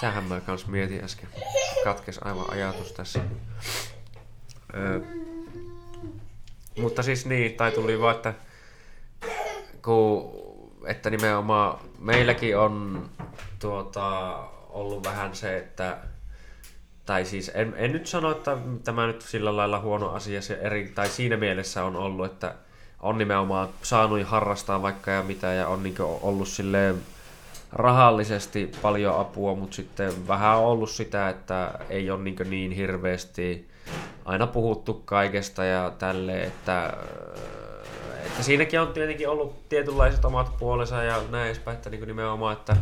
tähän 0.00 0.24
mä 0.24 0.40
kans 0.40 0.66
mietin 0.66 1.04
äsken, 1.04 1.28
katkes 1.84 2.18
aivan 2.22 2.50
ajatus 2.50 2.92
tässä. 2.92 3.20
Ö, 4.74 5.00
mutta 6.80 7.02
siis 7.02 7.26
niin, 7.26 7.54
tai 7.54 7.72
tuli 7.72 8.00
vaan, 8.00 8.16
että 8.16 8.34
kun 9.82 10.47
että 10.88 11.10
nimenomaan 11.10 11.78
meilläkin 11.98 12.58
on 12.58 13.02
tuota, 13.58 14.36
ollut 14.68 15.04
vähän 15.04 15.34
se, 15.34 15.56
että 15.56 15.98
tai 17.06 17.24
siis 17.24 17.50
en, 17.54 17.74
en 17.76 17.92
nyt 17.92 18.06
sano, 18.06 18.30
että 18.30 18.56
tämä 18.84 19.06
nyt 19.06 19.22
sillä 19.22 19.56
lailla 19.56 19.80
huono 19.80 20.08
asia 20.08 20.42
se 20.42 20.54
eri, 20.54 20.92
tai 20.94 21.08
siinä 21.08 21.36
mielessä 21.36 21.84
on 21.84 21.96
ollut, 21.96 22.26
että 22.26 22.54
on 23.00 23.18
nimenomaan 23.18 23.68
saanut 23.82 24.22
harrastaa 24.24 24.82
vaikka 24.82 25.10
ja 25.10 25.22
mitä 25.22 25.46
ja 25.46 25.68
on 25.68 25.82
niin 25.82 25.94
ollut 26.00 26.48
silleen 26.48 26.96
rahallisesti 27.72 28.70
paljon 28.82 29.20
apua, 29.20 29.54
mutta 29.54 29.76
sitten 29.76 30.28
vähän 30.28 30.56
on 30.56 30.64
ollut 30.64 30.90
sitä, 30.90 31.28
että 31.28 31.70
ei 31.90 32.10
ole 32.10 32.22
niin, 32.22 32.36
niin 32.50 32.72
hirveästi 32.72 33.68
aina 34.24 34.46
puhuttu 34.46 34.94
kaikesta 34.94 35.64
ja 35.64 35.92
tälle, 35.98 36.42
että 36.42 36.92
että 38.26 38.42
siinäkin 38.42 38.80
on 38.80 38.92
tietenkin 38.92 39.28
ollut 39.28 39.68
tietynlaiset 39.68 40.24
omat 40.24 40.56
puolensa 40.58 41.02
ja 41.02 41.22
näin 41.30 41.46
edespäin, 41.46 41.76
että 41.76 41.90
niin 41.90 42.06
nimenomaan, 42.06 42.52
että 42.52 42.76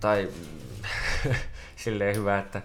tai 0.00 0.28
silleen 1.76 2.16
hyvä, 2.16 2.38
että 2.38 2.62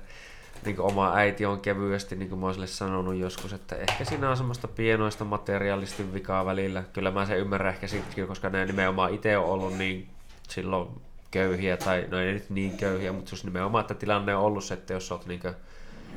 niin 0.66 0.80
oma 0.80 1.16
äiti 1.16 1.46
on 1.46 1.60
kevyesti, 1.60 2.16
niin 2.16 2.30
kuin 2.30 2.40
mä 2.40 2.46
oon 2.46 2.68
sanonut 2.68 3.16
joskus, 3.16 3.54
että 3.54 3.76
ehkä 3.76 4.06
siinä 4.06 4.30
on 4.30 4.38
semmoista 4.38 4.68
pienoista 4.68 5.26
materiaalisesti 5.26 6.14
vikaa 6.14 6.46
välillä. 6.46 6.84
Kyllä 6.94 7.12
mä 7.12 7.26
sen 7.26 7.38
ymmärrän 7.38 7.74
ehkä 7.74 7.88
sittenkin, 7.88 8.28
koska 8.28 8.50
ne 8.50 8.66
nimenomaan 8.66 9.14
itse 9.14 9.38
on 9.38 9.46
ollut 9.46 9.78
niin 9.78 10.08
silloin 10.50 10.90
köyhiä, 11.32 11.78
tai 11.78 12.08
no 12.12 12.20
ei 12.20 12.34
nyt 12.34 12.50
niin 12.50 12.78
köyhiä, 12.78 13.12
mutta 13.12 13.32
just 13.32 13.44
nimenomaan, 13.44 13.82
että 13.82 13.94
tilanne 13.94 14.36
on 14.36 14.44
ollut 14.44 14.64
se, 14.64 14.74
että 14.74 14.94
jos 14.94 15.12
oot 15.12 15.26
niin 15.26 15.42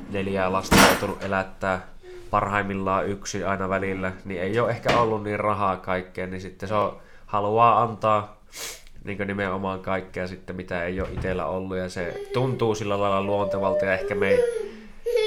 neljää 0.09 0.51
lasta 0.51 0.75
joutunut 0.75 1.23
elättää 1.23 1.87
parhaimmillaan 2.31 3.07
yksi 3.07 3.43
aina 3.43 3.69
välillä, 3.69 4.11
niin 4.25 4.41
ei 4.41 4.59
ole 4.59 4.71
ehkä 4.71 4.99
ollut 4.99 5.23
niin 5.23 5.39
rahaa 5.39 5.77
kaikkeen, 5.77 6.31
niin 6.31 6.41
sitten 6.41 6.69
se 6.69 6.75
on, 6.75 6.97
haluaa 7.25 7.81
antaa 7.81 8.41
niin 9.03 9.27
nimenomaan 9.27 9.79
kaikkea 9.79 10.27
sitten, 10.27 10.55
mitä 10.55 10.85
ei 10.85 11.01
ole 11.01 11.09
itsellä 11.11 11.45
ollut, 11.45 11.77
ja 11.77 11.89
se 11.89 12.29
tuntuu 12.33 12.75
sillä 12.75 12.99
lailla 12.99 13.23
luontevalta, 13.23 13.85
ja 13.85 13.93
ehkä 13.93 14.15
me 14.15 14.29
ei, 14.29 14.39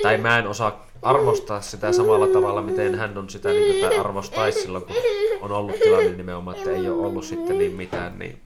tai 0.03 0.19
mä 0.19 0.39
en 0.39 0.47
osaa 0.47 0.87
arvostaa 1.03 1.61
sitä 1.61 1.93
samalla 1.93 2.27
tavalla, 2.27 2.63
miten 2.63 2.95
hän 2.95 3.19
on 3.19 3.31
sitä 3.31 3.49
niin 3.49 3.73
kuin, 3.73 3.91
tai 3.91 3.99
arvostaisi 3.99 4.61
silloin, 4.61 4.85
kun 4.85 4.97
on 5.43 5.53
ollut 5.53 5.81
tilanne 5.81 6.13
nimenomaan, 6.13 6.57
että 6.57 6.71
ei 6.71 6.89
ole 6.89 7.07
ollut 7.07 7.25
sitten 7.25 7.59
niin 7.59 7.73
mitään, 7.73 8.19
niin 8.19 8.39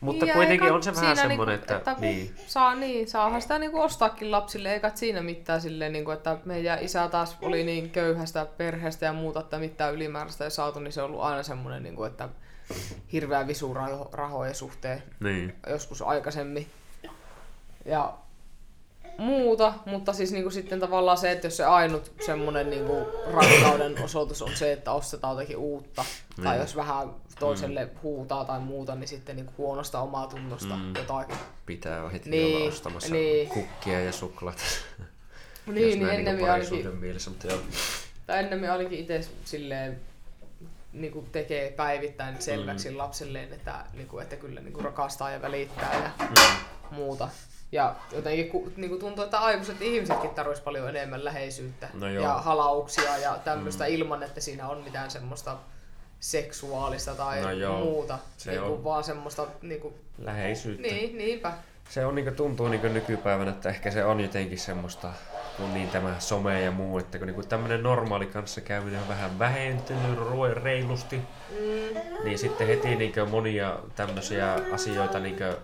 mutta 0.00 0.24
niin, 0.24 0.34
kuitenkin 0.34 0.72
on 0.72 0.82
se 0.82 0.94
vähän 0.94 1.16
semmoinen, 1.16 1.58
niinku, 1.58 1.72
että, 1.72 1.76
että 1.76 1.96
niin. 2.00 2.34
Saa, 2.46 2.74
niin, 2.74 3.08
saahan 3.08 3.42
sitä 3.42 3.58
niinku 3.58 3.80
ostaakin 3.80 4.30
lapsille, 4.30 4.72
eikä 4.72 4.92
siinä 4.94 5.22
mitään 5.22 5.60
silleen, 5.60 5.92
niinku, 5.92 6.10
että 6.10 6.38
meidän 6.44 6.78
isä 6.82 7.08
taas 7.08 7.38
oli 7.42 7.64
niin 7.64 7.90
köyhästä 7.90 8.46
perheestä 8.56 9.06
ja 9.06 9.12
muuta, 9.12 9.40
että 9.40 9.58
mitään 9.58 9.94
ylimääräistä 9.94 10.44
ei 10.44 10.50
saatu, 10.50 10.80
niin 10.80 10.92
se 10.92 11.02
on 11.02 11.10
ollut 11.10 11.22
aina 11.22 11.42
semmoinen, 11.42 11.82
niinku, 11.82 12.04
että 12.04 12.28
hirveä 13.12 13.46
visu 13.46 13.76
rahojen 14.12 14.54
suhteen 14.54 15.02
niin. 15.20 15.54
joskus 15.66 16.02
aikaisemmin. 16.02 16.66
Ja 17.84 18.14
muuta, 19.18 19.74
mutta 19.86 20.12
siis 20.12 20.32
niinku 20.32 20.50
sitten 20.50 20.80
tavallaan 20.80 21.18
se, 21.18 21.32
että 21.32 21.46
jos 21.46 21.56
se 21.56 21.64
ainut 21.64 22.12
semmoinen 22.26 22.70
niinku 22.70 23.06
rakkauden 23.32 24.02
osoitus 24.02 24.42
on 24.42 24.56
se, 24.56 24.72
että 24.72 24.92
ostetaan 24.92 25.36
jotakin 25.36 25.56
uutta, 25.56 26.04
niin. 26.36 26.44
tai 26.44 26.58
jos 26.58 26.76
vähän 26.76 27.10
toiselle 27.38 27.84
mm. 27.84 27.90
huutaa 28.02 28.44
tai 28.44 28.60
muuta, 28.60 28.94
niin 28.94 29.08
sitten 29.08 29.36
niinku 29.36 29.52
huonosta 29.58 30.00
omaa 30.00 30.26
tunnosta 30.26 30.76
mm. 30.76 30.94
jotakin. 30.96 31.36
Pitää 31.66 32.08
heti 32.08 32.30
niin, 32.30 32.56
olla 32.56 32.68
ostamassa 32.68 33.12
niin. 33.12 33.48
kukkia 33.48 34.00
ja 34.00 34.12
suklaata. 34.12 34.62
Niin, 35.66 35.74
niin 35.98 36.08
ennemmin 36.08 36.24
niinku 36.24 36.44
ainakin, 36.44 36.96
mielessä, 36.96 37.30
mutta 37.30 37.46
joo. 37.46 37.58
Tai 38.26 38.38
ennemmin 38.38 38.70
ainakin 38.70 38.98
itse 38.98 39.20
silleen 39.44 40.00
niin 40.92 41.12
kuin 41.12 41.26
tekee 41.26 41.70
päivittäin 41.70 42.42
selväksi 42.42 42.90
mm. 42.90 42.98
lapselleen, 42.98 43.52
että, 43.52 43.84
niin 43.92 44.08
kuin, 44.08 44.22
että 44.22 44.36
kyllä 44.36 44.60
niin 44.60 44.72
kuin 44.72 44.84
rakastaa 44.84 45.30
ja 45.30 45.42
välittää 45.42 45.94
ja 46.02 46.26
mm. 46.26 46.96
muuta. 46.96 47.28
Ja 47.72 47.94
jotenkin 48.12 48.72
niin 48.76 48.88
kuin 48.88 49.00
tuntuu, 49.00 49.24
että 49.24 49.38
aikuiset 49.38 49.82
ihmisetkin 49.82 50.30
tarvitsisivat 50.30 50.64
paljon 50.64 50.88
enemmän 50.88 51.24
läheisyyttä 51.24 51.88
no 51.94 52.08
ja 52.08 52.34
halauksia 52.34 53.16
ja 53.16 53.38
tämmöistä 53.44 53.84
mm. 53.84 53.90
ilman, 53.94 54.22
että 54.22 54.40
siinä 54.40 54.68
on 54.68 54.84
mitään 54.84 55.10
semmoista 55.10 55.56
seksuaalista 56.20 57.14
tai 57.14 57.40
no 57.40 57.50
joo, 57.50 57.78
muuta, 57.78 58.18
se 58.36 58.50
niin 58.50 58.62
kuin 58.62 58.72
on 58.72 58.84
vaan 58.84 59.04
semmoista... 59.04 59.46
Niin 59.62 59.80
kuin... 59.80 59.94
Läheisyyttä. 60.18 60.82
Niin, 60.82 61.18
niinpä. 61.18 61.52
Se 61.88 62.06
on, 62.06 62.14
niin 62.14 62.24
kuin, 62.24 62.36
tuntuu 62.36 62.68
niin 62.68 62.80
kuin 62.80 62.94
nykypäivänä, 62.94 63.50
että 63.50 63.68
ehkä 63.68 63.90
se 63.90 64.04
on 64.04 64.20
jotenkin 64.20 64.58
semmoista, 64.58 65.12
kun 65.56 65.74
niin 65.74 65.88
tämä 65.88 66.16
some 66.18 66.62
ja 66.62 66.70
muu, 66.70 66.98
että 66.98 67.18
kun 67.18 67.26
niin 67.26 67.34
kuin 67.34 67.48
tämmöinen 67.48 67.82
normaali 67.82 68.26
kanssakäyminen 68.26 69.00
on 69.00 69.08
vähän 69.08 69.38
vähentynyt 69.38 70.18
reilusti, 70.62 71.16
mm. 71.16 72.24
niin 72.24 72.38
sitten 72.38 72.66
heti 72.66 72.96
niin 72.96 73.12
kuin 73.12 73.30
monia 73.30 73.78
tämmöisiä 73.96 74.54
asioita 74.72 75.18
niin 75.18 75.36
kuin 75.36 75.56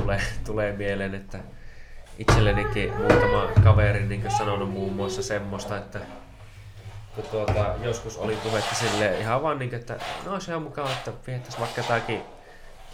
tulee, 0.00 0.20
tulee 0.46 0.72
mieleen, 0.72 1.14
että 1.14 1.38
itsellenikin 2.18 2.92
muutama 2.96 3.48
kaveri 3.64 4.06
niin 4.06 4.30
sanonut 4.38 4.70
muun 4.70 4.92
muassa 4.92 5.22
semmoista, 5.22 5.76
että 5.76 6.00
kun 7.14 7.24
tuota, 7.24 7.74
joskus 7.82 8.16
oli 8.16 8.36
puhetta 8.36 8.74
sille 8.74 9.20
ihan 9.20 9.42
vaan 9.42 9.58
niin, 9.58 9.74
että 9.74 9.96
no 10.26 10.40
se 10.40 10.54
on 10.54 10.62
mukava, 10.62 10.90
että 10.92 11.12
viettäisi 11.26 11.60
vaikka 11.60 11.80
jotakin 11.80 12.22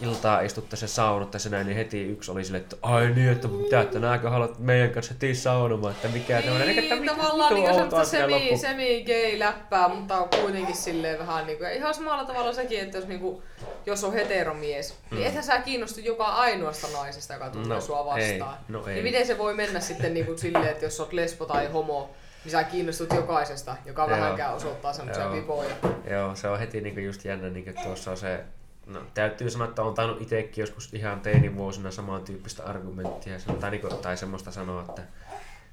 iltaa 0.00 0.40
istuttaisiin 0.40 0.88
saunottaisiin 0.88 1.52
näin, 1.52 1.66
niin 1.66 1.76
heti 1.76 2.02
yksi 2.02 2.30
oli 2.30 2.44
silleen, 2.44 2.62
että 2.62 2.76
ai 2.82 3.10
niin, 3.10 3.28
että 3.28 3.48
mitä, 3.48 3.80
että 3.80 3.98
nääkö 3.98 4.30
haluat 4.30 4.58
meidän 4.58 4.90
kanssa 4.90 5.14
heti 5.14 5.34
saunomaan, 5.34 5.94
että 5.94 6.08
mikä 6.08 6.34
niin, 6.34 6.44
tämmöinen, 6.44 6.78
että 6.78 6.96
mit, 6.96 7.06
tavallaan 7.06 7.54
niin 7.54 7.74
semmoista 7.74 8.04
semi, 8.04 8.58
semi 8.58 9.04
gay 9.04 9.38
läppää, 9.38 9.88
mutta 9.88 10.18
on 10.18 10.28
kuitenkin 10.40 10.76
silleen 10.76 11.18
vähän 11.18 11.46
niin 11.46 11.58
kuin, 11.58 11.72
ihan 11.72 11.94
samalla 11.94 12.24
tavalla 12.24 12.52
sekin, 12.52 12.80
että 12.80 12.98
jos, 12.98 13.06
niin 13.06 13.20
kuin, 13.20 13.42
jos 13.86 14.04
on 14.04 14.12
heteromies, 14.12 14.90
niin 14.90 14.98
mm. 15.10 15.16
niin 15.16 15.26
ethän 15.26 15.44
sä 15.44 15.58
kiinnostu 15.58 16.00
joka 16.00 16.24
ainoasta 16.24 16.86
naisesta, 16.92 17.34
joka 17.34 17.50
tulee 17.50 17.68
no, 17.68 17.80
sua 17.80 18.04
vastaan. 18.04 18.54
Ei, 18.54 18.64
no 18.68 18.86
ei. 18.86 18.94
Niin 18.94 19.04
miten 19.04 19.26
se 19.26 19.38
voi 19.38 19.54
mennä 19.54 19.80
sitten 19.80 20.14
niin 20.14 20.26
kuin 20.26 20.38
silleen, 20.38 20.68
että 20.68 20.84
jos 20.84 21.00
oot 21.00 21.12
lesbo 21.12 21.44
tai 21.44 21.66
homo, 21.66 22.10
niin 22.44 22.52
sä 22.52 22.64
kiinnostut 22.64 23.12
jokaisesta, 23.12 23.76
joka 23.84 24.02
Joo. 24.02 24.10
vähänkään 24.10 24.54
osoittaa 24.54 24.92
semmoisia 24.92 25.32
vivoja. 25.32 25.76
Joo, 26.10 26.34
se 26.34 26.48
on 26.48 26.58
heti 26.58 26.80
niinku 26.80 27.00
just 27.00 27.24
jännä, 27.24 27.50
niinku, 27.50 27.70
tuossa 27.82 28.10
on 28.10 28.16
se 28.16 28.44
No, 28.86 29.00
täytyy 29.14 29.50
sanoa, 29.50 29.68
että 29.68 29.82
on 29.82 29.94
tainnut 29.94 30.22
itsekin 30.22 30.62
joskus 30.62 30.94
ihan 30.94 31.20
teinivuosina 31.20 31.90
samantyyppistä 31.90 32.64
argumenttia 32.64 33.38
tai, 33.60 33.70
niinku, 33.70 33.88
tai 33.88 34.16
semmoista 34.16 34.50
sanoa, 34.50 34.84
että 34.88 35.02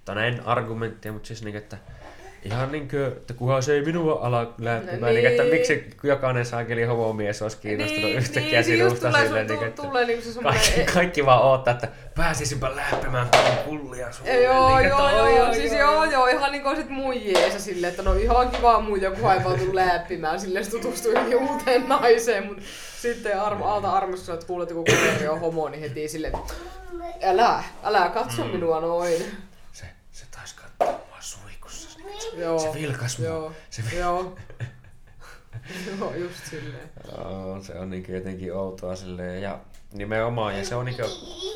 tai 0.06 0.28
en 0.28 0.42
argumenttia, 0.46 1.14
mutta 1.14 1.28
siis 1.28 1.44
niin, 1.44 1.56
että 1.56 1.78
ihan 2.46 2.72
niin 2.72 2.90
kuin, 2.90 3.06
että 3.06 3.34
kunhan 3.34 3.64
se 3.64 3.74
ei 3.74 3.82
minua 3.82 4.20
ala 4.22 4.54
lämpimään, 4.58 5.02
No 5.02 5.08
niin. 5.08 5.16
niin, 5.16 5.28
että 5.28 5.44
niin. 5.44 5.54
miksi 5.54 5.90
jokainen 6.04 6.46
saakeli 6.46 6.84
homomies 6.84 7.42
olisi 7.42 7.58
kiinnostunut 7.58 8.04
niin, 8.04 8.18
yhtäkkiä 8.18 8.52
niin, 8.52 8.64
siis 8.64 8.78
sinusta 8.78 9.08
tulee, 9.08 9.26
silleen, 9.26 9.48
niin, 9.48 9.64
että 9.64 9.82
tulee 9.82 10.06
niinku 10.06 10.24
se 10.24 10.40
kaikki, 10.42 10.84
kaikki 10.94 11.26
vaan 11.26 11.42
odottaa, 11.42 11.74
että 11.74 11.88
pääsisinpä 12.16 12.76
lämpimään 12.76 13.28
kun 13.28 13.80
kullia 13.80 14.12
sulle. 14.12 14.42
Joo, 14.42 14.78
niin, 14.78 14.90
joo, 14.90 15.08
että 15.08 15.18
joo, 15.18 15.28
joo, 15.30 15.48
oi, 15.48 15.56
siis 15.56 15.74
joo, 15.74 16.04
joo, 16.06 16.28
ihan 16.28 16.52
niinku 16.52 16.76
sit 16.76 16.90
muijeessa 16.90 17.60
silleen, 17.60 17.92
että 17.92 18.04
no 18.04 18.14
ihan 18.14 18.50
kiva 18.52 18.80
muija, 18.80 19.12
kun 19.12 19.24
haipautuu 19.24 19.76
läppimään, 19.76 20.40
silleen 20.40 20.66
se 20.66 20.72
tutustuu 20.72 21.12
johonkin 21.12 21.38
uuteen 21.38 21.90
naiseen, 21.90 22.46
mutta 22.46 22.62
sitten 23.04 23.42
armo, 23.42 23.66
alta 23.66 23.92
armostus, 23.92 24.30
että 24.30 24.46
kuulet 24.46 24.70
joku 24.70 24.84
kaveri 24.84 25.28
on 25.28 25.40
homo, 25.40 25.70
niin 25.70 25.82
heti 25.82 26.08
silleen, 26.08 26.34
älä, 27.24 27.64
älä 27.84 28.10
katso 28.10 28.46
minua 28.46 28.82
noin. 28.82 29.24
Se, 29.74 29.86
se 30.12 30.26
taisi 30.32 30.56
katsoa 30.56 31.00
mua 31.08 31.18
suikussa. 31.20 32.00
Joo, 32.38 32.60
Se 32.60 32.74
vilkas 32.74 33.20
mua. 33.20 33.28
joo, 33.28 33.52
Se 33.70 33.84
joo. 33.98 34.36
Joo, 36.00 36.14
just 36.16 36.46
silleen. 36.50 36.90
Oo, 37.18 37.62
se 37.62 37.74
on 37.74 37.90
niin 37.90 38.06
jotenkin 38.08 38.54
outoa 38.56 38.96
silleen 38.96 39.42
ja 39.42 39.60
nimenomaan 39.94 40.58
ja 40.58 40.66
se 40.66 40.76
on 40.76 40.86
niinku... 40.86 41.02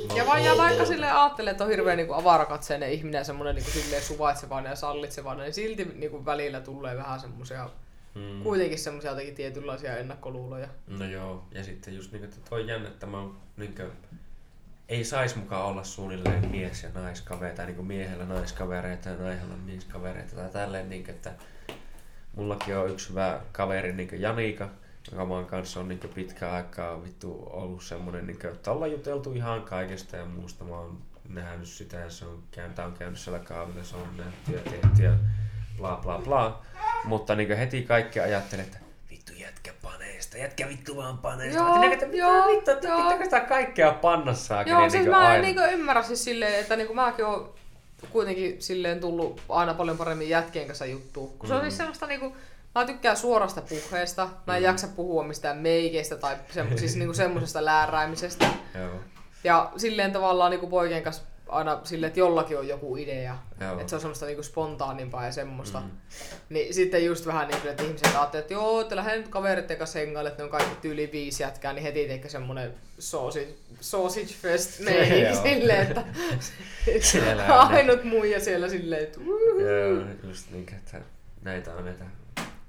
No, 0.10 0.16
Ja, 0.16 0.26
va- 0.26 0.40
ja 0.40 0.58
vaikka 0.58 0.86
sille 0.86 1.12
ajattelee, 1.12 1.52
että 1.52 1.64
on 1.64 1.70
hirveän 1.70 1.98
niinku 1.98 2.14
avarakatseinen 2.14 2.92
ihminen 2.92 3.20
ja 3.20 3.24
semmoinen 3.24 3.56
niinku 3.56 3.72
silleen 3.72 4.02
suvaitsevainen 4.04 4.70
ja 4.70 4.76
sallitsevainen, 4.76 5.44
niin 5.44 5.54
silti 5.54 5.86
niinku 5.86 6.26
välillä 6.26 6.60
tulee 6.62 6.98
vähän 6.98 7.20
semmoisia, 7.20 7.70
mm, 8.18 8.44
kuitenkin 8.44 8.80
semmoisia 8.80 9.12
jotenkin 9.12 9.36
tietynlaisia 9.36 9.98
ennakkoluuloja. 9.98 10.68
no 10.88 11.06
joo, 11.06 11.48
ja 11.52 11.64
sitten 11.64 11.96
just 11.96 12.12
niinku, 12.12 12.28
että 12.28 12.50
toi 12.50 12.68
jännä, 12.68 12.88
että 12.88 13.06
mä 13.06 13.18
oon 13.18 13.38
niinku... 13.58 13.84
Ei 14.90 15.04
sais 15.04 15.36
mukaan 15.36 15.66
olla 15.66 15.84
suunnilleen 15.84 16.52
mies 16.52 16.84
ja 16.84 16.90
naiskavereita, 16.94 17.58
tai 17.58 17.66
niinku 17.66 17.84
miehellä 17.84 18.26
naiskavereita 18.26 19.10
ja 19.10 19.16
naisella 19.16 19.56
mieskavereita 19.66 20.36
tai 20.36 20.50
tälleen 20.50 20.90
niinku, 20.90 21.12
että... 21.12 21.34
Mullakin 22.36 22.78
on 22.78 22.90
yksi 22.90 23.10
hyvä 23.10 23.42
kaveri 23.52 23.94
niinku 23.94 24.16
Janika, 24.16 24.70
joka 25.12 25.26
maan 25.26 25.46
kanssa 25.46 25.80
on 25.80 25.88
niinku 25.88 26.08
pitkään 26.08 26.54
aikaa 26.54 27.04
vittu 27.04 27.44
ollut 27.46 27.84
semmonen, 27.84 28.28
niinku, 28.28 28.48
että 28.48 28.72
ollaan 28.72 28.92
juteltu 28.92 29.34
ihan 29.34 29.62
kaikesta 29.62 30.18
ja 30.18 30.26
muusta. 30.26 30.64
Mä 30.64 30.76
oon 30.76 30.98
nähnyt 31.30 31.68
sitä 31.68 31.98
ja 31.98 32.10
se 32.10 32.26
on, 32.26 32.44
on 32.86 32.94
käynyt 32.94 33.20
siellä 33.20 33.40
kaavilla, 33.40 33.84
se 33.84 33.96
on 33.96 34.18
nähty 34.18 34.52
ja 34.52 34.60
tehty 34.72 35.04
ja 35.04 35.14
bla 35.78 36.00
bla 36.04 36.20
bla. 36.20 36.66
Mutta 37.08 37.36
niinku 37.36 37.56
heti 37.58 37.82
kaikki 37.82 38.20
ajattelee, 38.20 38.66
että 38.66 38.78
vittu 39.10 39.34
jätkä 39.34 39.74
paneesta, 39.82 40.38
jätkä 40.38 40.68
vittu 40.68 40.98
vaan 40.98 41.18
paneesta. 41.18 41.60
Joo, 41.60 41.78
Mä 41.78 41.94
että 41.94 42.06
mitä 42.06 42.18
joo, 42.18 42.48
vittu, 42.48 42.72
että 42.72 42.88
joo. 42.88 43.02
pitääkö 43.02 43.24
sitä 43.24 43.40
kaikkea 43.40 43.94
panna 43.94 44.34
saakin. 44.34 44.72
Joo, 44.72 44.82
niin 44.82 44.92
siis 44.92 45.04
niinku 45.04 45.20
mä 45.20 45.36
en 45.36 45.42
niinku 45.42 45.62
ymmärrä 45.62 46.04
siis 46.04 46.24
silleen, 46.24 46.60
että 46.60 46.76
niinku 46.76 46.94
mäkin 46.94 47.26
oon 47.26 47.54
kuitenkin 48.12 48.62
silleen 48.62 49.00
tullut 49.00 49.42
aina 49.50 49.74
paljon 49.74 49.98
paremmin 49.98 50.30
jätkien 50.30 50.68
kanssa 50.68 50.86
juttuun. 50.86 51.38
Kun 51.38 51.50
se 51.50 51.56
on 51.56 51.62
siis 51.62 51.78
semmoista 51.78 52.08
niinku, 52.08 52.36
mä 52.76 52.86
tykkään 52.86 53.18
suorasta 53.18 53.62
puheesta. 53.62 54.30
Mä 54.48 54.58
en 54.58 54.64
jaksa 54.64 54.88
puhua 54.88 55.24
mistään 55.24 55.58
meikeistä 55.58 56.16
tai 56.16 56.36
se, 56.50 56.66
siis 56.76 56.96
niinku 56.96 57.14
semmosesta 57.14 57.66
lääräämisestä. 57.66 58.46
Joo. 58.80 59.00
Ja 59.44 59.72
silleen 59.78 60.12
tavallaan 60.12 60.52
niinku 60.52 60.68
poikien 60.68 61.04
kanssa 61.04 61.24
aina 61.50 61.82
silleen, 61.84 62.08
että 62.08 62.20
jollakin 62.20 62.58
on 62.58 62.68
joku 62.68 62.98
idea. 62.98 63.38
Joo. 63.62 63.80
Että 63.80 63.90
se 63.90 63.96
on 63.96 64.02
semmoista 64.02 64.26
niinku 64.26 64.44
spontaanimpaa 64.44 65.26
ja 65.26 65.32
semmoista. 65.32 65.80
Mm. 65.80 65.90
Niin 66.50 66.74
sitten 66.74 67.06
just 67.06 67.26
vähän 67.26 67.48
niin 67.48 67.62
kuin, 67.62 67.72
että 67.72 67.84
ihmiset 67.84 68.16
ajattelee, 68.16 68.42
että 68.42 68.54
joo, 68.54 68.82
että 68.82 68.96
lähden 68.96 69.20
nyt 69.20 69.28
kavereiden 69.28 69.78
kanssa 69.78 70.00
hengaille, 70.00 70.30
että 70.30 70.44
ne 70.44 70.44
on 70.44 70.50
kaikki 70.50 70.76
tyyli 70.82 71.10
viisi 71.12 71.44
jätkää, 71.44 71.74
niin 71.74 71.84
heti 71.84 72.08
teikö 72.08 72.30
semmonen 72.30 72.74
sausage, 73.00 73.48
sausage 73.80 74.34
fest 74.42 74.80
meininki 74.86 75.22
Joo. 75.22 75.44
silleen, 75.44 75.88
että 75.88 76.04
ainut 77.60 78.04
muija 78.04 78.40
siellä 78.40 78.70
silleen, 78.70 79.04
että. 79.04 79.20
Joo, 79.60 80.04
just 80.24 80.52
niin, 80.52 80.74
että 80.74 81.02
näitä 81.42 81.74
on 81.74 81.86
näitä 81.86 82.06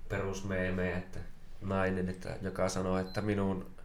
perusmeemejä, 0.09 0.97
että 0.97 1.19
nainen, 1.61 2.09
että 2.09 2.37
joka 2.43 2.69
sanoo, 2.69 2.99
että 2.99 3.21
minun 3.21 3.78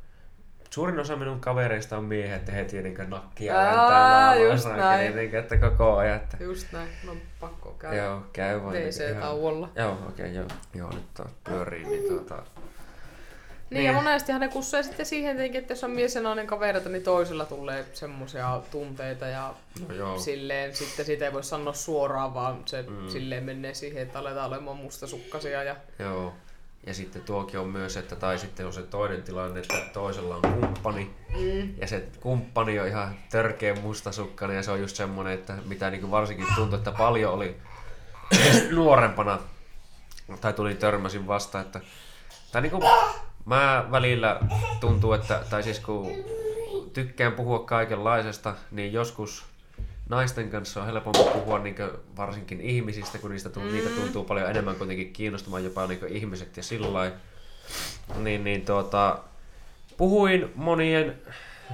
suurin 0.74 1.00
osa 1.00 1.16
minun 1.16 1.40
kavereista 1.40 1.98
on 1.98 2.04
miehet, 2.04 2.36
että 2.40 2.52
heti 2.52 2.82
niin 2.82 3.10
nakkia 3.10 3.60
Aa, 3.60 4.36
just 4.36 4.68
näin. 4.68 5.16
niin, 5.16 5.36
että 5.36 5.58
koko 5.58 5.98
ajan, 5.98 6.16
että 6.16 6.38
Just 6.40 6.72
näin, 6.72 6.90
no 7.04 7.16
pakko 7.40 7.72
käydä 7.72 7.98
joo, 8.04 8.22
käy 8.34 8.62
vaan. 8.62 8.74
niin 8.74 8.86
WC-tauolla. 8.86 9.70
Joo, 9.76 9.92
okei, 9.92 10.08
okay, 10.10 10.28
joo. 10.30 10.46
Joo, 10.74 10.90
nyt 10.90 11.14
taas 11.14 11.32
pyörii, 11.44 11.84
niin 11.84 12.04
tuota... 12.08 12.44
Niin, 13.70 13.86
ja 13.86 13.94
monestihan 13.94 14.42
ne 14.42 14.48
kussee 14.48 14.84
sitten 14.84 15.06
siihen 15.06 15.36
tietenkin, 15.36 15.62
että 15.62 15.72
jos 15.72 15.84
on 15.84 15.92
mies 15.92 16.16
ja 16.16 16.22
nainen 16.22 16.48
kavereita, 16.48 16.90
niin 16.90 17.04
toisella 17.04 17.46
tulee 17.46 17.86
semmoisia 17.94 18.62
tunteita 18.72 19.28
ja 19.28 19.54
No 19.88 19.96
joo. 19.96 20.20
silleen 20.20 20.76
sitten 20.76 21.06
siitä 21.06 21.26
ei 21.26 21.34
voi 21.34 21.44
sanoa 21.44 21.74
suoraan, 21.74 22.34
vaan 22.34 22.62
se 22.66 22.82
mm. 22.82 23.10
silleen 23.10 23.44
menee 23.44 23.74
siihen, 23.74 24.04
että 24.04 24.20
aletaan 24.20 24.48
olemaan 24.48 24.78
mustasukkasia 24.78 25.64
ja 25.64 25.76
Joo. 26.00 26.34
Ja 26.86 26.94
sitten 26.94 27.22
tuokin 27.22 27.60
on 27.60 27.68
myös, 27.68 27.98
että 27.98 28.16
tai 28.16 28.40
sitten 28.40 28.66
on 28.66 28.74
se 28.74 28.82
toinen 28.82 29.24
tilanne, 29.24 29.60
että 29.60 29.82
toisella 29.94 30.36
on 30.36 30.42
kumppani. 30.42 31.12
mm. 31.30 31.74
Ja 31.78 31.88
se 31.88 32.08
kumppani 32.20 32.80
on 32.80 32.88
ihan 32.88 33.16
törkeä 33.32 33.76
mustasukkainen 33.76 34.58
ja 34.58 34.64
se 34.64 34.72
on 34.72 34.82
just 34.82 34.96
semmonen, 34.96 35.34
että 35.34 35.54
mitä 35.66 35.90
niin 35.90 36.12
varsinkin 36.12 36.48
tuntuu, 36.56 36.78
että 36.78 36.92
paljon 36.92 37.34
oli 37.34 37.58
nuorempana 38.76 39.40
tai 40.42 40.54
tuli 40.54 40.76
törmäsin 40.76 41.28
vasta, 41.28 41.60
että 41.60 41.82
tai 42.52 42.62
niin 42.62 42.72
kuin, 42.72 42.84
mä 43.46 43.86
välillä 43.92 44.40
tuntuu, 44.80 45.14
että 45.14 45.44
tai 45.50 45.64
siis 45.64 45.80
kun 45.80 46.12
tykkään 46.94 47.34
puhua 47.34 47.60
kaikenlaisesta, 47.60 48.56
niin 48.72 48.94
joskus 48.94 49.46
naisten 50.14 50.50
kanssa 50.50 50.80
on 50.80 50.86
helpompi 50.86 51.20
puhua 51.34 51.60
niin 51.60 51.76
varsinkin 52.18 52.62
ihmisistä, 52.62 53.18
kun 53.18 53.32
niistä 53.32 53.50
tuntuu, 53.50 53.72
mm. 53.72 53.78
niitä 53.78 53.90
tuntuu 53.90 54.24
paljon 54.24 54.50
enemmän 54.50 54.76
kuitenkin 54.76 55.14
kiinnostamaan 55.14 55.64
jopa 55.64 55.88
niin 55.88 56.08
ihmiset 56.08 56.58
ja 56.58 56.64
sillä. 56.64 57.12
Niin, 58.18 58.44
niin 58.44 58.66
tuota, 58.66 59.20
puhuin 59.98 60.52
monien 60.56 61.22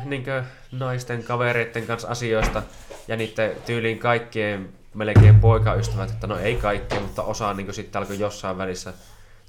niin 0.05 0.23
naisten 0.71 1.23
kavereiden 1.23 1.87
kanssa 1.87 2.07
asioista 2.07 2.63
ja 3.07 3.15
niiden 3.15 3.51
tyyliin 3.65 3.99
kaikkien 3.99 4.69
melkein 4.93 5.39
poikaystävät, 5.39 6.11
että 6.11 6.27
no 6.27 6.37
ei 6.37 6.55
kaikkea, 6.55 6.99
mutta 6.99 7.23
osa 7.23 7.53
niin 7.53 7.73
sitten 7.73 7.99
alkoi 7.99 8.19
jossain 8.19 8.57
välissä 8.57 8.93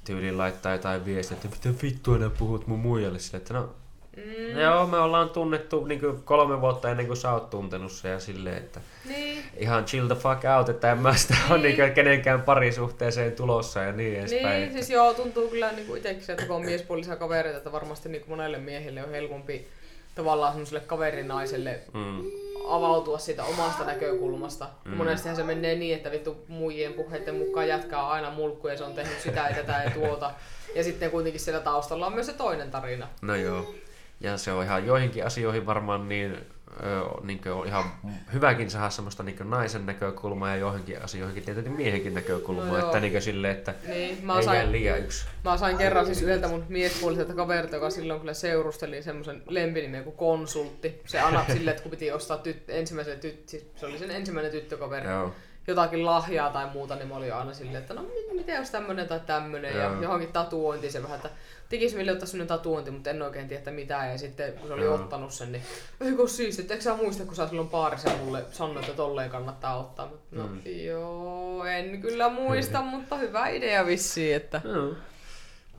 tyyliin 0.05 0.37
laittaa 0.37 0.71
jotain 0.71 1.05
viestiä, 1.05 1.37
että 1.37 1.67
mitä 1.67 1.81
vittua 1.83 2.17
nää 2.17 2.29
puhut 2.29 2.67
mun 2.67 2.79
muijalle 2.79 3.19
sille, 3.19 3.37
että 3.37 3.53
no 3.53 3.75
mm. 4.17 4.59
joo, 4.59 4.87
me 4.87 4.97
ollaan 4.97 5.29
tunnettu 5.29 5.85
niin 5.85 6.01
kolme 6.23 6.61
vuotta 6.61 6.91
ennen 6.91 7.07
kuin 7.07 7.17
sä 7.17 7.31
oot 7.33 7.49
tuntenut 7.49 7.91
se 7.91 8.09
ja 8.09 8.19
silleen, 8.19 8.57
että 8.57 8.81
Niin, 9.05 9.43
ihan 9.57 9.85
chill 9.85 10.07
the 10.07 10.15
fuck 10.15 10.41
out, 10.57 10.69
että 10.69 10.91
en 10.91 10.97
mä 10.97 11.15
sitä 11.15 11.33
niin. 11.33 11.51
ole 11.51 11.61
niin 11.61 11.93
kenenkään 11.93 12.41
parisuhteeseen 12.41 13.31
tulossa 13.31 13.79
ja 13.79 13.91
niin 13.91 14.19
edespäin. 14.19 14.43
niin 14.45 14.55
että- 14.63 14.73
siis 14.73 14.89
joo, 14.89 15.13
tuntuu 15.13 15.47
kyllä 15.47 15.71
niin 15.71 15.97
itsekin 15.97 16.23
se, 16.23 16.31
että 16.33 16.45
kun 16.45 16.55
on 16.55 16.65
miespuolisia 16.65 17.15
kavereita, 17.15 17.57
että 17.57 17.71
varmasti 17.71 18.09
niin 18.09 18.23
monelle 18.27 18.57
miehelle 18.57 19.03
on 19.03 19.11
helpompi 19.11 19.67
tavallaan 20.15 20.51
semmoiselle 20.53 20.79
kaverinaiselle 20.79 21.79
Mm. 21.93 22.21
avautua 22.67 23.17
siitä 23.17 23.43
omasta 23.43 23.83
näkökulmasta. 23.85 24.67
Mm. 24.85 24.95
Monestihan 24.97 25.35
se 25.35 25.43
menee 25.43 25.75
niin, 25.75 25.95
että 25.97 26.11
vittu 26.11 26.45
muijien 26.47 26.93
puheiden 26.93 27.35
mukaan 27.35 27.67
jätkää 27.67 28.07
aina 28.07 28.29
mulkku 28.31 28.67
ja 28.67 28.77
se 28.77 28.83
on 28.83 28.93
tehnyt 28.93 29.19
sitä 29.19 29.45
ja 29.49 29.55
tätä 29.55 29.81
ja 29.85 29.91
tuota. 29.91 30.31
Ja 30.75 30.83
sitten 30.83 31.11
kuitenkin 31.11 31.41
siellä 31.41 31.61
taustalla 31.61 32.07
on 32.07 32.13
myös 32.13 32.25
se 32.25 32.33
toinen 32.33 32.71
tarina. 32.71 33.07
No 33.21 33.35
joo. 33.35 33.73
Ja 34.21 34.37
se 34.37 34.51
on 34.51 34.63
ihan 34.63 34.85
joihinkin 34.85 35.25
asioihin 35.25 35.65
varmaan 35.65 36.09
niin, 36.09 36.37
ö, 36.83 37.01
niin 37.23 37.41
on 37.51 37.67
ihan 37.67 37.83
hyväkin 38.33 38.69
saada 38.69 38.89
semmoista 38.89 39.23
niin 39.23 39.37
naisen 39.49 39.85
näkökulmaa 39.85 40.49
ja 40.49 40.55
joihinkin 40.55 41.03
asioihinkin 41.03 41.43
tietysti 41.43 41.69
miehenkin 41.69 42.13
näkökulmaa. 42.13 42.65
No 42.65 42.77
joo. 42.77 42.85
että 42.85 42.99
niin 42.99 43.21
silleen, 43.21 43.57
että 43.57 43.73
Niin, 43.87 44.25
mä 44.25 44.37
ei 44.37 44.43
sain, 44.43 44.71
liian 44.71 44.99
yksi. 44.99 45.25
Mä 45.43 45.57
sain 45.57 45.77
kerran 45.77 46.05
siis 46.05 46.21
yhdeltä 46.21 46.47
mun 46.47 46.65
miespuoliselta 46.69 47.33
kaverilta, 47.33 47.75
joka 47.75 47.89
silloin 47.89 48.19
kyllä 48.19 48.33
seurusteli 48.33 49.03
semmoisen 49.03 49.43
lempinimen 49.47 50.03
kuin 50.03 50.15
konsultti. 50.15 51.01
Se 51.05 51.19
aina 51.19 51.45
silleen, 51.47 51.69
että 51.69 51.83
kun 51.83 51.91
piti 51.91 52.11
ostaa 52.11 52.37
tyt, 52.37 52.63
ensimmäiselle 52.69 53.19
tyt, 53.19 53.49
siis 53.49 53.65
se 53.75 53.85
oli 53.85 53.97
sen 53.97 54.11
ensimmäinen 54.11 54.51
tyttökaveri, 54.51 55.07
Joo. 55.09 55.31
jotakin 55.67 56.05
lahjaa 56.05 56.49
tai 56.49 56.67
muuta, 56.73 56.95
niin 56.95 57.07
mä 57.07 57.15
olin 57.15 57.33
aina 57.33 57.53
silleen, 57.53 57.77
että 57.81 57.93
no 57.93 58.01
mi- 58.01 58.35
miten 58.37 58.55
jos 58.55 58.69
tämmönen 58.69 59.07
tai 59.07 59.19
tämmönen. 59.19 59.75
Ja 59.77 59.83
Joo. 59.83 60.01
johonkin 60.01 60.31
tatuointiin 60.33 60.91
se 60.93 61.03
vähän, 61.03 61.15
että 61.15 61.29
tekisi 61.71 61.95
mieli 61.95 62.11
ottaa 62.11 62.27
semmonen 62.27 62.47
tatuointi, 62.47 62.91
mutta 62.91 63.09
en 63.09 63.21
oikein 63.21 63.47
tiedä, 63.47 63.59
että 63.59 63.71
mitä. 63.71 64.05
Ja 64.05 64.17
sitten 64.17 64.53
kun 64.53 64.67
se 64.67 64.73
oli 64.73 64.83
Joo. 64.83 64.95
ottanut 64.95 65.31
sen, 65.31 65.51
niin 65.51 65.63
eikö 66.01 66.27
siis, 66.27 66.59
että 66.59 66.73
eikö 66.73 66.83
sä 66.83 66.95
muista, 66.95 67.25
kun 67.25 67.35
sä 67.35 67.47
silloin 67.47 67.69
baarissa 67.69 68.09
mulle 68.17 68.43
sanoit, 68.51 68.85
että 68.85 68.97
tolleen 68.97 69.29
kannattaa 69.29 69.77
ottaa. 69.79 70.05
Mä, 70.05 70.11
No 70.31 70.47
Mm. 70.47 70.61
joo, 70.85 71.65
en 71.65 72.01
kyllä 72.01 72.29
muista, 72.29 72.81
mutta 72.81 73.17
hyvä 73.17 73.47
idea 73.47 73.85
vissiin, 73.85 74.35
että... 74.35 74.61
No. 74.63 74.95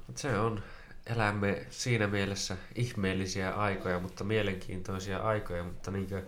Mut 0.06 0.16
Se 0.18 0.38
on. 0.38 0.62
Elämme 1.06 1.66
siinä 1.70 2.06
mielessä 2.06 2.56
ihmeellisiä 2.74 3.50
aikoja, 3.50 3.98
mutta 4.00 4.24
mielenkiintoisia 4.24 5.18
aikoja, 5.18 5.64
mutta 5.64 5.90
niinkö 5.90 6.22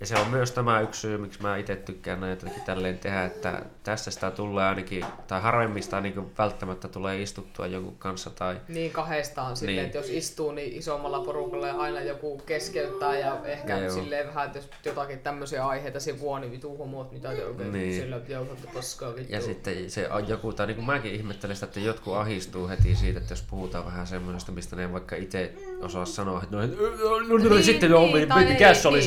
Ja 0.00 0.06
se 0.06 0.14
on 0.16 0.28
myös 0.28 0.50
tämä 0.50 0.80
yksi 0.80 1.00
syy, 1.00 1.18
miksi 1.18 1.42
mä 1.42 1.56
itse 1.56 1.76
tykkään 1.76 2.30
jotenkin 2.30 2.62
tälleen 2.62 2.98
tehdä, 2.98 3.24
että 3.24 3.62
tässä 3.82 4.10
sitä 4.10 4.30
tulee 4.30 4.64
ainakin, 4.64 5.04
tai 5.26 5.40
harvemmista 5.40 6.00
niin 6.00 6.32
välttämättä 6.38 6.88
tulee 6.88 7.22
istuttua 7.22 7.66
jonkun 7.66 7.98
kanssa. 7.98 8.30
Tai... 8.30 8.60
Niin 8.68 8.90
kahdestaan 8.90 9.56
silleen, 9.56 9.76
niin. 9.76 9.86
että 9.86 9.98
jos 9.98 10.08
istuu 10.10 10.52
niin 10.52 10.72
isommalla 10.72 11.20
porukalla 11.20 11.66
ja 11.66 11.76
aina 11.76 12.00
joku 12.00 12.38
keskeyttää 12.38 13.18
ja 13.18 13.40
ehkä 13.44 13.78
ja 13.78 13.90
silleen 13.90 14.26
vähän, 14.26 14.46
että 14.46 14.58
jos 14.58 14.68
jotakin 14.84 15.18
tämmöisiä 15.18 15.66
aiheita 15.66 16.00
sivua, 16.00 16.40
niin 16.40 16.52
vitu 16.52 16.76
homoot, 16.76 17.12
mitä 17.12 17.34
te 17.34 17.46
oikein 17.46 17.72
niin. 17.72 18.00
sillä 18.00 18.20
jauhatte 18.28 18.68
paskaa 18.74 19.16
vittu. 19.16 19.32
Ja 19.32 19.40
sitten 19.40 19.90
se 19.90 20.08
joku, 20.26 20.52
tai 20.52 20.66
niin 20.66 20.76
kuin 20.76 20.86
mäkin 20.86 21.14
ihmettelen 21.14 21.56
sitä, 21.56 21.66
että 21.66 21.80
jotkut 21.80 22.14
ahistuu 22.14 22.68
heti 22.68 22.96
siitä, 22.96 23.18
että 23.18 23.32
jos 23.32 23.42
puhutaan 23.50 23.86
vähän 23.86 24.06
semmoisesta, 24.06 24.52
mistä 24.52 24.76
ne 24.76 24.92
vaikka 24.92 25.16
itse 25.16 25.52
osaa 25.80 26.04
sanoa, 26.04 26.42
että 26.42 26.56
no, 26.56 26.62
no, 26.62 27.18
no, 27.28 27.38
no 27.38 27.54
niin, 27.54 27.64
sitten 27.64 27.90
niin, 27.90 28.48
mikä 28.48 28.74
se 28.74 28.88
oli 28.88 29.00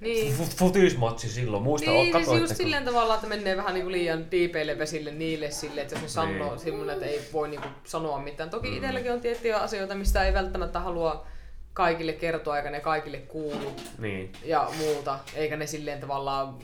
niin, 0.00 0.30
se 0.30 0.33
niin. 0.38 0.48
futismatsi 0.48 1.28
silloin, 1.28 1.62
muista 1.62 1.90
niin, 1.90 2.24
siis 2.24 2.40
just 2.40 2.56
silleen 2.56 2.84
tavalla, 2.84 3.14
että 3.14 3.26
menee 3.26 3.56
vähän 3.56 3.74
niin 3.74 3.84
kuin 3.84 3.92
liian 3.92 4.30
diipeille 4.30 4.78
vesille 4.78 5.10
niille 5.10 5.50
sille, 5.50 5.80
että 5.80 5.94
jos 5.94 6.02
ne 6.02 6.08
sanoo 6.08 6.50
niin. 6.50 6.58
semmoinen, 6.58 6.94
että 6.94 7.06
ei 7.06 7.20
voi 7.32 7.48
niin 7.48 7.60
kuin 7.60 7.72
sanoa 7.84 8.18
mitään. 8.18 8.50
Toki 8.50 8.68
mm. 8.68 8.76
itselläkin 8.76 9.12
on 9.12 9.20
tiettyjä 9.20 9.58
asioita, 9.58 9.94
mistä 9.94 10.24
ei 10.24 10.34
välttämättä 10.34 10.80
halua 10.80 11.26
kaikille 11.72 12.12
kertoa, 12.12 12.56
eikä 12.56 12.70
ne 12.70 12.80
kaikille 12.80 13.18
kuulu 13.18 13.76
niin. 13.98 14.32
ja 14.44 14.70
muuta, 14.78 15.18
eikä 15.34 15.56
ne 15.56 15.66
silleen 15.66 16.00
tavallaan, 16.00 16.58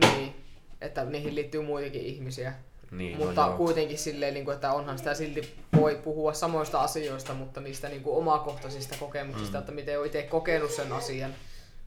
niin, 0.00 0.34
että 0.80 1.04
niihin 1.04 1.34
liittyy 1.34 1.62
muitakin 1.62 2.02
ihmisiä. 2.02 2.52
Niin, 2.90 3.18
no 3.18 3.26
mutta 3.26 3.46
no 3.46 3.56
kuitenkin 3.56 3.98
silleen, 3.98 4.34
niin 4.34 4.44
kuin, 4.44 4.54
että 4.54 4.72
onhan 4.72 4.98
sitä 4.98 5.14
silti 5.14 5.54
voi 5.76 6.00
puhua 6.04 6.32
samoista 6.32 6.80
asioista, 6.80 7.34
mutta 7.34 7.60
niistä 7.60 7.88
niin 7.88 8.02
kuin 8.02 8.16
omakohtaisista 8.16 8.96
kokemuksista, 9.00 9.58
mm. 9.58 9.60
että 9.60 9.72
miten 9.72 10.00
on 10.00 10.06
itse 10.06 10.22
kokenut 10.22 10.70
sen 10.70 10.92
asian 10.92 11.34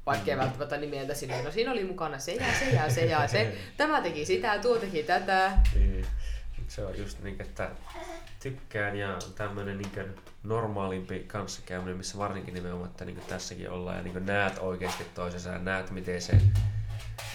vaikkei 0.07 0.35
mm. 0.35 0.41
välttämättä 0.41 0.77
nimeltä 0.77 1.13
silleen, 1.13 1.45
no 1.45 1.51
siinä 1.51 1.71
oli 1.71 1.83
mukana 1.83 2.19
se 2.19 2.33
ja 2.33 2.53
se 2.59 2.65
ja 2.75 2.89
se 2.89 3.05
ja 3.05 3.27
se, 3.27 3.57
tämä 3.77 4.01
teki 4.01 4.25
sitä, 4.25 4.59
tuo 4.59 4.77
teki 4.77 5.03
tätä. 5.03 5.51
Niin. 5.75 6.05
Se 6.67 6.85
on 6.85 6.97
just 6.97 7.23
niin, 7.23 7.41
että 7.41 7.69
tykkään 8.43 8.95
ja 8.95 9.19
tämmöinen 9.35 9.77
niin 9.77 10.15
normaalimpi 10.43 11.19
kanssakäyminen, 11.19 11.97
missä 11.97 12.17
varsinkin 12.17 12.53
nimenomaan, 12.53 12.89
että 12.89 13.05
niin 13.05 13.21
tässäkin 13.27 13.69
ollaan 13.69 13.97
ja 13.97 14.03
niin 14.03 14.25
näet 14.25 14.57
oikeasti 14.59 15.03
toisensa 15.15 15.49
ja 15.49 15.59
näet, 15.59 15.91
miten 15.91 16.21
se 16.21 16.33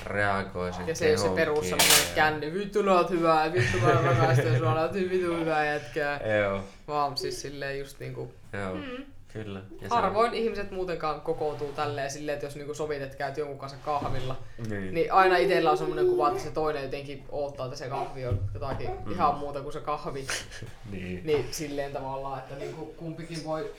reagoi 0.04 0.72
sen 0.72 0.88
Ja 0.88 0.94
se 0.94 1.06
ei 1.06 1.18
se 1.18 1.28
perus 1.28 1.68
semmoinen 1.68 2.14
känni, 2.14 2.54
vittu 2.54 2.82
no 2.82 2.94
oot 2.94 3.10
hyvää, 3.10 3.52
vittu 3.52 3.78
mä 3.78 3.90
rakastan 3.90 4.58
sua, 4.58 4.80
oot 4.80 4.94
vittu 4.94 5.36
hyvää 5.36 5.64
jätkää. 5.64 6.20
Joo. 6.38 6.64
Vaan 6.88 7.16
siis 7.16 7.42
silleen 7.42 7.78
just 7.78 8.00
niinku... 8.00 8.34
Joo. 8.52 8.74
Mm. 8.74 9.04
Kyllä. 9.32 9.62
Ja 9.80 9.88
Harvoin 9.88 10.30
on... 10.30 10.34
ihmiset 10.34 10.70
muutenkaan 10.70 11.20
kokoutuu 11.20 11.72
tälleen 11.72 12.10
silleen, 12.10 12.34
että 12.34 12.46
jos 12.46 12.56
niinku 12.56 12.74
sovit, 12.74 13.02
että 13.02 13.16
käyt 13.16 13.36
jonkun 13.36 13.58
kanssa 13.58 13.78
kahvilla, 13.84 14.36
niin, 14.68 14.94
niin 14.94 15.12
aina 15.12 15.36
itsellä 15.36 15.70
on 15.70 15.78
semmoinen 15.78 16.06
kuva, 16.06 16.28
että 16.28 16.42
se 16.42 16.50
toinen 16.50 16.82
jotenkin 16.82 17.24
odottaa, 17.28 17.66
että 17.66 17.78
se 17.78 17.88
kahvi 17.88 18.26
on 18.26 18.40
jotakin 18.54 18.90
mm. 19.06 19.12
ihan 19.12 19.38
muuta 19.38 19.60
kuin 19.60 19.72
se 19.72 19.80
kahvi. 19.80 20.26
niin. 20.92 21.26
niin 21.26 21.48
silleen 21.50 21.92
tavallaan, 21.92 22.38
että 22.38 22.54
niinku 22.54 22.84
kumpikin 22.96 23.44
voi 23.44 23.70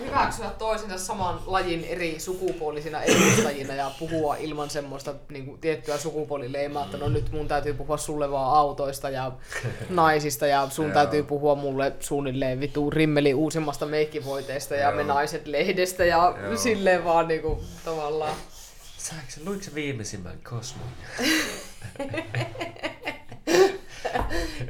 hyväksyä 0.00 0.50
toisensa 0.58 0.98
saman 0.98 1.40
lajin 1.46 1.84
eri 1.84 2.20
sukupuolisina 2.20 3.02
edustajina 3.02 3.74
ja 3.74 3.90
puhua 3.98 4.36
ilman 4.36 4.70
semmoista 4.70 5.14
niin 5.28 5.46
kuin, 5.46 5.60
tiettyä 5.60 5.98
sukupuolileimaa, 5.98 6.84
että 6.84 6.96
no 6.96 7.08
nyt 7.08 7.32
mun 7.32 7.48
täytyy 7.48 7.74
puhua 7.74 7.96
sulle 7.96 8.30
vaan 8.30 8.54
autoista 8.54 9.10
ja 9.10 9.32
naisista 9.90 10.46
ja 10.46 10.68
sun 10.70 10.92
täytyy 10.92 11.22
puhua 11.22 11.54
mulle 11.54 11.92
suunnilleen 12.00 12.60
vitu 12.60 12.90
rimmeli 12.90 13.34
uusimmasta 13.34 13.86
meikkivoiteesta 13.86 14.74
ja 14.74 14.90
me 14.92 15.04
naiset 15.04 15.46
lehdestä 15.46 16.04
ja 16.04 16.34
Joo. 16.42 16.56
silleen 16.56 17.04
vaan 17.04 17.28
niin 17.28 17.42
kuin, 17.42 17.60
tavallaan. 17.84 18.36
Saanko 18.98 19.26
luitko 19.44 19.74
viimeisimmän 19.74 20.38
Cosmo? 20.42 20.82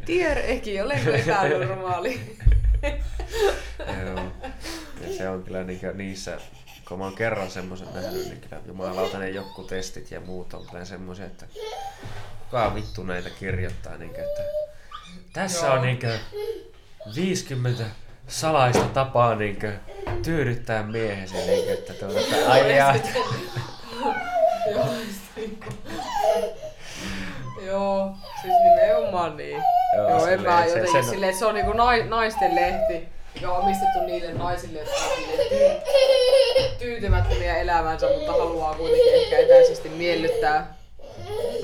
Dear 0.07 0.39
Eki, 0.53 0.81
olenko 0.81 1.11
epänormaali? 1.11 2.20
Joo. 4.05 4.41
Ja 5.03 5.16
se 5.16 5.29
on 5.29 5.43
kyllä 5.43 5.65
niinkö, 5.65 5.93
niissä, 5.93 6.39
kun 6.89 6.99
mä 6.99 7.05
oon 7.05 7.15
kerran 7.15 7.51
semmoisen 7.51 7.89
nähnyt, 7.95 8.24
niin 8.24 8.41
kyllä 8.41 8.62
jumalauta 8.66 9.19
ne 9.19 9.31
joku 9.31 9.62
testit 9.62 10.11
ja 10.11 10.20
muut 10.20 10.55
on 10.55 10.66
kyllä 10.70 10.85
semmoisia, 10.85 11.27
että 11.27 11.47
kuka 12.45 12.74
vittu 12.74 13.03
näitä 13.03 13.31
kirjoittaa, 13.31 13.97
niin 13.97 14.11
että 14.11 14.43
tässä 15.33 15.66
Joo. 15.66 15.74
on 15.74 15.83
niinkö 15.83 16.19
50 17.16 17.85
salaista 18.29 18.85
tapaa 18.85 19.35
niinkö 19.35 19.73
tyydyttää 20.23 20.83
miehesi, 20.83 21.35
niinkö, 21.35 21.73
että 21.73 21.95
tuota, 21.95 22.20
että 22.20 22.51
ai 22.53 22.77
Joo, 27.66 28.11
siis 28.43 28.55
nimenomaan 28.65 29.37
niin. 29.37 29.62
Joo, 29.97 30.09
Joo 30.09 30.27
en 30.27 30.43
mä 30.43 30.65
jotenkin 30.65 31.05
se, 31.05 31.11
silleen, 31.11 31.31
että 31.31 31.39
se 31.39 31.47
on 31.47 31.55
niinku 31.55 31.73
naisten 32.09 32.55
lehti 32.55 33.09
ja 33.43 33.51
omistettu 33.51 33.98
niille 34.06 34.32
naisille, 34.32 34.78
jotka 34.78 34.94
on 35.05 35.19
tyytymättömiä 36.78 37.56
elämänsä, 37.56 38.06
mutta 38.16 38.32
haluaa 38.32 38.74
kuitenkin 38.74 39.14
ehkä 39.14 39.39
etäisesti 39.39 39.89
miellyttää 39.89 40.74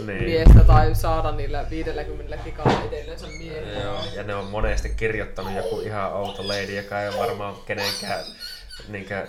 niin. 0.06 0.24
miestä 0.24 0.64
tai 0.66 0.94
saada 0.94 1.32
niillä 1.32 1.70
50 1.70 2.38
fikalla 2.44 2.84
itsellensä 2.84 3.26
miehen. 3.26 3.82
Joo, 3.82 3.98
ja 4.14 4.22
ne 4.22 4.34
on 4.34 4.44
monesti 4.44 4.88
kirjoittanut 4.88 5.52
joku 5.52 5.80
ihan 5.80 6.12
outo 6.12 6.48
lady, 6.48 6.76
joka 6.76 7.02
ei 7.02 7.18
varmaan 7.18 7.54
kenenkään 7.66 8.24
niinkö, 8.88 9.26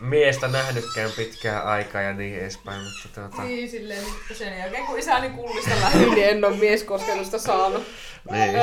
miestä 0.00 0.48
nähnytkään 0.48 1.10
pitkään 1.16 1.66
aikaa 1.66 2.02
ja 2.02 2.12
niin 2.12 2.40
edespäin. 2.40 2.80
Mutta 2.82 3.20
tuota... 3.20 3.42
Niin, 3.42 3.70
silleen, 3.70 4.00
että 4.00 4.34
sen 4.34 4.58
jälkeen 4.58 4.86
kun 4.86 4.98
isäni 4.98 5.30
kullista 5.30 5.70
lähti, 5.80 5.98
niin 5.98 6.28
en 6.28 6.44
ole 6.44 6.56
mieskoskelusta 6.56 7.38
saanut. 7.38 7.82
niin. 8.30 8.58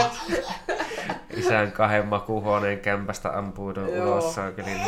Isän 1.37 1.71
kahden 1.71 2.05
makuhuoneen 2.05 2.79
kämpästä 2.79 3.37
ampuudun 3.37 3.87
ulos 3.87 4.35
saakeliin. 4.35 4.81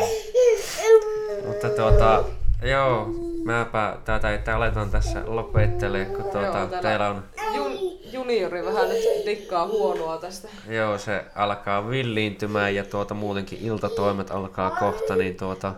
Mutta 1.46 1.68
tuota, 1.68 2.24
joo, 2.62 3.06
mäpä 3.44 3.96
tätä, 4.04 4.34
että 4.34 4.56
aletaan 4.56 4.90
tässä 4.90 5.22
lopettele, 5.26 6.04
kun 6.04 6.22
tuota, 6.22 6.58
joo, 6.58 6.82
teillä 6.82 7.08
on... 7.08 7.24
Jun, 7.54 7.72
juniori 8.12 8.64
vähän 8.64 8.88
nyt 8.88 9.04
dikkaa 9.26 9.66
huonoa 9.66 10.18
tästä. 10.18 10.48
Joo, 10.68 10.98
se 10.98 11.24
alkaa 11.34 11.90
villiintymään 11.90 12.74
ja 12.74 12.84
tuota 12.84 13.14
muutenkin 13.14 13.58
iltatoimet 13.62 14.30
alkaa 14.30 14.70
kohta, 14.70 15.16
niin 15.16 15.36
tuota, 15.36 15.74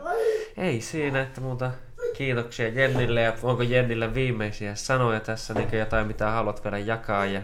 ei 0.57 0.81
siinä, 0.81 1.23
että 1.23 1.41
muuta 1.41 1.71
kiitoksia 2.17 2.69
Jennille 2.69 3.21
ja 3.21 3.33
onko 3.43 3.63
Jennille 3.63 4.15
viimeisiä 4.15 4.75
sanoja 4.75 5.21
tässä, 5.21 5.55
niin 5.55 5.79
jotain 5.79 6.07
mitä 6.07 6.31
haluat 6.31 6.65
vielä 6.65 6.79
jakaa 6.79 7.27
ja 7.27 7.43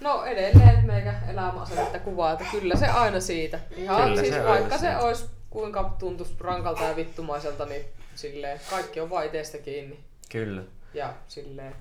No 0.00 0.24
edelleen 0.24 0.86
meikä 0.86 1.14
elämäasennetta 1.28 1.98
kuvaa, 1.98 2.32
että 2.32 2.44
kyllä 2.50 2.76
se 2.76 2.86
aina 2.86 3.20
siitä. 3.20 3.58
Ihan 3.76 4.02
kyllä 4.02 4.20
siis 4.20 4.34
se 4.34 4.44
vaikka 4.44 4.78
se 4.78 4.96
olisi 4.96 5.24
kuinka 5.50 5.96
tuntuisi 5.98 6.34
rankalta 6.40 6.84
ja 6.84 6.96
vittumaiselta, 6.96 7.66
niin 7.66 7.84
silleen 8.14 8.60
kaikki 8.70 9.00
on 9.00 9.10
vain 9.10 9.26
itsestä 9.26 9.58
kiinni. 9.58 10.00
Kyllä. 10.32 10.62
Ja 10.94 11.14
silleen 11.28 11.74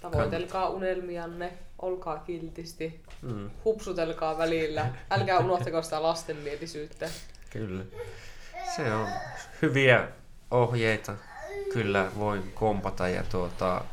tavoitelkaa 0.00 0.68
unelmianne, 0.68 1.52
olkaa 1.78 2.18
kiltisti, 2.18 3.00
mm. 3.22 3.50
hupsutelkaa 3.64 4.38
välillä, 4.38 4.86
älkää 5.10 5.38
unohtako 5.38 5.82
sitä 5.82 6.02
lastenmielisyyttä. 6.02 7.10
Kyllä. 7.50 7.84
Se 8.76 8.94
on 8.94 9.08
hyviä 9.62 10.08
ohjeita. 10.50 11.14
Kyllä 11.72 12.10
voin 12.18 12.52
kompata 12.54 13.08
ja 13.08 13.22
tuota, 13.22 13.84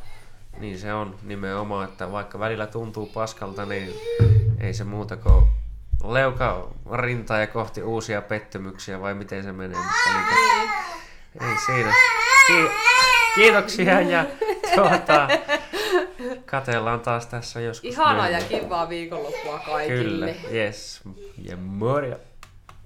niin 0.60 0.80
se 0.80 0.94
on 0.94 1.20
nimenomaan, 1.24 1.90
että 1.90 2.12
vaikka 2.12 2.40
välillä 2.40 2.68
tuntuu 2.68 3.06
paskalta, 3.06 3.66
niin 3.66 3.94
ei 4.60 4.74
se 4.74 4.84
muuta 4.84 5.18
kuin 5.18 5.46
leuka 6.04 6.74
rintaa 6.92 7.40
ja 7.40 7.48
kohti 7.48 7.84
uusia 7.84 8.22
pettymyksiä, 8.22 9.02
vai 9.02 9.14
miten 9.14 9.44
se 9.44 9.52
menee? 9.52 9.78
Mutta 9.78 10.10
niin, 10.14 10.70
ei 11.42 11.58
siinä. 11.66 11.94
Ki- 12.48 12.72
kiitoksia 13.36 14.02
ja 14.02 14.26
tuota, 14.76 15.28
katellaan 16.46 17.00
taas 17.00 17.26
tässä 17.28 17.60
joskus. 17.62 17.90
Ihanaa 17.90 18.30
ja 18.30 18.42
kivaa 18.42 18.90
viikonloppua 18.90 19.60
kaikille. 19.60 20.34
Kyllä, 20.34 20.54
yes. 20.54 21.02
Ja 21.44 21.58
morja. 21.58 22.16